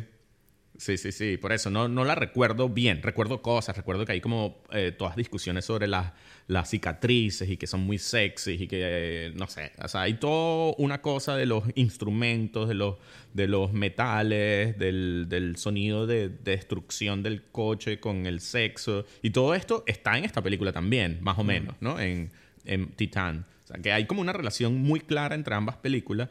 Sí, 0.79 0.97
sí, 0.97 1.11
sí, 1.11 1.35
por 1.35 1.51
eso 1.51 1.69
no, 1.69 1.89
no 1.89 2.05
la 2.05 2.15
recuerdo 2.15 2.69
bien, 2.69 3.01
recuerdo 3.03 3.41
cosas, 3.41 3.75
recuerdo 3.75 4.05
que 4.05 4.13
hay 4.13 4.21
como 4.21 4.63
eh, 4.71 4.93
todas 4.97 5.17
discusiones 5.17 5.65
sobre 5.65 5.87
las, 5.87 6.13
las 6.47 6.69
cicatrices 6.69 7.49
y 7.49 7.57
que 7.57 7.67
son 7.67 7.81
muy 7.81 7.97
sexy 7.97 8.51
y 8.53 8.67
que, 8.67 8.79
eh, 8.81 9.33
no 9.35 9.47
sé, 9.47 9.73
o 9.83 9.89
sea, 9.89 10.03
hay 10.03 10.13
toda 10.13 10.73
una 10.77 11.01
cosa 11.01 11.35
de 11.35 11.45
los 11.45 11.65
instrumentos, 11.75 12.69
de 12.69 12.75
los, 12.75 12.95
de 13.33 13.49
los 13.49 13.73
metales, 13.73 14.79
del, 14.79 15.25
del 15.27 15.57
sonido 15.57 16.07
de, 16.07 16.29
destrucción 16.29 17.23
del 17.23 17.43
coche 17.43 17.99
con 17.99 18.25
el 18.25 18.39
sexo. 18.39 19.05
Y 19.21 19.31
todo 19.31 19.55
esto 19.55 19.83
está 19.85 20.17
en 20.17 20.23
esta 20.23 20.41
película 20.41 20.71
también, 20.71 21.17
más 21.19 21.37
o 21.37 21.43
menos, 21.43 21.75
¿no? 21.81 21.99
En, 21.99 22.31
en 22.63 22.87
Titán. 22.93 23.45
O 23.65 23.67
sea, 23.67 23.81
que 23.81 23.91
hay 23.91 24.05
como 24.05 24.21
una 24.21 24.31
relación 24.31 24.77
muy 24.77 25.01
clara 25.01 25.35
entre 25.35 25.55
ambas 25.55 25.75
películas. 25.75 26.29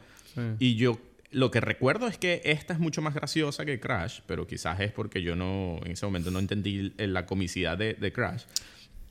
Y 0.57 0.75
yo 0.75 0.97
lo 1.31 1.51
que 1.51 1.61
recuerdo 1.61 2.07
es 2.07 2.17
que 2.17 2.41
esta 2.45 2.73
es 2.73 2.79
mucho 2.79 3.01
más 3.01 3.13
graciosa 3.13 3.65
que 3.65 3.79
Crash, 3.79 4.21
pero 4.25 4.47
quizás 4.47 4.79
es 4.79 4.91
porque 4.91 5.21
yo 5.21 5.35
no, 5.35 5.79
en 5.85 5.91
ese 5.91 6.05
momento 6.05 6.31
no 6.31 6.39
entendí 6.39 6.93
la 6.97 7.25
comicidad 7.25 7.77
de, 7.77 8.11
Crash. 8.13 8.43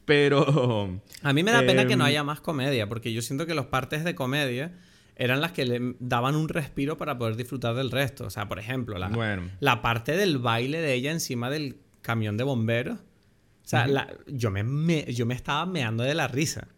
Pero... 0.04 1.00
A 1.22 1.33
mí 1.33 1.42
me 1.42 1.52
da 1.52 1.61
pena 1.61 1.87
que 1.87 1.96
no 1.96 2.04
em, 2.04 2.09
haya 2.09 2.24
más 2.24 2.40
comedia, 2.40 2.88
porque 2.88 3.12
yo 3.12 3.22
siento 3.22 3.46
que 3.46 3.54
los 3.54 3.66
partes 3.66 4.04
de 4.04 4.14
comedia 4.14 4.72
eran 5.16 5.40
las 5.40 5.52
que 5.52 5.64
le 5.64 5.96
daban 5.98 6.35
un 6.37 6.48
respiro 6.48 6.96
para 6.96 7.18
poder 7.18 7.37
disfrutar 7.37 7.74
del 7.74 7.90
resto. 7.90 8.24
O 8.24 8.31
sea, 8.31 8.48
por 8.48 8.59
ejemplo, 8.59 8.98
la, 8.98 9.40
la 9.61 9.83
parte 9.83 10.16
del 10.16 10.38
baile 10.38 10.81
de 10.81 10.94
ella 10.94 11.11
encima 11.11 11.50
del 11.50 11.76
camión 12.02 12.37
de 12.37 12.44
bomberos. 12.44 12.98
O 12.98 13.68
sea, 13.68 13.87
yo, 14.26 14.50
me, 14.50 15.12
yo 15.12 15.26
me 15.26 15.35
estaba 15.35 15.66
meando 15.66 16.02
de 16.02 16.14
la 16.14 16.26
risa. 16.26 16.68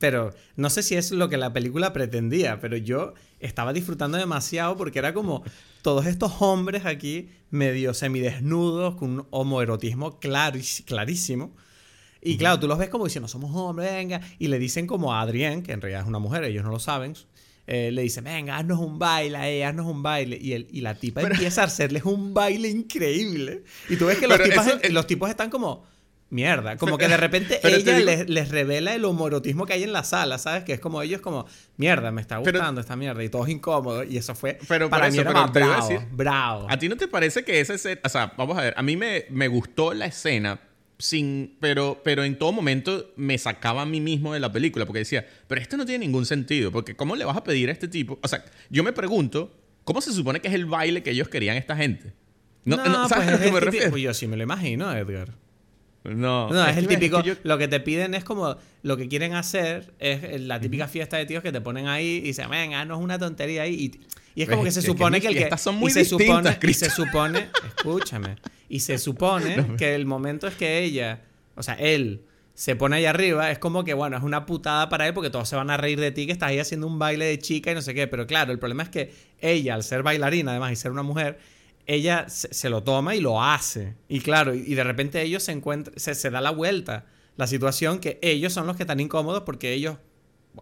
Pero 0.00 0.34
no 0.56 0.70
sé 0.70 0.82
si 0.82 0.96
es 0.96 1.10
lo 1.10 1.28
que 1.28 1.36
la 1.36 1.52
película 1.52 1.92
pretendía, 1.92 2.58
pero 2.58 2.78
yo 2.78 3.12
estaba 3.38 3.74
disfrutando 3.74 4.16
demasiado 4.16 4.74
porque 4.78 4.98
era 4.98 5.12
como 5.12 5.44
todos 5.82 6.06
estos 6.06 6.40
hombres 6.40 6.86
aquí 6.86 7.28
medio 7.50 7.92
semidesnudos 7.92 8.94
con 8.94 9.10
un 9.10 9.26
homoerotismo 9.28 10.18
clarísimo. 10.18 11.54
Y 12.22 12.38
claro, 12.38 12.58
tú 12.58 12.66
los 12.66 12.78
ves 12.78 12.88
como 12.88 13.04
diciendo, 13.04 13.28
somos 13.28 13.54
hombres, 13.54 13.92
venga. 13.92 14.22
Y 14.38 14.48
le 14.48 14.58
dicen 14.58 14.86
como 14.86 15.12
a 15.12 15.20
Adrián, 15.20 15.62
que 15.62 15.72
en 15.72 15.82
realidad 15.82 16.00
es 16.00 16.08
una 16.08 16.18
mujer, 16.18 16.44
ellos 16.44 16.64
no 16.64 16.70
lo 16.70 16.78
saben. 16.78 17.14
Eh, 17.66 17.92
le 17.92 18.00
dice, 18.00 18.22
venga, 18.22 18.56
haznos 18.56 18.78
un 18.78 18.98
baile, 18.98 19.58
eh, 19.58 19.66
haznos 19.66 19.84
un 19.84 20.02
baile. 20.02 20.38
Y, 20.40 20.54
el, 20.54 20.66
y 20.72 20.80
la 20.80 20.94
tipa 20.94 21.20
empieza 21.20 21.60
a 21.60 21.66
hacerles 21.66 22.06
un 22.06 22.32
baile 22.32 22.70
increíble. 22.70 23.64
Y 23.90 23.96
tú 23.96 24.06
ves 24.06 24.16
que 24.16 24.26
los, 24.28 24.40
los 24.90 25.06
tipos 25.06 25.28
están 25.28 25.50
como 25.50 25.84
mierda. 26.30 26.76
Como 26.76 26.96
que 26.96 27.08
de 27.08 27.16
repente 27.16 27.60
ella 27.64 27.98
les, 28.26 28.48
revela 28.48 28.94
el 28.94 29.04
humorotismo 29.04 29.66
que 29.66 29.74
hay 29.74 29.82
en 29.82 29.92
la 29.92 30.04
sala, 30.04 30.38
¿sabes? 30.38 30.64
Que 30.64 30.72
es 30.72 30.80
como 30.80 31.02
ellos 31.02 31.20
como, 31.20 31.46
mierda, 31.76 32.10
me 32.10 32.20
está 32.20 32.38
gustando 32.38 32.80
esta 32.80 32.96
mierda. 32.96 33.22
Y 33.22 33.28
todos 33.28 33.48
incómodos. 33.48 34.06
Y 34.08 34.16
eso 34.16 34.34
fue 34.34 34.58
pero 34.68 34.88
para 34.88 35.10
mí 35.10 35.18
era 35.18 35.46
bravo, 35.46 36.06
bravo. 36.12 36.66
¿A 36.70 36.78
ti 36.78 36.88
no 36.88 36.96
te 36.96 37.08
parece 37.08 37.44
que 37.44 37.60
esa 37.60 37.74
escena... 37.74 38.00
O 38.04 38.08
sea, 38.08 38.32
vamos 38.36 38.56
a 38.56 38.62
ver. 38.62 38.74
A 38.76 38.82
mí 38.82 38.96
me, 38.96 39.26
me 39.30 39.48
gustó 39.48 39.92
la 39.92 40.06
escena 40.06 40.60
sin... 40.98 41.56
Pero, 41.60 42.00
pero 42.04 42.24
en 42.24 42.38
todo 42.38 42.52
momento 42.52 43.12
me 43.16 43.36
sacaba 43.36 43.82
a 43.82 43.86
mí 43.86 44.00
mismo 44.00 44.32
de 44.32 44.40
la 44.40 44.52
película. 44.52 44.86
Porque 44.86 45.00
decía, 45.00 45.26
pero 45.48 45.60
esto 45.60 45.76
no 45.76 45.84
tiene 45.84 46.06
ningún 46.06 46.26
sentido. 46.26 46.70
Porque 46.72 46.96
¿cómo 46.96 47.16
le 47.16 47.24
vas 47.24 47.36
a 47.36 47.44
pedir 47.44 47.68
a 47.68 47.72
este 47.72 47.88
tipo? 47.88 48.18
O 48.22 48.28
sea, 48.28 48.44
yo 48.70 48.84
me 48.84 48.92
pregunto, 48.92 49.52
¿cómo 49.84 50.00
se 50.00 50.12
supone 50.12 50.40
que 50.40 50.48
es 50.48 50.54
el 50.54 50.66
baile 50.66 51.02
que 51.02 51.10
ellos 51.10 51.28
querían 51.28 51.56
esta 51.56 51.76
gente? 51.76 52.14
No, 52.64 52.76
no, 52.76 53.08
¿sabes 53.08 53.26
pues 53.26 53.40
a 53.40 53.44
qué 53.44 53.52
me 53.52 53.60
refiero? 53.60 53.90
Pues 53.90 54.02
yo 54.02 54.14
sí 54.14 54.26
me 54.26 54.36
lo 54.36 54.42
imagino, 54.42 54.94
Edgar. 54.94 55.34
No, 56.04 56.48
no 56.48 56.66
es, 56.66 56.76
el 56.78 56.86
típico. 56.86 57.22
Lo 57.42 57.58
que 57.58 57.68
te 57.68 57.80
piden 57.80 58.14
es 58.14 58.24
como. 58.24 58.56
Lo 58.82 58.96
que 58.96 59.08
quieren 59.08 59.34
hacer 59.34 59.92
es 59.98 60.40
la 60.40 60.58
típica 60.58 60.88
fiesta 60.88 61.18
de 61.18 61.26
tíos 61.26 61.42
que 61.42 61.52
te 61.52 61.60
ponen 61.60 61.88
ahí 61.88 62.16
y 62.16 62.20
dicen, 62.20 62.48
venga, 62.48 62.84
no 62.86 62.96
es 62.96 63.00
una 63.02 63.18
tontería 63.18 63.62
ahí. 63.62 63.92
Y, 64.34 64.42
es 64.42 64.48
como 64.48 64.64
que 64.64 64.70
se 64.70 64.80
supone 64.80 65.20
que, 65.20 65.28
el 65.28 65.34
que. 65.34 65.58
Son 65.58 65.74
muy 65.74 65.90
y 65.90 65.94
se 65.94 66.04
supone, 66.06 66.58
y 66.62 66.74
se 66.74 66.88
supone. 66.88 67.50
Escúchame. 67.76 68.36
Y 68.68 68.80
se 68.80 68.96
supone 68.98 69.76
que 69.76 69.94
el 69.94 70.06
momento 70.06 70.46
es 70.46 70.54
que 70.54 70.82
ella. 70.82 71.20
O 71.56 71.62
sea, 71.62 71.74
él 71.74 72.22
se 72.54 72.76
pone 72.76 72.96
ahí 72.96 73.06
arriba, 73.06 73.50
es 73.50 73.58
como 73.58 73.84
que, 73.84 73.94
bueno, 73.94 74.18
es 74.18 74.22
una 74.22 74.44
putada 74.44 74.88
para 74.88 75.06
él 75.06 75.14
porque 75.14 75.30
todos 75.30 75.48
se 75.48 75.56
van 75.56 75.70
a 75.70 75.76
reír 75.76 75.98
de 75.98 76.10
ti 76.10 76.26
que 76.26 76.32
estás 76.32 76.50
ahí 76.50 76.58
haciendo 76.58 76.86
un 76.86 76.98
baile 76.98 77.24
de 77.24 77.38
chica 77.38 77.72
y 77.72 77.74
no 77.74 77.82
sé 77.82 77.94
qué. 77.94 78.06
Pero 78.06 78.26
claro, 78.26 78.52
el 78.52 78.58
problema 78.58 78.82
es 78.82 78.88
que 78.88 79.14
ella, 79.40 79.74
al 79.74 79.82
ser 79.82 80.02
bailarina 80.02 80.50
además 80.50 80.72
y 80.72 80.76
ser 80.76 80.92
una 80.92 81.02
mujer, 81.02 81.38
ella 81.86 82.28
se, 82.28 82.52
se 82.54 82.70
lo 82.70 82.82
toma 82.82 83.14
y 83.16 83.20
lo 83.20 83.42
hace. 83.42 83.94
Y 84.08 84.20
claro, 84.20 84.54
y, 84.54 84.60
y 84.66 84.74
de 84.74 84.84
repente 84.84 85.20
ellos 85.22 85.42
se 85.42 85.52
encuentran, 85.52 85.98
se, 85.98 86.14
se 86.14 86.30
da 86.30 86.40
la 86.40 86.50
vuelta 86.50 87.06
la 87.36 87.46
situación 87.46 87.98
que 88.00 88.18
ellos 88.22 88.52
son 88.52 88.66
los 88.66 88.76
que 88.76 88.82
están 88.82 89.00
incómodos 89.00 89.42
porque 89.44 89.72
ellos 89.72 89.96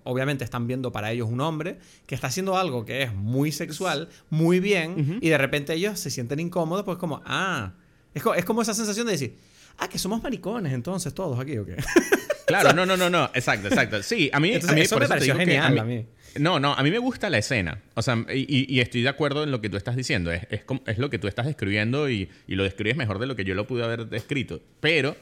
obviamente 0.04 0.44
están 0.44 0.66
viendo 0.66 0.92
para 0.92 1.10
ellos 1.12 1.28
un 1.30 1.40
hombre 1.40 1.78
que 2.06 2.14
está 2.14 2.26
haciendo 2.28 2.56
algo 2.58 2.84
que 2.84 3.02
es 3.02 3.14
muy 3.14 3.52
sexual, 3.52 4.10
muy 4.30 4.60
bien, 4.60 5.18
y 5.22 5.28
de 5.30 5.38
repente 5.38 5.72
ellos 5.72 5.98
se 5.98 6.10
sienten 6.10 6.40
incómodos, 6.40 6.84
pues 6.84 6.98
como, 6.98 7.22
ah, 7.24 7.72
es, 8.14 8.22
co- 8.22 8.34
es 8.34 8.44
como 8.44 8.60
esa 8.62 8.74
sensación 8.74 9.06
de 9.06 9.12
decir, 9.12 9.38
ah, 9.78 9.88
que 9.88 9.98
somos 9.98 10.22
maricones 10.22 10.72
entonces 10.74 11.14
todos 11.14 11.40
aquí, 11.40 11.56
¿o 11.58 11.64
qué? 11.64 11.76
Claro, 12.48 12.72
no, 12.74 12.84
no, 12.84 12.96
no, 12.96 13.08
no, 13.08 13.26
exacto, 13.34 13.68
exacto. 13.68 14.02
Sí, 14.02 14.28
a 14.32 14.40
mí, 14.40 14.48
Entonces, 14.48 14.70
a 14.70 14.74
mí 14.74 14.80
eso 14.80 14.96
por 14.96 15.00
me 15.02 15.04
eso 15.04 15.14
te 15.14 15.18
pareció 15.18 15.34
que 15.34 15.40
genial 15.44 15.78
a 15.78 15.84
mí. 15.84 16.06
No, 16.38 16.58
no, 16.60 16.74
a 16.74 16.82
mí 16.82 16.90
me 16.90 16.98
gusta 16.98 17.30
la 17.30 17.38
escena. 17.38 17.80
O 17.94 18.02
sea, 18.02 18.16
y, 18.34 18.80
estoy 18.80 19.02
de 19.02 19.08
acuerdo 19.08 19.44
en 19.44 19.50
lo 19.50 19.60
que 19.60 19.68
tú 19.70 19.76
estás 19.76 19.96
diciendo. 19.96 20.30
Es, 20.30 20.46
es, 20.50 20.98
lo 20.98 21.10
que 21.10 21.18
tú 21.18 21.26
estás 21.28 21.46
describiendo 21.46 22.08
y, 22.10 22.28
y 22.46 22.54
lo 22.54 22.64
describes 22.64 22.96
mejor 22.96 23.18
de 23.18 23.26
lo 23.26 23.34
que 23.36 23.44
yo 23.44 23.54
lo 23.54 23.66
pude 23.66 23.82
haber 23.84 24.06
descrito. 24.06 24.60
Pero 24.80 25.16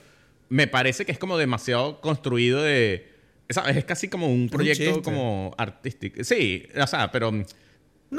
me 0.49 0.67
parece 0.67 1.05
que 1.07 1.13
es 1.13 1.19
como 1.19 1.39
demasiado 1.39 2.01
construido 2.01 2.63
de... 2.63 3.13
¿sabes? 3.49 3.77
Es 3.77 3.85
casi 3.85 4.09
como 4.09 4.27
un 4.33 4.49
proyecto 4.49 5.01
como 5.03 5.55
artístico. 5.57 6.23
Sí, 6.25 6.67
o 6.81 6.87
sea, 6.87 7.11
pero... 7.11 7.31
No, 7.31 7.43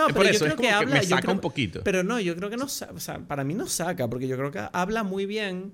Eh, 0.09 0.13
pero 0.13 0.13
por 0.15 0.31
yo 0.31 0.39
creo 0.39 0.47
es 0.47 0.55
que 0.55 0.55
como 0.55 0.67
que 0.69 0.69
habla. 0.69 0.95
me 0.95 1.03
saca 1.03 1.21
creo- 1.21 1.33
un 1.33 1.39
poquito. 1.41 1.81
Pero 1.83 2.03
no, 2.03 2.19
yo 2.19 2.35
creo 2.35 2.49
que 2.49 2.57
no. 2.57 2.65
O 2.65 2.99
sea, 2.99 3.19
para 3.27 3.43
mí 3.43 3.53
no 3.53 3.67
saca, 3.67 4.09
porque 4.09 4.27
yo 4.27 4.35
creo 4.37 4.51
que 4.51 4.61
habla 4.73 5.03
muy 5.03 5.25
bien 5.25 5.71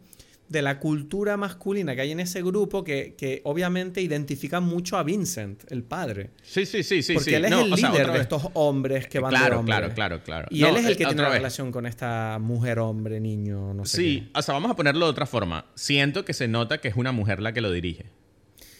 de 0.53 0.61
la 0.61 0.79
cultura 0.79 1.35
masculina 1.35 1.93
que 1.95 2.01
hay 2.01 2.11
en 2.11 2.21
ese 2.21 2.41
grupo 2.41 2.83
que, 2.85 3.15
que 3.17 3.41
obviamente 3.43 3.99
identifica 4.01 4.61
mucho 4.61 4.95
a 4.97 5.03
Vincent, 5.03 5.63
el 5.69 5.83
padre. 5.83 6.29
Sí, 6.43 6.65
sí, 6.65 6.83
sí, 6.83 7.03
sí. 7.03 7.15
porque 7.15 7.31
sí. 7.31 7.35
él 7.35 7.45
es 7.45 7.51
No, 7.51 7.61
el 7.65 7.75
sea, 7.75 7.91
líder 7.91 8.05
de 8.07 8.13
vez. 8.13 8.21
estos 8.21 8.43
hombres 8.53 9.07
que 9.07 9.19
van 9.19 9.31
de 9.33 9.37
Claro, 9.39 9.59
hombre. 9.59 9.75
claro, 9.75 9.93
claro, 9.93 10.23
claro. 10.23 10.47
Y 10.51 10.61
No, 10.61 10.69
él 10.69 10.77
es 10.77 10.85
el 10.85 10.95
que 10.95 11.05
tiene 11.05 11.21
vez. 11.23 11.33
relación 11.33 11.71
con 11.73 11.85
esta 11.85 12.37
mujer, 12.39 12.79
hombre, 12.79 13.19
niño, 13.19 13.73
no 13.73 13.83
sé. 13.85 13.97
Sí, 13.97 14.29
o 14.33 14.41
sea, 14.41 14.53
vamos 14.53 14.71
a 14.71 14.75
ponerlo 14.75 15.05
de 15.07 15.11
otra 15.11 15.25
forma. 15.25 15.65
Siento 15.75 16.23
que 16.23 16.33
se 16.33 16.47
nota 16.47 16.77
que 16.79 16.87
es 16.87 16.95
una 16.95 17.11
mujer 17.11 17.41
la 17.41 17.51
que 17.51 17.59
lo 17.61 17.71
dirige. 17.71 18.05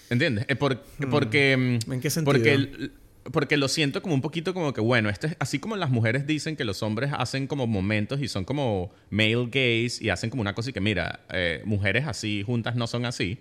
¿Entiendes? 0.10 0.46
Eh, 0.48 0.56
por- 0.56 0.82
porque. 1.10 1.58
mm, 1.88 1.92
¿En 1.92 2.00
qué 2.02 2.10
sentido? 2.10 2.34
Porque, 2.34 2.54
el- 2.54 2.92
porque 3.32 3.58
lo 3.58 3.68
siento 3.68 4.02
como 4.02 4.16
un 4.16 4.22
poquito 4.22 4.54
como 4.54 4.74
que, 4.74 4.82
bueno, 4.82 5.10
este 5.10 5.28
es, 5.28 5.36
así 5.40 5.60
como 5.60 5.76
las 5.78 5.90
mujeres 5.90 6.28
dicen 6.28 6.56
que 6.56 6.66
los 6.66 6.84
hombres 6.84 7.12
hacen 7.18 7.48
como 7.48 7.68
momentos 7.68 8.20
y 8.22 8.28
son 8.28 8.44
como 8.46 8.92
male 9.10 9.48
gays 9.50 10.02
y 10.02 10.10
hacen 10.10 10.30
como 10.30 10.42
una 10.42 10.54
cosa 10.54 10.72
y 10.72 10.74
que, 10.74 10.82
mira, 10.82 11.22
eh, 11.32 11.62
mujeres 11.66 12.06
así 12.08 12.44
juntas 12.46 12.76
no 12.76 12.88
son 12.88 13.06
así. 13.06 13.38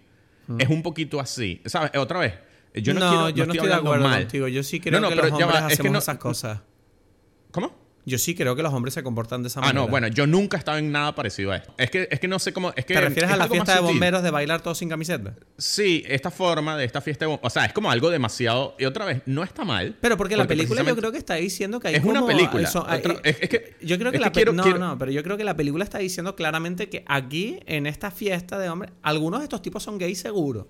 Es 0.59 0.69
un 0.69 0.83
poquito 0.83 1.21
así. 1.21 1.61
¿Sabes? 1.67 1.93
Otra 1.97 2.19
vez. 2.21 2.35
Yo 2.75 2.95
no, 2.95 3.01
no, 3.01 3.09
quiero, 3.11 3.29
yo 3.31 3.47
no 3.47 3.53
estoy 3.53 3.69
de 3.69 3.75
acuerdo 3.75 4.09
mal. 4.09 4.21
contigo. 4.23 4.49
Yo 4.49 4.63
sí 4.63 4.81
creo 4.81 5.01
No, 5.01 5.03
no, 5.03 5.09
que 5.11 5.17
los 5.17 5.31
hombres 5.33 5.49
va, 5.49 5.59
es 5.61 5.67
que 5.67 5.73
hacemos 5.75 5.93
no- 5.93 5.99
esas 5.99 6.19
cosas. 6.19 6.61
¿Cómo? 7.51 7.82
Yo 8.05 8.19
sí 8.19 8.35
creo 8.35 8.57
que 8.57 8.65
los 8.65 8.75
hombres 8.75 8.95
se 8.95 9.05
comportan 9.05 9.43
de 9.43 9.49
esa 9.49 9.61
Ah, 9.61 9.67
manera. 9.67 9.81
no, 9.83 9.89
bueno, 9.89 10.09
yo 10.09 10.27
nunca 10.27 10.57
he 10.57 10.59
estado 10.59 10.79
en 10.79 10.91
nada 10.91 11.15
parecido 11.15 11.53
a 11.53 11.57
esto. 11.59 11.73
Es 11.79 11.89
que, 11.89 12.09
es 12.11 12.19
que 12.19 12.27
no 12.27 12.41
sé 12.41 12.53
cómo. 12.53 12.71
Es 12.75 12.85
que 12.85 12.95
¿Te 12.95 13.01
refieres 13.01 13.31
es 13.31 13.35
a 13.35 13.37
la 13.37 13.47
fiesta 13.49 13.77
de 13.77 13.81
bomberos 13.81 14.25
de 14.25 14.31
bailar 14.33 14.61
todos 14.61 14.79
sin 14.79 14.89
camiseta? 14.89 15.35
Sí, 15.57 16.03
esta 16.09 16.33
forma 16.33 16.77
de 16.77 16.85
esta 16.85 17.01
fiesta 17.01 17.27
de 17.27 17.31
bom- 17.33 17.39
O 17.43 17.49
sea, 17.49 17.65
es 17.65 17.73
como 17.73 17.93
algo 17.93 18.11
demasiado. 18.11 18.75
Y 18.79 18.87
otra 18.87 19.05
vez, 19.05 19.23
no 19.27 19.45
está 19.45 19.65
mal. 19.65 19.97
Pero 20.01 20.17
porque 20.17 20.37
la 20.37 20.49
película 20.49 20.83
yo 20.83 20.97
creo 20.97 21.13
que 21.13 21.19
está 21.19 21.35
diciendo 21.37 21.79
que 21.79 21.89
hay 21.89 21.95
Es 21.95 22.05
una 22.05 22.27
película. 22.27 22.69
eso- 22.69 22.85
hay- 22.89 22.99
Otra- 22.99 23.21
es- 23.23 23.37
es 23.41 23.49
que- 23.49 23.77
yo 23.83 23.97
creo 24.01 24.11
que 24.11 24.19
la 24.19 24.27
que 24.33 24.33
quiero- 24.33 24.53
no, 24.53 24.65
quiero- 24.65 24.79
no, 24.81 24.99
pero 24.99 25.13
yo 25.13 25.23
creo 25.23 25.37
que 25.37 25.45
la 25.45 25.55
película 25.57 25.85
está 25.85 25.99
diciendo 25.99 26.35
claramente 26.35 26.89
que 26.89 27.05
aquí 27.07 27.61
en 27.67 27.87
esta 27.87 28.11
fiesta 28.11 28.59
de 28.59 28.69
hombres 28.69 28.93
algunos 29.03 29.39
de 29.41 29.45
estos 29.45 29.63
tipos 29.63 29.83
son 29.83 29.99
gays 29.99 30.19
seguro. 30.19 30.69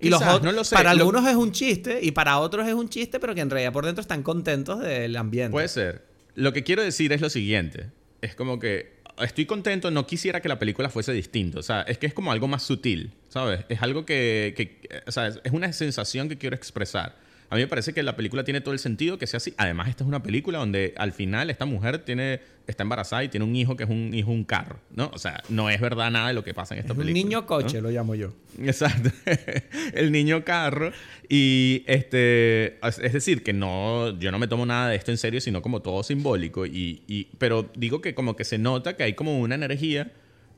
Y 0.00 0.08
los 0.08 0.20
otros, 0.20 0.42
no 0.42 0.50
lo 0.50 0.64
sé. 0.64 0.74
para 0.74 0.92
Lo- 0.94 1.04
algunos 1.04 1.24
es 1.30 1.36
un 1.36 1.52
chiste 1.52 2.00
y 2.02 2.10
para 2.10 2.40
otros 2.40 2.66
es 2.66 2.74
un 2.74 2.88
chiste, 2.88 3.20
pero 3.20 3.32
que 3.36 3.40
en 3.42 3.48
realidad 3.50 3.72
por 3.72 3.86
dentro 3.86 4.00
están 4.02 4.24
contentos 4.24 4.80
del 4.80 5.14
ambiente. 5.16 5.52
Puede 5.52 5.68
ser. 5.68 6.10
Lo 6.34 6.52
que 6.52 6.62
quiero 6.62 6.82
decir 6.82 7.12
es 7.12 7.20
lo 7.20 7.30
siguiente. 7.30 7.90
Es 8.20 8.34
como 8.34 8.58
que 8.58 8.92
estoy 9.20 9.46
contento, 9.46 9.90
no 9.90 10.06
quisiera 10.06 10.40
que 10.40 10.48
la 10.48 10.58
película 10.58 10.88
fuese 10.88 11.12
distinto. 11.12 11.58
O 11.60 11.62
sea, 11.62 11.82
es 11.82 11.98
que 11.98 12.06
es 12.06 12.14
como 12.14 12.32
algo 12.32 12.48
más 12.48 12.62
sutil, 12.62 13.12
¿sabes? 13.28 13.64
Es 13.68 13.82
algo 13.82 14.04
que, 14.06 14.54
que- 14.56 15.02
o 15.06 15.12
sea, 15.12 15.26
es 15.28 15.40
es 15.44 15.52
una 15.52 15.72
sensación 15.72 16.28
que 16.28 16.38
quiero 16.38 16.56
expresar. 16.56 17.16
A 17.52 17.56
mí 17.56 17.60
me 17.60 17.66
parece 17.68 17.92
que 17.92 18.02
la 18.02 18.16
película 18.16 18.44
tiene 18.44 18.62
todo 18.62 18.72
el 18.72 18.78
sentido 18.80 19.18
que 19.18 19.26
sea 19.26 19.36
así. 19.36 19.52
Además, 19.58 19.88
esta 19.90 20.04
es 20.04 20.08
una 20.08 20.22
película 20.22 20.56
donde 20.58 20.94
al 20.96 21.12
final 21.12 21.50
esta 21.50 21.66
mujer 21.66 21.98
tiene, 21.98 22.40
está 22.66 22.82
embarazada 22.82 23.22
y 23.24 23.28
tiene 23.28 23.44
un 23.44 23.54
hijo 23.54 23.76
que 23.76 23.84
es 23.84 23.90
un 23.90 24.14
hijo 24.14 24.30
un 24.30 24.44
carro, 24.44 24.78
¿no? 24.96 25.10
O 25.12 25.18
sea, 25.18 25.42
no 25.50 25.68
es 25.68 25.78
verdad 25.78 26.10
nada 26.10 26.28
de 26.28 26.32
lo 26.32 26.42
que 26.44 26.54
pasa 26.54 26.72
en 26.74 26.80
esta 26.80 26.94
es 26.94 26.98
un 26.98 27.04
película. 27.04 27.22
niño 27.24 27.40
¿no? 27.42 27.46
coche, 27.46 27.82
lo 27.82 27.90
llamo 27.90 28.14
yo. 28.14 28.32
Exacto. 28.58 29.10
el 29.92 30.10
niño 30.12 30.44
carro. 30.44 30.92
Y 31.28 31.84
este. 31.86 32.78
Es 32.86 32.98
es 32.98 33.12
decir, 33.12 33.42
que 33.42 33.52
no. 33.52 34.18
Yo 34.18 34.32
no 34.32 34.38
me 34.38 34.48
tomo 34.48 34.64
nada 34.64 34.88
de 34.88 34.96
esto 34.96 35.10
en 35.10 35.18
serio, 35.18 35.38
sino 35.42 35.60
como 35.60 35.82
todo 35.82 36.02
simbólico. 36.02 36.64
Y, 36.64 37.02
y- 37.06 37.28
pero 37.36 37.70
digo 37.76 38.00
que 38.00 38.14
como 38.14 38.34
que 38.34 38.44
se 38.44 38.56
nota 38.56 38.96
que 38.96 39.02
hay 39.02 39.12
como 39.12 39.38
una 39.38 39.56
energía 39.56 40.10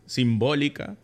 simbólica 0.07 0.97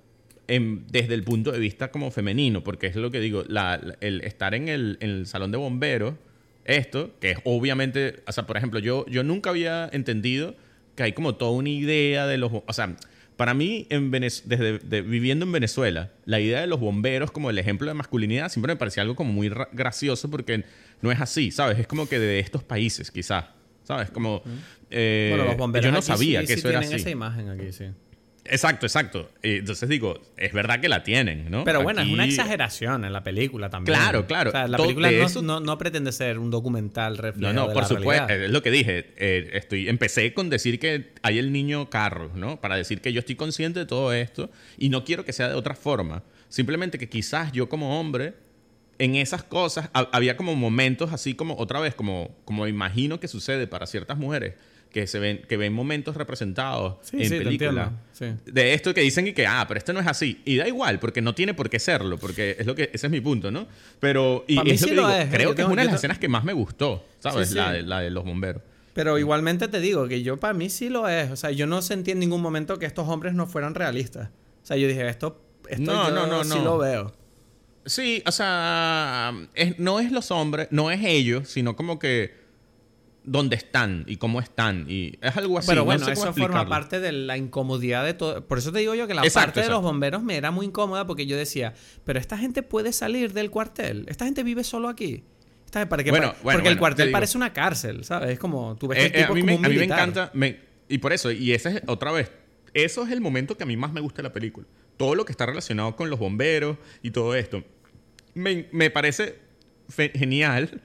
en- 0.55 0.85
desde 0.91 1.15
el 1.15 1.23
punto 1.25 1.53
de 1.53 1.59
vista 1.59 1.91
como 1.91 2.11
femenino. 2.11 2.63
Porque 2.63 2.87
es 2.89 2.97
lo 2.97 3.11
que 3.11 3.21
digo. 3.21 3.45
la- 3.49 3.79
la- 3.83 3.97
el 4.01 4.21
estar 4.23 4.55
en 4.55 4.69
el, 4.69 4.99
en 5.01 5.11
el 5.11 5.27
salón 5.27 5.51
de 5.53 5.59
bomberos. 5.59 6.15
Esto, 6.65 7.13
que 7.21 7.31
es 7.33 7.39
obviamente. 7.45 8.23
O 8.27 8.33
sea, 8.33 8.47
por 8.47 8.57
ejemplo, 8.57 8.79
yo, 8.81 9.07
yo 9.07 9.23
nunca 9.25 9.51
había 9.51 9.89
entendido 9.93 10.55
que 10.95 11.05
hay 11.05 11.13
como 11.13 11.35
toda 11.37 11.53
una 11.53 11.71
idea 11.71 12.27
de 12.27 12.37
los... 12.37 12.53
O 12.53 12.73
sea, 12.73 12.95
para 13.37 13.55
mí, 13.55 13.87
en 13.89 14.11
Venez- 14.13 14.43
desde 14.45 14.79
de- 14.79 15.01
viviendo 15.01 15.47
en 15.47 15.53
Venezuela, 15.53 16.11
la 16.27 16.39
idea 16.41 16.61
de 16.61 16.67
los 16.67 16.79
bomberos 16.79 17.31
como 17.31 17.49
el 17.49 17.59
ejemplo 17.59 17.89
de 17.89 17.95
masculinidad 17.95 18.51
siempre 18.51 18.75
me 18.75 18.77
parecía 18.77 19.03
algo 19.03 19.15
como 19.17 19.33
muy 19.33 19.49
ra- 19.49 19.69
gracioso 19.73 20.31
porque 20.31 20.65
no 21.01 21.11
es 21.11 21.19
así, 21.21 21.51
¿sabes? 21.51 21.79
Es 21.79 21.87
como 21.87 22.07
que 22.07 22.19
de 22.19 22.39
estos 22.41 22.63
países, 22.63 23.11
quizás, 23.11 23.47
¿sabes? 23.85 24.11
Como... 24.11 24.43
eh, 24.91 25.29
bueno, 25.31 25.47
los 25.47 25.57
bomberos 25.57 25.87
yo 25.87 25.93
no 25.93 26.03
sabía 26.03 26.41
sí- 26.43 26.47
que 26.49 26.53
sí 26.55 26.59
eso 26.59 26.69
era 26.69 26.81
tienen 26.81 26.95
así. 26.97 27.01
esa 27.03 27.11
imagen 27.11 27.49
aquí, 27.49 27.73
sí. 27.73 27.87
Exacto, 28.51 28.85
exacto. 28.87 29.31
Entonces 29.43 29.89
digo, 29.89 30.21
es 30.37 30.53
verdad 30.53 30.81
que 30.81 30.89
la 30.89 31.03
tienen, 31.05 31.51
¿no? 31.51 31.63
Pero 31.65 31.83
bueno, 31.83 32.03
es 32.03 32.09
una 32.09 32.25
exageración 32.25 33.05
en 33.05 33.13
la 33.13 33.23
película 33.23 33.71
también. 33.71 33.97
Claro, 33.97 34.27
claro. 34.27 34.51
O 34.51 34.53
sea, 34.53 34.67
la 34.67 34.77
Todo- 34.77 34.87
película 34.89 35.11
no, 35.11 35.25
eso- 35.27 35.41
no- 35.43 35.61
no 35.61 35.79
pretende 35.79 36.11
ser 36.13 36.39
un 36.39 36.51
documental 36.51 37.17
reflejo 37.17 37.53
No, 37.53 37.63
no, 37.63 37.69
de 37.69 37.75
por 37.75 37.85
supuesto. 37.85 38.27
realidad. 38.27 38.47
Es 38.47 38.51
lo 38.51 38.63
que 38.63 38.71
dije. 38.71 39.15
eh, 39.17 39.51
estoy, 39.53 39.89
empecé 39.89 40.35
con 40.35 40.51
decir 40.51 40.79
que 40.81 41.13
hay 41.23 41.39
el 41.39 41.53
niño 41.53 41.89
carro, 41.91 42.33
¿no? 42.35 42.61
Para 42.61 42.75
decir 42.77 43.01
que 43.01 43.13
yo 43.13 43.21
estoy 43.21 43.37
consciente 43.37 43.79
de 43.79 43.87
todo 43.87 44.13
esto 44.13 44.51
y 44.79 44.89
no 44.89 45.05
quiero 45.05 45.25
que 45.25 45.33
sea 45.33 45.49
de 45.49 45.55
otra 45.55 45.75
forma. 45.75 46.23
Simplemente 46.49 46.99
que 46.99 47.09
quizás 47.09 47.53
yo 47.53 47.69
como 47.69 48.01
hombre, 48.01 48.35
en 48.99 49.15
esas 49.15 49.43
cosas, 49.45 49.89
ha- 49.95 50.09
había 50.13 50.37
como 50.37 50.55
momentos 50.57 51.13
así 51.13 51.35
como, 51.35 51.57
otra 51.57 51.81
vez, 51.81 51.95
como, 51.95 52.37
como 52.45 52.67
imagino 52.67 53.21
que 53.21 53.29
sucede 53.29 53.67
para 53.67 53.87
ciertas 53.87 54.19
mujeres, 54.19 54.55
que 54.93 55.07
se 55.07 55.19
ven, 55.21 55.43
que 55.49 55.57
ven 55.57 55.73
momentos 55.73 56.17
representados 56.17 56.97
Sí, 57.03 57.23
en 57.23 57.29
sí, 57.29 57.39
películas. 57.39 57.91
sí. 58.13 58.27
De 58.45 58.75
esto 58.75 58.93
que 58.93 59.01
dicen 59.03 59.27
y 59.29 59.33
que, 59.33 59.47
ah, 59.47 59.65
pero 59.69 59.79
esto 59.79 59.93
no 59.93 60.01
es 60.01 60.07
así. 60.07 60.41
Y 60.45 60.57
da 60.57 60.67
igual, 60.67 60.99
porque 60.99 61.23
no 61.23 61.35
tiene 61.35 61.55
por 61.55 61.71
qué 61.71 61.79
serlo, 61.79 62.19
porque 62.19 62.57
es 62.59 62.67
lo 62.67 62.75
que, 62.75 62.91
ese 62.93 63.07
es 63.07 63.11
mi 63.11 63.21
punto, 63.21 63.51
¿no? 63.51 63.67
Pero, 64.01 64.45
y 64.49 64.59
es 64.59 64.81
lo 64.81 64.87
sí 64.87 64.91
que 64.91 64.97
lo 64.97 65.07
digo, 65.09 65.15
es, 65.19 65.27
¿eh? 65.27 65.29
creo 65.31 65.49
Yo 65.51 65.55
que 65.55 65.63
es 65.63 65.69
una 65.69 65.83
de 65.83 65.87
las 65.87 65.95
escenas 65.97 66.19
que 66.19 66.29
más 66.29 66.43
me 66.45 66.53
gustó, 66.53 67.05
¿sabes? 67.21 67.53
La, 67.53 67.73
de, 67.73 67.83
la 67.83 68.01
de 68.01 68.11
los 68.11 68.25
bomberos. 68.25 68.63
Pero 68.93 69.17
igualmente 69.19 69.69
te 69.69 69.79
digo 69.79 70.09
que 70.09 70.23
yo 70.23 70.39
para 70.39 70.53
mí 70.55 70.69
sí 70.69 70.89
lo 70.89 71.09
es. 71.09 71.31
O 71.31 71.37
sea, 71.37 71.53
yo 71.53 71.67
no 71.69 71.81
sentí 71.83 72.11
en 72.11 72.19
ningún 72.19 72.43
momento 72.43 72.79
que 72.81 72.87
estos 72.87 73.09
hombres 73.09 73.33
no 73.35 73.47
fueran 73.47 73.77
realistas. 73.77 74.29
O 74.63 74.67
sea, 74.67 74.77
yo 74.77 74.89
dije, 74.89 75.09
esto, 75.09 75.41
esto 75.69 75.83
No, 75.93 76.09
yo 76.09 76.15
no, 76.15 76.27
no, 76.27 76.43
sí 76.45 76.59
no. 76.59 76.65
lo 76.65 76.79
veo. 76.79 77.13
Sí, 77.87 78.23
o 78.27 78.33
sea, 78.33 79.33
es- 79.55 79.79
no 79.79 80.01
es 80.01 80.11
los 80.13 80.31
hombres, 80.33 80.69
no 80.73 80.91
es 80.91 81.01
ellos, 81.05 81.49
sino 81.49 81.77
como 81.77 81.99
que 82.01 82.35
dónde 83.31 83.55
están 83.55 84.05
y 84.09 84.17
cómo 84.17 84.41
están. 84.41 84.87
Y 84.89 85.17
es 85.23 85.37
algo 85.37 85.59
así. 85.59 85.69
Pero 85.69 85.83
no 85.83 85.85
bueno, 85.87 86.05
sé 86.05 86.13
eso 86.13 86.33
forma 86.35 86.69
parte 86.69 86.99
de 86.99 87.13
la 87.13 87.37
incomodidad 87.37 88.05
de 88.05 88.13
todo. 88.15 88.45
Por 88.47 88.59
eso 88.59 88.73
te 88.73 88.81
digo 88.81 88.95
yo 88.97 89.07
que 89.07 89.15
la 89.15 89.23
Exacto, 89.23 89.47
parte 89.47 89.61
de 89.61 89.67
exacto. 89.67 89.83
los 89.83 89.91
bomberos 89.93 90.23
me 90.25 90.37
era 90.37 90.51
muy 90.51 90.67
incómoda 90.67 91.07
porque 91.07 91.27
yo 91.27 91.37
decía, 91.37 91.75
pero 92.05 92.19
esta 92.19 92.37
gente 92.37 92.63
puede 92.65 92.93
salir 92.93 93.33
del 93.33 93.51
cuartel. 93.51 94.05
Esta 94.09 94.25
gente 94.25 94.43
vive 94.43 94.65
solo 94.65 94.89
aquí. 94.89 95.23
Esta- 95.65 95.89
¿para 95.89 96.03
qué? 96.03 96.11
Bueno, 96.11 96.33
Para- 96.33 96.43
bueno, 96.43 96.57
porque 96.59 96.69
el 96.71 96.79
cuartel 96.79 97.11
parece 97.13 97.37
una 97.39 97.53
cárcel, 97.53 98.03
¿sabes? 98.05 98.31
Es 98.31 98.39
como 98.41 98.75
tú 98.77 98.89
ves 98.89 98.99
Eh, 98.99 99.13
eh, 99.15 99.25
a, 99.25 99.29
mí 99.33 99.43
me, 99.43 99.53
como 99.53 99.59
un 99.61 99.65
a 99.65 99.69
mí 99.69 99.75
me 99.75 99.81
militar. 99.83 99.99
encanta, 100.01 100.31
me- 100.35 100.59
y 100.89 100.99
por 100.99 101.13
eso, 101.13 101.31
y 101.31 101.53
ese 101.53 101.69
es 101.77 101.83
otra 101.87 102.11
vez, 102.11 102.33
eso 102.75 103.05
es 103.05 103.13
el 103.13 103.21
momento 103.21 103.57
que 103.57 103.63
a 103.63 103.67
mí 103.67 103.77
más 103.77 103.93
me 103.93 104.01
gusta 104.01 104.23
de 104.23 104.25
la 104.29 104.33
película. 104.33 104.67
Todo 104.97 105.15
lo 105.15 105.25
que 105.25 105.31
está 105.31 105.47
relacionado 105.47 105.95
con 105.95 106.11
los 106.11 106.19
bomberos 106.19 106.77
y 107.03 107.13
todo 107.13 107.37
esto. 107.37 107.63
Me, 108.35 108.69
me 108.73 108.91
parece 108.91 109.39
genial 110.15 110.81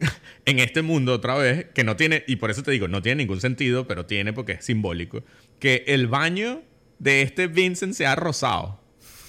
en 0.46 0.58
este 0.58 0.82
mundo 0.82 1.12
otra 1.14 1.34
vez, 1.36 1.66
que 1.74 1.84
no 1.84 1.96
tiene, 1.96 2.24
y 2.26 2.36
por 2.36 2.50
eso 2.50 2.62
te 2.62 2.70
digo, 2.70 2.88
no 2.88 3.02
tiene 3.02 3.22
ningún 3.22 3.40
sentido, 3.40 3.86
pero 3.86 4.06
tiene 4.06 4.32
porque 4.32 4.52
es 4.52 4.64
simbólico, 4.64 5.22
que 5.58 5.84
el 5.88 6.06
baño 6.06 6.62
de 6.98 7.22
este 7.22 7.46
Vincent 7.46 7.94
sea 7.94 8.14
rosado. 8.16 8.80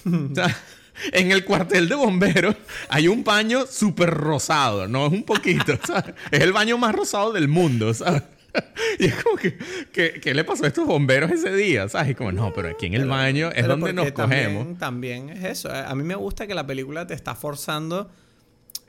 O 0.06 0.34
sea, 0.34 0.54
en 1.12 1.30
el 1.32 1.44
cuartel 1.44 1.88
de 1.88 1.94
bomberos 1.94 2.56
hay 2.88 3.08
un 3.08 3.24
baño 3.24 3.66
súper 3.66 4.10
rosado, 4.10 4.88
no 4.88 5.06
es 5.06 5.12
un 5.12 5.22
poquito, 5.24 5.78
¿sabes? 5.86 6.14
Es 6.30 6.40
el 6.40 6.52
baño 6.52 6.76
más 6.78 6.94
rosado 6.94 7.32
del 7.32 7.48
mundo, 7.48 7.92
¿sabes? 7.94 8.22
Y 8.98 9.06
es 9.06 9.14
como 9.22 9.36
que, 9.36 9.56
que- 9.92 10.20
¿qué 10.20 10.34
le 10.34 10.44
pasó 10.44 10.64
a 10.64 10.68
estos 10.68 10.86
bomberos 10.86 11.30
ese 11.30 11.54
día? 11.54 11.88
¿Sabes? 11.88 12.10
Y 12.10 12.14
como, 12.14 12.32
no, 12.32 12.52
pero 12.52 12.68
aquí 12.68 12.84
en 12.84 12.94
el 12.94 13.06
baño 13.08 13.48
es 13.48 13.54
Pero 13.54 13.68
donde 13.68 13.94
nos 13.94 14.12
cogemos. 14.12 14.78
También, 14.78 15.26
también 15.26 15.28
es 15.30 15.44
eso. 15.44 15.70
A 15.72 15.94
mí 15.94 16.02
me 16.02 16.14
gusta 16.16 16.46
que 16.46 16.54
la 16.54 16.66
película 16.66 17.06
te 17.06 17.14
está 17.14 17.34
forzando 17.34 18.10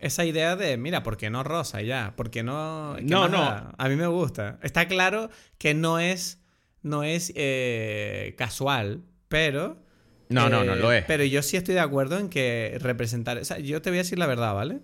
esa 0.03 0.25
idea 0.25 0.55
de, 0.55 0.77
mira, 0.77 1.01
¿por 1.03 1.17
qué 1.17 1.29
no 1.29 1.43
rosa 1.43 1.81
ya? 1.81 2.13
¿Por 2.15 2.29
qué 2.29 2.43
no...? 2.43 2.95
qué 2.97 3.03
No, 3.05 3.27
no. 3.29 3.39
da? 3.39 3.73
A 3.77 3.89
mí 3.89 3.95
me 3.95 4.07
gusta. 4.07 4.59
Está 4.61 4.87
claro 4.87 5.29
que 5.57 5.73
no 5.73 5.99
es 5.99 6.39
no 6.81 7.03
es 7.03 7.31
eh, 7.35 8.35
casual, 8.37 9.03
pero... 9.29 9.81
No, 10.29 10.49
no, 10.49 10.63
no 10.65 10.73
eh, 10.73 10.77
lo 10.77 10.91
es. 10.91 11.05
Pero 11.05 11.23
yo 11.23 11.41
sí 11.41 11.55
estoy 11.57 11.75
de 11.75 11.79
acuerdo 11.81 12.17
en 12.19 12.27
que 12.29 12.77
representar... 12.81 13.37
O 13.37 13.45
sea, 13.45 13.59
yo 13.59 13.81
te 13.81 13.89
voy 13.89 13.99
a 13.99 14.01
decir 14.03 14.19
la 14.19 14.27
verdad, 14.27 14.53
¿vale? 14.53 14.79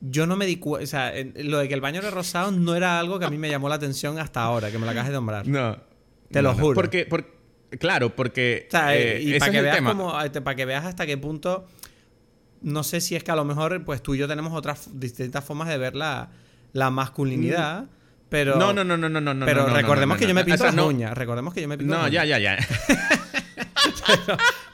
Yo 0.00 0.26
no 0.26 0.36
me 0.36 0.46
di 0.46 0.56
cuenta... 0.56 0.84
O 0.84 0.86
sea, 0.86 1.12
lo 1.36 1.58
de 1.58 1.68
que 1.68 1.74
el 1.74 1.82
baño 1.82 2.00
era 2.00 2.10
rosado 2.10 2.50
no 2.50 2.74
era 2.74 2.98
algo 2.98 3.18
que 3.18 3.26
a 3.26 3.30
mí 3.30 3.36
me 3.36 3.50
llamó 3.50 3.68
la 3.68 3.74
atención 3.74 4.18
hasta 4.18 4.42
ahora, 4.42 4.70
que 4.70 4.78
me 4.78 4.84
lo 4.86 4.90
acabas 4.92 5.08
de 5.08 5.14
nombrar. 5.14 5.46
No. 5.46 5.76
Te 6.30 6.40
No, 6.40 6.48
lo 6.50 6.54
no. 6.54 6.60
juro. 6.62 6.74
Porque, 6.74 7.04
por- 7.04 7.26
claro, 7.78 8.16
porque. 8.16 8.66
O 8.68 8.70
sea, 8.70 8.96
eh, 8.96 9.20
y 9.20 9.38
para 9.38 9.50
que, 9.52 9.58
el 9.58 9.64
veas 9.64 9.76
tema. 9.76 9.90
cómo- 9.90 10.12
para 10.42 10.54
que 10.56 10.64
veas 10.64 10.84
hasta 10.86 11.04
qué 11.06 11.18
punto... 11.18 11.66
No 12.62 12.82
sé 12.82 13.00
si 13.00 13.16
es 13.16 13.24
que 13.24 13.30
a 13.30 13.36
lo 13.36 13.44
mejor 13.44 13.84
pues 13.84 14.02
tú 14.02 14.14
y 14.14 14.18
yo 14.18 14.28
tenemos 14.28 14.52
otras 14.52 14.88
distintas 15.00 15.44
formas 15.44 15.68
de 15.68 15.78
ver 15.78 15.94
la, 15.96 16.28
la 16.72 16.90
masculinidad, 16.90 17.86
pero... 18.28 18.56
No, 18.56 18.72
no, 18.72 18.84
no, 18.84 18.96
no, 18.96 19.08
no, 19.08 19.20
no. 19.20 19.46
Pero 19.46 19.62
no, 19.62 19.68
no, 19.68 19.74
recordemos 19.74 20.16
no, 20.16 20.20
que 20.20 20.28
yo 20.28 20.34
me 20.34 20.44
pinto 20.44 20.64
las 20.64 20.74
uñas. 20.76 21.16
Recordemos 21.16 21.54
que 21.54 21.62
yo 21.62 21.68
me 21.68 21.78
pinto 21.78 21.94
No, 21.94 22.02
las 22.02 22.10
ya, 22.12 22.22
uñas. 22.24 22.40
ya, 22.40 22.56
ya. 22.58 22.58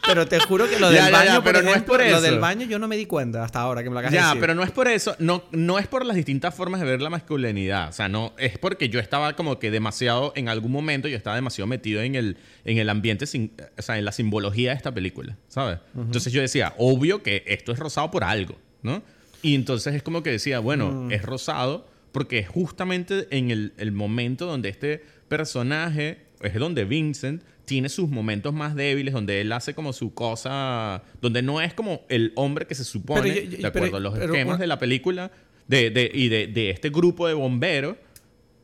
Pero 0.07 0.27
te 0.27 0.39
juro 0.39 0.69
que 0.71 0.79
lo 0.79 0.93
Ya, 0.93 1.05
del 1.05 1.13
ya, 1.13 1.19
baño, 1.19 1.31
ya, 1.31 1.35
por 1.37 1.45
pero 1.45 1.63
no 1.63 1.69
es 1.71 1.75
ejemplo, 1.77 1.93
por 1.95 2.01
lo 2.01 2.07
eso. 2.07 2.21
del 2.21 2.39
baño 2.39 2.67
yo 2.67 2.79
no 2.79 2.87
me 2.87 2.97
di 2.97 3.07
cuenta 3.07 3.43
hasta 3.43 3.61
ahora 3.61 3.83
que 3.83 3.91
me 3.91 3.95
lo 3.95 3.99
acabas 4.01 4.13
de 4.13 4.19
Ya, 4.19 4.27
decir. 4.29 4.41
pero 4.41 4.55
no 4.55 4.63
es 4.63 4.71
por 4.71 4.87
eso, 4.87 5.17
no, 5.19 5.43
no 5.51 5.79
es 5.81 5.89
por 5.89 6.07
las 6.07 6.15
distintas 6.17 6.55
formas 6.55 6.81
de 6.81 6.87
ver 6.87 7.03
la 7.03 7.11
masculinidad, 7.11 7.89
o 7.89 7.93
sea, 7.93 8.09
no, 8.09 8.33
es 8.39 8.57
porque 8.59 8.89
yo 8.89 9.01
estaba 9.01 9.35
como 9.35 9.59
que 9.59 9.73
demasiado, 9.73 10.33
en 10.37 10.49
algún 10.49 10.71
momento 10.71 11.09
yo 11.09 11.17
estaba 11.17 11.35
demasiado 11.35 11.67
metido 11.67 12.03
en 12.03 12.15
el, 12.15 12.37
en 12.65 12.79
el 12.79 12.89
ambiente, 12.89 13.27
sin- 13.27 13.51
o 13.77 13.83
sea, 13.83 13.99
en 13.99 14.05
la 14.05 14.13
simbología 14.13 14.71
de 14.71 14.77
esta 14.77 14.93
película, 14.95 15.37
¿sabes? 15.49 15.79
Entonces 15.97 16.33
yo 16.33 16.41
decía, 16.41 16.73
obvio 16.79 17.25
que 17.25 17.43
esto 17.47 17.73
es 17.73 17.79
rosado 17.81 18.09
por 18.13 18.23
algo, 18.23 18.57
¿no? 18.83 19.03
Y 19.43 19.57
entonces 19.57 19.95
es 19.95 20.03
como 20.05 20.23
que 20.23 20.31
decía, 20.31 20.61
bueno, 20.61 20.91
Mm. 20.93 21.13
es 21.13 21.23
rosado 21.23 21.89
porque 22.13 22.39
es 22.39 22.49
justamente 22.49 23.27
en 23.31 23.51
el, 23.51 23.73
el 23.77 23.91
momento 23.93 24.47
donde 24.47 24.69
este 24.69 25.05
personaje, 25.29 26.19
es 26.43 26.55
donde 26.55 26.85
Vincent 26.85 27.43
tiene 27.65 27.89
sus 27.89 28.09
momentos 28.09 28.55
más 28.55 28.75
débiles, 28.77 29.13
donde 29.15 29.41
él 29.41 29.51
hace 29.53 29.75
como 29.75 29.93
su 29.93 30.15
cosa, 30.15 31.03
donde 31.21 31.43
no 31.43 31.61
es 31.61 31.75
como 31.75 32.03
el 32.09 32.33
hombre 32.37 32.67
que 32.67 32.75
se 32.75 32.85
supone, 32.85 33.33
Pero 33.33 33.51
de 33.51 33.67
acuerdo 33.67 33.73
pero- 33.89 33.97
a 33.97 34.01
los 34.01 34.13
pero 34.15 34.25
esquemas 34.35 34.59
de 34.59 34.67
la 34.69 34.79
película 34.79 35.31
de, 35.67 35.91
de- 35.91 36.11
y 36.15 36.29
de, 36.29 36.47
de 36.47 36.71
este 36.71 36.91
grupo 36.91 37.27
de 37.27 37.35
bomberos, 37.35 37.97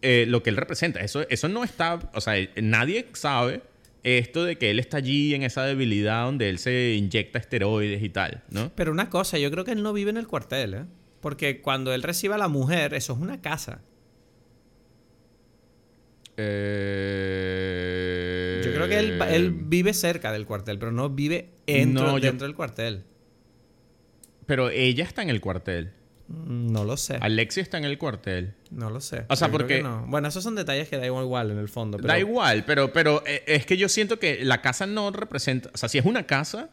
eh, 0.03 0.25
lo 0.29 0.43
que 0.43 0.51
él 0.51 0.57
representa. 0.57 1.01
Eso, 1.01 1.27
eso 1.29 1.49
no 1.49 1.65
está, 1.65 1.99
o 2.15 2.21
sea, 2.21 2.35
nadie 2.61 3.07
sabe 3.15 3.63
esto 4.05 4.45
de 4.45 4.57
que 4.59 4.71
él 4.71 4.79
está 4.81 4.97
allí 4.99 5.35
en 5.35 5.43
esa 5.45 5.65
debilidad 5.65 6.25
donde 6.25 6.49
él 6.49 6.59
se 6.59 6.95
inyecta 6.95 7.39
esteroides 7.39 8.03
y 8.03 8.09
tal, 8.09 8.43
¿no? 8.51 8.71
Pero 8.75 8.91
una 8.93 9.11
cosa, 9.11 9.39
yo 9.39 9.51
creo 9.51 9.65
que 9.65 9.71
él 9.73 9.83
no 9.83 9.93
vive 9.93 10.11
en 10.11 10.17
el 10.17 10.27
cuartel, 10.27 10.75
¿eh? 10.75 10.85
Porque 11.21 11.61
cuando 11.61 11.95
él 11.95 12.03
recibe 12.03 12.35
a 12.35 12.39
la 12.39 12.49
mujer, 12.49 12.95
eso 12.95 13.13
es 13.13 13.21
una 13.21 13.41
casa. 13.41 13.81
Eh, 17.25 18.63
Yo 18.65 18.73
creo 18.75 18.89
que 18.89 18.99
él, 18.99 19.21
él 19.31 19.51
vive 19.53 19.93
cerca 19.95 20.33
del 20.33 20.47
cuartel, 20.47 20.79
pero 20.79 20.93
no 20.93 21.11
vive 21.11 21.51
dentro, 21.67 22.07
No, 22.07 22.19
yo- 22.19 22.27
dentro 22.31 22.47
del 22.47 22.57
cuartel. 22.57 23.05
Pero 24.47 24.71
ella 24.71 25.05
está 25.05 25.23
en 25.23 25.31
el 25.31 25.41
cuartel. 25.41 25.93
Mm, 26.29 26.73
No 26.73 26.85
lo 26.85 26.97
sé. 26.97 27.19
Alexia 27.21 27.63
está 27.63 27.79
en 27.79 27.85
el 27.85 27.99
cuartel. 27.99 28.55
No 28.71 28.91
lo 28.91 29.01
sé. 29.01 29.25
O 29.29 29.37
sea, 29.37 29.49
Yo 29.49 29.53
porque- 29.53 29.79
que 29.79 29.83
no. 29.83 30.05
Bueno, 30.09 30.29
esos 30.29 30.43
son 30.43 30.55
detalles 30.55 30.89
que 30.89 30.97
da 30.97 31.07
igual, 31.07 31.51
en 31.51 31.59
el 31.59 31.69
fondo. 31.69 31.99
Pero... 31.99 32.09
Da 32.09 32.19
igual, 32.19 32.65
pero, 32.65 32.93
pero 32.93 33.23
eh, 33.27 33.43
es 33.47 33.67
que 33.67 33.77
yo 33.77 33.89
siento 33.89 34.19
que 34.19 34.45
la 34.45 34.61
casa 34.63 34.87
no 34.87 35.11
representa. 35.11 35.71
O 35.75 35.77
sea, 35.79 35.89
si 35.89 35.99
es 35.99 36.05
una 36.05 36.27
casa, 36.27 36.71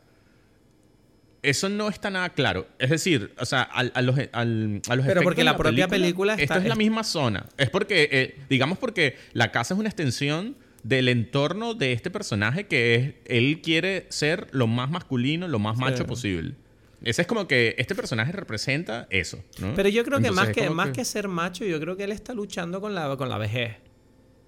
eso 1.42 1.70
no 1.70 1.88
está 1.90 2.10
nada 2.10 2.30
claro. 2.30 2.68
Es 2.80 2.90
decir, 2.90 3.34
o 3.40 3.46
sea, 3.46 3.62
al- 3.62 3.92
a, 3.96 4.02
los, 4.02 4.18
al- 4.34 4.82
a 4.90 4.96
los 4.96 5.06
Pero 5.06 5.22
porque 5.22 5.44
la 5.44 5.56
propia 5.58 5.88
película 5.88 6.34
está- 6.34 6.44
Esto 6.56 6.58
es 6.64 6.66
la 6.70 6.76
misma 6.76 7.04
zona. 7.04 7.46
Es 7.58 7.70
porque, 7.70 8.10
eh, 8.12 8.38
digamos, 8.50 8.78
porque 8.78 9.18
la 9.34 9.52
casa 9.52 9.74
es 9.74 9.80
una 9.80 9.90
extensión 9.90 10.56
del 10.84 11.10
entorno 11.10 11.74
de 11.74 11.92
este 11.94 12.10
personaje 12.10 12.68
que 12.68 12.96
es. 12.96 13.14
Él 13.26 13.62
quiere 13.62 14.06
ser 14.10 14.48
lo 14.52 14.68
más 14.68 14.90
masculino, 14.90 15.48
lo 15.48 15.60
más 15.60 15.78
macho 15.78 16.06
posible. 16.06 16.56
Ese 17.02 17.22
es 17.22 17.28
como 17.28 17.48
que 17.48 17.76
este 17.78 17.96
personaje 17.96 18.32
representa 18.34 19.08
eso, 19.10 19.42
¿no? 19.60 19.74
Pero 19.76 19.88
yo 19.88 20.04
creo 20.04 20.20
que 20.20 20.32
más 20.32 20.50
que, 20.50 20.70
más 20.70 20.90
que 20.90 21.06
ser 21.06 21.30
macho, 21.30 21.64
yo 21.64 21.80
creo 21.80 21.96
que 21.96 22.04
él 22.04 22.12
está 22.12 22.34
luchando 22.34 22.82
con 22.82 22.94
la, 22.94 23.16
con 23.16 23.30
la 23.30 23.38
vejez. 23.38 23.78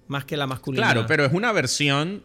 Más 0.08 0.26
que 0.26 0.36
la 0.36 0.46
masculinidad. 0.46 0.92
Claro, 0.92 1.06
pero 1.06 1.24
es 1.24 1.32
una 1.32 1.52
versión 1.52 2.22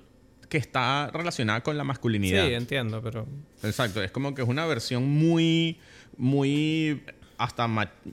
que 0.50 0.58
está 0.58 1.10
relacionada 1.14 1.62
con 1.62 1.78
la 1.78 1.84
masculinidad. 1.84 2.48
Sí, 2.48 2.54
entiendo, 2.54 3.02
pero... 3.02 3.28
Exacto, 3.64 4.02
es 4.02 4.12
como 4.12 4.34
que 4.34 4.42
es 4.42 4.48
una 4.48 4.66
versión 4.66 5.08
muy, 5.08 5.78
muy, 6.18 7.02
hasta 7.38 7.68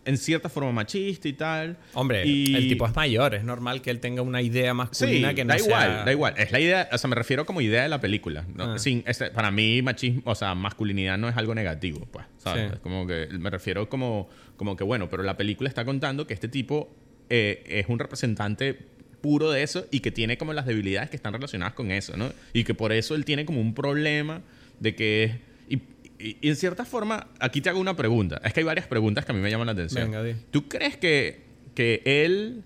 en 0.05 0.19
cierta 0.19 0.49
forma 0.49 0.73
machista 0.73 1.29
y 1.29 1.33
tal. 1.35 1.79
Hombre, 1.95 2.27
Y- 2.27 2.55
el 2.55 2.69
tipo 2.69 2.87
es 2.87 2.95
mayor, 2.95 3.35
es 3.35 3.45
normal 3.45 3.83
que 3.83 3.91
él 3.91 4.01
tenga 4.01 4.23
una 4.23 4.43
idea 4.43 4.73
Sí, 4.73 4.77
masculina 4.77 5.35
que 5.35 5.45
no 5.45 5.55
da 5.55 5.59
igual, 5.61 5.91
sea... 5.91 6.05
da 6.05 6.13
igual. 6.13 6.35
Es 6.37 6.51
la 6.53 6.61
idea, 6.61 6.89
o 6.93 6.99
sea, 6.99 7.09
me 7.09 7.17
refiero 7.17 7.47
como 7.47 7.61
idea 7.61 7.83
de 7.85 7.89
la 7.89 8.01
película. 8.01 8.45
¿no? 8.55 8.75
Ah. 8.75 8.79
Sin, 8.79 9.05
este, 9.07 9.31
para 9.31 9.51
mí, 9.51 9.81
machismo, 9.83 10.23
o 10.25 10.35
sea, 10.35 10.55
masculinidad 10.55 11.17
no 11.19 11.29
es 11.29 11.37
algo 11.37 11.55
negativo, 11.55 12.07
pues, 12.11 12.27
¿sabes? 12.39 12.69
Sí. 12.69 12.75
Es 12.75 12.81
como 12.81 13.07
que 13.07 13.29
me 13.39 13.51
refiero 13.51 13.89
como, 13.89 14.29
como 14.57 14.77
que, 14.77 14.85
bueno, 14.85 15.09
pero 15.09 15.23
la 15.23 15.37
película 15.37 15.69
está 15.69 15.85
contando 15.85 16.27
que 16.27 16.35
este 16.35 16.49
tipo 16.49 16.95
eh, 17.31 17.63
es 17.69 17.87
un 17.89 17.99
representante 17.99 18.94
puro 19.25 19.51
de 19.51 19.63
eso 19.63 19.87
y 19.91 20.01
que 20.01 20.11
tiene 20.11 20.37
como 20.37 20.53
las 20.53 20.67
debilidades 20.67 21.09
que 21.09 21.17
están 21.17 21.33
relacionadas 21.33 21.73
con 21.73 21.91
eso, 21.91 22.15
¿no? 22.17 22.31
Y 22.53 22.65
que 22.65 22.75
por 22.75 22.93
eso 22.93 23.15
él 23.15 23.25
tiene 23.25 23.47
como 23.47 23.61
un 23.63 23.73
problema 23.75 24.43
de 24.81 24.95
que 24.95 25.25
es... 25.25 25.33
Y, 25.69 25.75
y- 26.19 26.37
y 26.43 26.49
en 26.51 26.57
cierta 26.57 26.85
forma, 26.85 27.29
aquí 27.41 27.63
te 27.63 27.71
hago 27.71 27.81
una 27.81 27.97
pregunta. 27.97 28.39
Es 28.45 28.53
que 28.53 28.61
hay 28.61 28.65
varias 28.67 28.87
preguntas 28.87 29.25
que 29.25 29.33
a 29.33 29.35
mí 29.35 29.41
me 29.41 29.51
llaman 29.51 29.67
la 29.67 29.73
atención. 29.73 30.05
Venga, 30.11 30.23
di. 30.23 30.35
¿Tú 30.51 30.69
crees 30.69 30.99
que, 30.99 31.41
que 31.75 32.03
él 32.05 32.65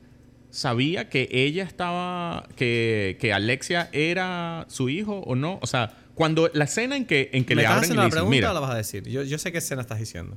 sabía 0.51 1.09
que 1.09 1.29
ella 1.31 1.63
estaba, 1.63 2.49
que, 2.57 3.17
que 3.21 3.33
Alexia 3.33 3.89
era 3.93 4.67
su 4.69 4.89
hijo 4.89 5.21
o 5.21 5.37
no? 5.37 5.59
O 5.63 5.67
sea, 5.69 5.97
cuando 6.15 6.51
la 6.55 6.65
escena 6.65 6.97
en 6.97 7.05
que, 7.07 7.31
en 7.33 7.45
que 7.45 7.55
¿Me 7.55 7.63
le 7.63 7.69
abren 7.69 7.91
y 7.91 7.95
le 7.95 7.97
la 7.99 8.05
dicen, 8.07 8.17
pregunta 8.17 8.31
mira, 8.37 8.51
o 8.51 8.55
la 8.55 8.61
vas 8.61 8.71
a 8.73 8.77
decir? 8.77 9.05
Yo, 9.09 9.23
yo 9.23 9.39
sé 9.39 9.53
qué 9.53 9.59
escena 9.59 9.83
estás 9.83 10.01
diciendo. 10.01 10.35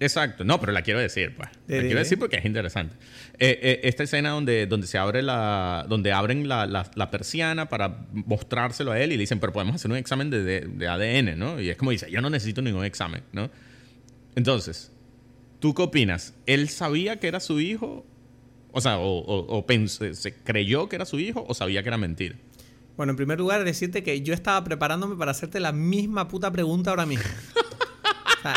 Exacto, 0.00 0.44
no, 0.44 0.60
pero 0.60 0.72
la 0.72 0.82
quiero 0.82 1.00
decir, 1.00 1.34
pues. 1.36 1.48
La 1.68 1.80
quiero 1.80 1.98
decir 1.98 2.18
porque 2.18 2.36
es 2.36 2.44
interesante. 2.44 2.96
Eh, 3.38 3.58
eh, 3.62 3.80
esta 3.84 4.02
escena 4.04 4.30
donde, 4.30 4.66
donde 4.66 4.86
se 4.86 4.98
abre 4.98 5.22
la, 5.22 5.86
donde 5.88 6.12
abren 6.12 6.46
la, 6.48 6.66
la- 6.66 6.90
la 6.94 7.10
persiana 7.10 7.68
para 7.68 8.06
mostrárselo 8.12 8.92
a 8.92 9.00
él 9.00 9.12
y 9.12 9.16
le 9.16 9.22
dicen, 9.22 9.40
pero 9.40 9.52
podemos 9.52 9.74
hacer 9.76 9.90
un 9.90 9.96
examen 9.96 10.30
de, 10.30 10.42
de- 10.42 10.60
de 10.62 10.88
ADN, 10.88 11.38
¿no? 11.38 11.60
Y 11.60 11.70
es 11.70 11.76
como 11.76 11.90
dice, 11.90 12.10
yo 12.10 12.20
no 12.20 12.30
necesito 12.30 12.62
ningún 12.62 12.84
examen, 12.84 13.22
¿no? 13.32 13.50
Entonces, 14.36 14.90
¿tú 15.60 15.74
qué 15.74 15.82
opinas? 15.82 16.34
¿Él 16.46 16.68
sabía 16.68 17.18
que 17.20 17.28
era 17.28 17.40
su 17.40 17.60
hijo? 17.60 18.04
O 18.72 18.80
sea, 18.80 18.98
o, 18.98 19.18
o- 19.18 19.56
o 19.58 19.66
pensó- 19.66 20.12
se 20.14 20.34
creyó 20.34 20.88
que 20.88 20.96
era 20.96 21.04
su 21.06 21.18
hijo 21.20 21.44
o 21.48 21.54
sabía 21.54 21.82
que 21.82 21.88
era 21.88 21.98
mentira. 21.98 22.36
Bueno, 22.96 23.10
en 23.10 23.16
primer 23.16 23.38
lugar, 23.38 23.64
decirte 23.64 24.02
que 24.04 24.20
yo 24.22 24.34
estaba 24.34 24.62
preparándome 24.62 25.16
para 25.16 25.32
hacerte 25.32 25.58
la 25.60 25.72
misma 25.72 26.28
puta 26.28 26.50
pregunta 26.52 26.90
ahora 26.90 27.06
mismo. 27.06 27.24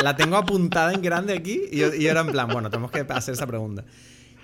La 0.04 0.16
tengo 0.16 0.36
apuntada 0.36 0.94
en 0.94 1.02
grande 1.02 1.34
aquí 1.34 1.62
y 1.72 1.78
yo, 1.78 1.94
y 1.94 2.04
yo 2.04 2.12
era 2.12 2.22
en 2.22 2.32
plan, 2.32 2.48
bueno, 2.50 2.70
tenemos 2.70 2.92
que 2.92 3.06
hacer 3.10 3.34
esa 3.34 3.48
pregunta. 3.48 3.86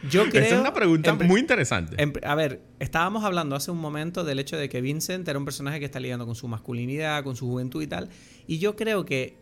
Yo 0.10 0.30
creo... 0.30 0.44
Esa 0.44 0.56
es 0.56 0.62
una 0.62 0.74
pregunta 0.74 1.14
muy 1.14 1.40
interesante. 1.40 2.02
en 2.02 2.14
a 2.24 2.36
ver, 2.36 2.62
estábamos 2.80 3.24
hablando 3.24 3.56
hace 3.56 3.72
un 3.72 3.80
momento 3.80 4.24
del 4.24 4.40
hecho 4.40 4.58
de 4.58 4.68
que 4.68 4.82
Vincent 4.82 5.28
era 5.28 5.40
un 5.40 5.46
personaje 5.46 5.80
que 5.80 5.86
está 5.86 6.00
lidiando 6.00 6.26
con 6.26 6.36
su 6.36 6.48
masculinidad, 6.48 7.24
con 7.24 7.36
su 7.36 7.48
juventud 7.48 7.82
y 7.82 7.88
tal. 7.88 8.10
Y 8.46 8.60
yo 8.60 8.76
creo 8.76 9.06
que, 9.06 9.38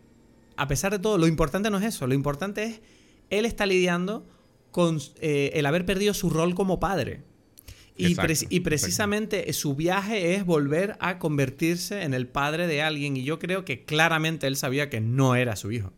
a 0.56 0.68
pesar 0.68 0.92
de 0.92 0.98
todo, 0.98 1.18
lo 1.18 1.26
importante 1.26 1.70
no 1.70 1.78
es 1.78 1.84
eso. 1.84 2.06
Lo 2.06 2.14
importante 2.14 2.64
es, 2.64 2.80
él 3.30 3.44
está 3.44 3.66
lidiando 3.66 4.26
con 4.70 4.98
eh, 5.20 5.50
el 5.54 5.66
haber 5.66 5.84
perdido 5.84 6.14
su 6.14 6.30
rol 6.30 6.54
como 6.54 6.78
padre. 6.78 7.22
Y, 7.96 8.60
precisamente 8.60 9.52
su 9.52 9.74
viaje 9.76 10.34
es 10.34 10.44
volver 10.44 10.96
a 11.00 11.18
convertirse 11.18 12.02
en 12.02 12.14
el 12.14 12.26
padre 12.26 12.66
de 12.66 12.82
alguien. 12.82 13.16
Y 13.16 13.24
yo 13.24 13.38
creo 13.38 13.64
que 13.64 13.84
claramente 13.84 14.46
él 14.46 14.56
sabía 14.56 14.88
que 14.90 15.00
no 15.00 15.34
era 15.36 15.56
su 15.56 15.70
hijo. 15.72 15.92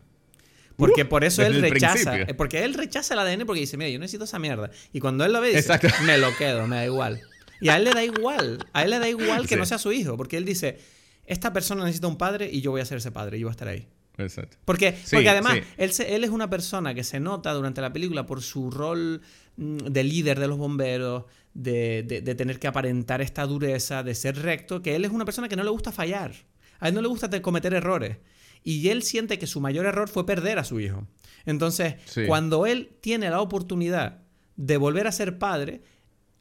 Porque 0.77 1.05
Uh, 1.05 1.09
por 1.09 1.23
eso 1.25 1.43
él 1.47 1.61
rechaza. 1.63 1.93
principio. 2.13 2.27
eh, 2.29 2.35
Porque 2.35 2.65
él 2.65 2.75
rechaza 2.75 3.15
el 3.15 3.21
ADN 3.21 3.47
porque 3.47 3.61
dice, 3.61 3.77
mira, 3.77 3.91
yo 3.91 3.99
necesito 4.01 4.25
esa 4.25 4.39
mierda. 4.41 4.71
Y 4.93 4.99
cuando 5.01 5.25
él 5.25 5.33
lo 5.33 5.41
ve, 5.41 5.49
dice, 5.49 5.61
Exacto. 5.61 5.89
me 6.05 6.19
lo 6.19 6.37
quedo, 6.37 6.67
me 6.67 6.77
da 6.77 6.85
igual. 6.85 7.21
Y 7.61 7.69
a 7.69 7.77
él 7.77 7.85
le 7.85 7.93
da 7.93 8.03
igual. 8.05 8.59
A 8.73 8.83
él 8.83 8.91
le 8.91 8.99
da 8.99 9.09
igual 9.09 9.43
que 9.43 9.55
Sí. 9.55 9.61
no 9.61 9.65
sea 9.67 9.79
su 9.79 9.93
hijo. 9.93 10.17
Porque 10.17 10.37
él 10.37 10.45
dice, 10.45 10.79
esta 11.27 11.53
persona 11.53 11.85
necesita 11.85 12.09
un 12.09 12.19
padre 12.19 12.51
y 12.53 12.61
yo 12.61 12.73
voy 12.73 12.81
a 12.81 12.85
ser 12.85 12.99
ese 12.99 13.13
padre. 13.13 13.39
Yo 13.39 13.47
voy 13.47 13.53
a 13.53 13.53
estar 13.53 13.69
ahí. 13.69 13.87
Exacto. 14.19 14.57
Porque, 14.65 14.93
Sí, 15.05 15.15
porque 15.17 15.29
además, 15.29 15.55
sí. 15.55 15.61
él, 15.77 15.93
se- 15.93 16.15
él 16.17 16.25
es 16.25 16.31
una 16.31 16.51
persona 16.51 16.93
que 16.95 17.05
se 17.05 17.21
nota 17.21 17.53
durante 17.53 17.81
la 17.81 17.93
película 17.93 18.27
por 18.27 18.43
su 18.43 18.71
rol 18.73 19.23
mm, 19.57 19.77
de 19.79 20.03
líder 20.05 20.41
de 20.41 20.49
los 20.49 20.59
bomberos, 20.59 21.25
de, 21.55 22.03
de- 22.03 22.21
de 22.21 22.35
tener 22.35 22.59
que 22.59 22.67
aparentar 22.67 23.21
esta 23.23 23.47
dureza, 23.47 24.03
de 24.03 24.15
ser 24.15 24.37
recto, 24.43 24.83
que 24.83 24.95
él 24.97 25.05
es 25.05 25.11
una 25.13 25.25
persona 25.25 25.49
que 25.49 25.57
no 25.57 25.63
le 25.65 25.71
gusta 25.71 25.93
fallar. 25.93 26.33
A 26.81 26.89
él 26.89 26.95
no 26.95 27.01
le 27.03 27.09
gusta 27.09 27.31
te- 27.31 27.41
cometer 27.41 27.73
errores. 27.75 28.19
Y 28.63 28.89
él 28.89 29.03
siente 29.03 29.39
que 29.39 29.47
su 29.47 29.61
mayor 29.61 29.87
error 29.87 30.09
fue 30.09 30.27
perder 30.27 30.59
a 30.59 30.65
su 30.65 30.81
hijo. 30.81 31.07
Entonces, 31.47 31.95
Sí. 32.07 32.27
cuando 32.27 32.67
él 32.67 32.97
tiene 33.01 33.31
la 33.31 33.41
oportunidad 33.41 34.23
de 34.57 34.77
volver 34.79 35.07
a 35.07 35.13
ser 35.13 35.39
padre, 35.39 35.83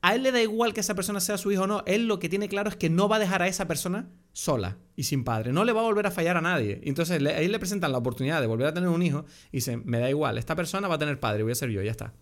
a 0.01 0.16
él 0.16 0.24
le 0.24 0.32
da 0.32 0.41
igual 0.41 0.74
que 0.74 0.80
esa 0.82 0.95
persona 0.95 1.20
sea 1.20 1.38
su 1.38 1.51
hijo 1.51 1.64
o 1.64 1.68
no. 1.68 1.84
Él 1.86 2.07
lo 2.07 2.20
que 2.20 2.30
tiene 2.30 2.49
claro 2.49 2.70
es 2.70 2.76
que 2.76 2.89
no 2.89 3.07
va 3.07 3.18
a 3.18 3.20
dejar 3.20 3.41
a 3.41 3.47
esa 3.47 3.68
persona 3.68 4.09
sola 4.34 4.78
y 4.95 5.03
sin 5.03 5.24
padre. 5.24 5.53
No 5.53 5.64
le 5.64 5.72
va 5.74 5.82
a 5.82 5.84
volver 5.84 6.07
a 6.07 6.11
fallar 6.11 6.38
a 6.38 6.41
nadie. 6.41 6.82
Entonces, 6.84 7.22
le- 7.22 7.32
a 7.34 7.39
él 7.41 7.51
le 7.51 7.59
presentan 7.59 7.91
la 7.91 7.97
oportunidad 7.99 8.41
de 8.41 8.47
volver 8.47 8.68
a 8.68 8.74
tener 8.74 8.89
un 8.89 9.01
hijo 9.03 9.26
y 9.51 9.57
dice, 9.57 9.78
me 9.78 9.99
da 9.99 10.09
igual, 10.09 10.38
esta 10.38 10.55
persona 10.55 10.88
va 10.88 10.95
a 10.95 10.99
tener 10.99 11.20
padre, 11.20 11.43
voy 11.43 11.51
a 11.51 11.55
ser 11.55 11.70
yo, 11.70 11.82
ya 11.82 11.91
está. 11.91 12.14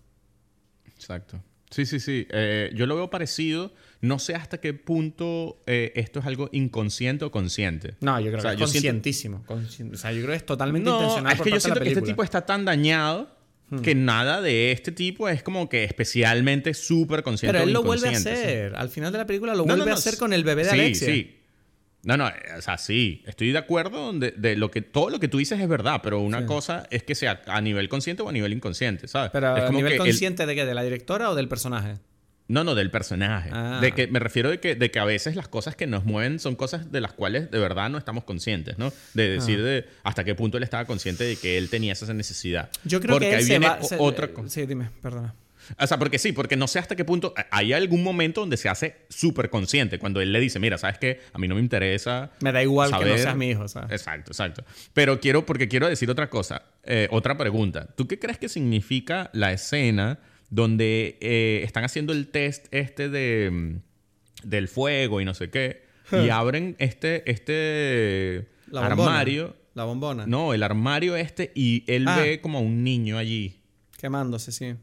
Exacto. 0.86 1.42
Sí, 1.72 1.86
sí, 1.86 1.98
sí. 1.98 2.26
Eh, 2.30 2.70
yo 2.74 2.86
lo 2.86 2.94
veo 2.96 3.10
parecido. 3.10 3.72
No 4.00 4.18
sé 4.18 4.34
hasta 4.34 4.60
qué 4.60 4.74
punto 4.74 5.62
eh, 5.66 5.92
esto 5.96 6.20
es 6.20 6.26
algo 6.26 6.48
inconsciente 6.52 7.24
o 7.24 7.30
consciente. 7.30 7.94
No, 8.00 8.18
yo 8.20 8.26
creo 8.26 8.38
O 8.38 8.42
sea, 8.42 8.56
que 8.56 8.62
es 8.64 8.70
siento- 8.70 8.88
conscientísimo. 8.88 9.44
Consci- 9.46 9.92
O 9.92 9.96
sea, 9.96 10.12
yo 10.12 10.18
creo 10.18 10.30
que 10.30 10.36
es 10.36 10.46
totalmente 10.46 10.88
No, 10.90 10.96
intencional 10.96 11.32
es 11.32 11.38
por 11.38 11.44
que 11.44 11.50
yo 11.50 11.54
parte 11.54 11.60
siento 11.64 11.80
que 11.80 11.88
este. 11.88 12.00
Hmm. 12.00 12.04
tipo 12.04 12.22
está 12.22 12.44
tan 12.46 12.64
dañado 12.64 13.36
que 13.82 13.94
nada 13.94 14.42
de 14.42 14.70
este 14.70 14.92
tipo 14.92 15.30
es 15.30 15.42
como 15.42 15.70
que 15.70 15.84
especialmente 15.84 16.74
súper 16.74 17.22
consciente 17.22 17.52
Pero 17.54 17.64
o 17.64 17.66
él 17.68 17.72
lo 17.72 17.82
vuelve 17.82 18.08
a 18.08 18.12
hacer. 18.12 18.74
Al 18.76 18.90
final 18.90 19.10
de 19.12 19.18
la 19.18 19.26
película 19.26 19.52
lo 19.54 19.64
No, 19.64 19.68
no, 19.72 19.76
vuelve 19.78 19.92
a 19.92 19.94
hacer 19.94 20.18
con 20.18 20.34
el 20.34 20.44
bebé 20.44 20.64
de 20.64 20.70
sí, 20.70 20.74
Alexia. 20.78 21.06
Sí, 21.06 21.36
No, 22.04 22.16
no, 22.16 22.28
eh, 22.28 22.32
o 22.58 22.62
sea, 22.62 22.78
sí, 22.78 23.22
estoy 23.26 23.52
de 23.52 23.58
acuerdo 23.58 24.12
de, 24.12 24.32
de 24.32 24.56
lo 24.56 24.70
que 24.72 24.82
todo 24.82 25.08
lo 25.08 25.20
que 25.20 25.28
tú 25.28 25.38
dices 25.38 25.60
es 25.60 25.68
verdad, 25.68 26.00
pero 26.02 26.20
una 26.20 26.40
Sí. 26.40 26.46
cosa 26.46 26.86
es 26.90 27.04
que 27.04 27.14
sea 27.14 27.42
a 27.46 27.60
nivel 27.60 27.88
consciente 27.88 28.22
o 28.22 28.28
a 28.28 28.32
nivel 28.32 28.52
inconsciente, 28.52 29.06
¿sabes? 29.06 29.30
Pero 29.32 29.56
es 29.56 29.62
a 29.64 29.70
nivel 29.70 29.92
que 29.92 29.96
el- 29.98 30.02
consciente 30.02 30.44
de 30.46 30.54
qué, 30.56 30.64
de 30.64 30.74
la 30.74 30.82
directora 30.82 31.30
o 31.30 31.34
del 31.36 31.46
personaje. 31.48 31.98
no, 32.48 32.64
no, 32.64 32.74
del 32.74 32.90
personaje. 32.90 33.48
Ah. 33.52 33.78
De 33.80 33.92
que 33.92 34.08
me 34.08 34.18
refiero 34.18 34.50
de 34.50 34.58
que, 34.60 34.74
de 34.74 34.90
que 34.90 34.98
a 34.98 35.04
veces 35.06 35.36
las 35.36 35.48
cosas 35.48 35.74
que 35.76 35.86
nos 35.86 36.04
mueven 36.04 36.38
son 36.40 36.54
cosas 36.56 36.90
de 36.92 37.00
las 37.00 37.12
cuales 37.14 37.50
de 37.50 37.58
verdad 37.58 37.88
no 37.88 37.96
estamos 37.96 38.24
conscientes, 38.24 38.76
¿no? 38.78 38.92
De 39.14 39.28
decir 39.30 39.60
Ah. 39.60 39.64
de 39.64 39.88
hasta 40.02 40.24
qué 40.24 40.34
punto 40.34 40.58
él 40.58 40.64
estaba 40.64 40.84
consciente 40.84 41.22
de 41.24 41.36
que 41.36 41.56
él 41.56 41.70
tenía 41.70 41.92
esa 41.94 42.12
necesidad. 42.12 42.68
Yo 42.84 43.00
creo 43.00 43.14
Porque 43.14 43.26
que 43.28 43.32
él 43.34 43.38
ahí 43.38 43.44
se 43.44 43.48
viene 43.58 43.66
va- 43.68 43.82
se- 43.82 43.96
otra 43.98 44.26
eh, 44.26 44.32
cosa. 44.32 44.48
Sí, 44.50 44.66
dime, 44.66 44.90
perdona. 45.00 45.34
O 45.78 45.86
sea, 45.86 45.98
porque 45.98 46.18
sí, 46.18 46.32
porque 46.32 46.56
no 46.56 46.66
sé 46.68 46.78
hasta 46.78 46.96
qué 46.96 47.04
punto. 47.04 47.34
Hay 47.50 47.72
algún 47.72 48.02
momento 48.02 48.40
donde 48.40 48.56
se 48.56 48.68
hace 48.68 49.06
súper 49.08 49.50
consciente. 49.50 49.98
Cuando 49.98 50.20
él 50.20 50.32
le 50.32 50.40
dice, 50.40 50.58
mira, 50.58 50.78
¿sabes 50.78 50.98
qué? 50.98 51.20
A 51.32 51.38
mí 51.38 51.48
no 51.48 51.54
me 51.54 51.60
interesa. 51.60 52.30
Me 52.40 52.52
da 52.52 52.62
igual 52.62 52.90
que 52.90 52.96
no 52.96 53.00
saber". 53.02 53.18
seas 53.18 53.36
mi 53.36 53.50
hijo, 53.50 53.68
¿sabes? 53.68 53.90
Exacto, 53.92 54.30
exacto. 54.32 54.64
Pero 54.92 55.20
quiero, 55.20 55.46
porque 55.46 55.68
quiero 55.68 55.88
decir 55.88 56.10
otra 56.10 56.28
cosa. 56.30 56.62
eh, 56.84 57.08
otra 57.10 57.36
pregunta. 57.38 57.86
¿Tú 57.96 58.06
qué 58.08 58.18
crees 58.18 58.38
que 58.38 58.48
significa 58.48 59.30
la 59.32 59.52
escena 59.52 60.18
donde 60.50 61.16
eh, 61.20 61.60
están 61.64 61.84
haciendo 61.84 62.12
el 62.12 62.28
test 62.28 62.66
este 62.72 63.08
de, 63.08 63.50
mm, 63.50 63.80
del 64.48 64.68
fuego 64.68 65.20
y 65.20 65.24
no 65.24 65.34
sé 65.34 65.50
qué? 65.50 65.82
Y 66.12 66.28
abren 66.28 66.76
este, 66.78 67.22
este 67.30 68.48
La 68.66 68.84
armario. 68.86 69.56
La 69.74 69.84
bombona. 69.84 70.26
No, 70.26 70.52
el 70.52 70.62
armario 70.62 71.16
este 71.16 71.50
y 71.54 71.84
él 71.86 72.04
Ah. 72.06 72.18
ve 72.20 72.40
como 72.42 72.58
a 72.58 72.60
un 72.60 72.84
niño 72.84 73.16
allí. 73.16 73.62
Quemándose, 73.98 74.52
sí. 74.52 74.74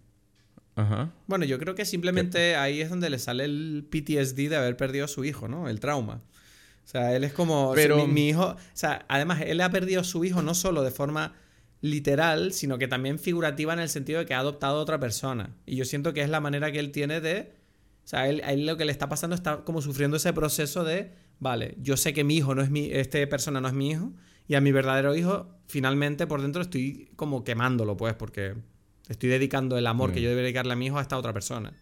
Ajá. 0.79 1.11
Bueno, 1.27 1.45
yo 1.45 1.59
creo 1.59 1.75
que 1.75 1.85
simplemente 1.85 2.55
ahí 2.55 2.81
es 2.81 2.89
donde 2.89 3.09
le 3.09 3.19
sale 3.19 3.45
el 3.45 3.85
PTSD 3.89 4.49
de 4.49 4.55
haber 4.55 4.77
perdido 4.77 5.05
a 5.05 5.07
su 5.07 5.25
hijo, 5.25 5.47
¿no? 5.47 5.67
El 5.67 5.79
trauma. 5.79 6.21
O 6.85 6.87
sea, 6.91 7.15
él 7.15 7.23
es 7.23 7.33
como... 7.33 7.69
o 7.69 7.75
sea, 7.75 7.83
Pero- 7.83 8.07
mi, 8.07 8.13
mi 8.13 8.29
hijo... 8.29 8.45
O 8.47 8.57
sea, 8.73 9.05
además, 9.09 9.41
él 9.45 9.61
ha 9.61 9.69
perdido 9.69 10.01
a 10.01 10.03
su 10.03 10.23
hijo 10.25 10.41
no 10.41 10.53
solo 10.55 10.81
de 10.83 10.91
forma 10.91 11.33
literal, 11.81 12.51
sino 12.53 12.77
que 12.77 12.87
también 12.87 13.19
figurativa 13.19 13.73
en 13.73 13.79
el 13.79 13.89
sentido 13.89 14.19
de 14.19 14.25
que 14.25 14.33
ha 14.33 14.39
adoptado 14.39 14.79
a 14.79 14.81
otra 14.81 14.99
persona. 14.99 15.55
Y 15.65 15.75
yo 15.75 15.85
siento 15.85 16.13
que 16.13 16.21
es 16.21 16.29
la 16.29 16.39
manera 16.39 16.71
que 16.71 16.79
él 16.79 16.91
tiene 16.91 17.21
de... 17.21 17.53
O 18.03 18.07
sea, 18.09 18.27
él, 18.27 18.41
a 18.43 18.53
él 18.53 18.65
lo 18.65 18.75
que 18.75 18.85
le 18.85 18.91
está 18.91 19.07
pasando 19.07 19.35
está 19.35 19.63
como 19.63 19.81
sufriendo 19.81 20.17
ese 20.17 20.33
proceso 20.33 20.83
de, 20.83 21.11
vale, 21.39 21.75
yo 21.79 21.95
sé 21.95 22.11
que 22.13 22.23
mi 22.23 22.37
hijo 22.37 22.55
no 22.55 22.63
es 22.63 22.71
mi, 22.71 22.89
este 22.91 23.25
persona 23.27 23.61
no 23.61 23.67
es 23.67 23.73
mi 23.75 23.91
hijo, 23.91 24.11
y 24.47 24.55
a 24.55 24.61
mi 24.61 24.71
verdadero 24.71 25.15
hijo, 25.15 25.47
finalmente 25.67 26.25
por 26.25 26.41
dentro 26.41 26.63
estoy 26.63 27.11
como 27.15 27.43
quemándolo, 27.43 27.97
pues, 27.97 28.15
porque 28.15 28.55
estoy 29.09 29.29
dedicando 29.29 29.77
el 29.77 29.85
amor 29.87 30.13
que 30.13 30.19
Mm. 30.19 30.23
yo 30.23 30.29
debería 30.29 30.45
dedicarle 30.45 30.73
a 30.73 30.75
mi 30.77 30.85
hijo 30.85 30.97
a 30.97 31.01
esta 31.01 31.17
otra 31.17 31.33
persona. 31.33 31.73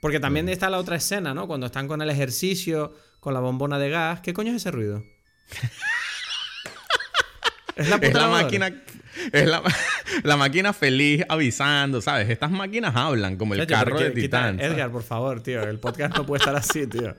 Porque 0.00 0.18
también 0.18 0.48
está 0.48 0.70
la 0.70 0.78
otra 0.78 0.96
escena, 0.96 1.34
¿no? 1.34 1.46
Cuando 1.46 1.66
están 1.66 1.86
con 1.86 2.00
el 2.02 2.10
ejercicio, 2.10 2.94
con 3.20 3.34
la 3.34 3.40
bombona 3.40 3.78
de 3.78 3.90
gas. 3.90 4.20
¿Qué 4.20 4.32
coño 4.32 4.50
es 4.50 4.56
ese 4.56 4.70
ruido? 4.72 5.04
es 7.76 7.88
la, 7.88 7.96
Es 7.96 8.14
máquina. 8.14 8.72
Es 9.32 9.46
la, 9.46 9.62
la 10.24 10.36
máquina 10.36 10.72
feliz 10.72 11.22
avisando, 11.28 12.00
¿sabes? 12.00 12.28
Estas 12.30 12.50
máquinas 12.50 12.94
hablan 12.96 13.36
como 13.36 13.54
el 13.54 13.66
carro 13.66 13.98
de 13.98 14.10
Titán. 14.10 14.60
Edgar, 14.60 14.90
por 14.90 15.02
favor, 15.02 15.42
tío. 15.42 15.62
El 15.62 15.78
podcast 15.78 16.16
no 16.16 16.26
puede 16.26 16.40
estar 16.40 16.56
así, 16.56 16.86
tío. 16.86 17.14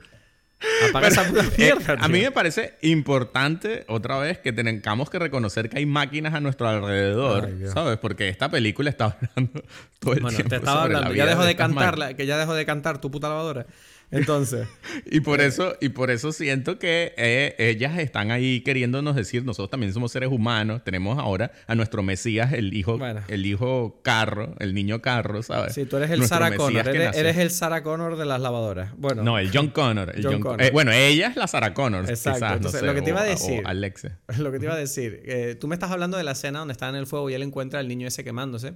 Apaga 0.90 1.10
Pero, 1.10 1.22
esa 1.22 1.30
puta 1.30 1.44
eh, 1.44 1.52
mierda, 1.58 1.94
a 2.00 2.08
mí 2.08 2.20
me 2.22 2.32
parece 2.32 2.76
importante, 2.82 3.84
otra 3.88 4.18
vez, 4.18 4.38
que 4.40 4.54
tengamos 4.54 5.10
que 5.10 5.20
reconocer 5.20 5.70
que 5.70 5.78
hay 5.80 5.86
máquinas 5.86 6.34
a 6.34 6.40
nuestro 6.40 6.68
alrededor, 6.68 7.46
Ay. 7.48 7.68
¿sabes? 7.74 7.98
Porque 7.98 8.30
esta 8.30 8.50
película 8.50 8.90
está 8.90 9.06
hablando 9.36 9.64
todo 10.00 10.14
el 10.14 10.22
Bueno, 10.22 10.36
tiempo 10.36 10.50
te 10.50 10.56
estaba 10.58 10.82
sobre 10.82 10.94
la 10.94 10.98
hablando. 11.00 11.16
Ya 11.16 11.24
vida 11.26 11.32
dejo 11.36 11.44
de 11.46 11.52
estas 11.52 11.68
cantar, 11.68 11.98
la- 11.98 12.14
que 12.16 12.26
ya 12.26 12.38
dejo 12.38 12.54
de 12.54 12.66
cantar 12.66 13.00
tu 13.02 13.12
puta 13.12 13.28
lavadora. 13.30 13.66
Entonces, 14.12 14.68
Y 15.06 15.22
por 15.22 15.42
eso, 15.42 15.76
y 15.82 15.90
por 15.90 16.12
eso 16.12 16.32
siento 16.32 16.78
que 16.80 17.14
eh, 17.18 17.56
ellas 17.58 17.98
están 17.98 18.32
ahí 18.32 18.62
queriéndonos 18.62 19.16
decir, 19.16 19.44
nosotros 19.44 19.70
también 19.72 19.92
somos 19.94 20.12
seres 20.12 20.30
humanos, 20.30 20.84
tenemos 20.84 21.18
ahora 21.18 21.52
a 21.68 21.76
nuestro 21.76 22.04
Mesías, 22.04 22.54
el 22.54 22.74
hijo, 22.76 22.98
Bueno. 22.98 23.22
el 23.28 23.46
hijo 23.46 24.00
carro, 24.04 24.56
el 24.60 24.74
niño 24.74 25.02
carro, 25.02 25.42
¿sabes? 25.44 25.74
sí, 25.74 25.86
tú 25.86 25.98
eres 25.98 26.12
el 26.12 26.20
Nuestro 26.20 26.38
Sarah 26.38 26.50
Mesías 26.52 26.84
Connor. 26.86 26.96
Eres, 27.16 27.38
el 27.38 27.50
Sarah 27.52 27.82
Connor 27.84 28.18
de 28.18 28.26
las 28.26 28.40
lavadoras. 28.40 28.92
Bueno, 28.98 29.24
No, 29.24 29.40
el 29.40 29.50
John 29.52 29.70
Connor. 29.70 30.12
el 30.16 30.24
John 30.24 30.34
John- 30.34 30.42
Connor. 30.42 30.62
eh, 30.62 30.72
bueno, 30.72 30.92
ella 30.92 31.28
es 31.30 31.36
la 31.36 31.48
Sarah 31.48 31.74
Connor. 31.74 32.08
Exacto. 32.10 32.38
quizás, 32.40 32.50
no 32.52 32.56
Entonces, 32.58 32.80
sé, 32.82 32.86
lo 32.86 32.94
que 32.94 33.02
te 33.02 33.10
iba 33.10 33.22
a 33.22 33.26
decir- 33.26 33.62
Alexa. 33.66 34.20
lo 34.38 34.52
que 34.52 34.60
te 34.60 34.66
iba 34.66 34.74
a 34.76 34.78
decir, 34.78 35.22
eh, 35.26 35.56
tú 35.60 35.68
me 35.68 35.76
estás 35.76 35.92
hablando 35.92 36.18
de 36.18 36.24
la 36.24 36.32
escena 36.34 36.60
donde 36.60 36.72
está 36.74 36.88
en 36.90 36.96
el 36.96 37.08
fuego 37.08 37.30
y 37.30 37.34
él 37.34 37.42
encuentra 37.42 37.80
al 37.80 37.88
niño 37.88 38.08
ese 38.08 38.24
quemándose. 38.24 38.74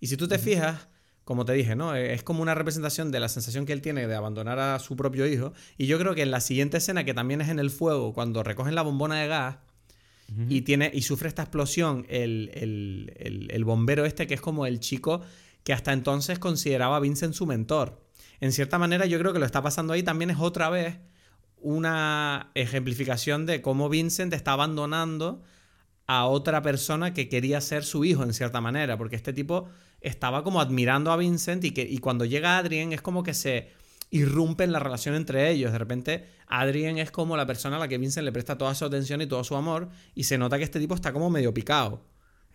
Y 0.00 0.06
si 0.06 0.16
tú 0.16 0.28
te 0.28 0.38
fijas, 0.38 0.88
como 1.28 1.44
te 1.44 1.52
dije, 1.52 1.76
¿no? 1.76 1.94
Eh, 1.94 2.14
Es 2.14 2.22
como 2.22 2.40
una 2.40 2.54
representación 2.54 3.10
de 3.10 3.20
la 3.20 3.28
sensación 3.28 3.66
que 3.66 3.74
él 3.74 3.82
tiene 3.82 4.06
de 4.06 4.14
abandonar 4.14 4.58
a 4.58 4.78
su 4.78 4.96
propio 4.96 5.26
hijo. 5.26 5.52
Y 5.76 5.84
yo 5.84 5.98
creo 5.98 6.14
que 6.14 6.22
en 6.22 6.30
la 6.30 6.40
siguiente 6.40 6.78
escena, 6.78 7.04
que 7.04 7.12
también 7.12 7.42
es 7.42 7.50
en 7.50 7.58
el 7.58 7.68
fuego, 7.70 8.14
cuando 8.14 8.42
recogen 8.42 8.74
la 8.74 8.80
bombona 8.80 9.16
de 9.20 9.28
gas 9.28 9.58
y, 10.48 10.62
tiene, 10.62 10.90
y 10.94 11.02
sufre 11.02 11.28
esta 11.28 11.42
explosión, 11.42 12.06
el, 12.08 12.50
el- 12.54 13.12
el- 13.18 13.48
el 13.50 13.64
bombero 13.66 14.06
este, 14.06 14.26
que 14.26 14.32
es 14.32 14.40
como 14.40 14.64
el 14.64 14.80
chico 14.80 15.20
que 15.64 15.74
hasta 15.74 15.92
entonces 15.92 16.38
consideraba 16.38 16.96
a 16.96 17.00
Vincent 17.00 17.34
su 17.34 17.44
mentor. 17.44 18.02
En 18.40 18.52
cierta 18.52 18.78
manera, 18.78 19.04
yo 19.04 19.18
creo 19.18 19.34
que 19.34 19.38
lo 19.38 19.44
está 19.44 19.62
pasando 19.62 19.92
ahí 19.92 20.02
también 20.02 20.30
es 20.30 20.38
otra 20.40 20.70
vez 20.70 20.96
una 21.60 22.50
ejemplificación 22.54 23.44
de 23.44 23.60
cómo 23.60 23.90
Vincent 23.90 24.32
está 24.32 24.52
abandonando 24.52 25.42
a 26.06 26.24
otra 26.26 26.62
persona 26.62 27.12
que 27.12 27.28
quería 27.28 27.60
ser 27.60 27.84
su 27.84 28.04
hijo 28.06 28.22
en 28.22 28.32
cierta 28.32 28.62
manera, 28.62 28.96
porque 28.96 29.16
este 29.16 29.34
tipo 29.34 29.68
estaba 30.00 30.44
como 30.44 30.60
admirando 30.60 31.10
a 31.12 31.16
Vincent 31.16 31.64
y, 31.64 31.70
que, 31.72 31.82
y 31.82 31.98
cuando 31.98 32.24
llega 32.24 32.58
Adrien 32.58 32.92
es 32.92 33.00
como 33.02 33.22
que 33.22 33.34
se 33.34 33.68
irrumpe 34.10 34.64
en 34.64 34.72
la 34.72 34.78
relación 34.78 35.14
entre 35.14 35.50
ellos. 35.50 35.72
De 35.72 35.78
repente 35.78 36.24
Adrien 36.46 36.98
es 36.98 37.10
como 37.10 37.36
la 37.36 37.46
persona 37.46 37.76
a 37.76 37.78
la 37.78 37.88
que 37.88 37.98
Vincent 37.98 38.24
le 38.24 38.32
presta 38.32 38.56
toda 38.56 38.74
su 38.74 38.84
atención 38.84 39.20
y 39.20 39.26
todo 39.26 39.44
su 39.44 39.54
amor 39.56 39.88
y 40.14 40.24
se 40.24 40.38
nota 40.38 40.56
que 40.58 40.64
este 40.64 40.80
tipo 40.80 40.94
está 40.94 41.12
como 41.12 41.28
medio 41.30 41.52
picado. 41.52 42.04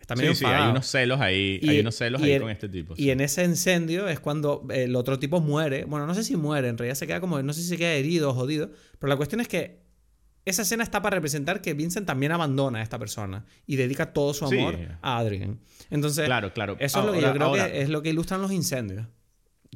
Está 0.00 0.16
medio 0.16 0.32
Sí, 0.34 0.40
sí, 0.40 0.44
hay 0.46 0.70
unos 0.70 0.86
celos 0.86 1.18
ahí, 1.20 1.58
Y- 1.62 1.68
hay 1.70 1.80
unos 1.80 1.94
celos 1.96 2.20
ahí 2.20 2.32
en- 2.32 2.42
con 2.42 2.50
este 2.50 2.68
tipo. 2.68 2.94
Y 2.96 3.04
sí. 3.04 3.10
en 3.10 3.20
ese 3.22 3.42
incendio 3.44 4.06
es 4.08 4.20
cuando 4.20 4.66
el 4.70 4.96
otro 4.96 5.18
tipo 5.18 5.40
muere. 5.40 5.84
Bueno, 5.86 6.06
no 6.06 6.14
sé 6.14 6.24
si 6.24 6.36
muere, 6.36 6.68
en 6.68 6.76
realidad 6.76 6.96
se 6.96 7.06
queda 7.06 7.20
como, 7.20 7.40
no 7.40 7.52
sé 7.54 7.62
si 7.62 7.68
se 7.68 7.78
queda 7.78 7.92
herido 7.92 8.30
o 8.30 8.34
jodido. 8.34 8.70
Pero 8.98 9.08
la 9.08 9.16
cuestión 9.16 9.40
es 9.40 9.48
que 9.48 9.83
esa 10.44 10.62
escena 10.62 10.82
está 10.82 11.00
para 11.02 11.16
representar 11.16 11.60
que 11.62 11.74
Vincent 11.74 12.06
también 12.06 12.32
abandona 12.32 12.80
a 12.80 12.82
esta 12.82 12.98
persona 12.98 13.44
y 13.66 13.76
dedica 13.76 14.12
todo 14.12 14.34
su 14.34 14.46
Sí. 14.48 14.58
amor 14.58 14.78
a 15.02 15.18
Adrian. 15.18 15.58
Entonces, 15.90 16.26
Claro, 16.26 16.52
claro. 16.52 16.76
eso 16.80 17.00
es 17.00 17.06
lo 17.06 17.12
que 17.12 17.20
yo 17.20 17.32
creo 17.32 17.46
ahora- 17.46 17.70
que 17.70 17.82
es 17.82 17.88
lo 17.88 18.02
que 18.02 18.10
ilustran 18.10 18.42
los 18.42 18.52
incendios. 18.52 19.06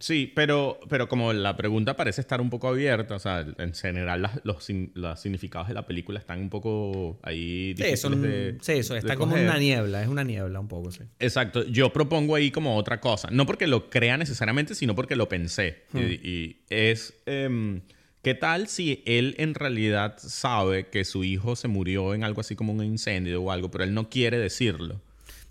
Sí, 0.00 0.30
pero, 0.32 0.78
pero 0.88 1.08
como 1.08 1.32
la 1.32 1.56
pregunta 1.56 1.96
parece 1.96 2.20
estar 2.20 2.40
un 2.40 2.50
poco 2.50 2.68
abierta, 2.68 3.16
o 3.16 3.18
sea, 3.18 3.44
en 3.58 3.74
general 3.74 4.22
las- 4.22 4.40
los, 4.44 4.64
los 4.94 5.18
significados 5.20 5.66
de 5.66 5.74
la 5.74 5.86
película 5.86 6.20
están 6.20 6.38
un 6.38 6.50
poco 6.50 7.18
ahí 7.24 7.74
Sí, 7.76 7.82
difíciles 7.82 8.00
son- 8.00 8.22
de 8.22 8.58
sí, 8.60 8.72
eso 8.74 8.94
está 8.94 9.16
como 9.16 9.34
una 9.34 9.58
niebla, 9.58 10.00
es 10.00 10.06
una 10.08 10.22
niebla 10.22 10.60
un 10.60 10.68
poco, 10.68 10.92
sí. 10.92 11.00
Exacto. 11.18 11.64
Yo 11.64 11.92
propongo 11.92 12.36
ahí 12.36 12.52
como 12.52 12.76
otra 12.76 13.00
cosa. 13.00 13.28
No 13.32 13.44
porque 13.44 13.66
lo 13.66 13.90
crea 13.90 14.16
necesariamente, 14.16 14.76
sino 14.76 14.94
porque 14.94 15.16
lo 15.16 15.28
pensé. 15.28 15.82
Hmm. 15.92 15.98
Y, 15.98 16.02
y 16.22 16.60
es, 16.70 17.14
em, 17.26 17.80
¿qué 18.22 18.34
tal 18.34 18.68
si 18.68 19.02
él 19.06 19.34
en 19.38 19.54
realidad 19.54 20.16
sabe 20.18 20.88
que 20.88 21.04
su 21.04 21.24
hijo 21.24 21.56
se 21.56 21.68
murió 21.68 22.14
en 22.14 22.24
algo 22.24 22.40
así 22.40 22.56
como 22.56 22.72
un 22.72 22.84
incendio 22.84 23.42
o 23.42 23.50
algo, 23.50 23.70
pero 23.70 23.84
él 23.84 23.94
no 23.94 24.08
quiere 24.10 24.38
decirlo? 24.38 25.00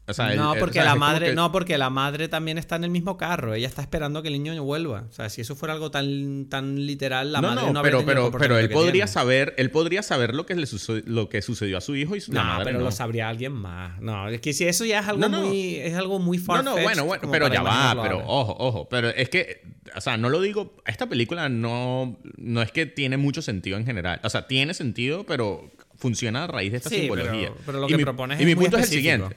O 0.10 0.14
sea, 0.14 0.32
él- 0.32 0.38
no, 0.40 0.56
porque 0.58 0.80
o 0.80 0.84
sea, 0.84 0.94
la 0.94 0.96
madre, 1.00 1.28
que- 1.30 1.36
no, 1.36 1.52
porque 1.52 1.78
la 1.78 1.90
madre 1.90 2.30
también 2.30 2.58
está 2.58 2.78
en 2.78 2.86
el 2.86 2.90
mismo 2.90 3.18
carro. 3.18 3.54
Ella 3.54 3.68
está 3.68 3.82
esperando 3.82 4.22
que 4.22 4.30
el 4.30 4.42
niño 4.42 4.64
vuelva. 4.64 5.04
O 5.10 5.12
sea, 5.12 5.30
si 5.30 5.42
eso 5.42 5.54
fuera 5.56 5.74
algo 5.74 5.92
tan, 5.92 6.46
tan 6.50 6.86
literal, 6.86 7.34
la 7.34 7.42
no, 7.42 7.50
madre 7.50 7.62
no, 7.68 7.74
no, 7.74 7.80
habría 7.80 8.06
pero, 8.06 8.32
pero, 8.32 8.58
él 8.58 8.70
podría 8.70 8.92
tiene. 8.92 9.08
saber, 9.08 9.54
él 9.58 9.70
podría 9.70 10.02
saber 10.04 10.34
lo 10.34 10.46
que 10.46 10.56
le 10.56 10.66
suce- 10.66 11.04
lo 11.06 11.28
que 11.28 11.42
sucedió 11.42 11.78
a 11.78 11.82
su 11.82 11.96
hijo 11.98 12.16
y 12.16 12.22
su 12.22 12.32
No, 12.32 12.42
madre 12.44 12.64
pero 12.66 12.80
no. 12.80 12.86
lo 12.86 12.92
sabría 12.92 13.28
alguien 13.28 13.52
más. 13.52 14.00
No, 14.02 14.30
es 14.30 14.40
que 14.40 14.54
si 14.54 14.64
eso 14.66 14.86
ya 14.86 15.00
es 15.00 15.08
algo 15.08 15.20
No, 15.20 15.28
no. 15.28 15.46
muy 15.48 15.76
es 15.76 15.94
algo 15.96 16.20
muy 16.20 16.38
No, 16.38 16.64
no, 16.64 16.78
bueno, 16.82 17.04
bueno, 17.06 17.30
pero 17.30 17.48
ya 17.50 17.62
va, 17.62 18.02
pero 18.02 18.20
ojo, 18.26 18.56
ojo, 18.60 18.88
pero 18.90 19.10
es 19.10 19.28
que, 19.28 19.62
o 19.94 20.00
sea, 20.00 20.16
no 20.16 20.30
lo 20.30 20.40
digo, 20.40 20.76
esta 20.86 21.08
película 21.10 21.50
no, 21.50 22.18
no 22.38 22.62
es 22.62 22.72
que 22.72 22.86
tiene 22.86 23.18
mucho 23.18 23.42
sentido 23.42 23.78
en 23.78 23.86
general, 23.86 24.22
o 24.24 24.30
sea, 24.30 24.48
tiene 24.48 24.74
sentido, 24.74 25.26
pero 25.26 25.70
funciona 25.98 26.46
a 26.46 26.48
raíz 26.48 26.72
de 26.72 26.78
esta 26.78 26.90
Sí, 26.90 27.02
simbología. 27.02 27.50
pero- 27.50 27.56
pero 27.66 27.80
lo 27.82 27.90
Y 27.90 27.96
mi- 27.98 28.04
propones 28.04 28.40
y 28.40 28.44
es 28.44 28.48
mi 28.48 28.56
muy 28.56 28.66
punto 28.66 28.78
es 28.78 28.84
el 28.84 28.90
siguiente. 28.90 29.36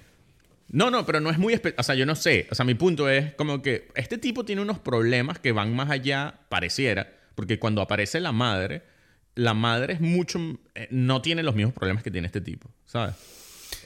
No, 0.73 0.91
no, 0.91 1.05
pero 1.05 1.21
no 1.21 1.31
es 1.31 1.39
muy, 1.39 1.55
o 1.77 1.83
sea, 1.83 1.95
yo 1.95 2.07
no 2.07 2.15
sé, 2.15 2.47
o 2.51 2.55
sea, 2.55 2.65
mi 2.65 2.75
punto 2.75 3.09
es 3.09 3.35
como 3.35 3.61
que 3.61 3.89
este 3.95 4.19
tipo 4.19 4.45
tiene 4.45 4.63
unos 4.63 4.79
problemas 4.79 5.39
que 5.39 5.53
van 5.53 5.75
más 5.75 5.91
allá, 5.91 6.41
pareciera, 6.49 7.13
porque 7.35 7.59
cuando 7.59 7.83
aparece 7.83 8.21
la 8.21 8.33
madre, 8.33 8.83
la 9.35 9.53
madre 9.55 9.95
es 9.95 10.01
mucho, 10.01 10.39
eh, 10.75 10.87
no 10.91 11.23
tiene 11.23 11.43
los 11.43 11.55
mismos 11.55 11.75
problemas 11.75 12.03
que 12.05 12.11
tiene 12.11 12.27
este 12.27 12.41
tipo, 12.41 12.71
¿sabes? 12.87 13.15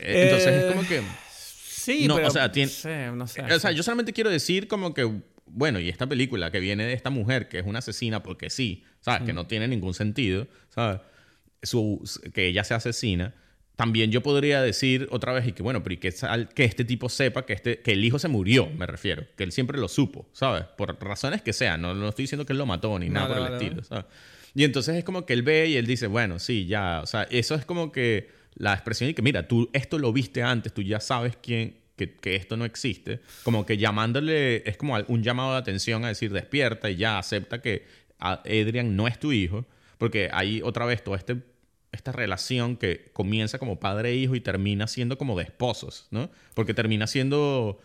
Eh, 0.01 0.24
Entonces 0.24 0.49
Eh, 0.53 0.59
es 0.68 0.74
como 0.74 0.87
que... 0.89 1.03
Sí, 1.30 2.07
No, 2.09 2.16
pero 2.16 2.28
o 2.28 2.30
sea, 2.30 2.51
tiene- 2.53 2.70
sí, 2.70 2.89
no 3.14 3.26
sé. 3.26 3.43
O 3.43 3.59
sea, 3.59 3.70
yo 3.72 3.82
solamente 3.82 4.12
quiero 4.12 4.30
decir 4.30 4.68
como 4.68 4.95
que 4.95 5.11
bueno, 5.47 5.78
y 5.78 5.89
esta 5.89 6.07
película 6.09 6.51
que 6.51 6.59
viene 6.59 6.85
de 6.87 6.95
esta 6.95 7.11
mujer 7.11 7.49
que 7.49 7.59
es 7.59 7.66
una 7.66 7.78
asesina 7.80 8.22
porque 8.22 8.51
sí, 8.51 8.85
¿sabes? 9.01 9.22
Que 9.26 9.32
no 9.32 9.47
tiene 9.47 9.68
ningún 9.68 9.95
sentido, 9.95 10.49
¿sabes? 10.70 11.01
Su, 11.62 12.03
que 12.32 12.47
ella 12.47 12.64
se 12.64 12.74
asesina. 12.74 13.35
También 13.77 14.12
yo 14.12 14.22
podría 14.22 14.62
decir 14.62 15.09
otra 15.11 15.33
vez 15.33 15.49
y 15.49 15.53
que 15.53 15.62
bueno, 15.62 15.83
pero 15.83 15.95
y 15.95 15.97
que, 15.97 16.14
que 16.55 16.64
este 16.64 16.85
tipo 16.85 17.09
sepa 17.09 17.45
que, 17.45 17.55
este, 17.55 17.81
que 17.81 17.93
el 17.93 18.05
hijo 18.05 18.20
se 18.20 18.29
murió, 18.29 18.68
me 18.70 18.87
refiero, 18.87 19.25
que 19.37 19.43
él 19.43 19.51
siempre 19.51 19.79
lo 19.79 19.89
supo, 19.89 20.29
¿sabes? 20.33 20.64
Por 20.77 20.97
razones 21.03 21.43
que 21.43 21.53
sean, 21.53 21.83
no, 21.83 21.93
no 21.95 22.09
estoy 22.09 22.25
diciendo 22.25 22.47
que 22.47 22.53
él 22.53 22.59
lo 22.59 22.66
mató 22.66 22.97
ni 22.99 23.09
nada 23.09 23.29
por 23.29 23.47
el 23.47 23.53
estilo, 23.55 23.83
¿sabes? 23.83 24.05
Y 24.55 24.62
entonces 24.62 24.95
es 24.97 25.03
como 25.03 25.27
que 25.27 25.33
él 25.33 25.43
ve 25.43 25.66
y 25.66 25.77
él 25.77 25.87
dice, 25.87 26.07
bueno, 26.07 26.39
sí, 26.39 26.66
ya, 26.66 27.01
o 27.03 27.07
sea, 27.07 27.25
eso 27.25 27.57
es 27.57 27.64
como 27.64 27.91
que 27.91 28.31
la 28.55 28.72
expresión 28.72 29.09
de 29.09 29.14
que, 29.14 29.22
mira, 29.22 29.49
tú 29.49 29.68
esto 29.72 29.99
lo 29.99 30.12
viste 30.12 30.45
antes, 30.45 30.72
tú 30.72 30.83
ya 30.83 31.01
sabes 31.01 31.37
quién, 31.43 31.79
que, 31.97 32.14
que 32.14 32.37
esto 32.37 32.57
no 32.57 32.64
existe, 32.64 33.20
como 33.43 33.66
que 33.66 33.77
llamándole, 33.77 34.68
es 34.68 34.77
como 34.77 34.97
un 35.09 35.25
llamado 35.25 35.53
de 35.53 35.59
atención 35.59 36.05
a 36.05 36.09
decir, 36.09 36.33
despierta 36.33 36.89
y 36.89 36.97
ya 36.97 37.18
acepta 37.18 37.61
que 37.61 37.87
Adrian 38.20 38.95
no 38.95 39.09
es 39.09 39.18
tu 39.18 39.33
hijo, 39.33 39.66
porque 39.99 40.31
hay 40.33 40.62
otra 40.62 40.87
vez 40.87 41.03
toda 41.03 41.16
este, 41.16 41.37
esta 41.95 42.12
relación 42.12 42.76
que 42.76 43.11
comienza 43.12 43.59
como 43.59 43.80
padre 43.80 44.11
e 44.11 44.14
hijo 44.16 44.34
y 44.34 44.40
termina 44.40 44.86
siendo 44.86 45.16
como 45.18 45.36
de 45.38 45.45
esposos, 45.45 46.09
¿no? 46.11 46.30
Porque 46.55 46.74
termina 46.74 47.07
siendo... 47.07 47.80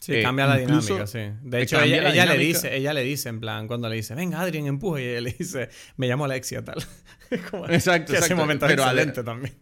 Sí, 0.00 0.16
Eh, 0.16 0.22
cambia 0.22 0.46
la 0.46 0.58
dinámica, 0.58 1.06
sí. 1.06 1.18
De 1.42 1.58
eh, 1.58 1.62
hecho, 1.62 1.80
ella, 1.80 2.02
la 2.02 2.10
ella 2.12 2.26
le 2.26 2.36
dice, 2.38 2.76
ella 2.76 2.92
le 2.92 3.02
dice 3.02 3.30
en 3.30 3.40
plan, 3.40 3.66
cuando 3.66 3.88
le 3.88 3.96
dice, 3.96 4.14
venga, 4.14 4.40
Adrien, 4.40 4.66
empuja, 4.66 5.00
y 5.00 5.04
ella 5.04 5.20
le 5.22 5.32
dice, 5.32 5.70
me 5.96 6.06
llamo 6.08 6.26
Alexia, 6.26 6.62
tal. 6.62 6.76
Como- 7.50 7.66
Exacto, 7.68 8.12
que 8.12 8.18
ese 8.18 8.24
exacto. 8.26 8.36
momento 8.36 8.66
Pero 8.66 8.84
ale- 8.84 9.02
excelente 9.02 9.22
también. 9.24 9.54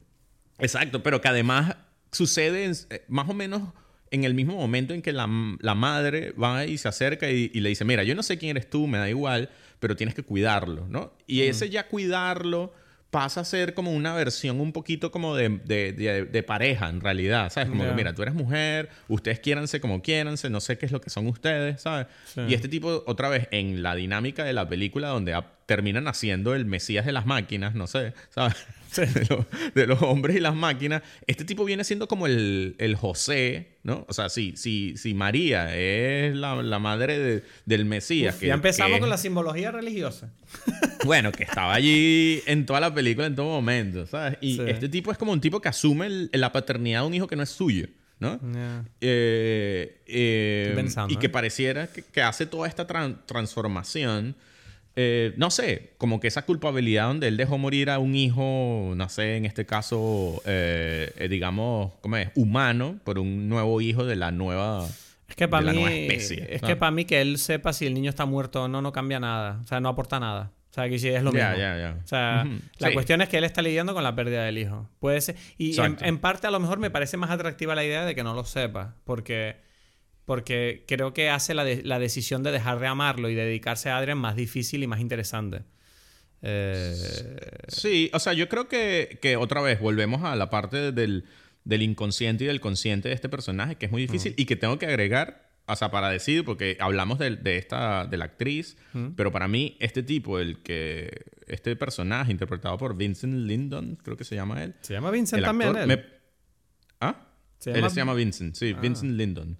Exacto, 0.59 1.03
pero 1.03 1.21
que 1.21 1.29
además 1.29 1.77
sucede 2.11 2.65
en- 2.65 2.75
eh, 2.91 3.05
más 3.09 3.29
o 3.29 3.35
menos 3.35 3.63
en 4.11 4.25
el 4.25 4.35
mismo 4.35 4.57
momento 4.57 4.93
en 4.95 5.01
que 5.01 5.13
la, 5.13 5.29
la 5.61 5.75
madre 5.75 6.33
va 6.33 6.67
y 6.67 6.77
se 6.77 6.89
acerca 6.89 7.31
y, 7.31 7.51
y 7.55 7.61
le 7.61 7.69
dice, 7.71 7.85
mira, 7.85 8.03
yo 8.03 8.15
no 8.17 8.23
sé 8.23 8.37
quién 8.37 8.51
eres 8.57 8.69
tú, 8.69 8.87
me 8.89 8.99
da 8.99 9.09
igual, 9.09 9.49
pero 9.81 9.95
tienes 9.97 10.15
que 10.15 10.23
cuidarlo, 10.23 10.87
¿no? 10.89 11.13
Y 11.27 11.43
ese 11.43 11.71
ya 11.71 11.87
cuidarlo 11.89 12.75
pasa 13.13 13.43
a 13.43 13.45
ser 13.45 13.75
como 13.75 13.93
una 13.93 14.15
versión 14.15 14.59
un 14.59 14.73
poquito 14.73 15.11
como 15.13 15.37
de, 15.37 15.61
de- 15.65 15.93
de- 15.93 16.25
de 16.25 16.43
pareja, 16.43 16.89
en 16.89 17.01
realidad, 17.03 17.53
¿sabes? 17.53 17.69
Como 17.69 17.85
que, 17.85 17.91
mira, 17.95 18.15
tú 18.15 18.23
eres 18.23 18.35
mujer, 18.35 18.89
ustedes 19.07 19.39
quiéranse 19.39 19.81
como 19.83 20.01
quiéranse, 20.01 20.49
no 20.49 20.61
sé 20.61 20.79
qué 20.79 20.87
es 20.87 20.93
lo 20.93 21.01
que 21.03 21.11
son 21.11 21.27
ustedes, 21.27 21.83
¿sabes? 21.83 22.07
Sí. 22.25 22.41
Y 22.49 22.55
este 22.55 22.69
tipo, 22.69 23.05
otra 23.07 23.29
vez, 23.29 23.49
en 23.51 23.83
la 23.83 23.95
dinámica 23.95 24.45
de 24.45 24.55
la 24.55 24.67
película 24.67 25.09
donde 25.09 25.35
a- 25.35 25.47
terminan 25.67 26.09
haciendo 26.09 26.55
el 26.55 26.65
mesías 26.65 27.05
de 27.07 27.13
las 27.13 27.27
máquinas, 27.27 27.75
no 27.75 27.87
sé, 27.87 28.13
¿sabes? 28.31 28.55
De, 28.93 29.25
los, 29.31 29.47
de 29.75 29.87
los 29.87 30.03
hombres 30.03 30.37
y 30.37 30.41
las 30.41 30.55
máquinas. 30.55 31.01
Este 31.27 31.47
tipo 31.47 31.65
viene 31.65 31.83
siendo 31.83 32.09
como 32.09 32.27
el, 32.27 32.75
el 32.79 32.95
José, 32.95 33.79
¿no? 33.85 34.05
O 34.07 34.13
sea, 34.13 34.29
si, 34.29 34.55
si, 34.59 34.99
si 34.99 35.15
María 35.15 35.75
es 35.75 36.37
la, 36.37 36.57
la 36.63 36.79
madre 36.79 37.19
de- 37.19 37.43
del 37.65 37.87
Mesías. 37.87 38.35
Uf, 38.35 38.41
que- 38.43 38.47
ya 38.49 38.53
empezamos 38.55 38.93
que 38.97 39.01
con 39.01 39.09
la 39.09 39.17
simbología 39.17 39.71
religiosa. 39.71 40.31
Bueno, 41.07 41.33
que 41.33 41.43
estaba 41.45 41.73
allí 41.75 42.43
en 42.47 42.67
toda 42.67 42.81
la 42.81 42.93
película 42.95 43.27
en 43.27 43.35
todo 43.35 43.47
momento, 43.47 44.07
¿sabes? 44.07 44.37
Y 44.43 44.57
Sí. 44.57 44.63
este 44.69 44.89
tipo 44.91 45.11
es 45.11 45.17
como 45.17 45.33
un 45.33 45.41
tipo 45.41 45.61
que 45.63 45.69
asume 45.71 46.07
el- 46.07 46.31
la 46.35 46.53
paternidad 46.53 47.01
de 47.01 47.07
un 47.07 47.15
hijo 47.15 47.27
que 47.27 47.35
no 47.35 47.43
es 47.43 47.49
suyo, 47.51 47.87
¿no? 48.21 48.39
Ya. 48.53 48.85
Eh, 49.01 50.03
eh, 50.07 50.73
pensando, 50.77 51.13
y 51.13 51.17
que 51.17 51.27
¿eh? 51.27 51.31
pareciera 51.31 51.87
que, 51.87 52.03
que 52.03 52.21
hace 52.21 52.45
toda 52.45 52.69
esta 52.69 52.87
tran- 52.87 53.17
transformación. 53.27 54.37
Eh, 54.97 55.33
no 55.37 55.51
sé, 55.51 55.93
como 55.99 56.21
que 56.21 56.29
esa 56.29 56.43
culpabilidad 56.43 57.07
donde 57.09 57.29
él 57.29 57.37
dejó 57.37 57.57
morir 57.59 57.89
a 57.91 57.99
un 57.99 58.15
hijo, 58.15 58.93
no 58.97 59.09
sé, 59.09 59.37
en 59.37 59.47
este 59.47 59.65
caso, 59.67 60.43
eh, 60.45 61.13
eh, 61.19 61.29
digamos, 61.29 61.93
¿cómo 62.01 62.17
es? 62.19 62.31
Humano, 62.35 62.99
por 63.05 63.19
un 63.19 63.49
nuevo 63.49 63.81
hijo 63.81 64.05
de 64.05 64.17
la 64.17 64.31
nueva. 64.33 64.87
Es 65.29 65.37
que 65.37 65.49
para 65.49 65.73
mí, 65.73 65.83
especie, 65.85 66.47
es 66.55 66.61
que 66.61 66.77
para 66.77 66.91
mí 66.91 67.07
que 67.07 67.23
él 67.23 67.39
sepa 67.39 67.73
si 67.73 67.87
el 67.87 67.95
niño 67.95 68.11
está 68.11 68.27
muerto 68.27 68.65
o 68.65 68.69
no, 68.69 68.83
no 68.83 68.93
cambia 68.93 69.19
nada. 69.19 69.61
O 69.63 69.67
sea, 69.67 69.81
no 69.81 69.89
aporta 69.89 70.21
nada. 70.21 70.53
O 70.71 70.75
sea, 70.75 70.89
que 70.89 70.99
sí 70.99 71.09
es 71.09 71.23
lo 71.23 71.33
mismo. 71.33 71.49
ya, 71.57 71.77
ya. 71.79 71.97
O 72.03 72.07
sea, 72.07 72.45
la 72.79 72.89
Sí. 72.89 72.95
cuestión 72.95 73.21
es 73.23 73.29
que 73.31 73.39
él 73.39 73.45
está 73.45 73.61
lidiando 73.63 73.95
con 73.95 74.03
la 74.03 74.15
pérdida 74.15 74.45
del 74.45 74.57
hijo. 74.59 74.89
Puede 75.01 75.21
ser. 75.23 75.37
Y 75.59 75.79
en, 75.81 75.97
en 76.01 76.19
parte 76.19 76.47
a 76.47 76.51
lo 76.51 76.61
mejor 76.61 76.79
me 76.79 76.91
parece 76.91 77.17
más 77.17 77.31
atractiva 77.31 77.75
la 77.75 77.85
idea 77.85 78.05
de 78.05 78.15
que 78.15 78.23
no 78.25 78.35
lo 78.35 78.45
sepa. 78.45 78.95
Porque, 79.05 79.57
porque 80.25 80.85
creo 80.87 81.13
que 81.15 81.29
hace 81.31 81.55
la, 81.55 81.65
de- 81.65 81.83
la 81.83 81.99
decisión 81.99 82.43
de 82.43 82.53
dejar 82.53 82.79
de 82.81 82.87
amarlo 82.87 83.29
y 83.29 83.35
dedicarse 83.35 83.91
a 83.91 83.97
Adrian 83.99 84.19
más 84.19 84.37
difícil 84.37 84.83
y 84.83 84.87
más 84.87 85.01
interesante. 85.01 85.63
Eh, 86.43 86.95
Sí, 87.69 88.11
o 88.13 88.19
sea, 88.19 88.33
yo 88.33 88.49
creo 88.49 88.69
que, 88.69 89.19
que 89.23 89.37
otra 89.37 89.61
vez 89.63 89.81
volvemos 89.81 90.23
a 90.25 90.35
la 90.37 90.51
parte 90.51 90.93
del, 90.93 91.25
del 91.65 91.83
inconsciente 91.83 92.45
y 92.45 92.47
del 92.49 92.61
consciente 92.61 93.09
de 93.09 93.15
este 93.15 93.29
personaje, 93.29 93.77
que 93.77 93.87
es 93.87 93.93
muy 93.93 94.03
difícil 94.03 94.35
y 94.37 94.45
que 94.45 94.57
tengo 94.57 94.79
que 94.79 94.87
agregar, 94.87 95.51
o 95.67 95.77
sea, 95.77 95.91
para 95.91 96.09
decir, 96.11 96.45
porque 96.45 96.77
hablamos 96.81 97.19
de, 97.19 97.37
de 97.37 97.57
esta, 97.59 98.07
de 98.07 98.17
la 98.17 98.25
actriz, 98.27 98.77
pero 99.17 99.31
para 99.31 99.47
mí 99.49 99.77
este 99.81 100.03
tipo, 100.03 100.39
el 100.41 100.63
que, 100.63 101.11
este 101.47 101.77
personaje 101.77 102.33
interpretado 102.33 102.77
por 102.79 102.97
Vincent 102.97 103.35
Lindon, 103.35 103.97
creo 104.03 104.17
que 104.17 104.25
se 104.25 104.35
llama 104.35 104.63
él. 104.65 104.75
se 104.81 104.95
llama 104.95 105.11
Vincent 105.11 105.43
también. 105.45 105.77
él? 105.77 105.87
me- 105.87 106.05
¿Ah? 107.01 107.29
¿Se 107.59 107.71
él 107.71 107.77
llama- 107.77 107.91
se 107.91 107.97
llama 107.97 108.15
Vincent, 108.15 108.55
sí, 108.57 108.75
Ah. 108.77 108.81
Vincent 108.81 109.13
Lindon. 109.13 109.59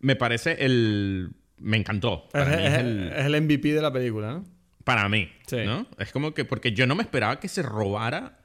Me 0.00 0.16
parece 0.16 0.64
el... 0.64 1.30
Me 1.58 1.76
encantó. 1.76 2.24
Es, 2.26 2.32
Para 2.32 2.56
mí 2.56 2.62
es 2.64 2.72
es- 2.74 2.78
el... 2.78 3.12
es 3.16 3.26
el 3.26 3.42
MVP 3.42 3.72
de 3.72 3.82
la 3.82 3.92
película, 3.92 4.32
¿no? 4.32 4.44
Para 4.84 5.08
mí, 5.08 5.28
Sí. 5.46 5.56
¿no? 5.66 5.86
Es 5.98 6.12
como 6.12 6.32
que, 6.34 6.44
porque 6.44 6.72
yo 6.72 6.86
no 6.86 6.94
me 6.94 7.02
esperaba 7.02 7.40
que 7.40 7.48
se 7.48 7.62
robara. 7.62 8.38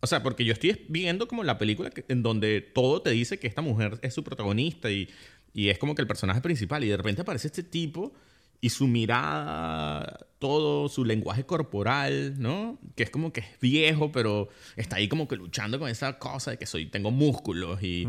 O 0.00 0.06
sea, 0.06 0.22
porque 0.22 0.44
yo 0.44 0.52
estoy 0.52 0.84
viendo 0.88 1.26
como 1.26 1.42
la 1.44 1.58
película 1.58 1.90
que- 1.90 2.04
en 2.08 2.22
donde 2.22 2.60
todo 2.60 3.02
te 3.02 3.10
dice 3.10 3.38
que 3.38 3.46
esta 3.48 3.62
mujer 3.62 3.98
es 4.02 4.14
su 4.14 4.22
protagonista 4.22 4.90
y, 4.90 5.08
y 5.54 5.70
es 5.70 5.78
como 5.78 5.94
que 5.94 6.02
el 6.02 6.08
personaje 6.08 6.40
principal. 6.40 6.84
Y 6.84 6.88
de 6.88 6.96
repente 6.98 7.22
aparece 7.22 7.48
este 7.48 7.62
tipo 7.64 8.12
y 8.60 8.68
su 8.70 8.86
mirada, 8.86 10.18
todo, 10.38 10.88
su 10.88 11.04
lenguaje 11.04 11.44
corporal, 11.46 12.34
¿no? 12.38 12.78
Que 12.96 13.02
es 13.04 13.10
como 13.10 13.32
que 13.32 13.40
es 13.40 13.46
viejo, 13.60 14.12
pero 14.12 14.48
está 14.76 14.96
ahí 14.96 15.08
como 15.08 15.26
que 15.28 15.36
luchando 15.36 15.78
con 15.78 15.88
esa 15.88 16.18
cosa 16.18 16.52
de 16.52 16.58
que 16.58 16.66
soy, 16.66 16.86
tengo 16.86 17.10
músculos 17.10 17.82
y. 17.82 18.06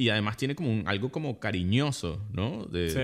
Y 0.00 0.08
además 0.08 0.36
tiene 0.36 0.54
como 0.54 0.70
un, 0.72 0.84
algo 0.88 1.10
como 1.10 1.38
cariñoso, 1.40 2.24
¿no? 2.32 2.64
De- 2.66 2.90
Sí. 2.90 2.98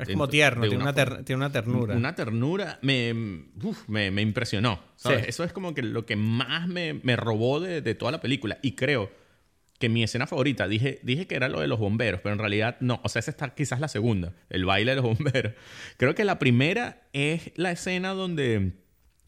Es 0.00 0.06
de- 0.08 0.12
como 0.14 0.28
tierno, 0.28 0.66
tiene 0.66 0.82
una, 0.82 0.94
ter- 0.94 1.24
tiene 1.24 1.36
una 1.38 1.52
ternura. 1.52 1.94
una 1.96 2.14
ternura 2.14 2.78
me, 2.82 3.12
uf, 3.62 3.88
me, 3.88 4.10
me 4.10 4.22
impresionó. 4.22 4.80
¿sabes? 4.96 5.20
Sí. 5.22 5.26
Eso 5.28 5.44
es 5.44 5.52
como 5.52 5.74
que 5.74 5.82
lo 5.82 6.06
que 6.06 6.16
más 6.16 6.66
me, 6.68 6.94
me 6.94 7.16
robó 7.16 7.60
de, 7.60 7.82
de 7.82 7.94
toda 7.94 8.12
la 8.12 8.20
película. 8.20 8.58
Y 8.62 8.72
creo 8.72 9.10
que 9.78 9.88
mi 9.88 10.02
escena 10.02 10.26
favorita, 10.26 10.66
dije, 10.66 10.98
dije 11.02 11.26
que 11.26 11.36
era 11.36 11.48
lo 11.48 11.60
de 11.60 11.68
los 11.68 11.78
bomberos, 11.78 12.20
pero 12.22 12.32
en 12.32 12.38
realidad 12.40 12.78
no. 12.80 13.00
O 13.04 13.08
sea, 13.08 13.20
esa 13.20 13.30
está 13.30 13.54
quizás 13.54 13.78
la 13.78 13.88
segunda, 13.88 14.32
el 14.50 14.64
baile 14.64 14.92
de 14.94 15.02
los 15.02 15.04
bomberos. 15.18 15.52
Creo 15.98 16.14
que 16.14 16.24
la 16.24 16.38
primera 16.38 17.02
es 17.12 17.52
la 17.56 17.70
escena 17.72 18.10
donde 18.14 18.72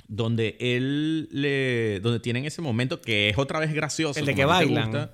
donde 0.08 0.56
él 0.58 1.28
le 1.30 2.00
donde 2.00 2.18
tienen 2.18 2.44
ese 2.44 2.62
momento 2.62 3.00
que 3.00 3.28
es 3.28 3.38
otra 3.38 3.60
vez 3.60 3.72
gracioso 3.72 4.18
El 4.18 4.26
de 4.26 4.34
que 4.34 4.44
bailan. 4.44 5.10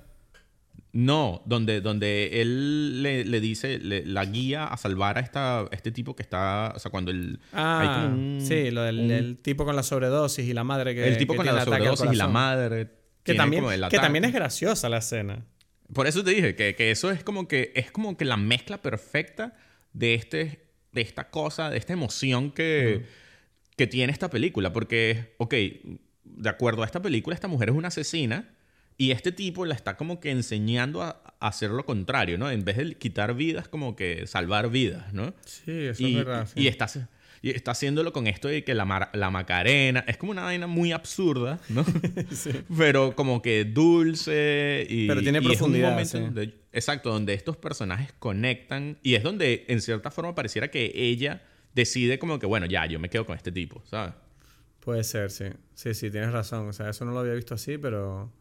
No, 0.93 1.43
donde, 1.45 1.81
donde 1.81 2.41
él 2.41 3.03
le, 3.03 3.25
le 3.25 3.39
dice, 3.39 3.77
le- 3.79 4.05
la 4.05 4.25
guía 4.25 4.65
a 4.65 4.77
salvar 4.77 5.17
a, 5.17 5.21
esta, 5.21 5.67
este 5.71 5.91
tipo 5.91 6.15
que 6.15 6.23
está, 6.23 6.73
o 6.75 6.79
sea, 6.79 6.89
cuando 6.89 7.11
él... 7.11 7.39
Ah, 7.53 7.79
hay 7.81 7.87
como 8.09 8.15
un- 8.15 8.41
sí, 8.41 8.71
lo 8.71 8.81
del 8.83 8.99
un- 8.99 9.11
el 9.11 9.37
tipo 9.37 9.65
con 9.65 9.75
la 9.75 9.83
sobredosis 9.83 10.45
y 10.47 10.53
la 10.53 10.63
madre 10.63 10.95
que. 10.95 11.07
el 11.07 11.17
tipo 11.17 11.33
que 11.33 11.37
con 11.37 11.45
la 11.47 11.65
sobredosis 11.65 12.11
y 12.11 12.15
la 12.15 12.27
madre. 12.27 12.89
Que 13.23 13.33
también, 13.33 13.65
que 13.89 13.99
también 13.99 14.23
es 14.25 14.33
graciosa 14.33 14.87
la 14.89 14.99
escena. 14.99 15.45
Por 15.93 16.07
eso 16.07 16.23
te 16.23 16.31
dije 16.31 16.55
que, 16.55 16.75
que 16.75 16.91
eso 16.91 17.11
es 17.11 17.23
como 17.23 17.47
que 17.47 17.71
es 17.75 17.91
como 17.91 18.15
que 18.17 18.25
la 18.25 18.37
mezcla 18.37 18.81
perfecta 18.81 19.53
de 19.93 20.13
este 20.15 20.65
de 20.93 21.01
esta 21.01 21.29
cosa, 21.29 21.69
de 21.69 21.77
esta 21.77 21.93
emoción 21.93 22.51
que, 22.51 23.05
que 23.75 23.85
tiene 23.87 24.11
esta 24.13 24.29
película. 24.29 24.73
Porque, 24.73 25.35
ok, 25.37 25.53
de 26.23 26.49
acuerdo 26.49 26.81
a 26.83 26.85
esta 26.85 27.01
película, 27.01 27.35
esta 27.35 27.47
mujer 27.47 27.69
es 27.69 27.75
una 27.75 27.89
asesina 27.89 28.49
y 28.97 29.11
este 29.11 29.31
tipo 29.31 29.65
la 29.65 29.75
está 29.75 29.95
como 29.97 30.19
que 30.19 30.31
enseñando 30.31 31.01
a, 31.03 31.21
a 31.39 31.47
hacer 31.47 31.69
lo 31.71 31.85
contrario, 31.85 32.37
¿no? 32.37 32.49
En 32.49 32.65
vez 32.65 32.77
de 32.77 32.95
quitar 32.95 33.35
vidas, 33.35 33.67
como 33.67 33.95
que 33.95 34.25
salvar 34.27 34.69
vidas, 34.71 35.13
¿no? 35.13 35.33
Sí, 35.45 35.71
eso 35.71 36.03
y, 36.07 36.11
es 36.17 36.25
verdad. 36.25 36.47
sí. 36.53 36.61
y 36.61 36.67
está, 36.67 36.87
y 37.43 37.51
está 37.51 37.71
haciéndolo 37.71 38.11
con 38.11 38.25
esto 38.25 38.47
de 38.47 38.63
que 38.63 38.73
la, 38.73 38.85
mar- 38.85 39.11
la 39.13 39.29
Macarena 39.29 40.03
es 40.07 40.17
como 40.17 40.31
una 40.31 40.41
vaina 40.43 40.65
muy 40.65 40.91
absurda, 40.91 41.59
¿no? 41.69 41.85
Sí. 42.31 42.49
Pero 42.75 43.15
como 43.15 43.41
que 43.43 43.65
dulce 43.65 44.85
y. 44.89 45.07
Pero 45.07 45.21
tiene 45.21 45.37
y 45.37 45.41
es 45.41 45.45
un 45.45 45.51
profundidad, 45.51 45.89
momento 45.91 46.17
sí. 46.17 46.23
donde- 46.23 46.53
exacto, 46.73 47.11
donde 47.11 47.33
estos 47.33 47.57
personajes 47.57 48.13
conectan 48.19 48.97
y 49.03 49.13
es 49.15 49.23
donde 49.23 49.65
en 49.67 49.81
cierta 49.81 50.09
forma 50.11 50.33
pareciera 50.35 50.69
que 50.69 50.91
ella 50.95 51.43
decide 51.75 52.17
como 52.17 52.39
que, 52.39 52.47
bueno, 52.47 52.65
ya, 52.65 52.85
yo 52.87 52.97
me 52.99 53.09
quedo 53.09 53.25
con 53.27 53.35
este 53.35 53.51
tipo, 53.51 53.83
¿sabes? 53.85 54.15
Puede 54.79 55.03
ser, 55.03 55.29
sí. 55.29 55.45
Sí, 55.75 55.93
sí, 55.93 56.09
tienes 56.09 56.31
razón. 56.31 56.67
O 56.69 56.73
sea, 56.73 56.89
eso 56.89 57.05
no 57.05 57.11
lo 57.11 57.19
había 57.19 57.33
visto 57.33 57.53
así, 57.53 57.77
pero 57.77 58.31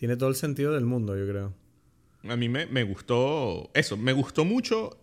tiene 0.00 0.16
todo 0.16 0.30
el 0.30 0.34
sentido 0.34 0.72
del 0.72 0.86
mundo, 0.86 1.14
yo 1.14 1.28
creo. 1.28 1.52
A 2.26 2.34
mí 2.34 2.48
me, 2.48 2.64
me 2.64 2.84
gustó 2.84 3.70
eso, 3.74 3.98
me 3.98 4.14
gustó 4.14 4.46
mucho 4.46 4.98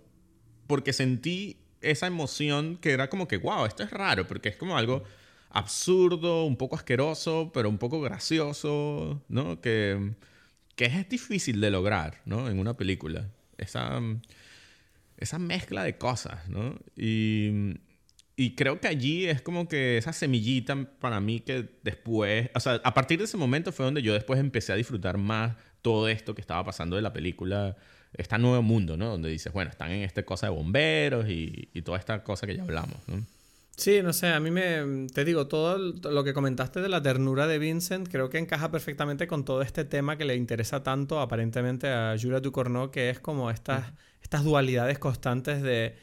porque 0.65 0.91
sentí 0.91 1.57
esa 1.81 2.07
emoción 2.07 2.77
que 2.77 2.93
era 2.93 3.07
como 3.07 3.27
que, 3.27 3.37
wow, 3.37 3.67
esto 3.67 3.83
es 3.83 3.91
raro, 3.91 4.25
porque 4.25 4.49
es 4.49 4.55
como 4.55 4.75
algo 4.75 5.03
absurdo, 5.51 6.45
un 6.45 6.57
poco 6.57 6.75
asqueroso, 6.75 7.51
pero 7.53 7.69
un 7.69 7.77
poco 7.77 8.01
gracioso, 8.01 9.21
¿no? 9.29 9.61
Que, 9.61 10.15
que 10.75 10.85
es 10.85 11.07
difícil 11.07 11.61
de 11.61 11.69
lograr, 11.69 12.23
¿no? 12.25 12.49
En 12.49 12.57
una 12.57 12.75
película. 12.75 13.29
Esa, 13.59 14.01
esa 15.17 15.37
mezcla 15.37 15.83
de 15.83 15.99
cosas, 15.99 16.49
¿no? 16.49 16.75
Y 16.95 17.75
y 18.39 18.53
creo 18.55 18.79
que 18.79 18.87
allí 18.87 19.25
es 19.25 19.41
como 19.41 19.67
que 19.67 19.97
esa 19.97 20.13
semillita 20.13 20.75
para 20.99 21.19
mí 21.19 21.39
que 21.39 21.67
después, 21.83 22.51
o 22.53 22.59
sea, 22.59 22.75
a 22.83 22.93
partir 22.93 23.17
de 23.17 23.25
ese 23.25 23.35
momento 23.35 23.71
fue 23.71 23.85
donde 23.85 24.03
yo 24.03 24.13
después 24.13 24.39
empecé 24.39 24.71
a 24.71 24.75
disfrutar 24.75 25.17
más 25.17 25.55
todo 25.81 26.07
esto 26.07 26.35
que 26.35 26.41
estaba 26.41 26.63
pasando 26.63 26.95
de 26.95 27.01
la 27.01 27.11
película, 27.11 27.75
este 28.13 28.37
nuevo 28.37 28.61
mundo, 28.61 28.95
¿no? 28.95 29.09
Donde 29.09 29.29
dices, 29.29 29.51
bueno, 29.51 29.71
están 29.71 29.89
en 29.89 30.03
esta 30.03 30.23
cosa 30.23 30.45
de 30.47 30.53
bomberos 30.53 31.27
y, 31.27 31.69
y 31.73 31.81
toda 31.81 31.97
esta 31.97 32.23
cosa 32.23 32.45
que 32.45 32.55
ya 32.55 32.61
hablamos, 32.61 32.97
¿no? 33.07 33.25
Sí, 33.75 34.01
no 34.03 34.13
sé, 34.13 34.27
a 34.27 34.39
mí 34.39 34.51
me, 34.51 35.07
te 35.07 35.25
digo, 35.25 35.47
todo 35.47 35.77
lo 35.77 36.23
que 36.23 36.33
comentaste 36.33 36.79
de 36.79 36.89
la 36.89 37.01
ternura 37.01 37.47
de 37.47 37.57
Vincent 37.57 38.07
creo 38.07 38.29
que 38.29 38.37
encaja 38.37 38.69
perfectamente 38.69 39.25
con 39.25 39.45
todo 39.45 39.63
este 39.63 39.83
tema 39.83 40.15
que 40.15 40.25
le 40.25 40.35
interesa 40.35 40.83
tanto 40.83 41.19
aparentemente 41.19 41.87
a 41.89 42.15
Julia 42.21 42.39
Ducournau, 42.39 42.91
que 42.91 43.09
es 43.09 43.19
como 43.19 43.49
estas, 43.49 43.93
estas 44.21 44.43
dualidades 44.43 44.99
constantes 44.99 45.63
de, 45.63 45.95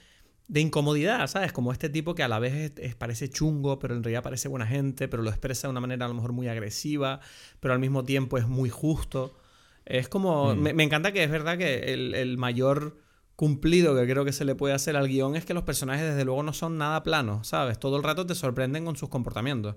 de, 0.49 0.61
incomodidad, 0.61 1.27
¿sabes? 1.27 1.53
Como 1.53 1.73
este 1.73 1.89
tipo 1.89 2.15
que 2.15 2.23
a 2.23 2.29
la 2.29 2.39
vez 2.39 2.73
parece 2.99 3.29
chungo, 3.29 3.79
pero 3.79 3.95
en 3.95 4.03
realidad 4.03 4.23
parece 4.23 4.49
buena 4.49 4.67
gente, 4.67 5.09
pero 5.09 5.23
lo 5.23 5.31
expresa 5.31 5.69
de 5.69 5.73
una 5.73 5.81
manera 5.81 6.07
a 6.07 6.09
lo 6.09 6.15
mejor 6.15 6.33
muy 6.33 6.49
agresiva, 6.49 7.21
pero 7.61 7.75
al 7.75 7.81
mismo 7.81 8.05
tiempo 8.05 8.39
es 8.39 8.47
muy 8.47 8.71
justo. 8.71 9.37
Es 9.85 10.09
como, 10.09 10.55
mm. 10.55 10.59
me, 10.59 10.73
me, 10.75 10.83
encanta 10.85 11.13
que 11.13 11.25
es 11.25 11.31
verdad 11.31 11.59
que 11.59 11.93
el, 11.93 12.15
el 12.15 12.39
mayor 12.39 12.99
cumplido 13.37 13.97
que 13.97 14.07
creo 14.07 14.25
que 14.25 14.33
se 14.33 14.45
le 14.45 14.55
puede 14.55 14.75
hacer 14.75 14.97
al 14.97 15.09
guion 15.09 15.37
es 15.37 15.45
que 15.45 15.55
los 15.55 15.65
personajes 15.65 16.07
desde 16.07 16.25
luego 16.25 16.43
no 16.43 16.53
son 16.53 16.79
nada 16.79 17.03
planos, 17.03 17.49
¿sabes? 17.49 17.79
Todo 17.79 17.97
el 17.97 18.03
rato 18.03 18.27
te 18.27 18.35
sorprenden 18.35 18.85
con 18.85 18.97
sus 18.97 19.09
comportamientos. 19.09 19.77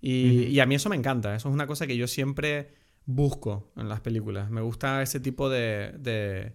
Y, 0.00 0.58
a 0.58 0.66
mí 0.66 0.74
eso 0.74 0.88
me 0.88 0.96
encanta, 0.96 1.34
eso 1.36 1.48
es 1.48 1.54
una 1.54 1.68
cosa 1.68 1.86
que 1.86 1.96
yo 1.96 2.08
siempre 2.08 2.74
busco 3.06 3.70
en 3.76 3.88
las 3.88 4.00
películas. 4.00 4.50
Me 4.50 4.60
gusta 4.60 5.00
ese 5.00 5.20
tipo 5.20 5.48
de, 5.48 5.94
de, 5.96 6.54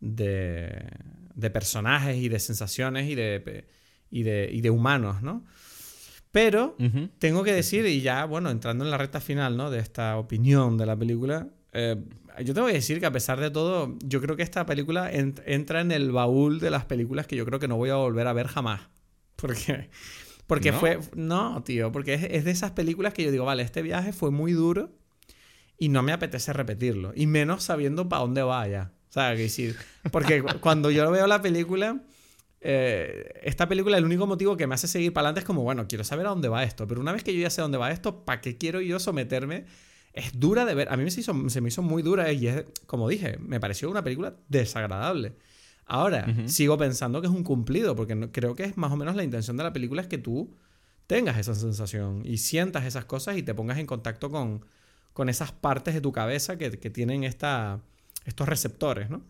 de, 0.00 0.90
personajes 1.48 2.18
y 2.18 2.28
de 2.28 2.38
sensaciones 2.38 3.08
y 3.08 3.14
de, 3.14 3.66
y 4.10 4.24
de, 4.24 4.50
y 4.52 4.60
de 4.60 4.68
humanos, 4.68 5.22
¿no? 5.22 5.44
Pero 6.32 6.76
tengo 7.18 7.42
que 7.42 7.52
decir, 7.52 7.86
y 7.86 8.02
ya, 8.02 8.24
bueno, 8.24 8.50
entrando 8.50 8.84
en 8.84 8.90
la 8.90 8.98
recta 8.98 9.20
final, 9.20 9.56
¿no? 9.56 9.70
De 9.70 9.78
esta 9.78 10.16
opinión 10.16 10.76
de 10.76 10.86
la 10.86 10.96
película, 10.96 11.48
eh, 11.72 11.96
yo 12.44 12.54
te 12.54 12.60
voy 12.60 12.70
a 12.70 12.74
decir 12.74 13.00
que 13.00 13.06
a 13.06 13.12
pesar 13.12 13.40
de 13.40 13.50
todo, 13.50 13.96
yo 14.04 14.20
creo 14.20 14.36
que 14.36 14.42
esta 14.42 14.64
película 14.64 15.10
entra 15.12 15.80
en 15.80 15.92
el 15.92 16.12
baúl 16.12 16.60
de 16.60 16.70
las 16.70 16.84
películas 16.84 17.26
que 17.26 17.36
yo 17.36 17.44
creo 17.44 17.58
que 17.58 17.68
no 17.68 17.76
voy 17.76 17.90
a 17.90 17.96
volver 17.96 18.26
a 18.26 18.32
ver 18.32 18.46
jamás. 18.46 18.82
Porque, 19.36 19.88
porque 20.46 20.72
fue... 20.74 20.98
No, 21.14 21.62
tío, 21.62 21.90
porque 21.92 22.12
es, 22.12 22.44
de 22.44 22.50
esas 22.50 22.72
películas 22.72 23.14
que 23.14 23.22
yo 23.22 23.30
digo, 23.30 23.46
vale, 23.46 23.62
este 23.62 23.80
viaje 23.80 24.12
fue 24.12 24.30
muy 24.30 24.52
duro 24.52 24.90
y 25.78 25.88
no 25.88 26.02
me 26.02 26.12
apetece 26.12 26.52
repetirlo. 26.52 27.12
Y 27.16 27.26
menos 27.26 27.64
sabiendo 27.64 28.06
para 28.06 28.20
dónde 28.20 28.42
vaya. 28.42 28.92
O 29.10 29.12
sea, 29.12 29.34
que 29.36 29.42
decir, 29.42 29.76
porque 30.10 30.42
cuando 30.60 30.90
yo 30.90 31.10
veo 31.10 31.26
la 31.26 31.42
película... 31.42 32.00
Eh, 32.62 33.40
esta 33.42 33.66
película, 33.70 33.96
el 33.96 34.04
único 34.04 34.26
motivo 34.26 34.54
que 34.54 34.66
me 34.66 34.74
hace 34.74 34.86
seguir 34.86 35.14
para 35.14 35.28
adelante 35.28 35.40
es 35.40 35.46
como, 35.46 35.62
bueno, 35.62 35.88
quiero 35.88 36.04
saber 36.04 36.26
a 36.26 36.28
dónde 36.28 36.48
va 36.48 36.62
esto. 36.62 36.86
Pero 36.86 37.00
una 37.00 37.10
vez 37.10 37.24
que 37.24 37.34
yo 37.34 37.40
ya 37.40 37.48
sé 37.48 37.62
a 37.62 37.64
dónde 37.64 37.78
va 37.78 37.90
esto, 37.90 38.22
¿para 38.26 38.42
qué 38.42 38.58
quiero 38.58 38.82
yo 38.82 38.98
someterme 39.00 39.64
es 40.12 40.38
dura 40.38 40.64
de 40.64 40.74
ver. 40.74 40.92
A 40.92 40.96
mí 40.96 41.04
me 41.04 41.10
se, 41.10 41.20
hizo, 41.20 41.48
se 41.48 41.60
me 41.60 41.68
hizo 41.68 41.82
muy 41.82 42.02
dura 42.02 42.32
y 42.32 42.48
es, 42.48 42.64
como 42.86 43.08
dije, 43.08 43.38
me 43.38 43.60
pareció 43.60 43.90
una 43.90 44.02
película 44.02 44.34
desagradable. 44.48 45.36
Ahora, 45.86 46.26
sigo 46.46 46.78
pensando 46.78 47.20
que 47.20 47.26
es 47.26 47.32
un 47.32 47.42
cumplido, 47.42 47.96
porque 47.96 48.30
creo 48.30 48.54
que 48.54 48.62
es 48.62 48.76
más 48.76 48.92
o 48.92 48.96
menos 48.96 49.16
la 49.16 49.24
intención 49.24 49.56
de 49.56 49.64
la 49.64 49.72
película 49.72 50.02
es 50.02 50.06
que 50.06 50.18
tú 50.18 50.54
tengas 51.08 51.36
esa 51.36 51.52
sensación 51.56 52.22
y 52.24 52.36
sientas 52.36 52.84
esas 52.84 53.06
cosas 53.06 53.36
y 53.36 53.42
te 53.42 53.54
pongas 53.54 53.76
en 53.78 53.86
contacto 53.86 54.30
con, 54.30 54.64
con 55.12 55.28
esas 55.28 55.50
partes 55.50 55.94
de 55.94 56.00
tu 56.00 56.12
cabeza 56.12 56.56
que, 56.56 56.70
que 56.70 56.90
tienen 56.90 57.24
esta, 57.24 57.80
estos 58.24 58.48
receptores, 58.48 59.10
¿no? 59.10 59.22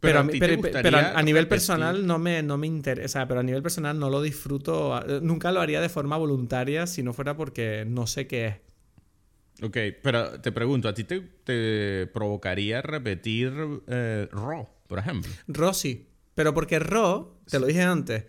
Pero, 0.00 0.20
a, 0.20 0.26
pero, 0.26 0.98
a, 0.98 1.22
nivel 1.22 1.46
personal 1.46 2.04
no 2.04 2.18
me, 2.18 2.42
no 2.42 2.58
me 2.58 2.66
interesa, 2.66 3.28
pero 3.28 3.40
a 3.40 3.42
nivel 3.44 3.62
personal 3.62 3.96
no 3.96 4.10
lo 4.10 4.20
disfruto, 4.20 5.00
nunca 5.20 5.52
lo 5.52 5.60
haría 5.60 5.80
de 5.80 5.88
forma 5.88 6.16
voluntaria 6.16 6.88
si 6.88 7.04
no 7.04 7.12
fuera 7.12 7.36
porque 7.36 7.84
no 7.86 8.08
sé 8.08 8.26
qué 8.26 8.46
es. 8.46 8.54
Ok, 9.62 9.76
pero 10.02 10.40
te 10.40 10.50
pregunto, 10.50 10.88
¿a 10.88 10.94
ti 10.94 11.04
te, 11.04 12.06
provocaría 12.08 12.82
repetir 12.82 13.52
eh, 13.86 14.28
Raw, 14.32 14.68
por 14.88 14.98
ejemplo? 14.98 15.30
Raw 15.46 15.72
sí, 15.72 16.08
pero 16.34 16.52
porque 16.54 16.80
Raw, 16.80 17.32
te 17.48 17.60
lo 17.60 17.66
dije 17.66 17.82
antes, 17.82 18.24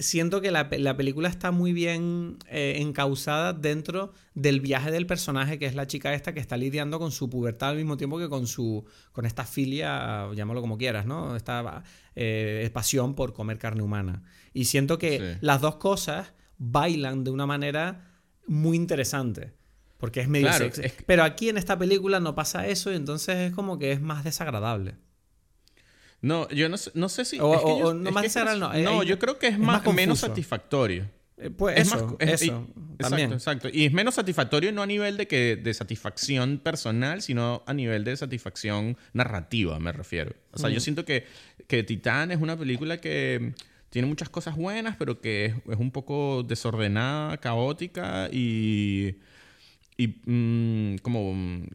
siento 0.00 0.40
que 0.40 0.50
la, 0.50 0.68
película 0.68 1.28
está 1.28 1.50
muy 1.52 1.72
bien 1.72 2.38
eh, 2.48 2.76
encausada 2.78 3.52
dentro 3.52 4.12
del 4.34 4.60
viaje 4.60 4.90
del 4.90 5.06
personaje, 5.06 5.58
que 5.58 5.66
es 5.66 5.74
la 5.74 5.86
chica 5.86 6.14
esta 6.14 6.34
que 6.34 6.40
está 6.40 6.56
lidiando 6.56 6.98
con 6.98 7.12
su 7.12 7.30
pubertad 7.30 7.70
al 7.70 7.76
mismo 7.76 7.96
tiempo 7.96 8.18
que 8.18 8.28
con 8.28 8.46
su 8.46 8.84
con 9.12 9.26
esta 9.26 9.44
filia, 9.44 10.28
llámalo 10.34 10.60
como 10.60 10.78
quieras, 10.78 11.06
¿no? 11.06 11.36
Esta 11.36 11.84
eh, 12.16 12.68
pasión 12.72 13.14
por 13.14 13.32
comer 13.32 13.58
carne 13.58 13.82
humana. 13.82 14.22
Y 14.52 14.64
siento 14.64 14.98
que 14.98 15.38
las 15.40 15.60
dos 15.60 15.76
cosas 15.76 16.32
bailan 16.58 17.24
de 17.24 17.30
una 17.30 17.46
manera 17.46 18.10
muy 18.46 18.76
interesante. 18.76 19.54
Porque 19.96 20.20
es 20.20 20.28
medio 20.28 20.48
Pero 21.06 21.24
aquí 21.24 21.50
en 21.50 21.58
esta 21.58 21.78
película 21.78 22.20
no 22.20 22.34
pasa 22.34 22.66
eso 22.66 22.90
y 22.90 22.96
entonces 22.96 23.36
es 23.36 23.52
como 23.52 23.78
que 23.78 23.92
es 23.92 24.00
más 24.00 24.24
desagradable. 24.24 24.96
No, 26.22 26.48
yo 26.50 26.68
no 26.68 26.76
sé, 26.76 26.90
no 26.94 27.08
sé 27.08 27.24
si... 27.24 27.38
O, 27.40 27.94
no 27.94 28.10
más 28.10 28.22
desagradable, 28.22 28.82
no. 28.82 28.96
No, 28.96 29.02
yo 29.02 29.18
creo 29.18 29.38
que 29.38 29.48
es, 29.48 29.58
más, 29.58 29.84
menos 29.94 30.20
satisfactorio. 30.20 31.08
Eh, 31.38 31.50
pues 31.50 31.78
es 31.78 31.86
eso, 31.86 32.18
más, 32.18 32.28
eso. 32.28 32.68
exacto, 32.98 33.34
exacto. 33.34 33.68
Y 33.72 33.86
es 33.86 33.92
menos 33.92 34.14
satisfactorio 34.14 34.72
no 34.72 34.82
a 34.82 34.86
nivel 34.86 35.16
de 35.16 35.26
que 35.26 35.56
de 35.56 35.72
satisfacción 35.72 36.58
personal, 36.58 37.22
sino 37.22 37.62
a 37.66 37.72
nivel 37.72 38.04
de 38.04 38.16
satisfacción 38.16 38.98
narrativa, 39.14 39.78
me 39.78 39.92
refiero. 39.92 40.34
O 40.52 40.58
sea, 40.58 40.68
yo 40.68 40.80
siento 40.80 41.06
que, 41.06 41.26
que 41.66 41.82
Titán 41.82 42.30
es 42.30 42.40
una 42.40 42.58
película 42.58 43.00
que 43.00 43.54
tiene 43.88 44.06
muchas 44.06 44.28
cosas 44.28 44.56
buenas, 44.56 44.96
pero 44.96 45.20
que 45.22 45.46
es 45.46 45.78
un 45.78 45.90
poco 45.90 46.42
desordenada, 46.42 47.38
caótica 47.38 48.28
y 48.30 49.16
y 50.00 50.08
mm, 50.24 50.98
como 51.02 51.34
mm, 51.34 51.66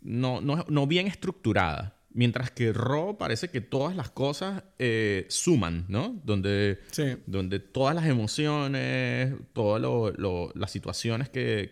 no, 0.00 0.40
no, 0.40 0.86
bien 0.86 1.06
estructurada. 1.06 1.97
Mientras 2.10 2.50
que 2.50 2.72
Raw 2.72 3.18
parece 3.18 3.48
que 3.48 3.60
todas 3.60 3.94
las 3.94 4.10
cosas 4.10 4.64
eh, 4.78 5.26
suman, 5.28 5.84
¿no? 5.88 6.20
Donde, 6.24 6.78
donde 7.26 7.58
todas 7.60 7.94
las 7.94 8.06
emociones, 8.06 9.34
todas 9.52 10.14
las 10.54 10.70
situaciones 10.70 11.28
que, 11.28 11.70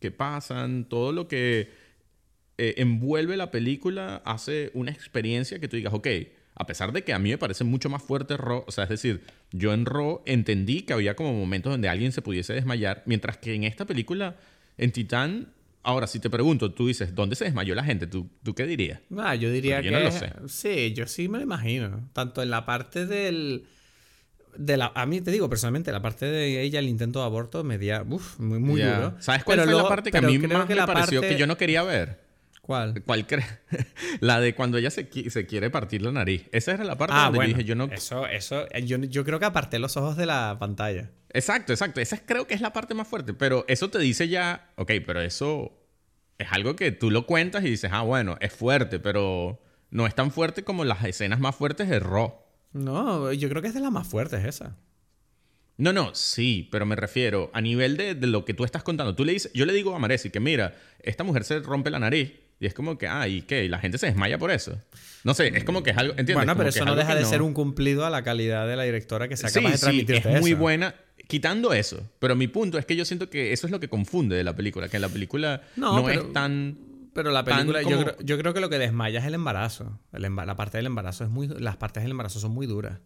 que, 0.00 0.10
pasan, 0.10 0.88
todo 0.88 1.12
lo 1.12 1.28
que 1.28 1.70
eh, 2.58 2.74
envuelve 2.78 3.36
la 3.36 3.50
película 3.50 4.20
hace 4.24 4.70
una 4.74 4.90
experiencia 4.90 5.60
que 5.60 5.68
tú 5.68 5.76
digas, 5.76 5.94
ok, 5.94 6.08
a 6.56 6.66
pesar 6.66 6.92
de 6.92 7.04
que 7.04 7.12
a 7.12 7.20
mí 7.20 7.30
me 7.30 7.38
parece 7.38 7.62
mucho 7.62 7.88
más 7.88 8.02
fuerte 8.02 8.36
Raw, 8.36 8.64
o 8.66 8.72
sea, 8.72 8.84
es 8.84 8.90
decir, 8.90 9.22
yo 9.52 9.72
en 9.72 9.86
Raw 9.86 10.22
entendí 10.26 10.82
que 10.82 10.92
había 10.92 11.14
como 11.14 11.32
momentos 11.32 11.72
donde 11.72 11.88
alguien 11.88 12.10
se 12.10 12.20
pudiese 12.20 12.52
desmayar, 12.52 13.04
mientras 13.06 13.38
que 13.38 13.54
en 13.54 13.62
esta 13.62 13.84
película 13.84 14.36
en 14.76 14.90
Titán, 14.90 15.52
ahora 15.88 16.06
si 16.06 16.20
te 16.20 16.28
pregunto, 16.28 16.70
tú 16.70 16.86
dices, 16.86 17.14
¿dónde 17.14 17.34
se 17.34 17.46
desmayó 17.46 17.74
la 17.74 17.82
gente? 17.82 18.06
¿Tú, 18.06 18.28
tú 18.42 18.54
qué 18.54 18.66
dirías? 18.66 19.00
Ah, 19.16 19.34
yo 19.34 19.50
diría 19.50 19.80
que... 19.80 19.86
Yo 19.86 19.92
no 19.92 20.00
lo 20.00 20.12
sé. 20.12 20.30
Sí, 20.46 20.92
yo 20.92 21.06
sí 21.06 21.28
me 21.28 21.38
lo 21.38 21.44
imagino. 21.44 22.10
Tanto 22.12 22.42
en 22.42 22.50
la 22.50 22.66
parte 22.66 23.06
del... 23.06 23.64
De 24.56 24.76
la, 24.76 24.92
a 24.94 25.06
mí 25.06 25.20
te 25.20 25.30
digo 25.30 25.48
personalmente, 25.48 25.90
la 25.90 26.02
parte 26.02 26.26
de 26.26 26.60
ella, 26.60 26.80
el 26.80 26.88
intento 26.88 27.20
de 27.20 27.24
aborto, 27.24 27.64
me 27.64 27.78
dio 27.78 28.04
uf, 28.08 28.38
muy, 28.38 28.58
muy 28.58 28.82
duro. 28.82 29.14
¿Sabes 29.20 29.44
cuál 29.44 29.60
fue 29.60 29.72
la 29.72 29.88
parte 29.88 30.10
que 30.10 30.18
a 30.18 30.22
mí 30.22 30.38
más 30.38 30.66
que 30.66 30.74
me 30.74 30.86
pareció 30.86 31.20
que 31.20 31.38
yo 31.38 31.46
no 31.46 31.56
quería 31.56 31.82
ver? 31.82 32.20
¿Cuál? 32.60 33.02
¿Cuál 33.02 33.26
crees? 33.26 33.46
la 34.20 34.40
de 34.40 34.54
cuando 34.54 34.76
ella 34.76 34.90
se, 34.90 35.08
se, 35.30 35.46
quiere 35.46 35.70
partir 35.70 36.02
la 36.02 36.12
nariz. 36.12 36.48
Esa 36.52 36.72
era 36.72 36.84
la 36.84 36.98
parte 36.98 37.14
ah, 37.16 37.30
donde 37.30 37.46
dije, 37.46 37.64
yo 37.64 37.74
no... 37.74 37.84
Eso, 37.84 38.26
eso, 38.26 38.66
yo, 38.84 38.98
yo 38.98 39.24
creo 39.24 39.38
que 39.38 39.46
aparté 39.46 39.78
los 39.78 39.96
ojos 39.96 40.18
de 40.18 40.26
la 40.26 40.56
pantalla. 40.58 41.08
Exacto, 41.30 41.72
exacto. 41.72 42.00
Esa 42.00 42.18
creo 42.26 42.46
que 42.46 42.54
es 42.54 42.60
la 42.60 42.72
parte 42.72 42.92
más 42.94 43.08
fuerte. 43.08 43.32
Pero 43.32 43.64
eso 43.68 43.88
te 43.88 43.98
dice 43.98 44.28
ya, 44.28 44.70
ok, 44.76 44.92
pero 45.06 45.20
eso 45.22 45.77
es 46.38 46.52
algo 46.52 46.76
que 46.76 46.92
tú 46.92 47.10
lo 47.10 47.26
cuentas 47.26 47.64
y 47.64 47.70
dices, 47.70 47.90
ah, 47.92 48.02
bueno, 48.02 48.36
es 48.40 48.52
fuerte, 48.52 49.00
pero 49.00 49.60
no 49.90 50.06
es 50.06 50.14
tan 50.14 50.30
fuerte 50.30 50.62
como 50.62 50.84
las 50.84 51.04
escenas 51.04 51.40
más 51.40 51.56
fuertes 51.56 51.88
de 51.88 51.98
Raw. 51.98 52.34
No, 52.72 53.32
yo 53.32 53.48
creo 53.48 53.60
que 53.60 53.68
es 53.68 53.74
de 53.74 53.80
las 53.80 53.92
más 53.92 54.06
fuertes 54.06 54.44
esa. 54.44 54.76
No, 55.76 55.92
no, 55.92 56.14
sí, 56.14 56.68
pero 56.72 56.86
me 56.86 56.96
refiero 56.96 57.50
a 57.54 57.60
nivel 57.60 57.96
de, 57.96 58.14
lo 58.14 58.44
que 58.44 58.54
tú 58.54 58.64
estás 58.64 58.82
contando. 58.82 59.14
Tú 59.14 59.24
le 59.24 59.32
dices, 59.32 59.52
yo 59.52 59.64
le 59.64 59.72
digo 59.72 59.94
a 59.94 59.98
Maresi 59.98 60.30
que 60.30 60.40
mira, 60.40 60.76
esta 61.00 61.24
mujer 61.24 61.44
se 61.44 61.60
rompe 61.60 61.90
la 61.90 61.98
nariz 61.98 62.32
y 62.60 62.66
es 62.66 62.74
como 62.74 62.98
que, 62.98 63.06
ah, 63.06 63.28
¿y 63.28 63.42
qué? 63.42 63.64
¿Y 63.64 63.68
la 63.68 63.78
gente 63.78 63.98
se 63.98 64.06
desmaya 64.06 64.38
por 64.38 64.50
eso? 64.50 64.80
No 65.24 65.34
sé, 65.34 65.48
es 65.48 65.64
como 65.64 65.82
que 65.82 65.90
es 65.90 65.96
algo, 65.96 66.12
¿entiendes? 66.12 66.36
Bueno, 66.36 66.56
pero 66.56 66.68
eso 66.70 66.84
no 66.84 66.96
deja 66.96 67.14
de 67.14 67.24
ser 67.24 67.42
un 67.42 67.54
cumplido 67.54 68.04
a 68.04 68.10
la 68.10 68.22
calidad 68.22 68.66
de 68.66 68.76
la 68.76 68.84
directora 68.84 69.28
que 69.28 69.36
se 69.36 69.46
acaba 69.46 69.70
de 69.70 69.78
transmitir. 69.78 70.22
Sí, 70.22 70.28
es 70.28 70.40
muy 70.40 70.54
buena 70.54 70.94
quitando 71.28 71.72
eso. 71.72 72.02
Pero 72.18 72.34
mi 72.34 72.48
punto 72.48 72.78
es 72.78 72.86
que 72.86 72.96
yo 72.96 73.04
siento 73.04 73.30
que 73.30 73.52
eso 73.52 73.66
es 73.66 73.70
lo 73.70 73.78
que 73.78 73.88
confunde 73.88 74.34
de 74.34 74.42
la 74.42 74.56
película, 74.56 74.88
que 74.88 74.98
la 74.98 75.08
película 75.08 75.62
no, 75.76 76.08
es 76.08 76.32
tan... 76.32 76.78
Pero 77.14 77.30
la 77.30 77.44
película, 77.44 77.82
yo, 77.82 78.38
creo, 78.38 78.54
que 78.54 78.60
lo 78.60 78.70
que 78.70 78.78
desmaya 78.78 79.20
es 79.20 79.26
el 79.26 79.34
embarazo. 79.34 79.98
la 80.12 80.56
parte 80.56 80.78
del 80.78 80.86
embarazo 80.86 81.24
es 81.24 81.30
muy... 81.30 81.48
Las 81.48 81.76
partes 81.76 82.02
del 82.02 82.12
embarazo 82.12 82.40
son 82.40 82.52
muy 82.52 82.66
duras. 82.66 83.00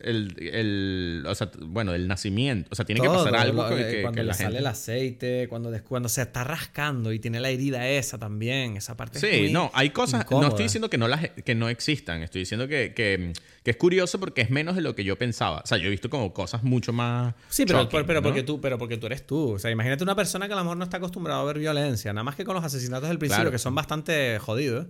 El, 0.00 0.34
el, 0.38 1.24
o 1.26 1.34
sea, 1.34 1.50
bueno, 1.60 1.94
el 1.94 2.08
nacimiento. 2.08 2.68
O 2.72 2.74
sea, 2.74 2.84
tiene 2.84 3.00
que 3.00 3.08
pasar 3.08 3.36
algo 3.36 3.68
que, 3.68 4.02
cuando 4.02 4.22
le 4.22 4.32
sale 4.32 4.44
gente... 4.44 4.58
el 4.58 4.66
aceite, 4.66 5.46
cuando, 5.48 5.72
cuando 5.84 6.08
se 6.08 6.22
está 6.22 6.44
rascando 6.44 7.12
y 7.12 7.18
tiene 7.18 7.40
la 7.40 7.50
herida 7.50 7.86
esa 7.88 8.18
también, 8.18 8.76
esa 8.76 8.96
parte 8.96 9.18
es 9.18 9.20
Sí, 9.20 9.40
muy 9.42 9.52
no, 9.52 9.70
hay 9.74 9.90
cosas. 9.90 10.24
No 10.30 10.48
estoy 10.48 10.64
diciendo 10.64 10.88
que 10.90 10.98
no, 10.98 11.08
las, 11.08 11.28
que 11.30 11.54
no 11.54 11.68
existan. 11.68 12.22
Estoy 12.22 12.40
diciendo 12.40 12.66
que, 12.68 12.94
que, 12.94 13.32
que 13.62 13.70
es 13.70 13.76
curioso 13.76 14.18
porque 14.20 14.40
es 14.42 14.50
menos 14.50 14.74
de 14.76 14.80
lo 14.82 14.94
que 14.94 15.04
yo 15.04 15.16
pensaba. 15.16 15.60
O 15.64 15.66
sea, 15.66 15.78
yo 15.78 15.86
he 15.88 15.90
visto 15.90 16.08
como 16.10 16.32
cosas 16.32 16.62
mucho 16.62 16.92
más. 16.92 17.34
Sí, 17.48 17.64
pero, 17.66 17.88
pero, 17.88 18.20
¿no? 18.20 18.22
porque 18.22 18.42
tú, 18.42 18.60
pero 18.60 18.78
porque 18.78 18.96
tú 18.96 19.06
eres 19.06 19.26
tú. 19.26 19.52
O 19.52 19.58
sea, 19.58 19.70
imagínate 19.70 20.02
una 20.02 20.16
persona 20.16 20.46
que 20.46 20.52
a 20.54 20.56
lo 20.56 20.62
mejor 20.64 20.76
no 20.76 20.84
está 20.84 20.96
acostumbrada 20.96 21.40
a 21.40 21.44
ver 21.44 21.58
violencia, 21.58 22.12
nada 22.12 22.24
más 22.24 22.36
que 22.36 22.44
con 22.44 22.54
los 22.54 22.64
asesinatos 22.64 23.08
del 23.08 23.18
principio, 23.18 23.42
Claro. 23.42 23.50
que 23.50 23.58
son 23.58 23.74
bastante 23.74 24.38
jodidos. 24.38 24.86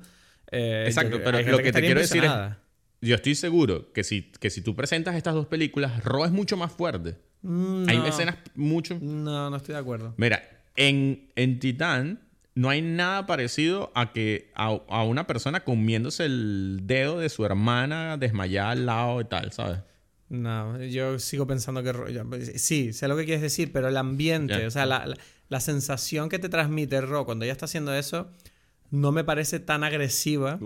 Eh, 0.50 0.84
Exacto, 0.86 1.18
yo- 1.18 1.24
pero 1.24 1.40
lo 1.42 1.58
que 1.58 1.72
te 1.72 1.80
quiero 1.80 2.00
decir 2.00 2.24
es. 2.24 2.30
Yo 3.04 3.14
estoy 3.16 3.34
seguro 3.34 3.92
que 3.92 4.02
si, 4.04 4.22
que 4.40 4.50
si 4.50 4.60
tú 4.62 4.74
presentas 4.74 5.14
estas 5.16 5.34
dos 5.34 5.46
películas, 5.46 6.02
Raw 6.04 6.24
es 6.24 6.30
mucho 6.32 6.56
más 6.56 6.72
fuerte. 6.72 7.16
Mm, 7.42 7.88
Hay 7.88 7.98
escenas 8.06 8.36
mucho. 8.54 8.98
No, 9.00 9.50
no 9.50 9.56
estoy 9.56 9.74
de 9.74 9.80
acuerdo. 9.80 10.14
Mira, 10.16 10.42
en, 10.76 11.30
en 11.36 11.58
Titán 11.58 12.20
no 12.54 12.68
hay 12.70 12.82
nada 12.82 13.26
parecido 13.26 13.92
a 13.94 14.12
que 14.12 14.50
a, 14.54 14.68
a 14.88 15.02
una 15.04 15.26
persona 15.26 15.60
comiéndose 15.64 16.24
el 16.24 16.80
dedo 16.84 17.18
de 17.18 17.28
su 17.28 17.44
hermana 17.44 18.16
desmayada 18.16 18.70
al 18.70 18.86
lado 18.86 19.20
y 19.20 19.24
tal, 19.24 19.52
¿sabes? 19.52 19.80
No, 20.28 20.82
yo 20.82 21.18
sigo 21.18 21.46
pensando 21.46 21.82
que... 21.82 21.92
ro- 21.92 22.06
Sí, 22.56 22.92
sé 22.92 23.08
lo 23.08 23.16
que 23.16 23.24
quieres 23.24 23.42
decir, 23.42 23.72
pero 23.72 23.88
el 23.88 23.96
ambiente, 23.96 24.66
o 24.66 24.70
sea, 24.70 24.86
la, 24.86 25.06
la- 25.06 25.16
la 25.50 25.60
sensación 25.60 26.28
que 26.30 26.38
te 26.38 26.48
transmite 26.48 27.00
Ro 27.02 27.26
cuando 27.26 27.44
ella 27.44 27.52
está 27.52 27.66
haciendo 27.66 27.92
eso, 27.94 28.30
no 28.90 29.12
me 29.12 29.22
parece 29.24 29.60
tan 29.60 29.84
agresiva 29.84 30.58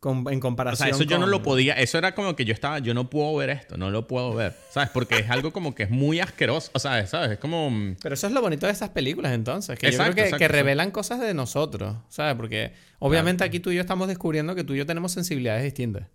con- 0.00 0.24
en 0.30 0.38
O 0.38 0.40
comparación 0.40 0.88
sea, 0.88 0.94
eso 0.94 1.02
yo 1.04 1.18
no 1.18 1.26
lo 1.26 1.42
podía. 1.42 1.74
Eso 1.74 1.98
era 1.98 2.14
como 2.14 2.36
que 2.36 2.44
yo 2.44 2.52
estaba, 2.54 2.78
yo 2.78 2.94
no 2.94 3.10
puedo 3.10 3.34
ver 3.36 3.50
esto, 3.50 3.76
no 3.76 3.90
lo 3.90 4.06
puedo 4.06 4.34
ver, 4.34 4.54
¿sabes? 4.70 4.90
Porque 4.90 5.18
es 5.18 5.30
algo 5.30 5.52
como 5.52 5.74
que 5.74 5.82
es 5.84 5.90
muy 5.90 6.20
asqueroso, 6.20 6.70
o 6.74 6.78
sea, 6.78 7.04
¿sabes? 7.06 7.32
Es 7.32 7.38
como. 7.38 7.70
mm, 7.70 7.96
Pero 8.02 8.14
eso 8.14 8.26
es 8.28 8.32
lo 8.32 8.40
bonito 8.40 8.66
de 8.66 8.72
estas 8.72 8.90
películas, 8.90 9.32
entonces. 9.32 9.78
Que 9.78 9.86
Exacto, 9.88 10.10
yo 10.10 10.12
creo 10.12 10.14
que, 10.14 10.20
exacto, 10.28 10.38
que 10.38 10.44
exacto. 10.44 10.56
revelan 10.64 10.90
cosas 10.90 11.20
de 11.20 11.34
nosotros, 11.34 11.96
¿sabes? 12.08 12.34
Porque 12.36 12.72
obviamente 13.00 13.42
aquí 13.44 13.60
tú 13.60 13.70
y 13.70 13.74
yo 13.74 13.80
estamos 13.80 14.06
descubriendo 14.08 14.54
que 14.54 14.64
tú 14.64 14.74
y 14.74 14.78
yo 14.78 14.86
tenemos 14.86 15.12
sensibilidades 15.12 15.64
distintas. 15.64 16.06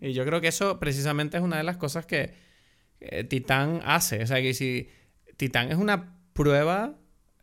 Y 0.00 0.12
yo 0.12 0.24
creo 0.24 0.40
que 0.40 0.48
eso 0.48 0.78
precisamente 0.80 1.36
es 1.36 1.42
una 1.42 1.58
de 1.58 1.64
las 1.64 1.76
cosas 1.76 2.06
que 2.06 2.32
eh, 3.00 3.24
Titán 3.24 3.80
hace. 3.84 4.22
O 4.22 4.26
sea, 4.26 4.40
que 4.40 4.54
si 4.54 4.88
Titán 5.36 5.70
es 5.70 5.76
una 5.76 6.16
prueba, 6.32 6.94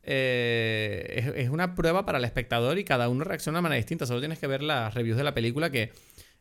eh, 0.04 1.14
es, 1.36 1.45
es 1.45 1.49
una 1.49 1.76
prueba 1.76 2.06
para 2.06 2.18
el 2.18 2.26
espectador 2.26 2.78
y 2.80 2.84
cada 2.84 3.10
uno 3.10 3.24
reacciona 3.24 3.60
de 3.60 3.62
manera 3.64 3.78
distinta. 3.78 4.06
Solo 4.06 4.20
tienes 4.20 4.39
que 4.39 4.47
ver 4.47 4.64
las 4.64 4.93
reviews 4.93 5.18
de 5.18 5.24
la 5.24 5.34
película 5.34 5.70
que... 5.70 5.91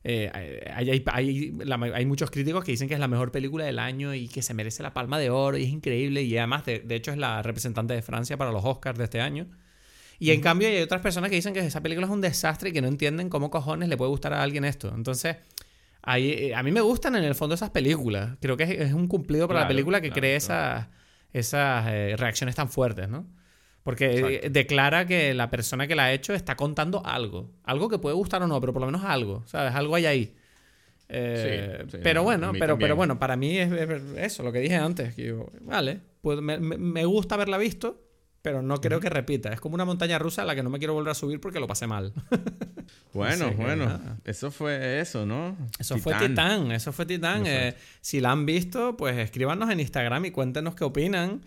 eh, 0.04 0.30
hay, 0.74 0.90
hay- 0.90 1.04
hay- 1.06 1.52
la 1.64 1.76
ma- 1.76 1.86
hay 1.94 2.06
muchos 2.06 2.30
críticos 2.30 2.64
que 2.64 2.72
dicen 2.72 2.88
que 2.88 2.94
es 2.94 3.00
la 3.00 3.08
mejor 3.08 3.30
película 3.32 3.64
del 3.64 3.78
año 3.78 4.14
y 4.14 4.28
que 4.28 4.40
se 4.42 4.54
merece 4.54 4.82
la 4.82 4.94
palma 4.94 5.18
de 5.18 5.28
oro 5.30 5.58
y 5.58 5.64
es 5.64 5.68
increíble 5.70 6.22
y 6.22 6.36
además 6.38 6.64
de, 6.64 6.80
de 6.80 6.94
hecho 6.94 7.10
es 7.12 7.18
la 7.18 7.42
representante 7.42 7.92
de 7.94 8.02
Francia 8.02 8.36
para 8.36 8.50
los 8.52 8.64
Oscars 8.64 8.96
de 8.98 9.04
este 9.04 9.20
año. 9.20 9.46
Y 10.18 10.32
en 10.32 10.40
cambio 10.42 10.68
hay 10.68 10.78
otras 10.82 11.00
personas 11.00 11.30
que 11.30 11.36
dicen 11.36 11.54
que 11.54 11.60
esa 11.60 11.80
película 11.82 12.06
es 12.06 12.12
un 12.12 12.20
desastre 12.20 12.68
y 12.70 12.72
que 12.74 12.82
no 12.82 12.88
entienden 12.88 13.30
cómo 13.30 13.50
cojones 13.50 13.88
le 13.88 13.96
puede 13.96 14.10
gustar 14.10 14.34
a 14.34 14.42
alguien 14.42 14.66
esto. 14.66 14.92
Entonces, 14.94 15.36
ahí, 16.02 16.30
eh, 16.30 16.54
a 16.54 16.62
mí 16.62 16.72
me 16.72 16.82
gustan 16.82 17.16
en 17.16 17.24
el 17.24 17.34
fondo 17.34 17.54
esas 17.54 17.70
películas. 17.70 18.36
Creo 18.40 18.54
que 18.56 18.64
es, 18.64 18.70
es 18.70 18.92
un 18.92 19.06
cumplido 19.08 19.48
para 19.48 19.60
la 19.60 19.68
película 19.68 20.02
que 20.02 20.08
claro, 20.08 20.20
cree 20.20 20.38
claro. 20.38 20.82
esas, 20.82 20.88
esas 21.32 21.86
eh, 21.88 22.16
reacciones 22.18 22.54
tan 22.54 22.68
fuertes, 22.68 23.08
¿no? 23.08 23.26
Porque 23.82 24.06
eh, 24.06 24.18
Exacto. 24.18 24.50
declara 24.50 25.06
que 25.06 25.34
la 25.34 25.50
persona 25.50 25.86
que 25.86 25.94
la 25.94 26.04
ha 26.04 26.12
hecho 26.12 26.34
está 26.34 26.56
contando 26.56 27.04
algo. 27.04 27.50
Algo 27.64 27.88
que 27.88 27.98
puede 27.98 28.14
gustar 28.14 28.42
o 28.42 28.46
no, 28.46 28.60
pero 28.60 28.72
por 28.72 28.80
lo 28.80 28.86
menos 28.86 29.04
algo. 29.04 29.42
¿Sabes? 29.46 29.74
Algo 29.74 29.94
hay 29.94 30.06
ahí. 30.06 30.34
Eh, 31.08 31.78
Sí, 31.86 31.90
sí, 31.90 31.98
pero 32.02 32.22
bueno, 32.22 32.52
pero, 32.52 32.74
también. 32.74 32.78
pero 32.78 32.96
bueno, 32.96 33.18
para 33.18 33.36
mí 33.36 33.58
es, 33.58 33.72
es 33.72 34.02
eso, 34.16 34.42
lo 34.42 34.52
que 34.52 34.60
dije 34.60 34.76
antes. 34.76 35.14
Que 35.14 35.26
yo, 35.26 35.46
vale, 35.62 36.00
pues 36.22 36.40
me, 36.40 37.04
gusta 37.04 37.34
haberla 37.34 37.58
visto, 37.58 38.00
pero 38.42 38.62
no 38.62 38.80
creo 38.80 39.00
que 39.00 39.08
repita. 39.08 39.52
Es 39.52 39.60
como 39.60 39.74
una 39.74 39.84
montaña 39.84 40.18
rusa 40.18 40.42
a 40.42 40.44
la 40.44 40.54
que 40.54 40.62
no 40.62 40.70
me 40.70 40.78
quiero 40.78 40.94
volver 40.94 41.10
a 41.10 41.14
subir 41.14 41.40
porque 41.40 41.58
lo 41.60 41.66
pasé 41.66 41.86
mal. 41.86 42.12
Bueno, 43.12 43.46
Así 43.46 43.54
bueno, 43.56 44.00
eso 44.24 44.50
fue 44.52 45.00
eso, 45.00 45.26
¿no? 45.26 45.56
Eso 45.78 45.98
fue 45.98 46.14
Titán, 46.14 46.70
eso 46.70 46.92
fue 46.92 47.06
Titán. 47.06 47.44
Eh, 47.44 47.74
si 48.00 48.20
la 48.20 48.30
han 48.30 48.46
visto, 48.46 48.96
pues 48.96 49.16
escríbanos 49.18 49.68
en 49.70 49.80
Instagram 49.80 50.26
y 50.26 50.30
cuéntenos 50.30 50.76
qué 50.76 50.84
opinan. 50.84 51.40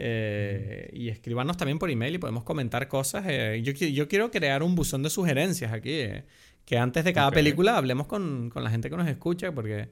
Eh, 0.00 0.90
y 0.92 1.08
escríbanos 1.08 1.56
también 1.56 1.78
por 1.80 1.90
email 1.90 2.14
y 2.14 2.18
podemos 2.18 2.44
comentar 2.44 2.86
cosas. 2.86 3.24
Eh, 3.28 3.60
yo, 3.64 3.72
qui- 3.72 3.92
yo 3.92 4.06
quiero 4.06 4.30
crear 4.30 4.62
un 4.62 4.74
buzón 4.76 5.02
de 5.02 5.10
sugerencias 5.10 5.72
aquí. 5.72 5.90
eh, 5.92 6.24
que 6.64 6.76
antes 6.78 7.02
de 7.04 7.12
cada 7.14 7.30
película 7.34 7.76
hablemos 7.78 8.06
con, 8.06 8.50
con 8.50 8.62
la 8.62 8.70
gente 8.70 8.90
que 8.90 8.96
nos 8.96 9.08
escucha, 9.08 9.52
porque 9.52 9.88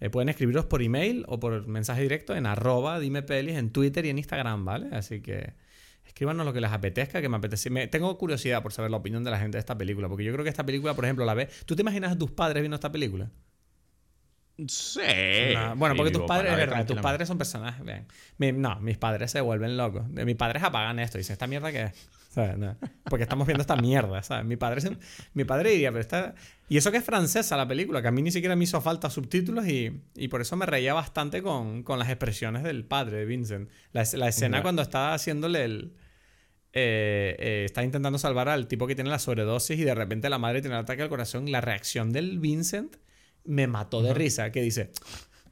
eh, 0.00 0.10
pueden 0.10 0.28
escribiros 0.30 0.64
por 0.64 0.82
email 0.82 1.24
o 1.28 1.38
por 1.38 1.66
mensaje 1.68 2.02
directo 2.02 2.34
en 2.34 2.46
arroba 2.46 2.98
dime 2.98 3.22
pelis 3.22 3.54
en 3.56 3.70
Twitter 3.70 4.04
y 4.06 4.08
en 4.08 4.18
Instagram, 4.18 4.64
¿vale? 4.64 4.88
Así 4.92 5.20
que 5.20 5.52
escríbanos 6.06 6.46
lo 6.46 6.52
que 6.54 6.60
les 6.62 6.70
apetezca, 6.72 7.20
que 7.20 7.28
me 7.28 7.36
apetece. 7.36 7.68
Me, 7.70 7.86
tengo 7.86 8.16
curiosidad 8.16 8.62
por 8.62 8.72
saber 8.72 8.90
la 8.90 8.96
opinión 8.96 9.24
de 9.24 9.30
la 9.30 9.38
gente 9.38 9.58
de 9.58 9.60
esta 9.60 9.76
película, 9.76 10.08
porque 10.08 10.24
yo 10.24 10.32
creo 10.32 10.42
que 10.42 10.48
esta 10.50 10.64
película, 10.64 10.94
por 10.94 11.04
ejemplo, 11.04 11.24
la 11.26 11.34
ve. 11.34 11.48
¿Tú 11.66 11.76
te 11.76 11.82
imaginas 11.82 12.12
a 12.12 12.18
tus 12.18 12.30
padres 12.30 12.62
viendo 12.62 12.76
esta 12.76 12.90
película? 12.90 13.30
Sí. 14.66 15.00
No, 15.54 15.76
bueno, 15.76 15.94
porque 15.96 16.10
tus 16.12 16.22
padres, 16.22 16.52
es 16.52 16.56
ver 16.56 16.68
verdad, 16.70 16.86
tus 16.86 16.96
padres 17.02 17.28
son 17.28 17.36
personajes. 17.38 17.84
Mi- 18.38 18.52
no, 18.52 18.80
mis 18.80 18.96
padres 18.96 19.30
se 19.30 19.40
vuelven 19.40 19.76
locos. 19.76 20.08
Mis 20.08 20.36
padres 20.36 20.62
apagan 20.62 20.98
esto 20.98 21.18
y 21.18 21.20
dicen, 21.20 21.34
¿esta 21.34 21.46
mierda 21.46 21.70
qué 21.72 21.82
es? 21.84 22.08
¿Sabes? 22.30 22.56
No, 22.58 22.76
porque 23.04 23.22
estamos 23.22 23.46
viendo 23.46 23.62
esta 23.62 23.76
mierda, 23.76 24.22
¿sabes? 24.22 24.44
Mi 24.44 24.56
padre, 24.56 24.82
mi 25.34 25.44
padre 25.44 25.70
diría, 25.70 25.90
pero 25.90 26.00
está... 26.00 26.34
Y 26.68 26.76
eso 26.76 26.90
que 26.90 26.98
es 26.98 27.04
francesa 27.04 27.56
la 27.56 27.66
película, 27.68 28.02
que 28.02 28.08
a 28.08 28.10
mí 28.10 28.20
ni 28.22 28.30
siquiera 28.30 28.56
me 28.56 28.64
hizo 28.64 28.80
falta 28.80 29.08
subtítulos 29.08 29.66
y, 29.68 30.02
y 30.14 30.28
por 30.28 30.40
eso 30.42 30.54
me 30.56 30.66
reía 30.66 30.92
bastante 30.94 31.42
con, 31.42 31.82
con 31.82 31.98
las 31.98 32.08
expresiones 32.08 32.62
del 32.62 32.84
padre 32.84 33.18
de 33.18 33.24
Vincent. 33.24 33.70
La, 33.92 34.02
es- 34.02 34.14
la 34.14 34.28
escena 34.28 34.62
cuando 34.62 34.82
está 34.82 35.14
haciéndole 35.14 35.64
el... 35.64 35.92
eh, 36.72 37.36
eh, 37.38 37.62
está 37.66 37.82
intentando 37.84 38.18
salvar 38.18 38.48
al 38.50 38.68
tipo 38.68 38.86
que 38.86 38.94
tiene 38.94 39.08
la 39.10 39.18
sobredosis 39.18 39.78
y 39.78 39.84
de 39.84 39.94
repente 39.94 40.28
la 40.28 40.38
madre 40.38 40.60
tiene 40.60 40.76
el 40.76 40.82
ataque 40.82 41.02
al 41.02 41.08
corazón. 41.08 41.50
La 41.50 41.60
reacción 41.62 42.12
del 42.12 42.38
Vincent 42.38 42.96
me 43.46 43.66
mató 43.66 44.02
de 44.02 44.12
risa, 44.14 44.50
que 44.52 44.60
dice, 44.62 44.90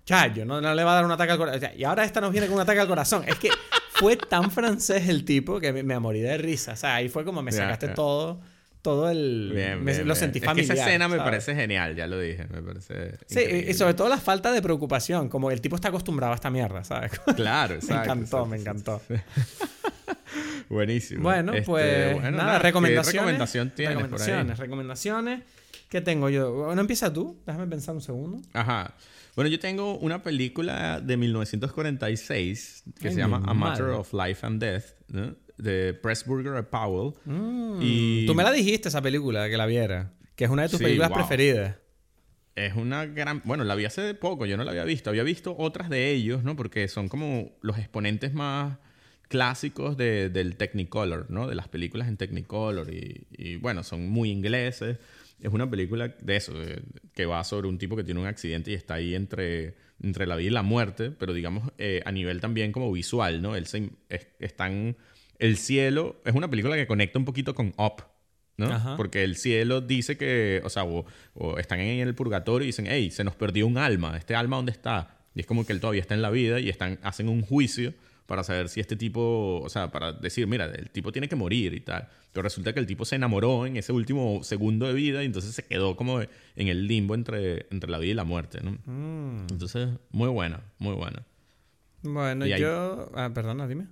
chayo, 0.04 0.44
no, 0.44 0.60
no 0.60 0.74
le 0.74 0.84
va 0.84 0.92
a 0.92 0.94
dar 0.96 1.04
un 1.04 1.12
ataque 1.12 1.32
al 1.32 1.38
corazón. 1.38 1.70
Y 1.76 1.84
ahora 1.84 2.04
esta 2.04 2.20
nos 2.20 2.32
viene 2.32 2.46
con 2.46 2.56
un 2.56 2.60
ataque 2.62 2.80
al 2.80 2.88
corazón. 2.88 3.24
Es 3.26 3.36
que 3.36 3.48
fue 3.92 4.16
tan 4.16 4.50
francés 4.50 5.08
el 5.08 5.24
tipo 5.24 5.60
que 5.60 5.72
me, 5.72 5.82
me 5.82 5.98
morí 5.98 6.20
de 6.20 6.36
risa. 6.38 6.72
O 6.72 6.76
sea, 6.76 6.96
ahí 6.96 7.08
fue 7.08 7.24
como 7.24 7.42
me 7.42 7.52
sacaste 7.52 7.86
ya. 7.88 7.94
todo, 7.94 8.40
todo 8.82 9.08
el... 9.10 9.52
Bien, 9.54 9.82
me- 9.82 9.92
bien, 9.92 9.98
lo 10.00 10.14
bien. 10.14 10.16
sentí 10.16 10.38
es 10.40 10.44
familiar. 10.44 10.74
que 10.74 10.80
esa 10.80 10.88
escena 10.90 11.08
me 11.08 11.16
¿sabes? 11.16 11.24
parece 11.24 11.54
genial, 11.54 11.94
ya 11.96 12.06
lo 12.06 12.18
dije. 12.18 12.46
Me 12.50 12.60
parece. 12.60 13.12
Sí, 13.26 13.40
increíble. 13.40 13.70
y 13.70 13.74
sobre 13.74 13.94
todo 13.94 14.08
la 14.08 14.18
falta 14.18 14.52
de 14.52 14.60
preocupación, 14.60 15.28
como 15.28 15.50
el 15.50 15.60
tipo 15.60 15.76
está 15.76 15.88
acostumbrado 15.88 16.32
a 16.32 16.36
esta 16.36 16.50
mierda, 16.50 16.84
¿sabes? 16.84 17.12
Claro, 17.36 17.74
me 17.74 17.78
exacto. 17.80 18.02
encantó, 18.12 18.46
me 18.46 18.56
exacto, 18.56 19.00
encantó. 19.08 19.24
Buenísimo. 20.68 21.22
Bueno, 21.22 21.52
Este, 21.52 21.66
pues 21.66 22.14
bueno, 22.14 22.30
nada, 22.38 22.56
¿qué 22.58 22.62
recomendaciones. 22.64 23.14
recomendación 23.14 23.70
tienes 23.70 23.94
por 23.96 24.02
ahí? 24.04 24.08
recomendaciones, 24.10 24.58
recomendaciones. 24.58 25.40
¿Qué 25.94 26.00
tengo 26.00 26.28
yo? 26.28 26.52
Bueno, 26.52 26.80
empieza 26.80 27.12
tú. 27.12 27.40
Déjame 27.46 27.68
pensar 27.68 27.94
un 27.94 28.00
segundo. 28.00 28.42
Ajá. 28.52 28.96
Bueno, 29.36 29.48
yo 29.48 29.60
tengo 29.60 29.96
una 29.98 30.24
película 30.24 31.00
de 31.00 31.16
1946 31.16 32.82
que 33.00 33.06
Ay, 33.08 33.14
se 33.14 33.20
llama 33.20 33.40
A 33.46 33.54
Matter 33.54 33.86
of 33.90 34.12
Life 34.12 34.44
and 34.44 34.60
Death, 34.60 34.84
¿no? 35.06 35.36
de 35.56 35.94
Pressburger 35.94 36.58
y 36.58 36.62
Powell. 36.68 37.14
Mm, 37.26 37.78
Y- 37.80 38.26
Tú 38.26 38.34
me 38.34 38.42
la 38.42 38.50
dijiste 38.50 38.88
esa 38.88 39.00
película, 39.02 39.48
que 39.48 39.56
la 39.56 39.66
viera. 39.66 40.12
Que 40.34 40.46
es 40.46 40.50
una 40.50 40.62
de 40.62 40.68
tus 40.68 40.78
Sí, 40.78 40.84
películas 40.84 41.10
wow. 41.10 41.18
preferidas. 41.18 41.76
Es 42.56 42.74
una 42.74 43.06
gran... 43.06 43.40
Bueno, 43.44 43.62
la 43.62 43.76
vi 43.76 43.84
hace 43.84 44.14
poco, 44.14 44.46
yo 44.46 44.56
no 44.56 44.64
la 44.64 44.72
había 44.72 44.82
visto. 44.82 45.10
Había 45.10 45.22
visto 45.22 45.54
otras 45.56 45.90
de 45.90 46.10
ellos, 46.10 46.42
¿no? 46.42 46.56
Porque 46.56 46.88
son 46.88 47.08
como 47.08 47.52
los 47.60 47.78
exponentes 47.78 48.34
más 48.34 48.78
clásicos 49.28 49.96
de- 49.96 50.28
del 50.28 50.56
Technicolor, 50.56 51.30
¿no? 51.30 51.46
De 51.46 51.54
las 51.54 51.68
películas 51.68 52.08
en 52.08 52.16
Technicolor. 52.16 52.92
Y, 52.92 53.28
y, 53.30 53.54
bueno, 53.56 53.84
son 53.84 54.08
muy 54.08 54.30
ingleses. 54.32 54.98
Es 55.44 55.52
una 55.52 55.70
película 55.70 56.08
de 56.08 56.36
eso, 56.36 56.54
de- 56.58 56.82
que 57.12 57.26
va 57.26 57.44
sobre 57.44 57.68
un 57.68 57.78
tipo 57.78 57.96
que 57.96 58.02
tiene 58.04 58.18
un 58.20 58.26
accidente 58.26 58.70
y 58.70 58.74
está 58.74 58.94
ahí 58.94 59.14
entre, 59.14 59.76
entre 60.02 60.26
la 60.26 60.36
vida 60.36 60.48
y 60.48 60.52
la 60.52 60.62
muerte, 60.62 61.10
pero 61.10 61.32
digamos 61.34 61.70
eh, 61.78 62.00
a 62.04 62.10
nivel 62.12 62.40
también 62.40 62.72
como 62.72 62.90
visual, 62.90 63.42
¿no? 63.42 63.54
Él 63.54 63.66
se, 63.66 63.90
es- 64.08 64.26
están... 64.40 64.96
El 65.38 65.56
cielo 65.56 66.20
es 66.24 66.34
una 66.34 66.48
película 66.48 66.76
que 66.76 66.86
conecta 66.86 67.18
un 67.18 67.24
poquito 67.24 67.54
con 67.54 67.74
Up, 67.76 68.04
¿no? 68.56 68.66
Ajá. 68.66 68.96
Porque 68.96 69.22
el 69.24 69.36
cielo 69.36 69.80
dice 69.80 70.16
que, 70.16 70.60
o 70.64 70.70
sea, 70.70 70.84
o, 70.84 71.04
o 71.34 71.58
están 71.58 71.80
en 71.80 72.00
el 72.06 72.14
purgatorio 72.14 72.64
y 72.64 72.68
dicen, 72.68 72.86
hey, 72.88 73.10
se 73.10 73.24
nos 73.24 73.34
perdió 73.34 73.66
un 73.66 73.76
alma, 73.76 74.16
¿este 74.16 74.34
alma 74.34 74.56
dónde 74.56 74.72
está? 74.72 75.18
Y 75.34 75.40
es 75.40 75.46
como 75.46 75.66
que 75.66 75.72
él 75.72 75.80
todavía 75.80 76.00
está 76.00 76.14
en 76.14 76.22
la 76.22 76.30
vida 76.30 76.60
y 76.60 76.68
están, 76.68 76.98
hacen 77.02 77.28
un 77.28 77.42
juicio 77.42 77.92
para 78.26 78.42
saber 78.42 78.68
si 78.68 78.80
este 78.80 78.96
tipo, 78.96 79.60
o 79.62 79.68
sea, 79.68 79.90
para 79.90 80.12
decir, 80.12 80.46
mira, 80.46 80.66
el 80.66 80.90
tipo 80.90 81.12
tiene 81.12 81.28
que 81.28 81.36
morir 81.36 81.74
y 81.74 81.80
tal. 81.80 82.08
Pero 82.32 82.42
resulta 82.42 82.72
que 82.72 82.80
el 82.80 82.86
tipo 82.86 83.04
se 83.04 83.16
enamoró 83.16 83.66
en 83.66 83.76
ese 83.76 83.92
último 83.92 84.42
segundo 84.42 84.86
de 84.86 84.94
vida 84.94 85.22
y 85.22 85.26
entonces 85.26 85.54
se 85.54 85.64
quedó 85.64 85.94
como 85.96 86.20
en 86.20 86.68
el 86.68 86.86
limbo 86.86 87.14
entre, 87.14 87.66
entre 87.70 87.90
la 87.90 87.98
vida 87.98 88.12
y 88.12 88.14
la 88.14 88.24
muerte, 88.24 88.60
¿no? 88.62 88.78
Entonces, 89.50 89.90
muy 90.10 90.28
buena, 90.28 90.62
muy 90.78 90.94
buena. 90.94 91.24
Bueno, 92.02 92.46
Y 92.46 92.58
yo... 92.58 93.10
Ah, 93.14 93.30
perdona, 93.34 93.66
dime. 93.66 93.88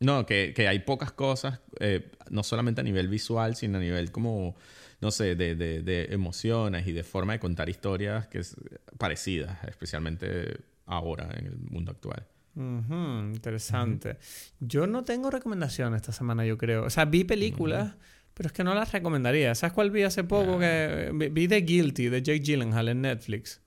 No, 0.00 0.26
que, 0.26 0.52
que 0.54 0.66
hay 0.66 0.80
pocas 0.80 1.12
cosas, 1.12 1.60
eh, 1.78 2.10
no 2.28 2.42
solamente 2.42 2.80
a 2.80 2.84
nivel 2.84 3.08
visual, 3.08 3.54
sino 3.54 3.78
a 3.78 3.80
nivel 3.80 4.10
como, 4.10 4.56
no 5.00 5.12
sé, 5.12 5.36
de, 5.36 5.54
de, 5.54 5.82
de 5.82 6.08
emociones 6.10 6.88
y 6.88 6.92
de 6.92 7.04
forma 7.04 7.34
de 7.34 7.38
contar 7.38 7.68
historias 7.68 8.26
que 8.26 8.38
es 8.38 8.56
parecidas, 8.98 9.62
especialmente 9.68 10.58
ahora 10.86 11.30
en 11.36 11.46
el 11.46 11.56
mundo 11.56 11.92
actual. 11.92 12.26
Ujú, 12.54 13.32
interesante. 13.34 14.18
Yo 14.60 14.86
no 14.86 15.04
tengo 15.04 15.30
recomendaciones 15.30 15.96
esta 16.02 16.12
semana, 16.12 16.44
yo 16.44 16.58
creo. 16.58 16.84
O 16.84 16.90
sea, 16.90 17.04
vi 17.06 17.24
películas, 17.24 17.94
pero 18.34 18.48
es 18.48 18.52
que 18.52 18.62
no 18.64 18.74
las 18.74 18.92
recomendaría. 18.92 19.54
¿Sabes 19.54 19.72
cuál 19.72 19.90
vi 19.90 20.02
hace 20.02 20.24
poco? 20.24 20.58
Que 20.58 21.10
vi- 21.14 21.28
vi 21.28 21.48
The 21.48 21.60
Guilty 21.62 22.08
de 22.08 22.22
Jake 22.22 22.40
Gyllenhaal 22.40 22.88
en 22.88 23.00
Netflix. 23.02 23.60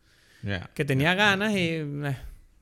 Yeah. 0.43 0.69
Que 0.75 0.85
tenía 0.85 1.15
ganas 1.15 1.53
y... 1.53 1.57
eh, 1.69 2.17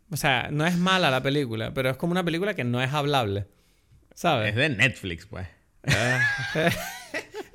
o 0.10 0.16
sea, 0.18 0.50
no 0.52 0.66
es 0.66 0.78
mala 0.78 1.10
la 1.12 1.22
película, 1.24 1.74
pero 1.74 1.90
es 1.90 1.98
como 1.98 2.12
una 2.12 2.24
película 2.24 2.54
que 2.54 2.64
no 2.64 2.82
es 2.82 2.94
hablable. 2.94 3.48
¿Sabes? 4.14 4.50
Es 4.52 4.56
de 4.56 4.70
Netflix, 4.70 5.26
pues. 5.26 5.48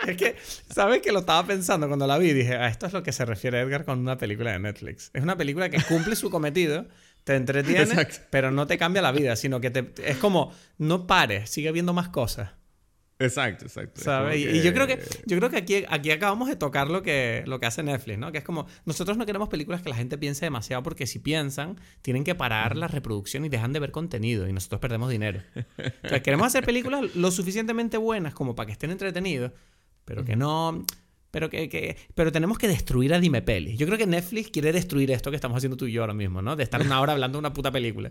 Es 0.07 0.17
que, 0.17 0.37
¿sabes 0.71 1.03
que 1.03 1.13
lo 1.13 1.19
estaba 1.21 1.47
pensando 1.47 1.87
cuando 1.89 2.07
la 2.07 2.17
vi? 2.19 2.33
Dije, 2.33 2.55
a 2.55 2.69
esto 2.69 2.87
es 2.87 2.93
lo 2.93 3.03
que 3.03 3.13
se 3.13 3.25
refiere 3.25 3.61
Edgar 3.61 3.85
con 3.85 3.99
una 3.99 4.17
película 4.17 4.53
de 4.53 4.59
Netflix. 4.59 5.11
Es 5.13 5.23
una 5.23 5.37
película 5.37 5.69
que 5.69 5.83
cumple 5.83 6.15
su 6.17 6.31
cometido, 6.31 6.87
te 7.29 7.37
entretiene, 7.37 7.83
Exacto. 7.83 8.21
pero 8.31 8.51
no 8.51 8.67
te 8.67 8.79
cambia 8.79 9.03
la 9.03 9.13
vida, 9.13 9.37
sino 9.37 9.61
que 9.61 9.69
te, 9.69 9.93
es 10.03 10.17
como, 10.17 10.51
no 10.79 11.07
pares, 11.07 11.51
sigue 11.51 11.71
viendo 11.73 11.93
más 11.93 12.09
cosas. 12.09 12.53
Exacto, 13.19 13.67
exacto. 13.67 13.99
Es 13.99 14.05
¿Sabes? 14.05 14.39
y 14.39 14.63
yo 14.63 14.73
creo 14.73 14.87
que, 14.87 14.99
yo 15.27 15.37
creo 15.37 15.51
que 15.51 15.59
aquí, 15.59 15.85
aquí 15.91 16.11
acabamos 16.11 16.49
de 16.49 16.57
tocar 16.57 16.89
lo 16.89 17.03
que, 17.03 17.43
lo 17.47 17.61
que 17.61 17.67
hace 17.67 17.83
Netflix, 17.83 18.19
¿no? 18.19 18.33
Que 18.33 18.39
es 18.39 18.45
como, 18.45 18.67
nosotros 18.87 19.19
no 19.19 19.27
queremos 19.27 19.51
películas 19.51 19.83
que 19.83 19.91
la 19.91 19.97
gente 19.97 20.17
piense 20.17 20.47
demasiado 20.47 20.83
porque 20.83 21.07
si 21.07 21.19
piensan, 21.19 21.77
tienen 22.01 22.25
que 22.25 22.35
parar 22.35 22.79
la 22.79 22.89
reproducción 22.89 23.45
y 23.45 23.51
dejan 23.51 23.75
de 23.75 23.81
ver 23.81 23.91
contenido 23.91 24.49
y 24.49 24.55
nosotros 24.55 24.81
perdemos 24.81 25.11
dinero. 25.11 25.43
O 26.05 26.09
sea, 26.09 26.23
queremos 26.23 26.47
hacer 26.47 26.65
películas 26.65 27.15
lo 27.15 27.31
suficientemente 27.31 27.99
buenas 27.99 28.33
como 28.33 28.55
para 28.55 28.69
que 28.69 28.73
estén 28.73 28.91
entretenidos, 28.91 29.53
pero 30.07 30.25
que 30.25 30.35
no... 30.35 30.83
Pero, 31.31 31.51
que, 31.51 31.69
que- 31.69 31.97
pero 32.15 32.33
tenemos 32.33 32.57
que 32.59 32.69
destruir 32.69 33.13
a 33.13 33.21
Dime 33.21 33.43
Peli. 33.43 33.77
Yo 33.77 33.87
creo 33.87 33.99
que 33.99 34.07
Netflix 34.07 34.51
quiere 34.51 34.73
destruir 34.73 35.11
esto 35.11 35.31
que 35.31 35.37
estamos 35.37 35.57
haciendo 35.59 35.77
tú 35.77 35.87
y 35.87 35.93
yo 35.93 36.01
ahora 36.01 36.15
mismo, 36.15 36.41
¿no? 36.41 36.57
De 36.57 36.63
estar 36.65 36.81
una 36.81 37.01
hora 37.01 37.13
hablando 37.13 37.37
de 37.37 37.41
una 37.41 37.53
puta 37.53 37.71
película. 37.71 38.11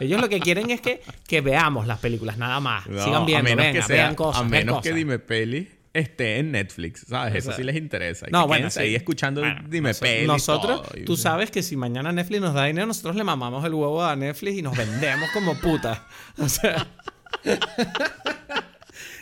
Ellos 0.00 0.20
lo 0.20 0.28
que 0.28 0.40
quieren 0.40 0.70
es 0.70 0.80
que, 0.80 1.00
que 1.26 1.40
veamos 1.40 1.86
las 1.86 1.98
películas, 2.00 2.36
nada 2.36 2.58
más. 2.60 2.86
No, 2.88 3.02
Sigan 3.04 3.26
viendo, 3.26 3.54
venga, 3.56 3.72
que 3.72 3.82
sea, 3.82 3.96
vean 3.96 4.14
cosas. 4.16 4.42
a 4.42 4.44
menos 4.44 4.82
que. 4.82 4.92
Dime 4.92 5.18
Peli 5.20 5.68
esté 5.94 6.38
en 6.38 6.52
Netflix, 6.52 7.06
¿sabes? 7.08 7.34
Eso 7.36 7.52
sí 7.52 7.62
les 7.62 7.74
interesa. 7.76 8.26
Y 8.28 8.32
No, 8.32 8.42
que 8.42 8.46
bueno, 8.48 8.70
sí. 8.70 8.80
ahí 8.80 8.94
escuchando 8.94 9.40
Bueno, 9.40 9.62
Dime 9.68 9.90
noso- 9.90 10.00
Peli. 10.00 10.26
Nosotros, 10.26 10.82
todo, 10.82 10.98
y- 11.00 11.04
tú 11.04 11.16
sabes 11.16 11.50
que 11.50 11.62
si 11.62 11.76
mañana 11.76 12.12
Netflix 12.12 12.40
nos 12.40 12.54
da 12.54 12.64
dinero, 12.66 12.86
nosotros 12.88 13.16
le 13.16 13.24
mamamos 13.24 13.64
el 13.64 13.72
huevo 13.74 14.04
a 14.04 14.14
Netflix 14.16 14.58
y 14.58 14.62
nos 14.62 14.76
vendemos 14.76 15.30
como 15.32 15.54
putas. 15.60 16.00
O 16.38 16.48
sea. 16.48 16.86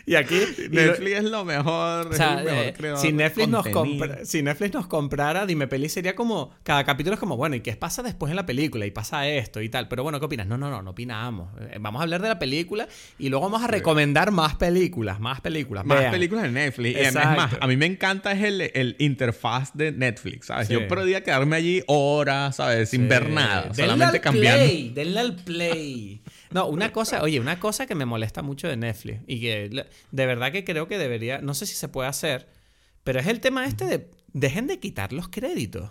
Y 0.06 0.14
aquí. 0.14 0.36
y 0.36 0.62
lo- 0.68 0.82
Netflix 0.82 1.16
es 1.18 1.24
lo 1.24 1.44
mejor. 1.44 2.06
o 2.06 2.10
es 2.10 2.16
sea, 2.16 2.38
el 2.38 2.44
mejor 2.44 2.64
eh, 2.64 2.94
si, 2.96 3.12
Netflix 3.12 3.48
nos 3.48 3.68
contenido. 3.68 4.06
compra- 4.06 4.24
si 4.24 4.42
Netflix 4.42 4.72
nos 4.74 4.86
comprara, 4.86 5.44
Dime 5.46 5.66
Peli 5.66 5.88
sería 5.88 6.14
como. 6.14 6.54
Cada 6.62 6.84
capítulo 6.84 7.14
es 7.14 7.20
como, 7.20 7.36
bueno, 7.36 7.56
¿y 7.56 7.60
qué 7.60 7.74
pasa 7.76 8.02
después 8.02 8.30
en 8.30 8.36
la 8.36 8.46
película? 8.46 8.86
Y 8.86 8.90
pasa 8.90 9.28
esto 9.28 9.60
y 9.60 9.68
tal. 9.68 9.88
Pero 9.88 10.02
bueno, 10.04 10.18
¿qué 10.20 10.26
opinas? 10.26 10.46
No, 10.46 10.56
no, 10.56 10.70
no, 10.70 10.80
no 10.82 10.90
opinamos. 10.92 11.50
Eh, 11.60 11.76
Vamos 11.80 12.00
a 12.00 12.04
hablar 12.04 12.22
de 12.22 12.28
la 12.28 12.38
película 12.38 12.88
y 13.18 13.28
luego 13.28 13.44
vamos 13.50 13.62
a 13.62 13.66
recomendar 13.66 14.30
más 14.30 14.54
películas, 14.54 15.20
más 15.20 15.40
películas. 15.40 15.84
Más 15.84 15.98
Vean. 15.98 16.12
películas 16.12 16.44
de 16.44 16.50
Netflix. 16.52 16.96
Y 16.96 17.00
es 17.00 17.14
más, 17.14 17.52
a 17.60 17.66
mí 17.66 17.76
me 17.76 17.86
encanta 17.86 18.32
es 18.32 18.42
el, 18.44 18.60
el 18.74 18.96
interfaz 18.98 19.72
de 19.74 19.92
Netflix, 19.92 20.46
¿sabes? 20.46 20.68
Sí. 20.68 20.74
Yo 20.74 20.86
podría 20.88 21.22
quedarme 21.24 21.56
allí 21.56 21.82
horas, 21.86 22.56
¿sabes? 22.56 22.90
Sin 22.90 23.08
ver 23.08 23.28
nada. 23.28 23.62
Denle 23.64 23.74
solamente 23.84 24.16
al 24.18 24.22
cambiando. 24.22 24.64
Play, 24.64 24.90
denle 24.94 25.20
al 25.20 25.34
play. 25.36 26.20
No, 26.50 26.66
una 26.66 26.92
cosa, 26.92 27.22
oye, 27.22 27.40
una 27.40 27.58
cosa 27.60 27.86
que 27.86 27.94
me 27.94 28.04
molesta 28.06 28.42
mucho 28.42 28.68
de 28.68 28.76
Netflix 28.76 29.20
y 29.26 29.40
que 29.40 29.86
de 30.10 30.26
verdad 30.26 30.52
que 30.52 30.64
creo 30.64 30.88
que 30.88 30.98
debería, 30.98 31.40
no 31.40 31.54
sé 31.54 31.66
si 31.66 31.74
se 31.74 31.88
puede 31.88 32.08
hacer, 32.08 32.48
pero 33.04 33.20
es 33.20 33.26
el 33.26 33.40
tema 33.40 33.64
este 33.66 33.84
de 33.86 34.10
dejen 34.32 34.66
de 34.66 34.78
quitar 34.78 35.12
los 35.12 35.28
créditos. 35.28 35.90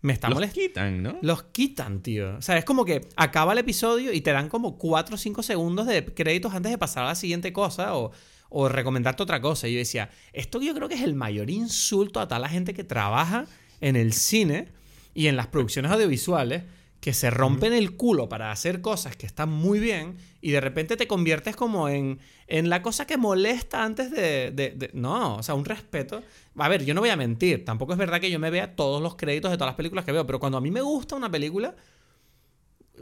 Me 0.00 0.12
está 0.12 0.28
Los 0.28 0.36
molestando. 0.36 0.68
quitan, 0.68 1.02
¿no? 1.02 1.18
Los 1.22 1.44
quitan, 1.44 2.02
tío. 2.02 2.36
O 2.36 2.42
sea, 2.42 2.58
es 2.58 2.64
como 2.64 2.84
que 2.84 3.06
acaba 3.16 3.52
el 3.52 3.58
episodio 3.58 4.12
y 4.12 4.20
te 4.20 4.32
dan 4.32 4.48
como 4.48 4.76
4 4.76 5.14
o 5.14 5.18
5 5.18 5.42
segundos 5.44 5.86
de 5.86 6.04
créditos 6.06 6.52
antes 6.54 6.72
de 6.72 6.78
pasar 6.78 7.04
a 7.04 7.08
la 7.08 7.14
siguiente 7.14 7.52
cosa 7.52 7.94
o, 7.96 8.10
o 8.48 8.68
recomendarte 8.68 9.22
otra 9.22 9.40
cosa. 9.40 9.68
Y 9.68 9.74
yo 9.74 9.78
decía, 9.78 10.10
esto 10.32 10.60
yo 10.60 10.74
creo 10.74 10.88
que 10.88 10.96
es 10.96 11.02
el 11.02 11.14
mayor 11.14 11.50
insulto 11.50 12.18
a 12.18 12.26
toda 12.26 12.40
la 12.40 12.48
gente 12.48 12.74
que 12.74 12.82
trabaja 12.82 13.46
en 13.80 13.94
el 13.94 14.12
cine 14.12 14.68
y 15.14 15.28
en 15.28 15.36
las 15.36 15.46
producciones 15.46 15.92
audiovisuales 15.92 16.64
que 17.02 17.12
se 17.12 17.30
rompen 17.30 17.74
el 17.74 17.96
culo 17.96 18.28
para 18.30 18.52
hacer 18.52 18.80
cosas 18.80 19.16
que 19.16 19.26
están 19.26 19.50
muy 19.50 19.80
bien 19.80 20.16
y 20.40 20.52
de 20.52 20.60
repente 20.62 20.96
te 20.96 21.08
conviertes 21.08 21.56
como 21.56 21.88
en, 21.90 22.20
en 22.46 22.70
la 22.70 22.80
cosa 22.80 23.06
que 23.06 23.18
molesta 23.18 23.84
antes 23.84 24.10
de, 24.12 24.52
de- 24.52 24.70
de- 24.70 24.90
No, 24.94 25.36
o 25.36 25.42
sea, 25.42 25.54
un 25.56 25.64
respeto. 25.66 26.22
A 26.56 26.68
ver, 26.68 26.84
yo 26.84 26.94
no 26.94 27.00
voy 27.02 27.10
a 27.10 27.16
mentir, 27.16 27.64
tampoco 27.64 27.92
es 27.92 27.98
verdad 27.98 28.20
que 28.20 28.30
yo 28.30 28.38
me 28.38 28.50
vea 28.50 28.76
todos 28.76 29.02
los 29.02 29.16
créditos 29.16 29.50
de 29.50 29.56
todas 29.58 29.70
las 29.70 29.76
películas 29.76 30.04
que 30.06 30.12
veo, 30.12 30.26
pero 30.26 30.40
cuando 30.40 30.58
a 30.58 30.60
mí 30.62 30.70
me 30.70 30.80
gusta 30.80 31.16
una 31.16 31.30
película, 31.30 31.74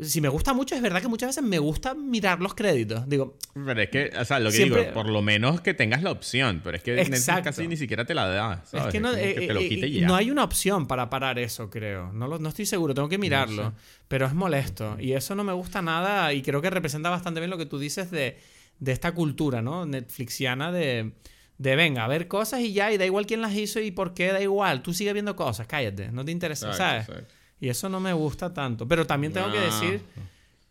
si 0.02 0.20
me 0.20 0.28
gusta 0.28 0.54
mucho, 0.54 0.74
es 0.74 0.82
verdad 0.82 1.00
que 1.02 1.08
muchas 1.08 1.28
veces 1.30 1.42
me 1.42 1.58
gusta 1.58 1.94
mirar 1.94 2.40
los 2.40 2.54
créditos. 2.54 3.08
Digo, 3.08 3.36
Pero 3.54 3.80
es 3.82 3.90
que, 3.90 4.10
o 4.18 4.24
sea, 4.24 4.38
lo 4.38 4.50
que 4.50 4.56
Siempre- 4.56 4.80
digo, 4.82 4.92
por 4.94 5.08
lo 5.08 5.22
menos 5.22 5.60
que 5.60 5.74
tengas 5.74 6.02
la 6.02 6.10
opción. 6.10 6.60
Pero 6.64 6.76
es 6.76 6.82
que 6.82 6.94
Netflix 6.94 7.18
Exacto. 7.20 7.44
casi 7.44 7.68
ni 7.68 7.76
siquiera 7.76 8.04
te 8.04 8.14
la 8.14 8.26
da, 8.26 8.64
¿sabes? 8.64 8.86
es 8.86 8.92
que 8.92 9.00
no, 9.00 9.12
eh, 9.14 9.34
te 9.46 9.52
lo 9.54 9.60
eh, 9.60 9.68
quite 9.68 9.86
y 9.88 9.98
eh, 9.98 10.00
ya. 10.02 10.06
no 10.08 10.16
hay 10.16 10.30
una 10.30 10.44
opción 10.44 10.86
para 10.86 11.10
parar 11.10 11.38
eso, 11.38 11.70
creo. 11.70 12.12
No, 12.12 12.26
lo- 12.28 12.38
no 12.38 12.48
estoy 12.48 12.66
seguro, 12.66 12.94
tengo 12.94 13.08
que 13.08 13.18
mirarlo. 13.18 13.72
Pero 14.08 14.26
es 14.26 14.34
molesto. 14.34 14.96
Y 14.98 15.12
eso 15.12 15.34
no 15.34 15.44
me 15.44 15.52
gusta 15.52 15.82
nada 15.82 16.32
y 16.32 16.42
creo 16.42 16.62
que 16.62 16.70
representa 16.70 17.10
bastante 17.10 17.40
bien 17.40 17.50
lo 17.50 17.58
que 17.58 17.66
tú 17.66 17.78
dices 17.78 18.10
de, 18.10 18.38
de 18.78 18.92
esta 18.92 19.12
cultura, 19.12 19.62
¿no? 19.62 19.86
Netflixiana 19.86 20.72
de, 20.72 21.12
de 21.58 21.76
venga, 21.76 22.04
a 22.04 22.08
ver 22.08 22.26
cosas 22.26 22.60
y 22.60 22.72
ya, 22.72 22.90
y 22.92 22.96
da 22.98 23.04
igual 23.04 23.26
quién 23.26 23.42
las 23.42 23.54
hizo 23.54 23.80
y 23.80 23.90
por 23.90 24.14
qué, 24.14 24.32
da 24.32 24.40
igual. 24.40 24.82
Tú 24.82 24.94
sigue 24.94 25.12
viendo 25.12 25.36
cosas, 25.36 25.66
cállate, 25.66 26.10
no 26.10 26.24
te 26.24 26.32
interesa, 26.32 26.68
Exacto, 26.70 26.82
¿sabes? 27.04 27.08
exacto. 27.26 27.39
Y 27.60 27.68
eso 27.68 27.88
no 27.88 28.00
me 28.00 28.12
gusta 28.12 28.52
tanto. 28.54 28.88
Pero 28.88 29.06
también 29.06 29.32
tengo 29.32 29.50
que 29.52 29.58
No. 29.58 29.64
decir 29.64 30.02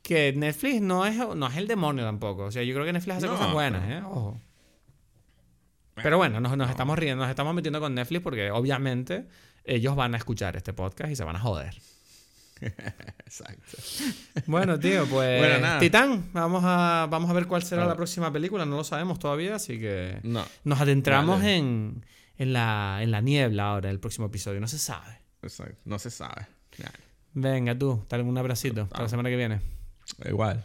que 0.01 0.33
Netflix 0.33 0.81
no 0.81 1.05
es, 1.05 1.15
no 1.17 1.47
es 1.47 1.55
el 1.57 1.67
demonio 1.67 2.03
tampoco. 2.03 2.45
O 2.45 2.51
sea, 2.51 2.63
yo 2.63 2.73
creo 2.73 2.85
que 2.85 2.93
Netflix 2.93 3.17
hace 3.17 3.27
No, 3.27 3.33
cosas 3.33 3.53
buenas, 3.53 3.83
pero- 3.85 3.99
¿eh? 3.99 4.03
Ojo. 4.03 4.41
Pero 6.01 6.17
bueno, 6.17 6.39
nos, 6.39 6.55
nos 6.57 6.69
estamos 6.69 6.97
riendo, 6.97 7.23
nos 7.23 7.29
estamos 7.29 7.53
metiendo 7.53 7.79
con 7.81 7.93
Netflix 7.93 8.21
porque 8.23 8.51
obviamente 8.51 9.27
ellos 9.65 9.95
van 9.95 10.13
a 10.15 10.17
escuchar 10.17 10.55
este 10.55 10.71
podcast 10.73 11.11
y 11.11 11.15
se 11.15 11.23
van 11.25 11.35
a 11.35 11.39
joder. 11.39 11.75
Exacto. 12.61 13.77
Bueno, 14.45 14.79
tío, 14.79 15.05
pues. 15.07 15.39
Bueno, 15.39 15.59
nada. 15.59 15.79
Titán, 15.79 16.29
vamos 16.33 16.61
a, 16.65 17.07
vamos 17.09 17.29
a 17.29 17.33
ver 17.33 17.47
cuál 17.47 17.63
será 17.63 17.83
A 17.83 17.87
la 17.87 17.95
próxima 17.95 18.31
película, 18.33 18.65
no 18.65 18.77
lo 18.77 18.83
sabemos 18.83 19.19
todavía, 19.19 19.55
así 19.55 19.77
que. 19.79 20.19
No. 20.23 20.45
Nos 20.63 20.79
adentramos 20.81 21.39
Vale. 21.39 21.57
en, 21.57 22.05
en, 22.37 22.53
la, 22.53 22.99
en 23.01 23.11
la 23.11 23.21
niebla 23.21 23.69
ahora, 23.71 23.89
el 23.89 23.99
próximo 23.99 24.27
episodio, 24.27 24.59
no 24.59 24.67
se 24.67 24.79
sabe. 24.79 25.19
Exacto. 25.41 25.77
No 25.85 25.99
se 25.99 26.09
sabe. 26.09 26.47
Venga, 27.33 27.77
tú, 27.77 28.05
dale 28.09 28.23
un 28.23 28.37
abracito 28.37 28.87
para 28.87 29.03
la 29.03 29.09
semana 29.09 29.29
que 29.29 29.35
viene. 29.35 29.61
Igual. 30.27 30.61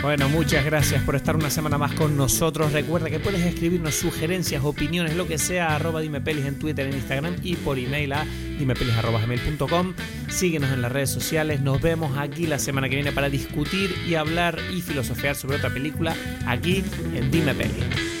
Bueno, 0.00 0.28
muchas 0.28 0.64
gracias 0.64 1.02
por 1.02 1.16
estar 1.16 1.34
una 1.34 1.50
semana 1.50 1.76
más 1.76 1.92
con 1.92 2.16
nosotros. 2.16 2.72
Recuerda 2.72 3.10
que 3.10 3.18
puedes 3.18 3.44
escribirnos 3.44 3.96
sugerencias, 3.96 4.64
opiniones, 4.64 5.16
lo 5.16 5.26
que 5.26 5.38
sea, 5.38 5.74
arroba 5.74 6.00
dimepelis 6.00 6.46
en 6.46 6.58
Twitter, 6.58 6.86
en 6.86 6.94
Instagram 6.94 7.36
y 7.42 7.56
por 7.56 7.78
email 7.78 8.12
a 8.12 8.24
dimepelis.gmail.com. 8.58 9.94
Síguenos 10.28 10.72
en 10.72 10.82
las 10.82 10.92
redes 10.92 11.10
sociales. 11.10 11.60
Nos 11.60 11.82
vemos 11.82 12.16
aquí 12.16 12.46
la 12.46 12.60
semana 12.60 12.88
que 12.88 12.94
viene 12.94 13.10
para 13.10 13.28
discutir 13.28 13.92
y 14.06 14.14
hablar 14.14 14.58
y 14.72 14.82
filosofear 14.82 15.34
sobre 15.34 15.56
otra 15.56 15.70
película 15.70 16.14
aquí 16.46 16.84
en 17.14 17.30
Dime 17.32 17.54
Pelis. 17.54 18.17